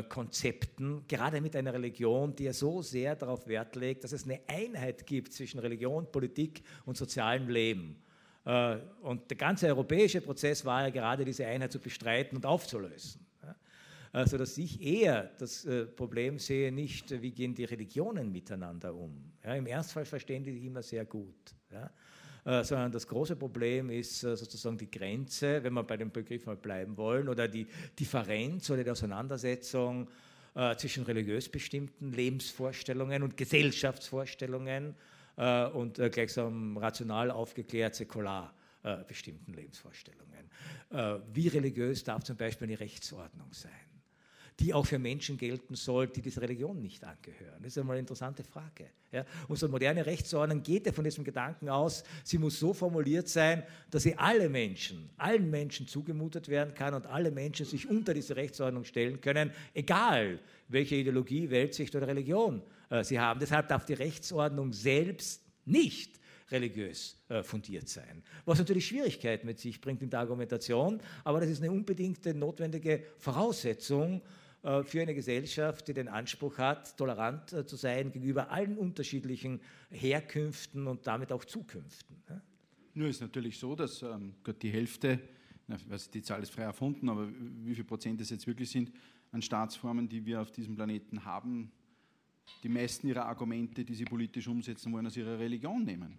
Konzepten, 0.09 1.01
gerade 1.07 1.41
mit 1.41 1.55
einer 1.55 1.73
Religion, 1.73 2.35
die 2.35 2.43
ja 2.43 2.53
so 2.53 2.83
sehr 2.83 3.15
darauf 3.15 3.47
Wert 3.47 3.75
legt, 3.75 4.03
dass 4.03 4.11
es 4.11 4.25
eine 4.25 4.41
Einheit 4.45 5.07
gibt 5.07 5.33
zwischen 5.33 5.59
Religion, 5.59 6.11
Politik 6.11 6.61
und 6.85 6.97
sozialem 6.97 7.49
Leben, 7.49 7.95
und 8.45 9.29
der 9.29 9.37
ganze 9.37 9.67
europäische 9.67 10.21
Prozess 10.21 10.63
war 10.63 10.83
ja 10.83 10.89
gerade 10.89 11.25
diese 11.25 11.47
Einheit 11.47 11.71
zu 11.71 11.79
bestreiten 11.79 12.35
und 12.35 12.45
aufzulösen. 12.45 13.25
Also 14.15 14.37
dass 14.37 14.57
ich 14.57 14.81
eher 14.81 15.29
das 15.39 15.65
äh, 15.65 15.85
Problem 15.85 16.39
sehe, 16.39 16.71
nicht, 16.71 17.21
wie 17.21 17.31
gehen 17.31 17.53
die 17.53 17.65
Religionen 17.65 18.31
miteinander 18.31 18.95
um. 18.95 19.33
Ja, 19.43 19.55
Im 19.55 19.67
Ernstfall 19.67 20.05
verstehen 20.05 20.41
die 20.41 20.53
sich 20.53 20.63
immer 20.63 20.81
sehr 20.81 21.03
gut. 21.03 21.53
Ja? 21.69 21.91
Äh, 22.45 22.63
sondern 22.63 22.93
das 22.93 23.05
große 23.05 23.35
Problem 23.35 23.89
ist 23.89 24.21
sozusagen 24.21 24.77
die 24.77 24.89
Grenze, 24.89 25.61
wenn 25.61 25.73
wir 25.73 25.83
bei 25.83 25.97
dem 25.97 26.11
Begriff 26.11 26.45
mal 26.45 26.55
bleiben 26.55 26.95
wollen, 26.95 27.27
oder 27.27 27.49
die 27.49 27.67
Differenz 27.99 28.69
oder 28.69 28.85
die 28.85 28.91
Auseinandersetzung 28.91 30.07
zwischen 30.77 31.03
religiös 31.03 31.49
bestimmten 31.49 32.13
Lebensvorstellungen 32.13 33.23
und 33.23 33.35
Gesellschaftsvorstellungen 33.35 34.91
äh, 34.91 34.93
und 35.37 35.99
äh, 35.99 36.09
gleichsam 36.09 36.77
rational 36.77 37.31
aufgeklärt, 37.31 37.95
säkular 37.95 38.53
äh, 38.83 38.97
bestimmten 39.07 39.53
Lebensvorstellungen. 39.53 40.25
wie 41.33 41.47
religiös 41.47 42.03
darf 42.03 42.23
zum 42.23 42.37
Beispiel 42.37 42.67
eine 42.67 42.79
Rechtsordnung 42.79 43.51
sein? 43.51 43.71
die 44.59 44.73
auch 44.73 44.85
für 44.85 44.99
Menschen 44.99 45.37
gelten 45.37 45.75
soll, 45.75 46.07
die 46.07 46.21
dieser 46.21 46.41
Religion 46.41 46.81
nicht 46.81 47.03
angehören? 47.03 47.57
Das 47.61 47.73
ist 47.73 47.77
einmal 47.77 47.95
eine 47.95 48.01
interessante 48.01 48.43
Frage. 48.43 48.87
Ja? 49.11 49.25
Unsere 49.47 49.69
moderne 49.69 50.05
Rechtsordnung 50.05 50.63
geht 50.63 50.85
ja 50.85 50.93
von 50.93 51.03
diesem 51.03 51.23
Gedanken 51.23 51.67
aus, 51.67 52.03
sie 52.23 52.37
muss 52.37 52.59
so 52.59 52.73
formuliert 52.73 53.27
sein, 53.27 53.63
dass 53.91 54.03
sie 54.03 54.17
alle 54.17 54.47
Menschen, 54.47 55.09
allen 55.17 55.49
Menschen 55.49 55.87
zugemutet 55.87 56.47
werden 56.47 56.73
kann 56.73 56.93
und 56.93 57.05
alle 57.07 57.31
Menschen 57.31 57.65
sich 57.65 57.89
unter 57.89 58.13
diese 58.13 58.35
Rechtsordnung 58.35 58.85
stellen 58.85 59.19
können, 59.19 59.51
egal 59.73 60.39
welche 60.69 60.95
Ideologie, 60.95 61.49
Weltsicht 61.49 61.93
oder 61.95 62.07
Religion 62.07 62.61
äh, 62.84 62.84
sie 63.03 63.19
haben. 63.19 63.39
Deshalb 63.39 63.67
darf 63.67 63.85
die 63.85 63.93
Rechtsordnung 63.93 64.73
selbst 64.73 65.43
nicht 65.65 66.19
religiös 66.51 67.17
äh, 67.29 67.43
fundiert 67.43 67.89
sein. 67.89 68.23
Was 68.45 68.59
natürlich 68.59 68.87
Schwierigkeiten 68.87 69.47
mit 69.47 69.59
sich 69.59 69.81
bringt 69.81 70.01
in 70.01 70.09
der 70.09 70.19
Argumentation, 70.19 71.01
aber 71.23 71.39
das 71.39 71.49
ist 71.49 71.61
eine 71.61 71.71
unbedingte 71.71 72.33
notwendige 72.33 73.03
Voraussetzung 73.17 74.21
äh, 74.61 74.83
für 74.83 75.01
eine 75.01 75.15
Gesellschaft, 75.15 75.87
die 75.87 75.93
den 75.93 76.07
Anspruch 76.07 76.57
hat, 76.57 76.97
tolerant 76.97 77.53
äh, 77.53 77.65
zu 77.65 77.75
sein 77.75 78.11
gegenüber 78.11 78.51
allen 78.51 78.77
unterschiedlichen 78.77 79.59
Herkünften 79.89 80.87
und 80.87 81.07
damit 81.07 81.31
auch 81.31 81.45
Zukünften. 81.45 82.23
Ja? 82.29 82.41
Nur 82.93 83.09
ist 83.09 83.21
natürlich 83.21 83.57
so, 83.57 83.75
dass 83.75 84.01
ähm, 84.03 84.35
die 84.61 84.69
Hälfte, 84.69 85.19
ich 85.67 85.89
weiß, 85.89 86.11
die 86.11 86.21
Zahl 86.21 86.41
ist 86.43 86.51
frei 86.51 86.63
erfunden, 86.63 87.09
aber 87.09 87.27
wie 87.63 87.75
viel 87.75 87.83
Prozent 87.83 88.21
es 88.21 88.29
jetzt 88.29 88.47
wirklich 88.47 88.69
sind, 88.69 88.91
an 89.31 89.41
Staatsformen, 89.41 90.07
die 90.07 90.25
wir 90.25 90.41
auf 90.41 90.51
diesem 90.51 90.75
Planeten 90.75 91.25
haben, 91.25 91.71
die 92.63 92.69
meisten 92.69 93.07
ihrer 93.07 93.25
Argumente, 93.25 93.83
die 93.83 93.95
sie 93.95 94.05
politisch 94.05 94.47
umsetzen 94.47 94.91
wollen, 94.91 95.07
aus 95.07 95.17
ihrer 95.17 95.37
Religion 95.37 95.83
nehmen 95.83 96.17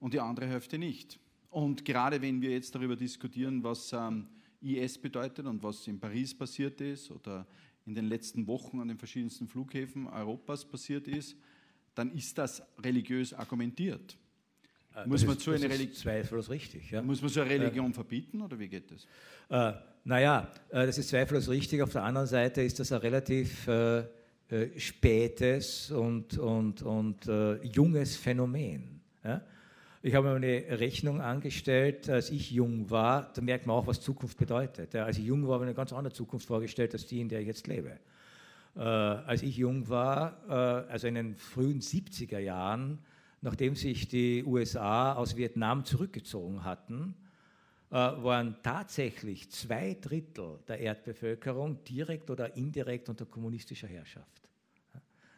und 0.00 0.14
die 0.14 0.20
andere 0.20 0.46
Hälfte 0.46 0.78
nicht. 0.78 1.18
Und 1.50 1.84
gerade 1.84 2.20
wenn 2.20 2.40
wir 2.40 2.50
jetzt 2.50 2.74
darüber 2.74 2.96
diskutieren, 2.96 3.62
was 3.62 3.92
ähm, 3.92 4.26
IS 4.60 4.98
bedeutet 4.98 5.46
und 5.46 5.62
was 5.62 5.86
in 5.86 5.98
Paris 5.98 6.36
passiert 6.36 6.80
ist 6.80 7.10
oder 7.10 7.46
in 7.86 7.94
den 7.94 8.06
letzten 8.06 8.46
Wochen 8.46 8.80
an 8.80 8.88
den 8.88 8.98
verschiedensten 8.98 9.46
Flughäfen 9.46 10.06
Europas 10.08 10.64
passiert 10.64 11.08
ist, 11.08 11.36
dann 11.94 12.12
ist 12.12 12.36
das 12.36 12.62
religiös 12.82 13.32
argumentiert. 13.32 14.16
Äh, 14.94 15.06
muss 15.06 15.24
man 15.24 15.36
ist, 15.36 15.44
so 15.44 15.52
eine 15.52 15.64
Religion 15.64 15.94
zweifellos 15.94 16.50
richtig. 16.50 16.90
Ja. 16.90 17.02
Muss 17.02 17.20
man 17.22 17.30
so 17.30 17.40
eine 17.40 17.50
Religion 17.50 17.90
äh, 17.90 17.94
verbieten 17.94 18.42
oder 18.42 18.58
wie 18.58 18.68
geht 18.68 18.90
das? 18.90 19.06
Äh, 19.48 19.78
naja, 20.04 20.50
äh, 20.70 20.86
das 20.86 20.98
ist 20.98 21.08
zweifellos 21.08 21.48
richtig. 21.48 21.82
Auf 21.82 21.92
der 21.92 22.02
anderen 22.02 22.26
Seite 22.26 22.62
ist 22.62 22.78
das 22.80 22.92
ein 22.92 23.00
relativ 23.00 23.66
äh, 24.48 24.78
spätes 24.78 25.90
und, 25.90 26.38
und, 26.38 26.82
und 26.82 27.26
äh, 27.26 27.56
junges 27.64 28.16
Phänomen. 28.16 29.00
Ja? 29.24 29.42
Ich 30.02 30.14
habe 30.14 30.28
mir 30.28 30.36
eine 30.36 30.78
Rechnung 30.78 31.20
angestellt, 31.20 32.08
als 32.08 32.30
ich 32.30 32.52
jung 32.52 32.88
war, 32.88 33.32
da 33.34 33.42
merkt 33.42 33.66
man 33.66 33.74
auch, 33.74 33.88
was 33.88 34.00
Zukunft 34.00 34.38
bedeutet. 34.38 34.94
Ja, 34.94 35.04
als 35.04 35.18
ich 35.18 35.24
jung 35.24 35.48
war, 35.48 35.54
habe 35.54 35.64
ich 35.64 35.70
eine 35.70 35.74
ganz 35.74 35.92
andere 35.92 36.14
Zukunft 36.14 36.46
vorgestellt, 36.46 36.92
als 36.92 37.06
die, 37.06 37.20
in 37.20 37.28
der 37.28 37.40
ich 37.40 37.48
jetzt 37.48 37.66
lebe. 37.66 37.98
Äh, 38.76 38.80
als 38.80 39.42
ich 39.42 39.56
jung 39.56 39.88
war, 39.88 40.36
äh, 40.48 40.92
also 40.92 41.08
in 41.08 41.16
den 41.16 41.34
frühen 41.34 41.80
70er 41.80 42.38
Jahren, 42.38 43.00
nachdem 43.40 43.74
sich 43.74 44.06
die 44.06 44.44
USA 44.44 45.14
aus 45.14 45.36
Vietnam 45.36 45.84
zurückgezogen 45.84 46.62
hatten, 46.62 47.16
waren 47.88 48.56
tatsächlich 48.62 49.50
zwei 49.50 49.96
Drittel 50.00 50.58
der 50.66 50.80
Erdbevölkerung 50.80 51.84
direkt 51.84 52.28
oder 52.30 52.56
indirekt 52.56 53.08
unter 53.08 53.26
kommunistischer 53.26 53.86
Herrschaft. 53.86 54.46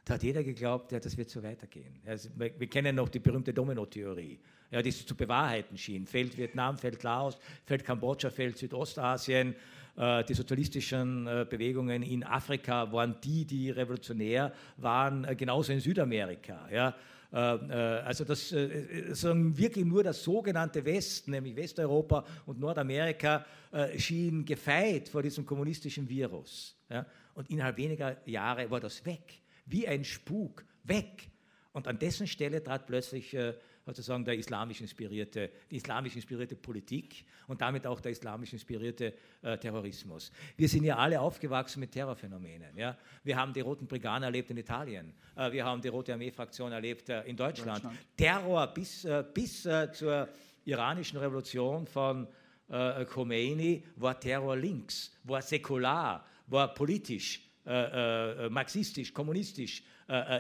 Da 0.09 0.15
hat 0.15 0.23
jeder 0.23 0.43
geglaubt, 0.43 0.91
ja, 0.93 0.99
das 0.99 1.19
wird 1.19 1.29
so 1.29 1.43
weitergehen. 1.43 2.01
Also, 2.07 2.31
wir, 2.35 2.67
kennen 2.67 2.97
noch 2.97 3.11
die 3.11 3.19
berühmte 3.19 3.53
Domino-Theorie, 3.53 4.39
ja, 4.71 4.81
die 4.81 4.91
zu 4.91 5.15
bewahrheiten 5.15 5.77
schien. 5.77 6.07
Fällt 6.07 6.35
Vietnam, 6.39 6.79
fällt 6.79 7.03
Laos, 7.03 7.37
fällt 7.67 7.85
Kambodscha, 7.85 8.31
fällt 8.31 8.57
Südostasien. 8.57 9.55
Äh, 9.99 10.25
die 10.25 10.33
sozialistischen 10.33 11.27
äh, 11.27 11.47
Bewegungen 11.49 12.03
in 12.03 12.25
Afrika 12.25 12.91
waren 12.91 13.17
die, 13.23 13.45
die 13.45 13.71
revolutionär 13.71 14.51
waren, 14.79 15.25
äh, 15.25 15.37
genauso 15.37 15.75
in 15.75 15.81
Südamerika. 15.81 16.67
Ja. 16.73 16.95
Ähm, 17.31 17.71
äh, 17.71 17.75
also 17.75 18.25
das 18.25 18.53
äh, 18.53 19.13
wirklich 19.57 19.85
nur 19.85 20.03
das 20.03 20.23
sogenannte 20.23 20.85
Westen, 20.85 21.33
nämlich 21.33 21.57
Westeuropa 21.57 22.25
und 22.47 22.59
Nordamerika, 22.59 23.45
äh, 23.71 23.99
schien 23.99 24.45
gefeit 24.45 25.09
vor 25.09 25.23
diesem 25.23 25.45
kommunistischen 25.45 26.09
Virus. 26.09 26.75
Und 27.35 27.51
innerhalb 27.51 27.77
weniger 27.77 28.17
Jahre 28.27 28.71
war 28.71 28.81
das 28.81 29.05
weg, 29.05 29.43
wie 29.67 29.87
ein 29.87 30.05
Spuk, 30.05 30.65
weg. 30.85 31.29
Und 31.73 31.87
an 31.87 31.99
dessen 31.99 32.27
Stelle 32.27 32.63
trat 32.63 32.87
plötzlich 32.87 33.37
sozusagen 33.95 34.25
der 34.25 34.37
islamisch 34.37 34.81
inspirierte, 34.81 35.51
die 35.71 35.77
islamisch 35.77 36.17
inspirierte 36.17 36.57
Politik 36.57 37.25
und 37.47 37.61
damit 37.61 37.87
auch 37.87 38.01
der 38.01 38.13
islamisch 38.13 38.53
inspirierte 38.53 39.15
äh, 39.43 39.57
Terrorismus. 39.57 40.31
Wir 40.57 40.69
sind 40.69 40.85
ja 40.85 40.97
alle 40.97 41.21
aufgewachsen 41.21 41.81
mit 41.81 41.93
Terrorphänomenen. 41.93 42.77
Ja? 42.77 42.97
Wir 43.25 43.37
haben 43.37 43.53
die 43.53 43.61
Roten 43.61 43.87
Brigaden 43.87 44.23
erlebt 44.25 44.51
in 44.51 44.57
Italien. 44.57 45.15
Äh, 45.37 45.53
wir 45.53 45.65
haben 45.65 45.81
die 45.81 45.89
Rote 45.89 46.13
Armee-Fraktion 46.13 46.73
erlebt 46.73 47.09
äh, 47.09 47.23
in 47.23 47.37
Deutschland. 47.37 47.85
Deutschland. 47.85 47.99
Terror 48.17 48.67
bis, 48.69 49.05
äh, 49.05 49.25
bis 49.33 49.67
äh, 49.67 49.91
zur 49.93 50.29
iranischen 50.65 51.19
Revolution 51.19 51.87
von 51.87 52.27
äh, 52.69 53.05
Khomeini 53.07 53.85
war 53.97 54.19
Terror 54.21 54.57
links, 54.57 55.13
war 55.25 55.43
säkular, 55.43 56.27
war 56.47 56.75
politisch. 56.75 57.45
marxistisch, 58.51 59.13
kommunistisch 59.13 59.83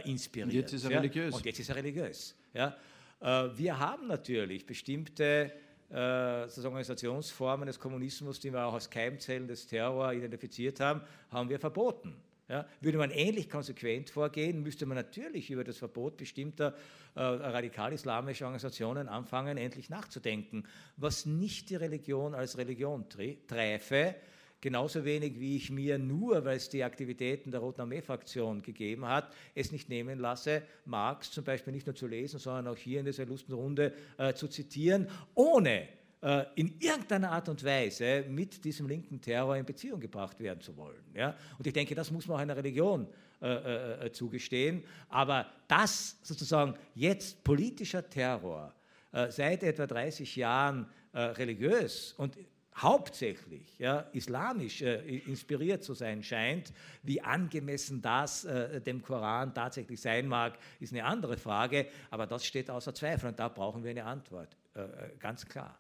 inspiriert. 0.05 0.49
Und 0.49 0.55
jetzt 0.55 0.73
ist 0.73 0.85
er 0.85 0.93
ja? 0.93 0.99
religiös. 1.01 1.35
Und 1.35 1.45
jetzt 1.45 1.61
ist 1.61 1.69
er 1.69 1.77
religiös. 1.77 2.35
Ja? 2.55 2.75
Äh, 3.21 3.49
wir 3.57 3.79
haben 3.79 4.07
natürlich 4.07 4.67
bestimmte 4.67 5.53
äh, 5.91 5.95
Organisationsformen 5.95 7.67
des 7.67 7.81
Kommunismus, 7.81 8.41
die 8.41 8.53
wir 8.53 8.67
auch 8.67 8.75
als 8.75 8.91
Keimzellen 8.91 9.49
des 9.49 9.67
Terror 9.67 10.13
identifiziert 10.13 10.81
haben, 10.81 11.01
haben 11.31 11.49
wir 11.49 11.59
verboten. 11.59 12.15
Ja, 12.49 12.67
würde 12.81 12.97
man 12.97 13.11
ähnlich 13.11 13.51
konsequent 13.51 14.09
vorgehen, 14.09 14.63
müsste 14.63 14.87
man 14.87 14.97
natürlich 14.97 15.51
über 15.51 15.65
das 15.65 15.77
Verbot 15.77 16.17
bestimmter 16.17 16.75
äh, 17.15 17.21
radikal-islamischer 17.21 18.47
Organisationen 18.47 19.07
anfangen, 19.07 19.59
endlich 19.59 19.91
nachzudenken, 19.91 20.65
was 20.97 21.27
nicht 21.27 21.69
die 21.69 21.77
Religion 21.77 22.35
als 22.35 22.57
Religion 22.57 23.05
träfe, 23.11 24.15
Genauso 24.61 25.05
wenig 25.05 25.39
wie 25.39 25.57
ich 25.57 25.71
mir 25.71 25.99
nur, 25.99 26.45
weil 26.45 26.57
es 26.57 26.69
die 26.69 26.83
Aktivitäten 26.83 27.53
der 27.53 27.61
Roten 27.61 27.83
Armee-Fraktion 27.83 28.61
gegeben 28.61 29.07
hat, 29.07 29.33
es 29.55 29.71
nicht 29.71 29.89
nehmen 29.89 30.19
lasse, 30.19 30.63
Marx 30.85 31.31
zum 31.31 31.45
Beispiel 31.45 31.73
nicht 31.73 31.87
nur 31.87 31.95
zu 31.95 32.09
lesen, 32.09 32.41
sondern 32.41 32.67
auch 32.69 32.77
hier 32.77 32.99
in 32.99 33.07
dieser 33.07 33.23
illusten 33.23 33.53
Runde 33.53 33.95
äh, 34.17 34.35
zu 34.35 34.49
zitieren, 34.49 35.09
ohne 35.35 35.89
äh, 36.21 36.45
in 36.57 36.75
irgendeiner 36.81 37.31
Art 37.31 37.49
und 37.49 37.63
Weise 37.65 38.25
mit 38.29 38.65
diesem 38.65 38.89
linken 38.89 39.21
Terror 39.21 39.57
in 39.57 39.65
Beziehung 39.65 40.01
gebracht 40.01 40.41
werden 40.41 40.61
zu 40.61 40.77
wollen. 40.77 41.05
Ja? 41.15 41.37
Und 41.57 41.67
ich 41.67 41.73
denke, 41.73 41.95
das 41.95 42.11
muss 42.11 42.27
man 42.27 42.39
auch 42.39 42.41
einer 42.41 42.57
Religion 42.57 43.07
äh, 43.41 43.47
äh, 43.47 44.07
äh 44.07 44.13
zugestehen. 44.13 44.83
Aber 45.09 45.47
dass 45.69 46.19
sozusagen 46.25 46.75
jetzt 46.97 47.45
politischer 47.45 48.09
Terror 48.09 48.75
äh, 49.13 49.31
seit 49.31 49.63
etwa 49.63 49.87
30 49.87 50.35
Jahren 50.37 50.87
religiös 51.15 52.13
und 52.19 52.37
hauptsächlich 52.83 53.79
ja, 53.79 54.01
islamisch 54.13 54.83
äh, 54.83 55.19
inspiriert 55.19 55.83
zu 55.83 55.95
sein 55.95 56.23
scheint. 56.23 56.73
Wie 57.03 57.21
angemessen 57.21 58.01
das 58.01 58.45
äh, 58.45 58.81
dem 58.81 59.03
Koran 59.03 59.55
tatsächlich 59.55 60.01
sein 60.01 60.27
mag, 60.29 60.59
ist 60.81 60.93
eine 60.93 61.05
andere 61.05 61.37
Frage, 61.37 61.87
aber 62.11 62.27
das 62.27 62.47
steht 62.47 62.71
außer 62.71 62.95
Zweifel 62.95 63.29
und 63.29 63.39
da 63.39 63.49
brauchen 63.49 63.83
wir 63.83 63.91
eine 63.91 64.05
Antwort, 64.05 64.57
äh, 64.75 64.81
äh 64.81 64.87
ganz 65.19 65.47
klar. 65.47 65.79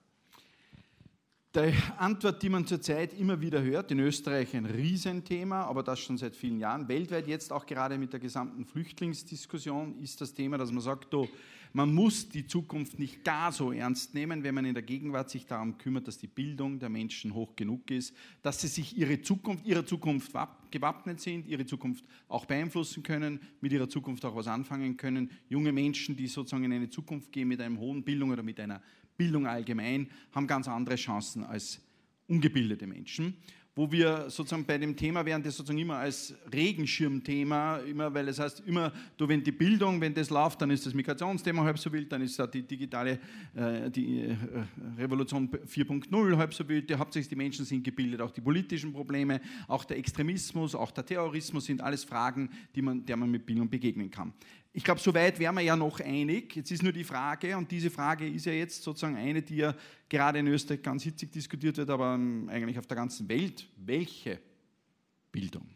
Die 1.54 1.72
Antwort, 1.96 2.42
die 2.42 2.50
man 2.50 2.66
zurzeit 2.66 3.14
immer 3.14 3.40
wieder 3.40 3.62
hört, 3.62 3.90
in 3.90 4.00
Österreich 4.00 4.54
ein 4.54 4.66
Riesenthema, 4.66 5.62
aber 5.62 5.82
das 5.82 5.98
schon 5.98 6.18
seit 6.18 6.36
vielen 6.36 6.58
Jahren, 6.58 6.86
weltweit 6.88 7.26
jetzt 7.26 7.52
auch 7.52 7.64
gerade 7.64 7.96
mit 7.96 8.12
der 8.12 8.20
gesamten 8.20 8.66
Flüchtlingsdiskussion, 8.66 9.98
ist 9.98 10.20
das 10.20 10.34
Thema, 10.34 10.58
dass 10.58 10.70
man 10.70 10.82
sagt, 10.82 11.14
oh, 11.14 11.26
man 11.72 11.94
muss 11.94 12.28
die 12.28 12.46
Zukunft 12.46 12.98
nicht 12.98 13.24
gar 13.24 13.52
so 13.52 13.72
ernst 13.72 14.14
nehmen, 14.14 14.42
wenn 14.42 14.54
man 14.54 14.64
in 14.64 14.74
der 14.74 14.82
Gegenwart 14.82 15.30
sich 15.30 15.46
darum 15.46 15.78
kümmert, 15.78 16.08
dass 16.08 16.18
die 16.18 16.26
Bildung 16.26 16.78
der 16.78 16.88
Menschen 16.88 17.34
hoch 17.34 17.54
genug 17.56 17.90
ist, 17.90 18.14
dass 18.42 18.60
sie 18.60 18.68
sich 18.68 18.96
ihre 18.96 19.20
Zukunft, 19.20 19.66
ihrer 19.66 19.84
Zukunft 19.84 20.32
gewappnet 20.70 21.20
sind, 21.20 21.46
ihre 21.46 21.66
Zukunft 21.66 22.04
auch 22.28 22.46
beeinflussen 22.46 23.02
können, 23.02 23.40
mit 23.60 23.72
ihrer 23.72 23.88
Zukunft 23.88 24.24
auch 24.24 24.36
was 24.36 24.46
anfangen 24.46 24.96
können. 24.96 25.30
Junge 25.48 25.72
Menschen, 25.72 26.16
die 26.16 26.26
sozusagen 26.26 26.64
in 26.64 26.72
eine 26.72 26.90
Zukunft 26.90 27.32
gehen 27.32 27.48
mit 27.48 27.60
einer 27.60 27.78
hohen 27.78 28.02
Bildung 28.02 28.30
oder 28.30 28.42
mit 28.42 28.58
einer 28.60 28.82
Bildung 29.16 29.46
allgemein, 29.46 30.08
haben 30.32 30.46
ganz 30.46 30.68
andere 30.68 30.96
Chancen 30.96 31.44
als 31.44 31.80
ungebildete 32.28 32.86
Menschen 32.86 33.34
wo 33.78 33.92
wir 33.92 34.28
sozusagen 34.28 34.64
bei 34.64 34.76
dem 34.76 34.96
Thema 34.96 35.24
wären, 35.24 35.40
das 35.40 35.56
sozusagen 35.56 35.78
immer 35.78 35.98
als 35.98 36.34
Regenschirmthema, 36.52 37.76
immer, 37.76 38.12
weil 38.12 38.26
es 38.26 38.40
heißt, 38.40 38.64
immer, 38.66 38.92
du, 39.16 39.28
wenn 39.28 39.40
die 39.40 39.52
Bildung, 39.52 40.00
wenn 40.00 40.12
das 40.12 40.30
läuft, 40.30 40.60
dann 40.60 40.70
ist 40.70 40.84
das 40.84 40.94
Migrationsthema 40.94 41.62
halb 41.62 41.78
so 41.78 41.92
wild, 41.92 42.10
dann 42.10 42.20
ist 42.22 42.36
da 42.36 42.48
die 42.48 42.64
digitale 42.64 43.20
äh, 43.54 43.88
die, 43.88 44.22
äh, 44.22 44.36
Revolution 44.98 45.48
4.0 45.48 46.36
halb 46.36 46.54
so 46.54 46.68
wild, 46.68 46.92
hauptsächlich 46.98 47.28
die 47.28 47.36
Menschen 47.36 47.64
sind 47.64 47.84
gebildet, 47.84 48.20
auch 48.20 48.32
die 48.32 48.40
politischen 48.40 48.92
Probleme, 48.92 49.40
auch 49.68 49.84
der 49.84 49.98
Extremismus, 49.98 50.74
auch 50.74 50.90
der 50.90 51.06
Terrorismus 51.06 51.66
sind 51.66 51.80
alles 51.80 52.02
Fragen, 52.02 52.50
die 52.74 52.82
man, 52.82 53.06
der 53.06 53.16
man 53.16 53.30
mit 53.30 53.46
Bildung 53.46 53.70
begegnen 53.70 54.10
kann. 54.10 54.32
Ich 54.72 54.84
glaube, 54.84 55.00
soweit 55.00 55.38
wären 55.38 55.56
wir 55.56 55.62
ja 55.62 55.76
noch 55.76 55.98
einig. 56.00 56.54
Jetzt 56.54 56.70
ist 56.70 56.82
nur 56.82 56.92
die 56.92 57.04
Frage, 57.04 57.56
und 57.56 57.70
diese 57.70 57.90
Frage 57.90 58.28
ist 58.28 58.46
ja 58.46 58.52
jetzt 58.52 58.82
sozusagen 58.82 59.16
eine, 59.16 59.42
die 59.42 59.56
ja 59.56 59.74
gerade 60.08 60.38
in 60.38 60.46
Österreich 60.46 60.82
ganz 60.82 61.02
hitzig 61.02 61.32
diskutiert 61.32 61.76
wird, 61.78 61.90
aber 61.90 62.12
eigentlich 62.12 62.78
auf 62.78 62.86
der 62.86 62.96
ganzen 62.96 63.28
Welt. 63.28 63.67
Welche 63.76 64.40
Bildung? 65.32 65.68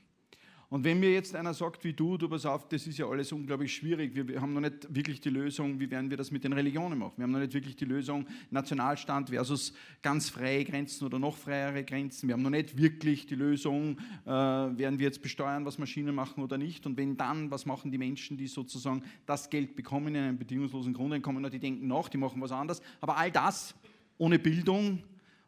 Und 0.72 0.84
wenn 0.84 1.00
mir 1.00 1.12
jetzt 1.12 1.36
einer 1.36 1.52
sagt, 1.52 1.84
wie 1.84 1.92
du, 1.92 2.16
du 2.16 2.30
pass 2.30 2.46
auf, 2.46 2.66
das 2.66 2.86
ist 2.86 2.96
ja 2.96 3.06
alles 3.06 3.30
unglaublich 3.30 3.74
schwierig, 3.74 4.14
wir, 4.14 4.40
haben 4.40 4.54
noch 4.54 4.62
nicht 4.62 4.86
wirklich 4.88 5.20
die 5.20 5.28
Lösung, 5.28 5.78
wie 5.78 5.90
werden 5.90 6.08
wir 6.08 6.16
das 6.16 6.30
mit 6.30 6.44
den 6.44 6.54
Religionen 6.54 6.98
machen? 6.98 7.12
Wir 7.18 7.24
haben 7.24 7.30
noch 7.32 7.40
nicht 7.40 7.52
wirklich 7.52 7.76
die 7.76 7.84
Lösung 7.84 8.26
Nationalstand 8.50 9.28
versus 9.28 9.74
ganz 10.00 10.30
freie 10.30 10.64
Grenzen 10.64 11.04
oder 11.04 11.18
noch 11.18 11.36
freiere 11.36 11.84
Grenzen. 11.84 12.26
Wir 12.26 12.32
haben 12.32 12.40
noch 12.40 12.48
nicht 12.48 12.74
wirklich 12.74 13.26
die 13.26 13.34
Lösung, 13.34 13.98
äh, 14.24 14.30
werden 14.30 14.98
wir 14.98 15.04
jetzt 15.04 15.20
besteuern, 15.20 15.66
was 15.66 15.76
Maschinen 15.76 16.14
machen 16.14 16.42
oder 16.42 16.56
nicht? 16.56 16.86
Und 16.86 16.96
wenn 16.96 17.18
dann, 17.18 17.50
was 17.50 17.66
machen 17.66 17.90
die 17.92 17.98
Menschen, 17.98 18.38
die 18.38 18.46
sozusagen 18.46 19.02
das 19.26 19.50
Geld 19.50 19.76
bekommen 19.76 20.14
in 20.14 20.22
einem 20.22 20.38
bedingungslosen 20.38 20.94
Grundeinkommen, 20.94 21.50
die 21.50 21.58
denken 21.58 21.86
nach, 21.86 22.08
die 22.08 22.16
machen 22.16 22.40
was 22.40 22.50
anderes. 22.50 22.80
Aber 23.02 23.18
all 23.18 23.30
das 23.30 23.74
ohne 24.16 24.38
Bildung 24.38 25.02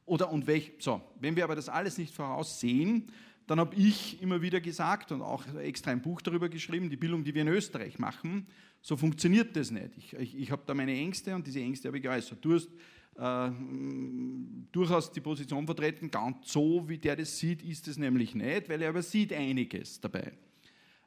oder 0.06 0.30
und 0.30 0.46
welch, 0.46 0.72
so, 0.78 1.00
wenn 1.20 1.36
wir 1.36 1.44
aber 1.44 1.56
das 1.56 1.68
alles 1.68 1.98
nicht 1.98 2.14
voraussehen, 2.14 3.10
dann 3.46 3.60
habe 3.60 3.74
ich 3.76 4.22
immer 4.22 4.40
wieder 4.42 4.60
gesagt 4.60 5.12
und 5.12 5.22
auch 5.22 5.44
extra 5.56 5.90
ein 5.90 6.02
Buch 6.02 6.22
darüber 6.22 6.48
geschrieben, 6.48 6.88
die 6.88 6.96
Bildung, 6.96 7.24
die 7.24 7.34
wir 7.34 7.42
in 7.42 7.48
Österreich 7.48 7.98
machen, 7.98 8.46
so 8.80 8.96
funktioniert 8.96 9.56
das 9.56 9.70
nicht. 9.70 9.90
Ich, 9.96 10.12
ich, 10.14 10.36
ich 10.36 10.50
habe 10.50 10.62
da 10.66 10.74
meine 10.74 10.92
Ängste 10.92 11.34
und 11.34 11.46
diese 11.46 11.60
Ängste 11.60 11.88
habe 11.88 11.98
ich 11.98 12.02
geäußert. 12.02 12.38
Du 12.42 12.54
hast 12.54 12.68
äh, 13.16 13.50
durchaus 14.72 15.12
die 15.12 15.20
Position 15.20 15.66
vertreten, 15.66 16.10
ganz 16.10 16.52
so, 16.52 16.88
wie 16.88 16.98
der 16.98 17.16
das 17.16 17.38
sieht, 17.38 17.62
ist 17.62 17.88
es 17.88 17.96
nämlich 17.96 18.34
nicht, 18.34 18.68
weil 18.68 18.82
er 18.82 18.90
aber 18.90 19.02
sieht 19.02 19.32
einiges 19.32 20.00
dabei. 20.00 20.32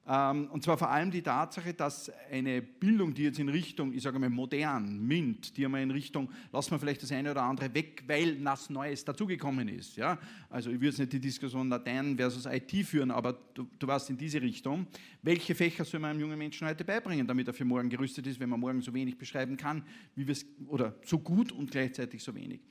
Ähm, 0.10 0.48
und 0.52 0.64
zwar 0.64 0.78
vor 0.78 0.90
allem 0.90 1.12
die 1.12 1.22
Tatsache, 1.22 1.74
dass 1.74 2.10
eine 2.32 2.62
Bildung, 2.62 3.14
die 3.14 3.24
jetzt 3.24 3.40
in 3.40 3.50
Richtung, 3.50 3.94
ich 3.94 4.02
sage 4.02 4.18
mal 4.20 4.30
modern, 4.30 5.06
MINT, 5.06 5.58
die 5.58 5.66
einmal 5.66 5.82
in 5.82 5.92
Richtung, 5.92 6.30
lassen 6.54 6.72
wir 6.72 6.80
vielleicht 6.80 7.04
das 7.04 7.12
eine 7.12 7.32
oder 7.32 7.44
andere 7.44 7.74
weg, 7.74 8.04
weil 8.08 8.38
was 8.46 8.70
Neues 8.70 9.04
dazugekommen 9.04 9.68
ist. 9.68 9.98
Ja? 9.98 10.18
Also 10.50 10.70
ich 10.70 10.76
würde 10.76 10.88
jetzt 10.88 11.00
nicht 11.00 11.12
die 11.12 11.20
Diskussion 11.20 11.68
Latein 11.68 12.16
versus 12.16 12.46
IT 12.46 12.72
führen, 12.86 13.12
aber 13.12 13.34
du, 13.54 13.68
du 13.78 13.88
warst 13.88 14.10
in 14.10 14.18
diese 14.18 14.42
Richtung. 14.42 14.88
Welche 15.22 15.54
Fächer 15.54 15.84
soll 15.84 16.00
man 16.00 16.12
einem 16.12 16.22
jungen 16.22 16.38
Menschen 16.38 16.66
heute 16.66 16.86
beibringen, 16.86 17.28
damit 17.28 17.50
er 17.50 17.54
für 17.54 17.66
morgen 17.66 17.90
gerüstet 17.90 18.28
ist, 18.28 18.40
wenn 18.40 18.50
man 18.50 18.62
morgen 18.62 18.82
so 18.82 18.94
wenig 18.94 19.18
beschreiben 19.18 19.58
kann, 19.58 19.84
wie 20.16 20.26
wir 20.26 20.32
es, 20.32 20.46
oder 20.68 20.96
so 21.04 21.20
gut 21.20 21.52
und 21.52 21.70
gleichzeitig 21.70 22.24
so 22.24 22.34
wenig? 22.34 22.62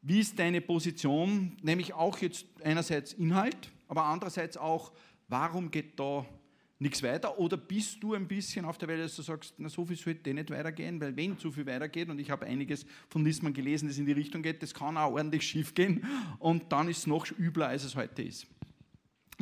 Wie 0.00 0.20
ist 0.20 0.38
deine 0.38 0.62
Position, 0.62 1.54
nämlich 1.62 1.92
auch 1.92 2.18
jetzt 2.18 2.46
einerseits 2.64 3.12
Inhalt, 3.12 3.70
aber 3.88 4.04
andererseits 4.04 4.56
auch, 4.56 4.92
warum 5.28 5.70
geht 5.70 6.00
da 6.00 6.26
nichts 6.82 7.02
weiter? 7.02 7.38
Oder 7.38 7.56
bist 7.56 8.02
du 8.02 8.14
ein 8.14 8.26
bisschen 8.26 8.64
auf 8.64 8.76
der 8.76 8.88
Welt, 8.88 9.02
dass 9.02 9.16
du 9.16 9.22
sagst, 9.22 9.54
na, 9.58 9.68
so 9.68 9.86
viel 9.86 9.96
sollte 9.96 10.28
eh 10.28 10.34
nicht 10.34 10.50
weitergehen, 10.50 11.00
weil 11.00 11.16
wenn 11.16 11.38
zu 11.38 11.50
viel 11.50 11.64
weitergeht, 11.64 12.10
und 12.10 12.18
ich 12.18 12.30
habe 12.30 12.44
einiges 12.44 12.84
von 13.08 13.22
Nisman 13.22 13.54
gelesen, 13.54 13.88
das 13.88 13.98
in 13.98 14.06
die 14.06 14.12
Richtung 14.12 14.42
geht, 14.42 14.62
das 14.62 14.74
kann 14.74 14.96
auch 14.96 15.12
ordentlich 15.12 15.42
schief 15.42 15.74
gehen 15.74 16.04
und 16.38 16.70
dann 16.70 16.88
ist 16.88 16.98
es 16.98 17.06
noch 17.06 17.26
übler, 17.38 17.68
als 17.68 17.84
es 17.84 17.96
heute 17.96 18.22
ist. 18.22 18.46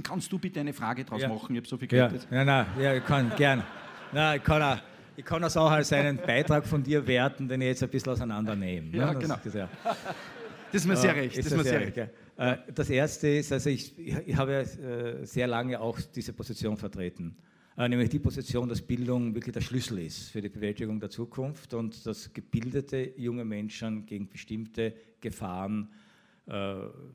Kannst 0.02 0.30
du 0.30 0.38
bitte 0.38 0.60
eine 0.60 0.72
Frage 0.72 1.04
draus 1.04 1.20
ja. 1.20 1.28
machen? 1.28 1.54
Ich 1.54 1.60
habe 1.60 1.68
so 1.68 1.76
viel 1.76 1.88
Geld. 1.88 2.26
Ja, 2.30 2.36
ja, 2.36 2.44
nein, 2.44 2.66
ja, 2.78 2.94
ich 2.94 3.04
kann 3.04 3.32
gern. 3.36 3.64
Nein, 4.12 4.38
ich 4.38 4.44
kann 4.44 4.62
auch. 4.62 4.78
Ich 5.16 5.26
kann 5.26 5.42
das 5.42 5.54
auch 5.54 5.70
als 5.70 5.92
einen 5.92 6.16
Beitrag 6.16 6.66
von 6.66 6.82
dir 6.82 7.06
werten, 7.06 7.46
den 7.46 7.60
ich 7.60 7.66
jetzt 7.66 7.82
ein 7.82 7.90
bisschen 7.90 8.12
auseinandernehmen. 8.12 8.94
Ja, 8.94 9.12
ne? 9.12 9.18
genau. 9.18 9.36
Das, 9.44 9.52
ja. 9.52 9.68
das 9.84 10.80
ist 10.80 10.86
mir 10.86 10.96
sehr 10.96 11.14
recht. 11.14 11.36
Das, 11.36 11.44
ist 11.44 11.56
mir 11.56 11.62
sehr 11.62 11.80
recht. 11.80 11.96
recht. 11.98 12.10
Äh, 12.40 12.56
das 12.74 12.88
erste 12.88 13.28
ist, 13.28 13.52
also 13.52 13.68
ich, 13.68 13.98
ich 13.98 14.34
habe 14.34 14.54
äh, 14.54 15.26
sehr 15.26 15.46
lange 15.46 15.78
auch 15.78 16.00
diese 16.00 16.32
Position 16.32 16.78
vertreten, 16.78 17.36
äh, 17.76 17.86
nämlich 17.86 18.08
die 18.08 18.18
Position, 18.18 18.66
dass 18.66 18.80
Bildung 18.80 19.34
wirklich 19.34 19.52
der 19.52 19.60
Schlüssel 19.60 19.98
ist 19.98 20.30
für 20.30 20.40
die 20.40 20.48
Bewältigung 20.48 20.98
der 20.98 21.10
Zukunft 21.10 21.74
und 21.74 22.06
dass 22.06 22.32
gebildete 22.32 23.12
junge 23.18 23.44
Menschen 23.44 24.06
gegen 24.06 24.28
bestimmte 24.28 24.94
Gefahren 25.20 25.88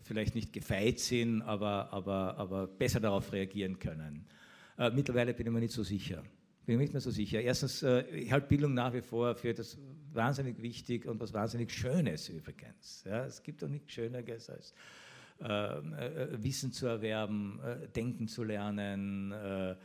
vielleicht 0.02 0.34
nicht 0.34 0.54
gefeit 0.54 1.00
sind, 1.00 1.42
aber, 1.42 1.92
aber, 1.92 2.38
aber 2.38 2.68
besser 2.68 3.02
darauf 3.02 3.34
reagieren 3.34 3.78
können. 3.80 4.26
Mittlerweile 4.94 5.34
bin 5.34 5.48
ich 5.48 5.52
mir 5.52 5.60
nicht 5.60 5.74
so 5.74 5.84
sicher. 5.84 6.24
Bin 6.66 6.76
ich 6.76 6.80
nicht 6.80 6.94
mehr 6.94 7.02
so 7.02 7.12
sicher. 7.12 7.42
Erstens, 7.42 7.84
ich 8.14 8.32
halte 8.32 8.48
Bildung 8.48 8.74
nach 8.74 8.94
wie 8.94 9.02
vor 9.02 9.36
für 9.36 9.54
das 9.54 9.78
wahnsinnig 10.14 10.62
wichtig 10.62 11.06
und 11.06 11.20
was 11.20 11.34
wahnsinnig 11.34 11.74
Schönes 11.74 12.30
übrigens. 12.30 13.04
Ja, 13.06 13.26
es 13.26 13.44
gibt 13.44 13.62
doch 13.62 13.68
nichts 13.68 13.92
Schöneres 13.92 14.50
als 14.50 14.74
Wissen 15.40 16.72
zu 16.72 16.88
erwerben, 16.88 17.60
äh, 17.64 17.88
denken 17.90 18.28
zu 18.28 18.44
lernen, 18.44 19.32
äh, 19.32 19.76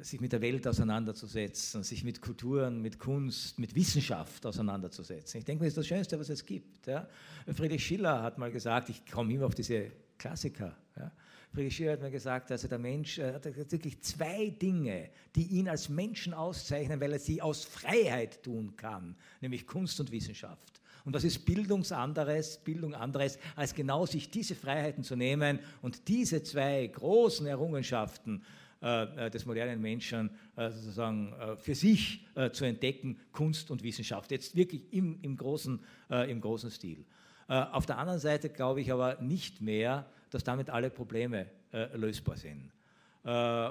sich 0.00 0.20
mit 0.20 0.32
der 0.32 0.40
Welt 0.40 0.66
auseinanderzusetzen, 0.66 1.82
sich 1.82 2.04
mit 2.04 2.20
Kulturen, 2.20 2.82
mit 2.82 2.98
Kunst, 2.98 3.58
mit 3.58 3.74
Wissenschaft 3.74 4.44
auseinanderzusetzen. 4.44 5.38
Ich 5.38 5.44
denke, 5.44 5.64
das 5.64 5.68
ist 5.68 5.78
das 5.78 5.86
Schönste, 5.86 6.18
was 6.18 6.28
es 6.28 6.44
gibt. 6.44 6.86
Ja. 6.86 7.08
Friedrich 7.54 7.84
Schiller 7.84 8.22
hat 8.22 8.38
mal 8.38 8.50
gesagt, 8.50 8.90
ich 8.90 9.06
komme 9.06 9.32
immer 9.32 9.46
auf 9.46 9.54
diese 9.54 9.90
Klassiker. 10.18 10.76
Ja. 10.96 11.12
Friedrich 11.52 11.76
Schiller 11.76 11.92
hat 11.92 12.02
mir 12.02 12.10
gesagt, 12.10 12.50
also 12.52 12.68
der 12.68 12.78
Mensch 12.78 13.18
hat 13.18 13.44
wirklich 13.44 14.00
zwei 14.02 14.50
Dinge, 14.50 15.10
die 15.34 15.46
ihn 15.46 15.68
als 15.68 15.88
Menschen 15.88 16.34
auszeichnen, 16.34 17.00
weil 17.00 17.12
er 17.12 17.18
sie 17.18 17.40
aus 17.40 17.64
Freiheit 17.64 18.42
tun 18.42 18.76
kann, 18.76 19.16
nämlich 19.40 19.66
Kunst 19.66 19.98
und 20.00 20.10
Wissenschaft. 20.10 20.82
Und 21.06 21.14
was 21.14 21.22
ist 21.22 21.46
Bildungsanderes, 21.46 22.58
Bildung 22.58 22.92
anderes, 22.92 23.38
als 23.54 23.72
genau 23.72 24.06
sich 24.06 24.28
diese 24.28 24.56
Freiheiten 24.56 25.04
zu 25.04 25.14
nehmen 25.14 25.60
und 25.80 26.08
diese 26.08 26.42
zwei 26.42 26.84
großen 26.84 27.46
Errungenschaften 27.46 28.42
äh, 28.82 29.26
äh 29.26 29.30
des 29.30 29.46
modernen 29.46 29.80
Menschen 29.80 30.30
äh, 30.56 30.68
sozusagen 30.72 31.32
äh, 31.34 31.56
für 31.58 31.76
sich 31.76 32.26
äh, 32.34 32.50
zu 32.50 32.64
entdecken, 32.64 33.20
Kunst 33.30 33.70
und 33.70 33.84
Wissenschaft. 33.84 34.32
Jetzt 34.32 34.56
wirklich 34.56 34.92
im, 34.92 35.20
im, 35.22 35.36
großen, 35.36 35.78
äh, 36.10 36.28
im 36.28 36.40
großen 36.40 36.72
Stil. 36.72 37.06
auf 37.46 37.86
der 37.86 37.98
anderen 37.98 38.18
Seite 38.18 38.48
glaube 38.48 38.80
ich 38.80 38.90
aber 38.90 39.22
nicht 39.22 39.60
mehr, 39.60 40.06
dass 40.30 40.42
damit 40.42 40.68
alle 40.68 40.90
Probleme 40.90 41.46
lösbar 41.94 42.36
sind. 42.36 42.72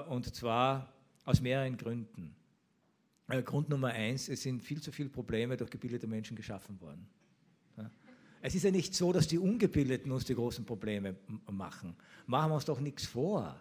und 0.08 0.34
zwar 0.34 0.90
aus 1.26 1.42
mehreren 1.42 1.76
Gründen. 1.76 2.34
Grund 3.44 3.68
Nummer 3.68 3.88
eins, 3.88 4.30
es 4.30 4.42
sind 4.42 4.62
viel 4.62 4.80
zu 4.80 4.90
viele 4.92 5.10
Probleme 5.10 5.58
durch 5.58 5.70
gebildete 5.70 6.06
Menschen 6.06 6.34
geschaffen 6.36 6.80
worden. 6.80 7.06
Es 8.46 8.54
ist 8.54 8.62
ja 8.62 8.70
nicht 8.70 8.94
so, 8.94 9.12
dass 9.12 9.26
die 9.26 9.40
Ungebildeten 9.40 10.12
uns 10.12 10.24
die 10.24 10.36
großen 10.36 10.64
Probleme 10.64 11.16
machen. 11.50 11.96
Machen 12.28 12.50
wir 12.52 12.54
uns 12.54 12.64
doch 12.64 12.78
nichts 12.78 13.04
vor. 13.04 13.56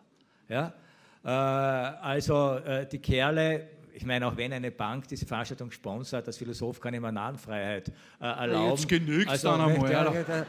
Ja? 0.48 0.76
Äh, 1.24 1.28
also 1.28 2.58
äh, 2.58 2.88
die 2.88 3.00
Kerle, 3.00 3.68
ich 3.96 4.06
meine, 4.06 4.28
auch 4.28 4.38
wenn 4.38 4.54
eine 4.54 4.70
Bank 4.70 5.08
diese 5.08 5.26
Veranstaltung 5.26 5.72
sponsert, 5.72 6.28
als 6.28 6.38
Philosoph 6.38 6.80
kann 6.80 6.94
ich 6.94 7.02
mir 7.02 7.12
Nahenfreiheit 7.12 7.90
äh, 8.22 8.26
erlauben. 8.26 8.76
Jetzt 8.76 8.88
genügt 8.88 9.28
also, 9.28 9.48
dann 9.48 9.62
einmal. 9.62 10.46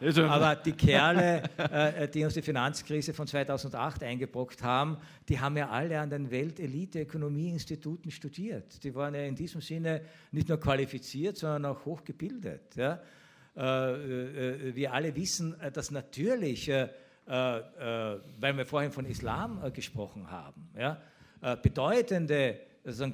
Aber 0.28 0.56
die 0.56 0.72
Kerle, 0.72 1.42
äh, 1.58 2.08
die 2.08 2.24
uns 2.24 2.32
die 2.32 2.42
Finanzkrise 2.42 3.12
von 3.12 3.26
2008 3.26 4.02
eingebrockt 4.02 4.62
haben, 4.62 4.96
die 5.28 5.38
haben 5.38 5.58
ja 5.58 5.68
alle 5.68 6.00
an 6.00 6.08
den 6.08 6.30
Weltelite-Ökonomie-Instituten 6.30 8.10
studiert. 8.10 8.82
Die 8.82 8.94
waren 8.94 9.14
ja 9.14 9.20
in 9.24 9.34
diesem 9.34 9.60
Sinne 9.60 10.00
nicht 10.32 10.48
nur 10.48 10.58
qualifiziert, 10.58 11.36
sondern 11.36 11.66
auch 11.66 11.84
hochgebildet. 11.84 12.76
Ja? 12.76 12.98
Wir 13.56 14.92
alle 14.92 15.16
wissen, 15.16 15.56
dass 15.72 15.90
natürlich, 15.90 16.68
weil 16.68 16.92
wir 18.40 18.66
vorhin 18.66 18.92
von 18.92 19.06
Islam 19.06 19.72
gesprochen 19.72 20.30
haben, 20.30 20.68
bedeutende 21.62 22.60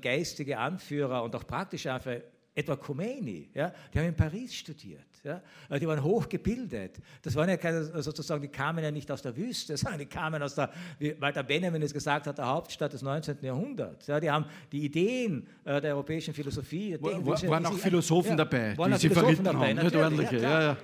geistige 0.00 0.58
Anführer 0.58 1.22
und 1.22 1.34
auch 1.36 1.46
praktische 1.46 1.92
Anführer, 1.92 2.22
etwa 2.54 2.76
Khomeini, 2.76 3.50
die 3.54 3.60
haben 3.60 4.08
in 4.08 4.16
Paris 4.16 4.54
studiert. 4.54 5.06
Ja? 5.24 5.40
Äh, 5.68 5.78
die 5.78 5.86
waren 5.86 6.02
hochgebildet. 6.02 6.98
Das 7.22 7.36
waren 7.36 7.48
ja 7.48 7.56
keine, 7.56 7.84
sozusagen, 8.02 8.42
die 8.42 8.48
kamen 8.48 8.82
ja 8.82 8.90
nicht 8.90 9.10
aus 9.10 9.22
der 9.22 9.36
Wüste, 9.36 9.76
sondern 9.76 10.00
die 10.00 10.06
kamen 10.06 10.42
aus 10.42 10.54
der, 10.54 10.70
wie 10.98 11.14
Walter 11.20 11.42
Benjamin 11.42 11.80
es 11.82 11.92
gesagt 11.92 12.26
hat, 12.26 12.38
der 12.38 12.46
Hauptstadt 12.46 12.92
des 12.92 13.02
19. 13.02 13.38
Jahrhunderts. 13.42 14.06
Ja, 14.08 14.18
die 14.18 14.30
haben 14.30 14.46
die 14.72 14.84
Ideen 14.84 15.46
äh, 15.64 15.80
der 15.80 15.94
europäischen 15.94 16.34
Philosophie. 16.34 16.96
War, 17.00 17.24
war, 17.24 17.42
waren 17.42 17.66
auch 17.66 17.74
Philosophen 17.74 18.36
dabei, 18.36 18.74
die 18.74 18.96
sie 18.96 19.08
dabei, 19.08 19.74
haben, 19.74 19.84
nicht 19.84 19.96
ordentliche. 19.96 20.36
Ja, 20.38 20.76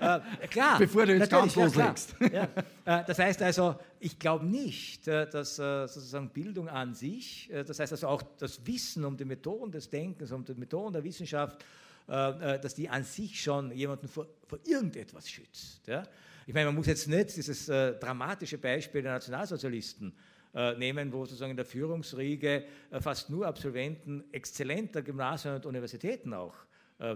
ja. 0.00 0.16
Äh, 0.42 0.46
klar. 0.48 0.78
Bevor 0.78 1.06
du 1.06 1.16
jetzt 1.16 1.30
ganz 1.30 1.54
loslegst. 1.56 2.16
Äh, 2.20 2.46
das 2.84 3.18
heißt 3.18 3.42
also, 3.42 3.76
ich 3.98 4.18
glaube 4.18 4.44
nicht, 4.44 5.08
äh, 5.08 5.28
dass 5.28 5.58
äh, 5.58 5.86
sozusagen 5.86 6.28
Bildung 6.30 6.68
an 6.68 6.94
sich, 6.94 7.50
das 7.66 7.78
heißt 7.78 7.92
also 7.92 8.08
auch 8.08 8.22
das 8.38 8.66
Wissen 8.66 9.04
um 9.04 9.16
die 9.16 9.24
Methoden 9.24 9.70
des 9.70 9.88
Denkens, 9.88 10.32
um 10.32 10.44
die 10.44 10.54
Methoden 10.54 10.92
der 10.92 11.04
Wissenschaft, 11.04 11.62
äh, 11.62 11.64
äh, 11.64 11.89
dass 12.10 12.74
die 12.74 12.88
an 12.88 13.04
sich 13.04 13.40
schon 13.40 13.70
jemanden 13.70 14.08
vor, 14.08 14.26
vor 14.46 14.58
irgendetwas 14.66 15.30
schützt. 15.30 15.86
Ja? 15.86 16.02
Ich 16.46 16.54
meine, 16.54 16.66
man 16.66 16.74
muss 16.74 16.88
jetzt 16.88 17.06
nicht 17.06 17.36
dieses 17.36 17.68
äh, 17.68 17.94
dramatische 17.94 18.58
Beispiel 18.58 19.02
der 19.02 19.12
Nationalsozialisten 19.12 20.12
äh, 20.52 20.74
nehmen, 20.76 21.12
wo 21.12 21.24
sozusagen 21.24 21.52
in 21.52 21.56
der 21.56 21.64
Führungsriege 21.64 22.64
äh, 22.90 23.00
fast 23.00 23.30
nur 23.30 23.46
Absolventen 23.46 24.24
exzellenter 24.32 25.00
Gymnasien 25.00 25.54
und 25.54 25.64
Universitäten 25.64 26.34
auch 26.34 26.56
äh, 26.98 27.14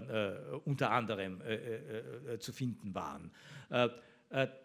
unter 0.65 0.93
anderem 0.93 1.43
zu 2.39 2.53
finden 2.53 2.95
waren. 2.95 3.31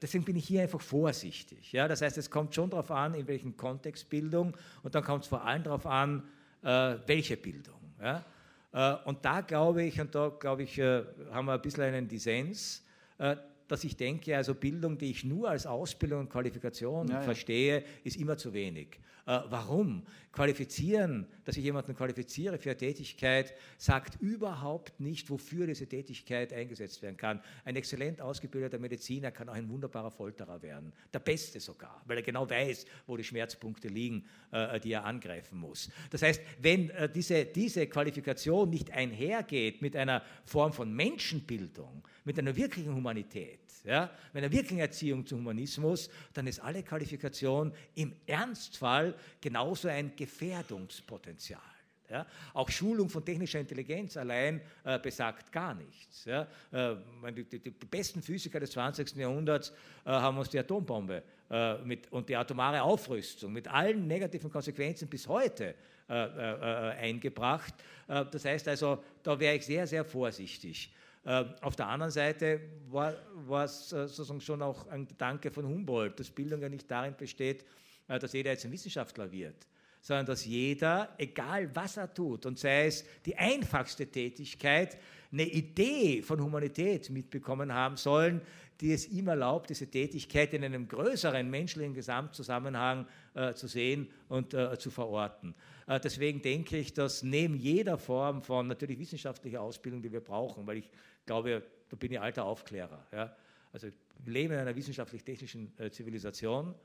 Deswegen 0.02 0.24
bin 0.24 0.36
ich 0.38 0.48
hier 0.48 0.62
einfach 0.62 0.80
vorsichtig. 0.80 1.74
Ja? 1.74 1.88
Das 1.88 2.02
heißt, 2.02 2.18
es 2.20 2.30
kommt 2.30 2.56
schon 2.56 2.70
darauf 2.70 2.92
an, 2.92 3.16
in 3.16 3.28
welchem 3.28 3.58
Kontext 3.58 4.10
Bildung 4.10 4.56
und 4.84 4.96
dann 4.96 5.04
kommt 5.04 5.24
es 5.24 5.30
vor 5.30 5.44
allem 5.44 5.64
darauf 5.64 5.86
an, 5.86 6.24
welche 6.62 7.36
Bildung. 7.36 7.80
Ja? 8.02 8.24
Äh, 8.72 8.96
und 9.06 9.24
da 9.26 9.42
glaube 9.42 9.84
ich, 9.84 10.00
und 10.00 10.14
da 10.14 10.30
glaube 10.30 10.64
ich, 10.64 10.78
äh, 10.78 11.04
haben 11.32 11.46
wir 11.46 11.54
ein 11.54 11.62
bisschen 11.62 11.84
einen 11.84 12.08
Dissens, 12.08 12.86
äh, 13.18 13.36
dass 13.70 13.84
ich 13.84 13.96
denke, 13.96 14.36
also 14.36 14.54
Bildung, 14.56 14.98
die 14.98 15.12
ich 15.12 15.24
nur 15.24 15.50
als 15.50 15.66
Ausbildung 15.66 16.22
und 16.22 16.30
Qualifikation 16.30 17.08
ja. 17.08 17.22
verstehe, 17.22 17.86
ist 18.04 18.18
immer 18.18 18.36
zu 18.36 18.52
wenig. 18.52 19.00
Äh, 19.30 19.42
warum? 19.50 20.02
Qualifizieren, 20.32 21.28
dass 21.46 21.56
ich 21.56 21.64
jemanden 21.64 21.96
qualifiziere 21.96 22.58
für 22.58 22.72
eine 22.72 22.78
Tätigkeit, 22.78 23.54
sagt 23.78 24.20
überhaupt 24.22 25.00
nicht, 25.00 25.30
wofür 25.30 25.68
diese 25.68 25.88
Tätigkeit 25.88 26.52
eingesetzt 26.52 27.04
werden 27.04 27.16
kann. 27.16 27.40
Ein 27.64 27.76
exzellent 27.76 28.22
ausgebildeter 28.22 28.80
Mediziner 28.80 29.30
kann 29.32 29.48
auch 29.48 29.54
ein 29.54 29.70
wunderbarer 29.70 30.10
Folterer 30.10 30.64
werden. 30.64 30.92
Der 31.14 31.20
Beste 31.20 31.60
sogar, 31.60 32.02
weil 32.06 32.18
er 32.18 32.24
genau 32.24 32.50
weiß, 32.50 32.86
wo 33.06 33.18
die 33.18 33.24
Schmerzpunkte 33.24 33.88
liegen, 33.88 34.26
äh, 34.52 34.80
die 34.80 34.94
er 34.94 35.06
angreifen 35.06 35.60
muss. 35.60 35.92
Das 36.10 36.24
heißt, 36.24 36.42
wenn 36.60 36.90
äh, 36.90 37.08
diese, 37.08 37.46
diese 37.46 37.86
Qualifikation 37.86 38.72
nicht 38.72 38.90
einhergeht 38.92 39.84
mit 39.84 39.96
einer 39.96 40.24
Form 40.46 40.74
von 40.74 40.92
Menschenbildung, 40.92 42.04
mit 42.24 42.40
einer 42.40 42.56
wirklichen 42.56 42.96
Humanität, 42.96 43.59
ja, 43.84 44.10
mit 44.34 44.44
einer 44.44 44.52
wirklichen 44.52 44.80
Erziehung 44.80 45.26
zum 45.26 45.40
Humanismus, 45.40 46.10
dann 46.34 46.48
ist 46.48 46.60
alle 46.60 46.84
Qualifikation 46.84 47.74
im 47.96 48.14
Ernstfall 48.26 49.16
genauso 49.42 49.88
ein 49.88 50.16
Gefährdungspotenzial. 50.16 51.62
Ja? 52.10 52.26
Auch 52.54 52.70
Schulung 52.70 53.10
von 53.10 53.24
technischer 53.24 53.60
Intelligenz 53.60 54.18
allein 54.18 54.62
äh, 54.84 55.00
besagt 55.00 55.52
gar 55.52 55.74
nichts. 55.74 56.26
Ja? 56.26 56.48
Äh, 56.72 56.96
die, 57.34 57.44
die, 57.44 57.60
die, 57.60 57.72
besten 57.72 58.22
Physiker 58.22 58.60
des 58.60 58.72
20. 58.72 59.16
Jahrhunderts 59.16 59.72
äh, 60.06 60.10
haben 60.10 60.38
uns 60.38 60.50
die 60.50 60.60
Atombombe 60.60 61.24
äh, 61.50 61.78
mit, 61.80 62.12
und 62.12 62.28
die 62.30 62.36
atomare 62.36 62.82
Aufrüstung 62.82 63.54
mit 63.54 63.68
allen 63.68 64.08
negativen 64.08 64.50
Konsequenzen 64.50 65.08
bis 65.08 65.28
heute 65.28 65.76
äh, 66.10 66.14
äh, 66.14 66.92
eingebracht. 66.98 67.74
das 68.08 68.44
heißt 68.44 68.68
also, 68.68 69.04
da 69.22 69.40
wäre 69.40 69.56
ich 69.56 69.66
sehr, 69.66 69.86
sehr 69.86 70.04
vorsichtig. 70.04 70.92
Auf 71.24 71.76
der 71.76 71.88
anderen 71.88 72.12
Seite 72.12 72.62
war, 72.88 73.14
war 73.34 73.66
es 73.66 73.90
sozusagen 73.90 74.42
schon 74.42 74.62
auch 74.62 74.88
ein 74.88 75.06
Gedanke 75.06 75.52
von 75.52 75.68
Humboldt, 75.68 76.20
dass 76.20 76.30
Bildung 76.30 76.62
ja 76.62 76.70
nicht 76.70 76.90
darin 76.90 77.16
besteht, 77.16 77.66
dass 78.08 78.34
jeder 78.34 78.52
jetzt 78.52 78.66
ein 78.66 78.72
Wissenschaftler 78.72 79.30
wird, 79.32 79.68
sondern 80.02 80.26
dass 80.26 80.46
jeder, 80.46 81.14
egal 81.18 81.70
was 81.76 81.98
er 81.98 82.14
tut, 82.14 82.46
und 82.46 82.58
sei 82.58 82.88
es 82.88 83.06
die 83.26 83.38
einfachste 83.38 84.08
Tätigkeit, 84.08 84.98
eine 85.32 85.44
Idee 85.44 86.22
von 86.24 86.42
Humanität 86.42 87.10
mitbekommen 87.10 87.74
haben 87.74 87.98
sollen, 87.98 88.42
die 88.82 88.94
es 88.94 89.08
ihm 89.10 89.28
erlaubt, 89.28 89.70
diese 89.70 89.88
Tätigkeit 89.88 90.54
in 90.54 90.64
einem 90.64 90.88
größeren 90.88 91.50
menschlichen 91.50 91.94
Gesamtzusammenhang 91.94 93.06
äh, 93.34 93.54
zu 93.54 93.68
sehen 93.68 94.08
und 94.30 94.54
äh, 94.54 94.78
zu 94.80 94.90
verorten. 94.90 95.54
Äh, 95.90 96.00
deswegen 96.00 96.42
denke 96.42 96.78
ich, 96.78 96.94
dass 96.94 97.24
neben 97.24 97.56
jeder 97.56 97.98
Form 97.98 98.44
von 98.44 98.68
natürlich 98.68 99.00
wissenschaftlicher 99.00 99.60
Ausbildung, 99.60 100.04
die 100.04 100.12
wir 100.12 100.22
brauchen, 100.22 100.68
weil 100.68 100.78
ich 100.78 100.90
glaube, 101.26 101.64
da 101.90 101.98
bin 101.98 102.12
ich 102.12 102.20
alter 102.20 102.46
Aufklärer. 102.46 103.06
Ja? 103.12 103.36
Also 103.74 103.88
wir 104.24 104.34
leben 104.34 104.54
in 104.54 104.60
einer 104.60 104.76
wissenschaftlich-technischen 104.76 105.74
äh, 105.80 105.90
Zivilisation 105.90 106.76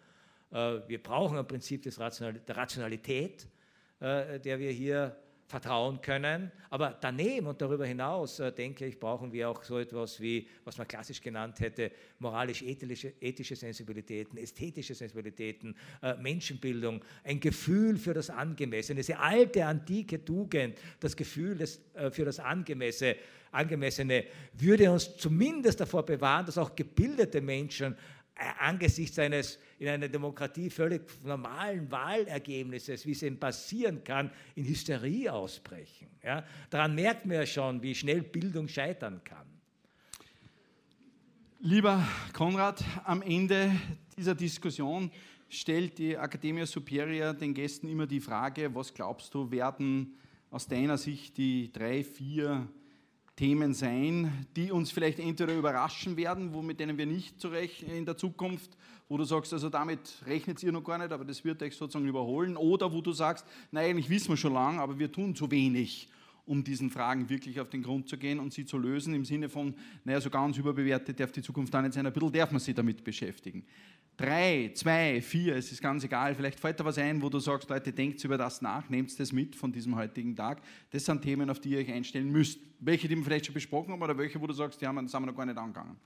äh, 0.50 0.80
wir 0.88 1.02
brauchen 1.02 1.36
ein 1.36 1.46
Prinzip 1.46 1.82
des 1.82 2.00
Rational 2.00 2.32
der 2.32 2.56
Rationalität, 2.56 3.46
der 4.00 4.58
wir 4.58 4.70
hier 4.70 5.16
vertrauen 5.46 6.00
können. 6.00 6.50
Aber 6.70 6.96
daneben 7.00 7.46
und 7.46 7.60
darüber 7.60 7.86
hinaus, 7.86 8.40
äh, 8.40 8.52
denke 8.52 8.86
ich, 8.86 8.98
brauchen 8.98 9.32
wir 9.32 9.50
auch 9.50 9.62
so 9.62 9.78
etwas 9.78 10.20
wie, 10.20 10.48
was 10.64 10.78
man 10.78 10.88
klassisch 10.88 11.20
genannt 11.20 11.60
hätte, 11.60 11.90
moralisch-ethische 12.18 13.12
ethische 13.20 13.56
Sensibilitäten, 13.56 14.38
ästhetische 14.38 14.94
Sensibilitäten, 14.94 15.76
Menschenbildung, 16.20 17.04
ein 17.22 17.40
Gefühl 17.40 17.96
für 17.96 18.14
das 18.14 18.30
Angemessene, 18.30 19.00
diese 19.00 19.18
alte, 19.18 19.64
antike 19.64 20.24
Tugend, 20.24 20.78
das 21.00 21.16
Gefühl 21.16 21.56
des, 21.56 21.80
für 22.10 22.24
das 22.24 22.40
Angemessene, 22.40 23.16
Angemessene 23.54 24.24
würde 24.54 24.90
uns 24.90 25.16
zumindest 25.16 25.80
davor 25.80 26.04
bewahren, 26.04 26.44
dass 26.44 26.58
auch 26.58 26.74
gebildete 26.74 27.40
Menschen 27.40 27.96
angesichts 28.58 29.18
eines 29.18 29.58
in 29.78 29.88
einer 29.88 30.08
Demokratie 30.08 30.70
völlig 30.70 31.02
normalen 31.24 31.90
Wahlergebnisses, 31.90 33.06
wie 33.06 33.12
es 33.12 33.22
eben 33.22 33.38
passieren 33.38 34.02
kann, 34.02 34.30
in 34.54 34.64
Hysterie 34.64 35.32
ausbrechen. 35.32 36.08
Ja? 36.22 36.44
Daran 36.70 36.94
merkt 36.94 37.26
man 37.26 37.36
ja 37.36 37.46
schon, 37.46 37.82
wie 37.82 37.94
schnell 37.94 38.22
Bildung 38.22 38.68
scheitern 38.68 39.20
kann. 39.22 39.46
Lieber 41.60 42.06
Konrad, 42.32 42.84
am 43.04 43.22
Ende 43.22 43.72
dieser 44.16 44.34
Diskussion 44.34 45.10
stellt 45.48 45.98
die 45.98 46.14
Academia 46.14 46.66
Superior 46.66 47.32
den 47.32 47.54
Gästen 47.54 47.88
immer 47.88 48.06
die 48.06 48.20
Frage, 48.20 48.74
was 48.74 48.92
glaubst 48.92 49.32
du, 49.32 49.50
werden 49.50 50.14
aus 50.50 50.66
deiner 50.66 50.98
Sicht 50.98 51.36
die 51.36 51.72
drei, 51.72 52.04
vier 52.04 52.68
Themen 53.36 53.74
sein, 53.74 54.46
die 54.54 54.70
uns 54.70 54.92
vielleicht 54.92 55.18
entweder 55.18 55.54
überraschen 55.56 56.16
werden, 56.16 56.54
wo, 56.54 56.62
mit 56.62 56.78
denen 56.78 56.96
wir 56.96 57.06
nicht 57.06 57.40
zurecht 57.40 57.82
in 57.82 58.06
der 58.06 58.16
Zukunft, 58.16 58.76
wo 59.08 59.16
du 59.16 59.24
sagst, 59.24 59.52
also 59.52 59.68
damit 59.68 60.22
rechnet 60.26 60.62
ihr 60.62 60.70
noch 60.70 60.84
gar 60.84 60.98
nicht, 60.98 61.12
aber 61.12 61.24
das 61.24 61.44
wird 61.44 61.62
euch 61.62 61.76
sozusagen 61.76 62.06
überholen, 62.06 62.56
oder 62.56 62.92
wo 62.92 63.00
du 63.00 63.12
sagst, 63.12 63.44
nein, 63.72 63.90
eigentlich 63.90 64.08
wissen 64.08 64.28
wir 64.28 64.36
schon 64.36 64.54
lange, 64.54 64.80
aber 64.80 64.98
wir 64.98 65.10
tun 65.10 65.34
zu 65.34 65.50
wenig, 65.50 66.08
um 66.46 66.62
diesen 66.62 66.90
Fragen 66.90 67.28
wirklich 67.28 67.60
auf 67.60 67.70
den 67.70 67.82
Grund 67.82 68.08
zu 68.08 68.18
gehen 68.18 68.38
und 68.38 68.52
sie 68.52 68.66
zu 68.66 68.78
lösen, 68.78 69.14
im 69.14 69.24
Sinne 69.24 69.48
von, 69.48 69.74
naja, 70.04 70.20
so 70.20 70.30
ganz 70.30 70.58
überbewertet 70.58 71.18
darf 71.18 71.32
die 71.32 71.42
Zukunft 71.42 71.74
auch 71.74 71.82
nicht 71.82 71.94
sein, 71.94 72.06
ein 72.06 72.12
bisschen 72.12 72.32
darf 72.32 72.50
man 72.50 72.60
sich 72.60 72.74
damit 72.74 73.02
beschäftigen 73.02 73.64
drei, 74.16 74.70
zwei, 74.74 75.20
vier, 75.20 75.56
es 75.56 75.72
ist 75.72 75.82
ganz 75.82 76.04
egal, 76.04 76.34
vielleicht 76.34 76.60
fällt 76.60 76.78
da 76.78 76.84
was 76.84 76.98
ein, 76.98 77.20
wo 77.22 77.28
du 77.28 77.38
sagst, 77.38 77.68
Leute, 77.68 77.92
denkt 77.92 78.22
über 78.24 78.38
das 78.38 78.62
nach, 78.62 78.88
nehmt 78.88 79.18
das 79.18 79.32
mit 79.32 79.56
von 79.56 79.72
diesem 79.72 79.96
heutigen 79.96 80.36
Tag. 80.36 80.62
Das 80.90 81.04
sind 81.04 81.22
Themen, 81.22 81.50
auf 81.50 81.60
die 81.60 81.70
ihr 81.70 81.78
euch 81.78 81.92
einstellen 81.92 82.30
müsst. 82.30 82.60
Welche, 82.80 83.08
die 83.08 83.16
wir 83.16 83.24
vielleicht 83.24 83.46
schon 83.46 83.54
besprochen 83.54 83.92
haben 83.92 84.02
oder 84.02 84.16
welche, 84.16 84.40
wo 84.40 84.46
du 84.46 84.54
sagst, 84.54 84.80
die 84.80 84.86
haben, 84.86 84.98
haben 84.98 85.22
wir 85.22 85.26
noch 85.26 85.36
gar 85.36 85.46
nicht 85.46 85.58
angegangen? 85.58 85.96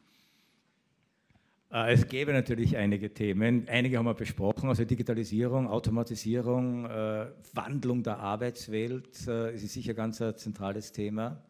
Äh, 1.70 1.93
es 1.93 2.09
gäbe 2.09 2.32
natürlich 2.32 2.77
einige 2.77 3.12
Themen. 3.12 3.69
Einige 3.69 3.99
haben 3.99 4.07
wir 4.07 4.15
besprochen, 4.15 4.69
also 4.69 4.85
Digitalisierung, 4.85 5.69
Automatisierung, 5.69 6.86
äh, 6.86 7.27
Wandlung 7.53 8.03
der 8.03 8.19
Arbeitswelt 8.19 9.27
äh, 9.27 9.55
ist 9.55 9.69
sicher 9.73 9.95
ganz 9.95 10.23
ein 10.23 10.36
zentrales 10.36 10.93
Thema. 10.93 11.43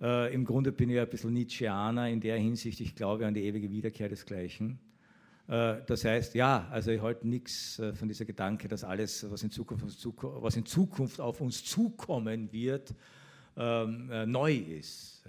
Äh, 0.00 0.34
Im 0.34 0.44
Grunde 0.44 0.72
bin 0.72 0.90
ich 0.90 0.98
ein 0.98 1.08
bisschen 1.08 1.32
Nietzscheaner 1.32 2.08
in 2.08 2.20
der 2.20 2.36
Hinsicht, 2.36 2.80
ich 2.80 2.96
glaube 2.96 3.26
an 3.26 3.34
die 3.34 3.44
ewige 3.44 3.70
Wiederkehr 3.70 4.08
desgleichen. 4.08 4.78
Das 5.46 6.06
heißt, 6.06 6.34
ja, 6.36 6.68
also 6.70 6.90
ich 6.90 7.02
halte 7.02 7.28
nichts 7.28 7.78
von 7.92 8.08
dieser 8.08 8.24
Gedanke, 8.24 8.66
dass 8.66 8.82
alles, 8.82 9.30
was 9.30 9.42
in 9.42 9.50
Zukunft, 9.50 9.84
was 10.22 10.56
in 10.56 10.64
Zukunft 10.64 11.20
auf 11.20 11.42
uns 11.42 11.62
zukommen 11.62 12.50
wird, 12.50 12.94
ähm, 13.54 14.10
äh, 14.10 14.24
neu 14.24 14.54
ist. 14.54 15.22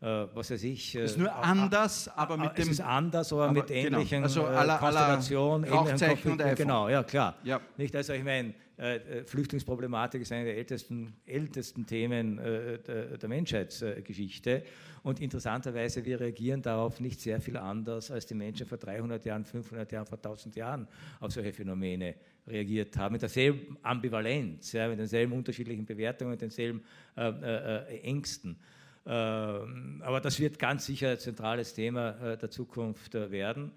Was 0.00 0.50
weiß 0.50 0.62
ich. 0.62 0.94
Es 0.94 1.12
ist 1.12 1.18
nur 1.18 1.34
anders, 1.34 2.08
aber 2.08 2.36
mit 2.36 2.56
dem. 2.56 2.62
Es 2.62 2.68
ist 2.68 2.80
anders, 2.80 3.32
aber, 3.32 3.44
aber 3.44 3.52
mit 3.52 3.66
genau. 3.66 3.98
ähnlichen 3.98 4.22
also 4.22 4.44
aller, 4.44 4.78
Konstellationen. 4.78 5.70
Rauchzeichen 5.70 6.32
und 6.32 6.42
iPhone. 6.42 6.56
Genau, 6.56 6.88
ja 6.88 7.02
klar. 7.02 7.36
Ja. 7.42 7.60
Nicht, 7.76 7.96
also 7.96 8.12
ich 8.12 8.22
meine, 8.22 8.54
Flüchtlingsproblematik 9.26 10.22
ist 10.22 10.30
eine 10.30 10.44
der 10.44 10.56
ältesten, 10.56 11.16
ältesten 11.26 11.84
Themen 11.84 12.36
der, 12.36 13.16
der 13.18 13.28
Menschheitsgeschichte. 13.28 14.62
Und 15.02 15.20
interessanterweise, 15.20 16.04
wir 16.04 16.20
reagieren 16.20 16.62
darauf 16.62 17.00
nicht 17.00 17.20
sehr 17.20 17.40
viel 17.40 17.56
anders, 17.56 18.10
als 18.10 18.26
die 18.26 18.34
Menschen 18.34 18.66
vor 18.66 18.78
300 18.78 19.24
Jahren, 19.24 19.44
500 19.44 19.90
Jahren, 19.90 20.06
vor 20.06 20.18
1000 20.18 20.56
Jahren 20.56 20.88
auf 21.20 21.32
solche 21.32 21.52
Phänomene 21.52 22.14
reagiert 22.46 22.96
haben. 22.96 23.12
Mit 23.12 23.22
derselben 23.22 23.76
Ambivalenz, 23.82 24.72
ja, 24.72 24.88
mit 24.88 24.98
denselben 24.98 25.32
unterschiedlichen 25.32 25.84
Bewertungen, 25.84 26.32
mit 26.32 26.40
denselben 26.40 26.82
äh, 27.16 27.28
äh, 27.28 28.00
Ängsten. 28.02 28.58
Ähm, 29.10 30.02
aber 30.04 30.20
das 30.20 30.38
wird 30.38 30.58
ganz 30.58 30.84
sicher 30.84 31.12
ein 31.12 31.18
zentrales 31.18 31.72
Thema 31.72 32.10
äh, 32.20 32.36
der 32.36 32.50
Zukunft 32.50 33.14
äh, 33.14 33.30
werden. 33.30 33.72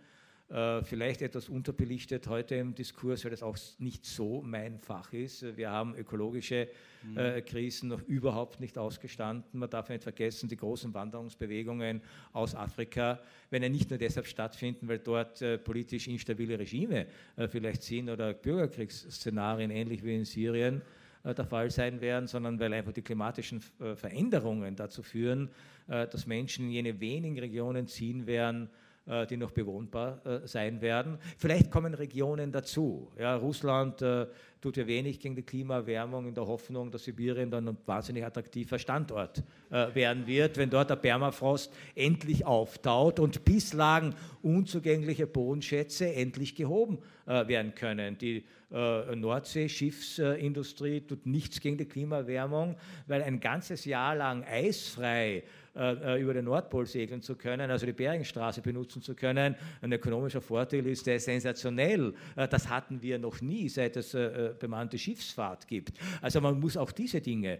Äh, 0.50 0.84
vielleicht 0.84 1.22
etwas 1.22 1.48
unterbelichtet 1.48 2.28
heute 2.28 2.56
im 2.56 2.76
Diskurs, 2.76 3.24
weil 3.24 3.32
das 3.32 3.42
auch 3.42 3.58
nicht 3.80 4.06
so 4.06 4.42
mein 4.42 4.78
Fach 4.78 5.14
ist. 5.14 5.56
Wir 5.56 5.72
haben 5.72 5.96
ökologische 5.96 6.68
mhm. 7.04 7.46
Krisen 7.46 7.88
noch 7.88 8.02
überhaupt 8.02 8.60
nicht 8.60 8.78
ausgestanden. 8.78 9.58
Man 9.58 9.70
darf 9.70 9.88
nicht 9.88 10.04
vergessen, 10.04 10.50
die 10.50 10.58
großen 10.58 10.94
Wanderungsbewegungen 10.94 12.02
aus 12.34 12.54
Afrika, 12.54 13.18
wenn 13.50 13.64
ja 13.64 13.70
nicht 13.70 13.90
nur 13.90 14.00
deshalb 14.00 14.28
stattfinden, 14.28 14.90
weil 14.90 15.00
dort 15.00 15.42
politisch 15.64 16.10
instabile 16.10 16.60
Regime 16.60 17.08
vielleicht 17.50 17.84
sind 17.84 18.10
oder 18.10 18.34
Bürgerkriegsszenarien 18.34 19.72
ähnlich 19.72 20.04
wie 20.04 20.16
in 20.16 20.26
Syrien 20.26 20.82
der 21.24 21.46
Fall 21.46 21.70
sein 21.70 22.02
werden, 22.02 22.28
sondern 22.28 22.60
weil 22.60 22.74
einfach 22.74 22.94
die 22.94 23.02
klimatischen 23.02 23.62
äh, 23.80 23.96
Veränderungen 23.96 24.76
dazu 24.76 25.04
führen, 25.04 25.50
dass 25.88 26.26
Menschen 26.26 26.66
in 26.66 26.72
jene 26.72 27.00
wenigen 27.02 27.38
Regionen 27.38 27.86
ziehen 27.86 28.26
werden, 28.26 28.70
äh, 29.08 29.26
die 29.26 29.36
noch 29.36 29.50
bewohnbar 29.50 30.22
äh, 30.28 30.48
sein 30.48 30.80
werden. 30.80 31.18
Vielleicht 31.36 31.72
kommen 31.72 31.96
Regionen 31.96 32.52
dazu. 32.52 33.12
Ja, 33.18 33.36
Russland 33.36 34.00
äh, 34.04 34.28
tut 34.62 34.78
ja 34.78 34.86
wenig 34.86 35.20
gegen 35.20 35.36
die 35.36 35.42
Klimaerwärmung 35.42 36.28
in 36.28 36.36
der 36.36 36.46
Hoffnung, 36.46 36.92
dass 36.92 37.06
Sibirien 37.06 37.50
dann 37.50 37.68
ein 37.68 37.78
wahnsinnig 37.88 38.24
attraktiver 38.24 38.78
Standort 38.78 39.44
werden 39.72 40.28
wird, 40.28 40.58
wenn 40.58 40.70
dort 40.70 40.92
der 40.92 40.98
Permafrost 40.98 41.74
endlich 41.96 42.46
auftaut 42.46 43.20
und 43.20 43.44
bislang 43.44 44.14
unzugängliche 44.44 45.26
Bodenschätze 45.26 46.14
endlich 46.14 46.54
gehoben 46.54 47.00
werden 47.48 47.76
können. 47.76 48.18
Die 48.18 48.44
Nordsee-Schiffsindustrie 48.70 51.02
tut 51.02 51.26
nichts 51.26 51.60
gegen 51.60 51.78
die 51.78 51.86
Klimaerwärmung, 51.86 52.78
weil 53.08 53.24
ein 53.24 53.40
ganzes 53.40 53.86
Jahr 53.86 54.16
lang 54.16 54.44
eisfrei 54.44 55.44
äh, 55.74 56.16
äh, 56.16 56.22
über 56.22 56.34
den 56.34 56.46
Nordpol 56.46 56.86
segeln 56.86 57.22
zu 57.22 57.38
können, 57.38 57.72
also 57.72 57.86
die 57.86 57.94
Beringstraße 57.94 58.62
benutzen 58.62 59.02
zu 59.02 59.16
können. 59.16 59.56
Ein 59.82 59.94
ökonomischer 59.94 60.42
Vorteil 60.42 60.86
ist 60.86 61.08
der 61.08 61.18
sensationell. 61.18 62.14
Äh, 62.36 62.50
das 62.50 62.68
hatten 62.68 63.02
wir 63.02 63.18
noch 63.18 63.40
nie, 63.40 63.70
seit 63.70 63.96
es 63.96 64.12
bemannte 64.60 64.98
Schiffsfahrt 64.98 65.70
gibt. 65.70 65.98
Also 66.22 66.42
man 66.42 66.60
muss 66.60 66.76
auch 66.76 66.92
diese 66.92 67.22
Dinge 67.22 67.60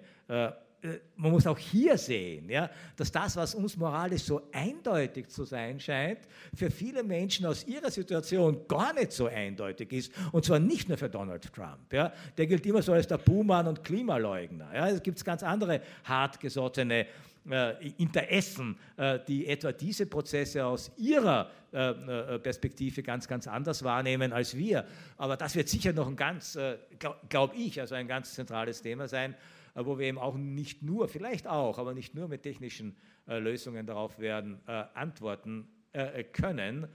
man 1.16 1.32
muss 1.32 1.46
auch 1.46 1.58
hier 1.58 1.98
sehen, 1.98 2.50
ja, 2.50 2.70
dass 2.96 3.12
das, 3.12 3.36
was 3.36 3.54
uns 3.54 3.78
moralisch 3.78 4.24
so 4.24 4.42
eindeutig 4.52 5.28
zu 5.30 5.44
sein 5.44 5.80
scheint, 5.80 6.20
für 6.56 6.72
viele 6.72 7.04
Menschen 7.04 7.46
aus 7.46 7.66
ihrer 7.68 7.92
Situation 7.92 8.68
gar 8.68 8.94
nicht 8.94 9.12
so 9.12 9.28
eindeutig 9.28 9.92
ist. 9.94 10.12
Und 10.32 10.46
zwar 10.46 10.60
nicht 10.60 10.90
nur 10.90 10.98
für 10.98 11.10
Donald 11.10 11.54
Trump. 11.54 11.94
Ja. 11.94 12.12
Der 12.38 12.48
gilt 12.48 12.66
immer 12.66 12.82
so 12.82 12.94
als 12.94 13.08
der 13.08 13.20
Buhmann 13.20 13.68
und 13.68 13.84
Klimaleugner. 13.84 14.74
Ja. 14.74 14.90
Es 14.90 15.04
gibt 15.04 15.24
ganz 15.24 15.44
andere 15.44 15.82
hartgesottene 16.04 17.06
äh, 17.50 17.90
Interessen, 17.98 18.78
äh, 18.98 19.20
die 19.28 19.48
etwa 19.48 19.72
diese 19.72 20.06
Prozesse 20.06 20.64
aus 20.66 20.92
ihrer 20.98 21.50
äh, 21.72 22.38
Perspektive 22.40 23.02
ganz, 23.02 23.28
ganz 23.28 23.48
anders 23.48 23.84
wahrnehmen 23.84 24.34
als 24.34 24.56
wir. 24.56 24.86
Aber 25.18 25.38
das 25.38 25.56
wird 25.56 25.70
sicher 25.70 25.94
noch 25.94 26.08
ein 26.08 26.16
ganz, 26.16 26.58
glaube 27.30 27.56
ich, 27.56 27.80
also 27.80 27.96
ein 27.96 28.08
ganz 28.08 28.34
zentrales 28.34 28.82
Thema 28.82 29.08
sein, 29.08 29.36
wo 29.76 29.98
wir 29.98 30.08
eben 30.08 30.18
auch 30.18 30.36
nicht 30.36 30.84
nur, 30.84 31.08
vielleicht 31.08 31.48
auch, 31.48 31.78
aber 31.78 31.94
nicht 31.94 32.16
nur 32.16 32.28
mit 32.28 32.44
technischen 32.44 32.96
Lösungen 33.26 33.86
darauf 33.86 34.20
werden 34.20 34.60
antworten 34.94 35.68
können. 36.34 36.88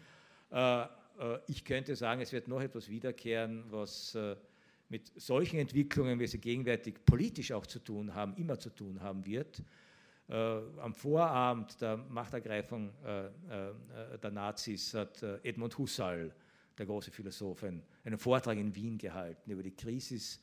ich 1.46 1.64
könnte 1.64 1.96
sagen, 1.96 2.20
es 2.20 2.32
wird 2.32 2.48
noch 2.48 2.60
etwas 2.60 2.88
wiederkehren, 2.88 3.64
was 3.70 4.16
mit 4.88 5.10
solchen 5.20 5.58
Entwicklungen, 5.58 6.18
wie 6.20 6.26
sie 6.26 6.38
gegenwärtig 6.38 7.04
politisch 7.04 7.52
auch 7.52 7.66
zu 7.66 7.78
tun 7.78 8.14
haben, 8.14 8.34
immer 8.36 8.58
zu 8.58 8.70
tun 8.70 9.00
haben 9.00 9.24
wird. 9.26 9.62
Äh, 10.28 10.34
am 10.34 10.92
Vorabend 10.92 11.80
der 11.80 11.96
Machtergreifung 11.96 12.92
äh, 13.04 13.26
äh, 13.26 14.18
der 14.20 14.30
Nazis 14.30 14.92
hat 14.94 15.22
Edmund 15.22 15.76
Husserl, 15.78 16.34
der 16.76 16.86
große 16.86 17.10
Philosoph, 17.10 17.62
einen 17.62 18.18
Vortrag 18.18 18.56
in 18.58 18.74
Wien 18.74 18.98
gehalten 18.98 19.50
über 19.50 19.62
die 19.62 19.74
Krise 19.74 20.38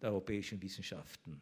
der 0.00 0.10
europäischen 0.10 0.60
Wissenschaften. 0.60 1.40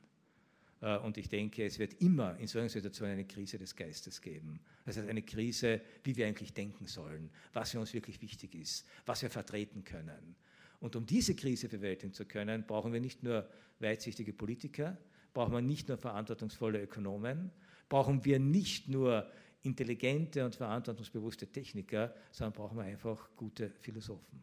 Und 0.81 1.19
ich 1.19 1.29
denke, 1.29 1.67
es 1.67 1.79
wird 1.79 2.01
immer 2.01 2.39
in 2.39 2.47
solchen 2.47 2.71
Situationen 2.71 3.13
eine 3.13 3.27
Krise 3.27 3.59
des 3.59 3.77
Geistes 3.77 4.23
geben. 4.23 4.61
Das 4.87 4.97
heißt, 4.97 5.09
eine 5.09 5.23
Krise, 5.23 5.83
wie 6.05 6.17
wir 6.17 6.27
eigentlich 6.27 6.55
denken 6.55 6.87
sollen, 6.87 7.31
was 7.53 7.73
für 7.73 7.81
uns 7.81 7.93
wirklich 7.93 8.23
wichtig 8.23 8.55
ist, 8.55 8.87
was 9.05 9.21
wir 9.21 9.29
vertreten 9.29 9.85
können. 9.85 10.37
Und 10.81 10.97
um 10.97 11.05
diese 11.05 11.37
Krise 11.37 11.69
bewältigen 11.69 12.15
zu 12.15 12.25
können, 12.25 12.65
brauchen 12.67 12.95
wir 12.95 13.01
nicht 13.01 13.23
nur 13.23 13.47
weitsichtige 13.79 14.33
Politiker, 14.33 14.97
brauchen 15.35 15.53
wir 15.53 15.61
nicht 15.61 15.89
nur 15.89 15.99
verantwortungsvolle 15.99 16.83
Ökonomen, 16.83 17.51
brauchen 17.91 18.25
wir 18.25 18.39
nicht 18.39 18.89
nur 18.89 19.31
intelligente 19.63 20.45
und 20.45 20.55
verantwortungsbewusste 20.57 21.47
Techniker, 21.47 22.15
sondern 22.31 22.55
brauchen 22.55 22.79
wir 22.79 22.85
einfach 22.85 23.29
gute 23.37 23.71
Philosophen. 23.81 24.43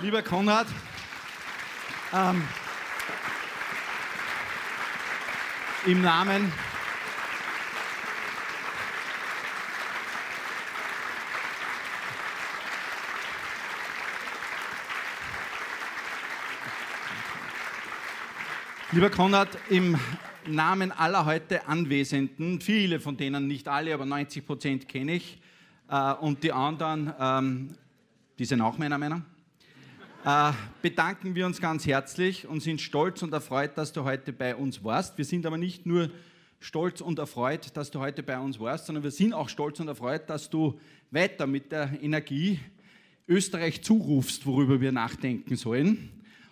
Lieber 0.00 0.22
Konrad, 0.22 0.66
ähm, 2.12 2.42
im 5.86 6.02
Namen. 6.02 6.52
Lieber 18.92 19.08
Konrad, 19.08 19.48
im 19.70 19.98
Namen 20.46 20.92
aller 20.92 21.24
heute 21.24 21.66
Anwesenden, 21.66 22.60
viele 22.60 23.00
von 23.00 23.16
denen, 23.16 23.46
nicht 23.46 23.68
alle, 23.68 23.94
aber 23.94 24.04
90 24.04 24.44
Prozent 24.44 24.88
kenne 24.88 25.14
ich, 25.14 25.40
äh, 25.88 26.12
und 26.14 26.42
die 26.42 26.52
anderen, 26.52 27.12
ähm, 27.18 27.74
die 28.38 28.44
sind 28.44 28.60
auch 28.60 28.76
Männer, 28.76 28.98
Männer, 28.98 29.22
äh, 30.24 30.52
bedanken 30.82 31.34
wir 31.34 31.46
uns 31.46 31.60
ganz 31.60 31.86
herzlich 31.86 32.46
und 32.46 32.62
sind 32.62 32.80
stolz 32.80 33.22
und 33.22 33.32
erfreut, 33.32 33.72
dass 33.76 33.92
du 33.92 34.04
heute 34.04 34.32
bei 34.32 34.54
uns 34.54 34.84
warst. 34.84 35.16
Wir 35.18 35.24
sind 35.24 35.46
aber 35.46 35.56
nicht 35.56 35.86
nur 35.86 36.10
stolz 36.58 37.00
und 37.00 37.18
erfreut, 37.18 37.74
dass 37.74 37.90
du 37.90 38.00
heute 38.00 38.22
bei 38.22 38.38
uns 38.38 38.60
warst, 38.60 38.86
sondern 38.86 39.02
wir 39.02 39.10
sind 39.10 39.32
auch 39.32 39.48
stolz 39.48 39.80
und 39.80 39.88
erfreut, 39.88 40.28
dass 40.28 40.50
du 40.50 40.78
weiter 41.10 41.46
mit 41.46 41.72
der 41.72 42.02
Energie 42.02 42.60
Österreich 43.26 43.82
zurufst, 43.82 44.44
worüber 44.44 44.80
wir 44.80 44.92
nachdenken 44.92 45.56
sollen. 45.56 46.10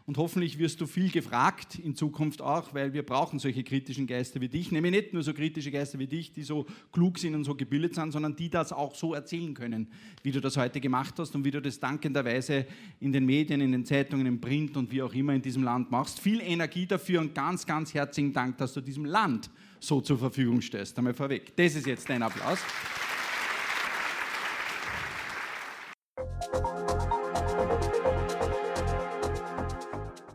Und 0.09 0.16
hoffentlich 0.16 0.59
wirst 0.59 0.80
du 0.80 0.86
viel 0.86 1.10
gefragt 1.10 1.78
in 1.78 1.94
Zukunft 1.94 2.40
auch, 2.40 2.72
weil 2.72 2.94
wir 2.94 3.05
brauchen 3.05 3.39
solche 3.39 3.62
kritischen 3.62 4.06
Geister 4.06 4.40
wie 4.40 4.48
dich. 4.48 4.72
Nämlich 4.72 4.90
nicht 4.90 5.12
nur 5.12 5.22
so 5.22 5.35
kritische 5.35 5.70
Geister 5.70 5.98
wie 5.98 6.06
dich, 6.06 6.32
die 6.32 6.44
so 6.44 6.64
klug 6.93 7.18
sind 7.18 7.35
und 7.35 7.44
so 7.44 7.55
gebildet 7.55 7.94
sind, 7.94 8.12
sondern 8.12 8.35
die 8.35 8.48
das 8.48 8.72
auch 8.72 8.94
so 8.94 9.12
erzählen 9.12 9.52
können, 9.52 9.89
wie 10.22 10.32
du 10.32 10.40
das 10.40 10.56
heute 10.56 10.80
gemacht 10.80 11.12
hast 11.18 11.35
und 11.35 11.44
wie 11.44 11.51
du 11.51 11.60
das 11.60 11.78
dankenderweise 11.78 12.64
in 13.01 13.12
den 13.12 13.26
Medien, 13.26 13.60
in 13.60 13.70
den 13.70 13.85
Zeitungen, 13.85 14.24
im 14.24 14.40
Print 14.40 14.78
und 14.78 14.90
wie 14.90 15.02
auch 15.02 15.12
immer 15.12 15.35
in 15.35 15.43
diesem 15.43 15.62
Land 15.62 15.90
machst. 15.90 16.20
Viel 16.20 16.40
Energie 16.40 16.86
dafür 16.86 17.20
und 17.20 17.35
ganz, 17.35 17.66
ganz 17.66 17.93
herzlichen 17.93 18.32
Dank, 18.32 18.56
dass 18.56 18.72
du 18.72 18.80
diesem 18.80 19.05
Land 19.05 19.51
so 19.78 20.01
zur 20.01 20.16
Verfügung 20.16 20.62
stellst. 20.62 20.97
Einmal 20.97 21.12
vorweg. 21.12 21.55
Das 21.55 21.74
ist 21.74 21.86
jetzt 21.86 22.09
dein 22.09 22.22
Applaus. 22.22 22.60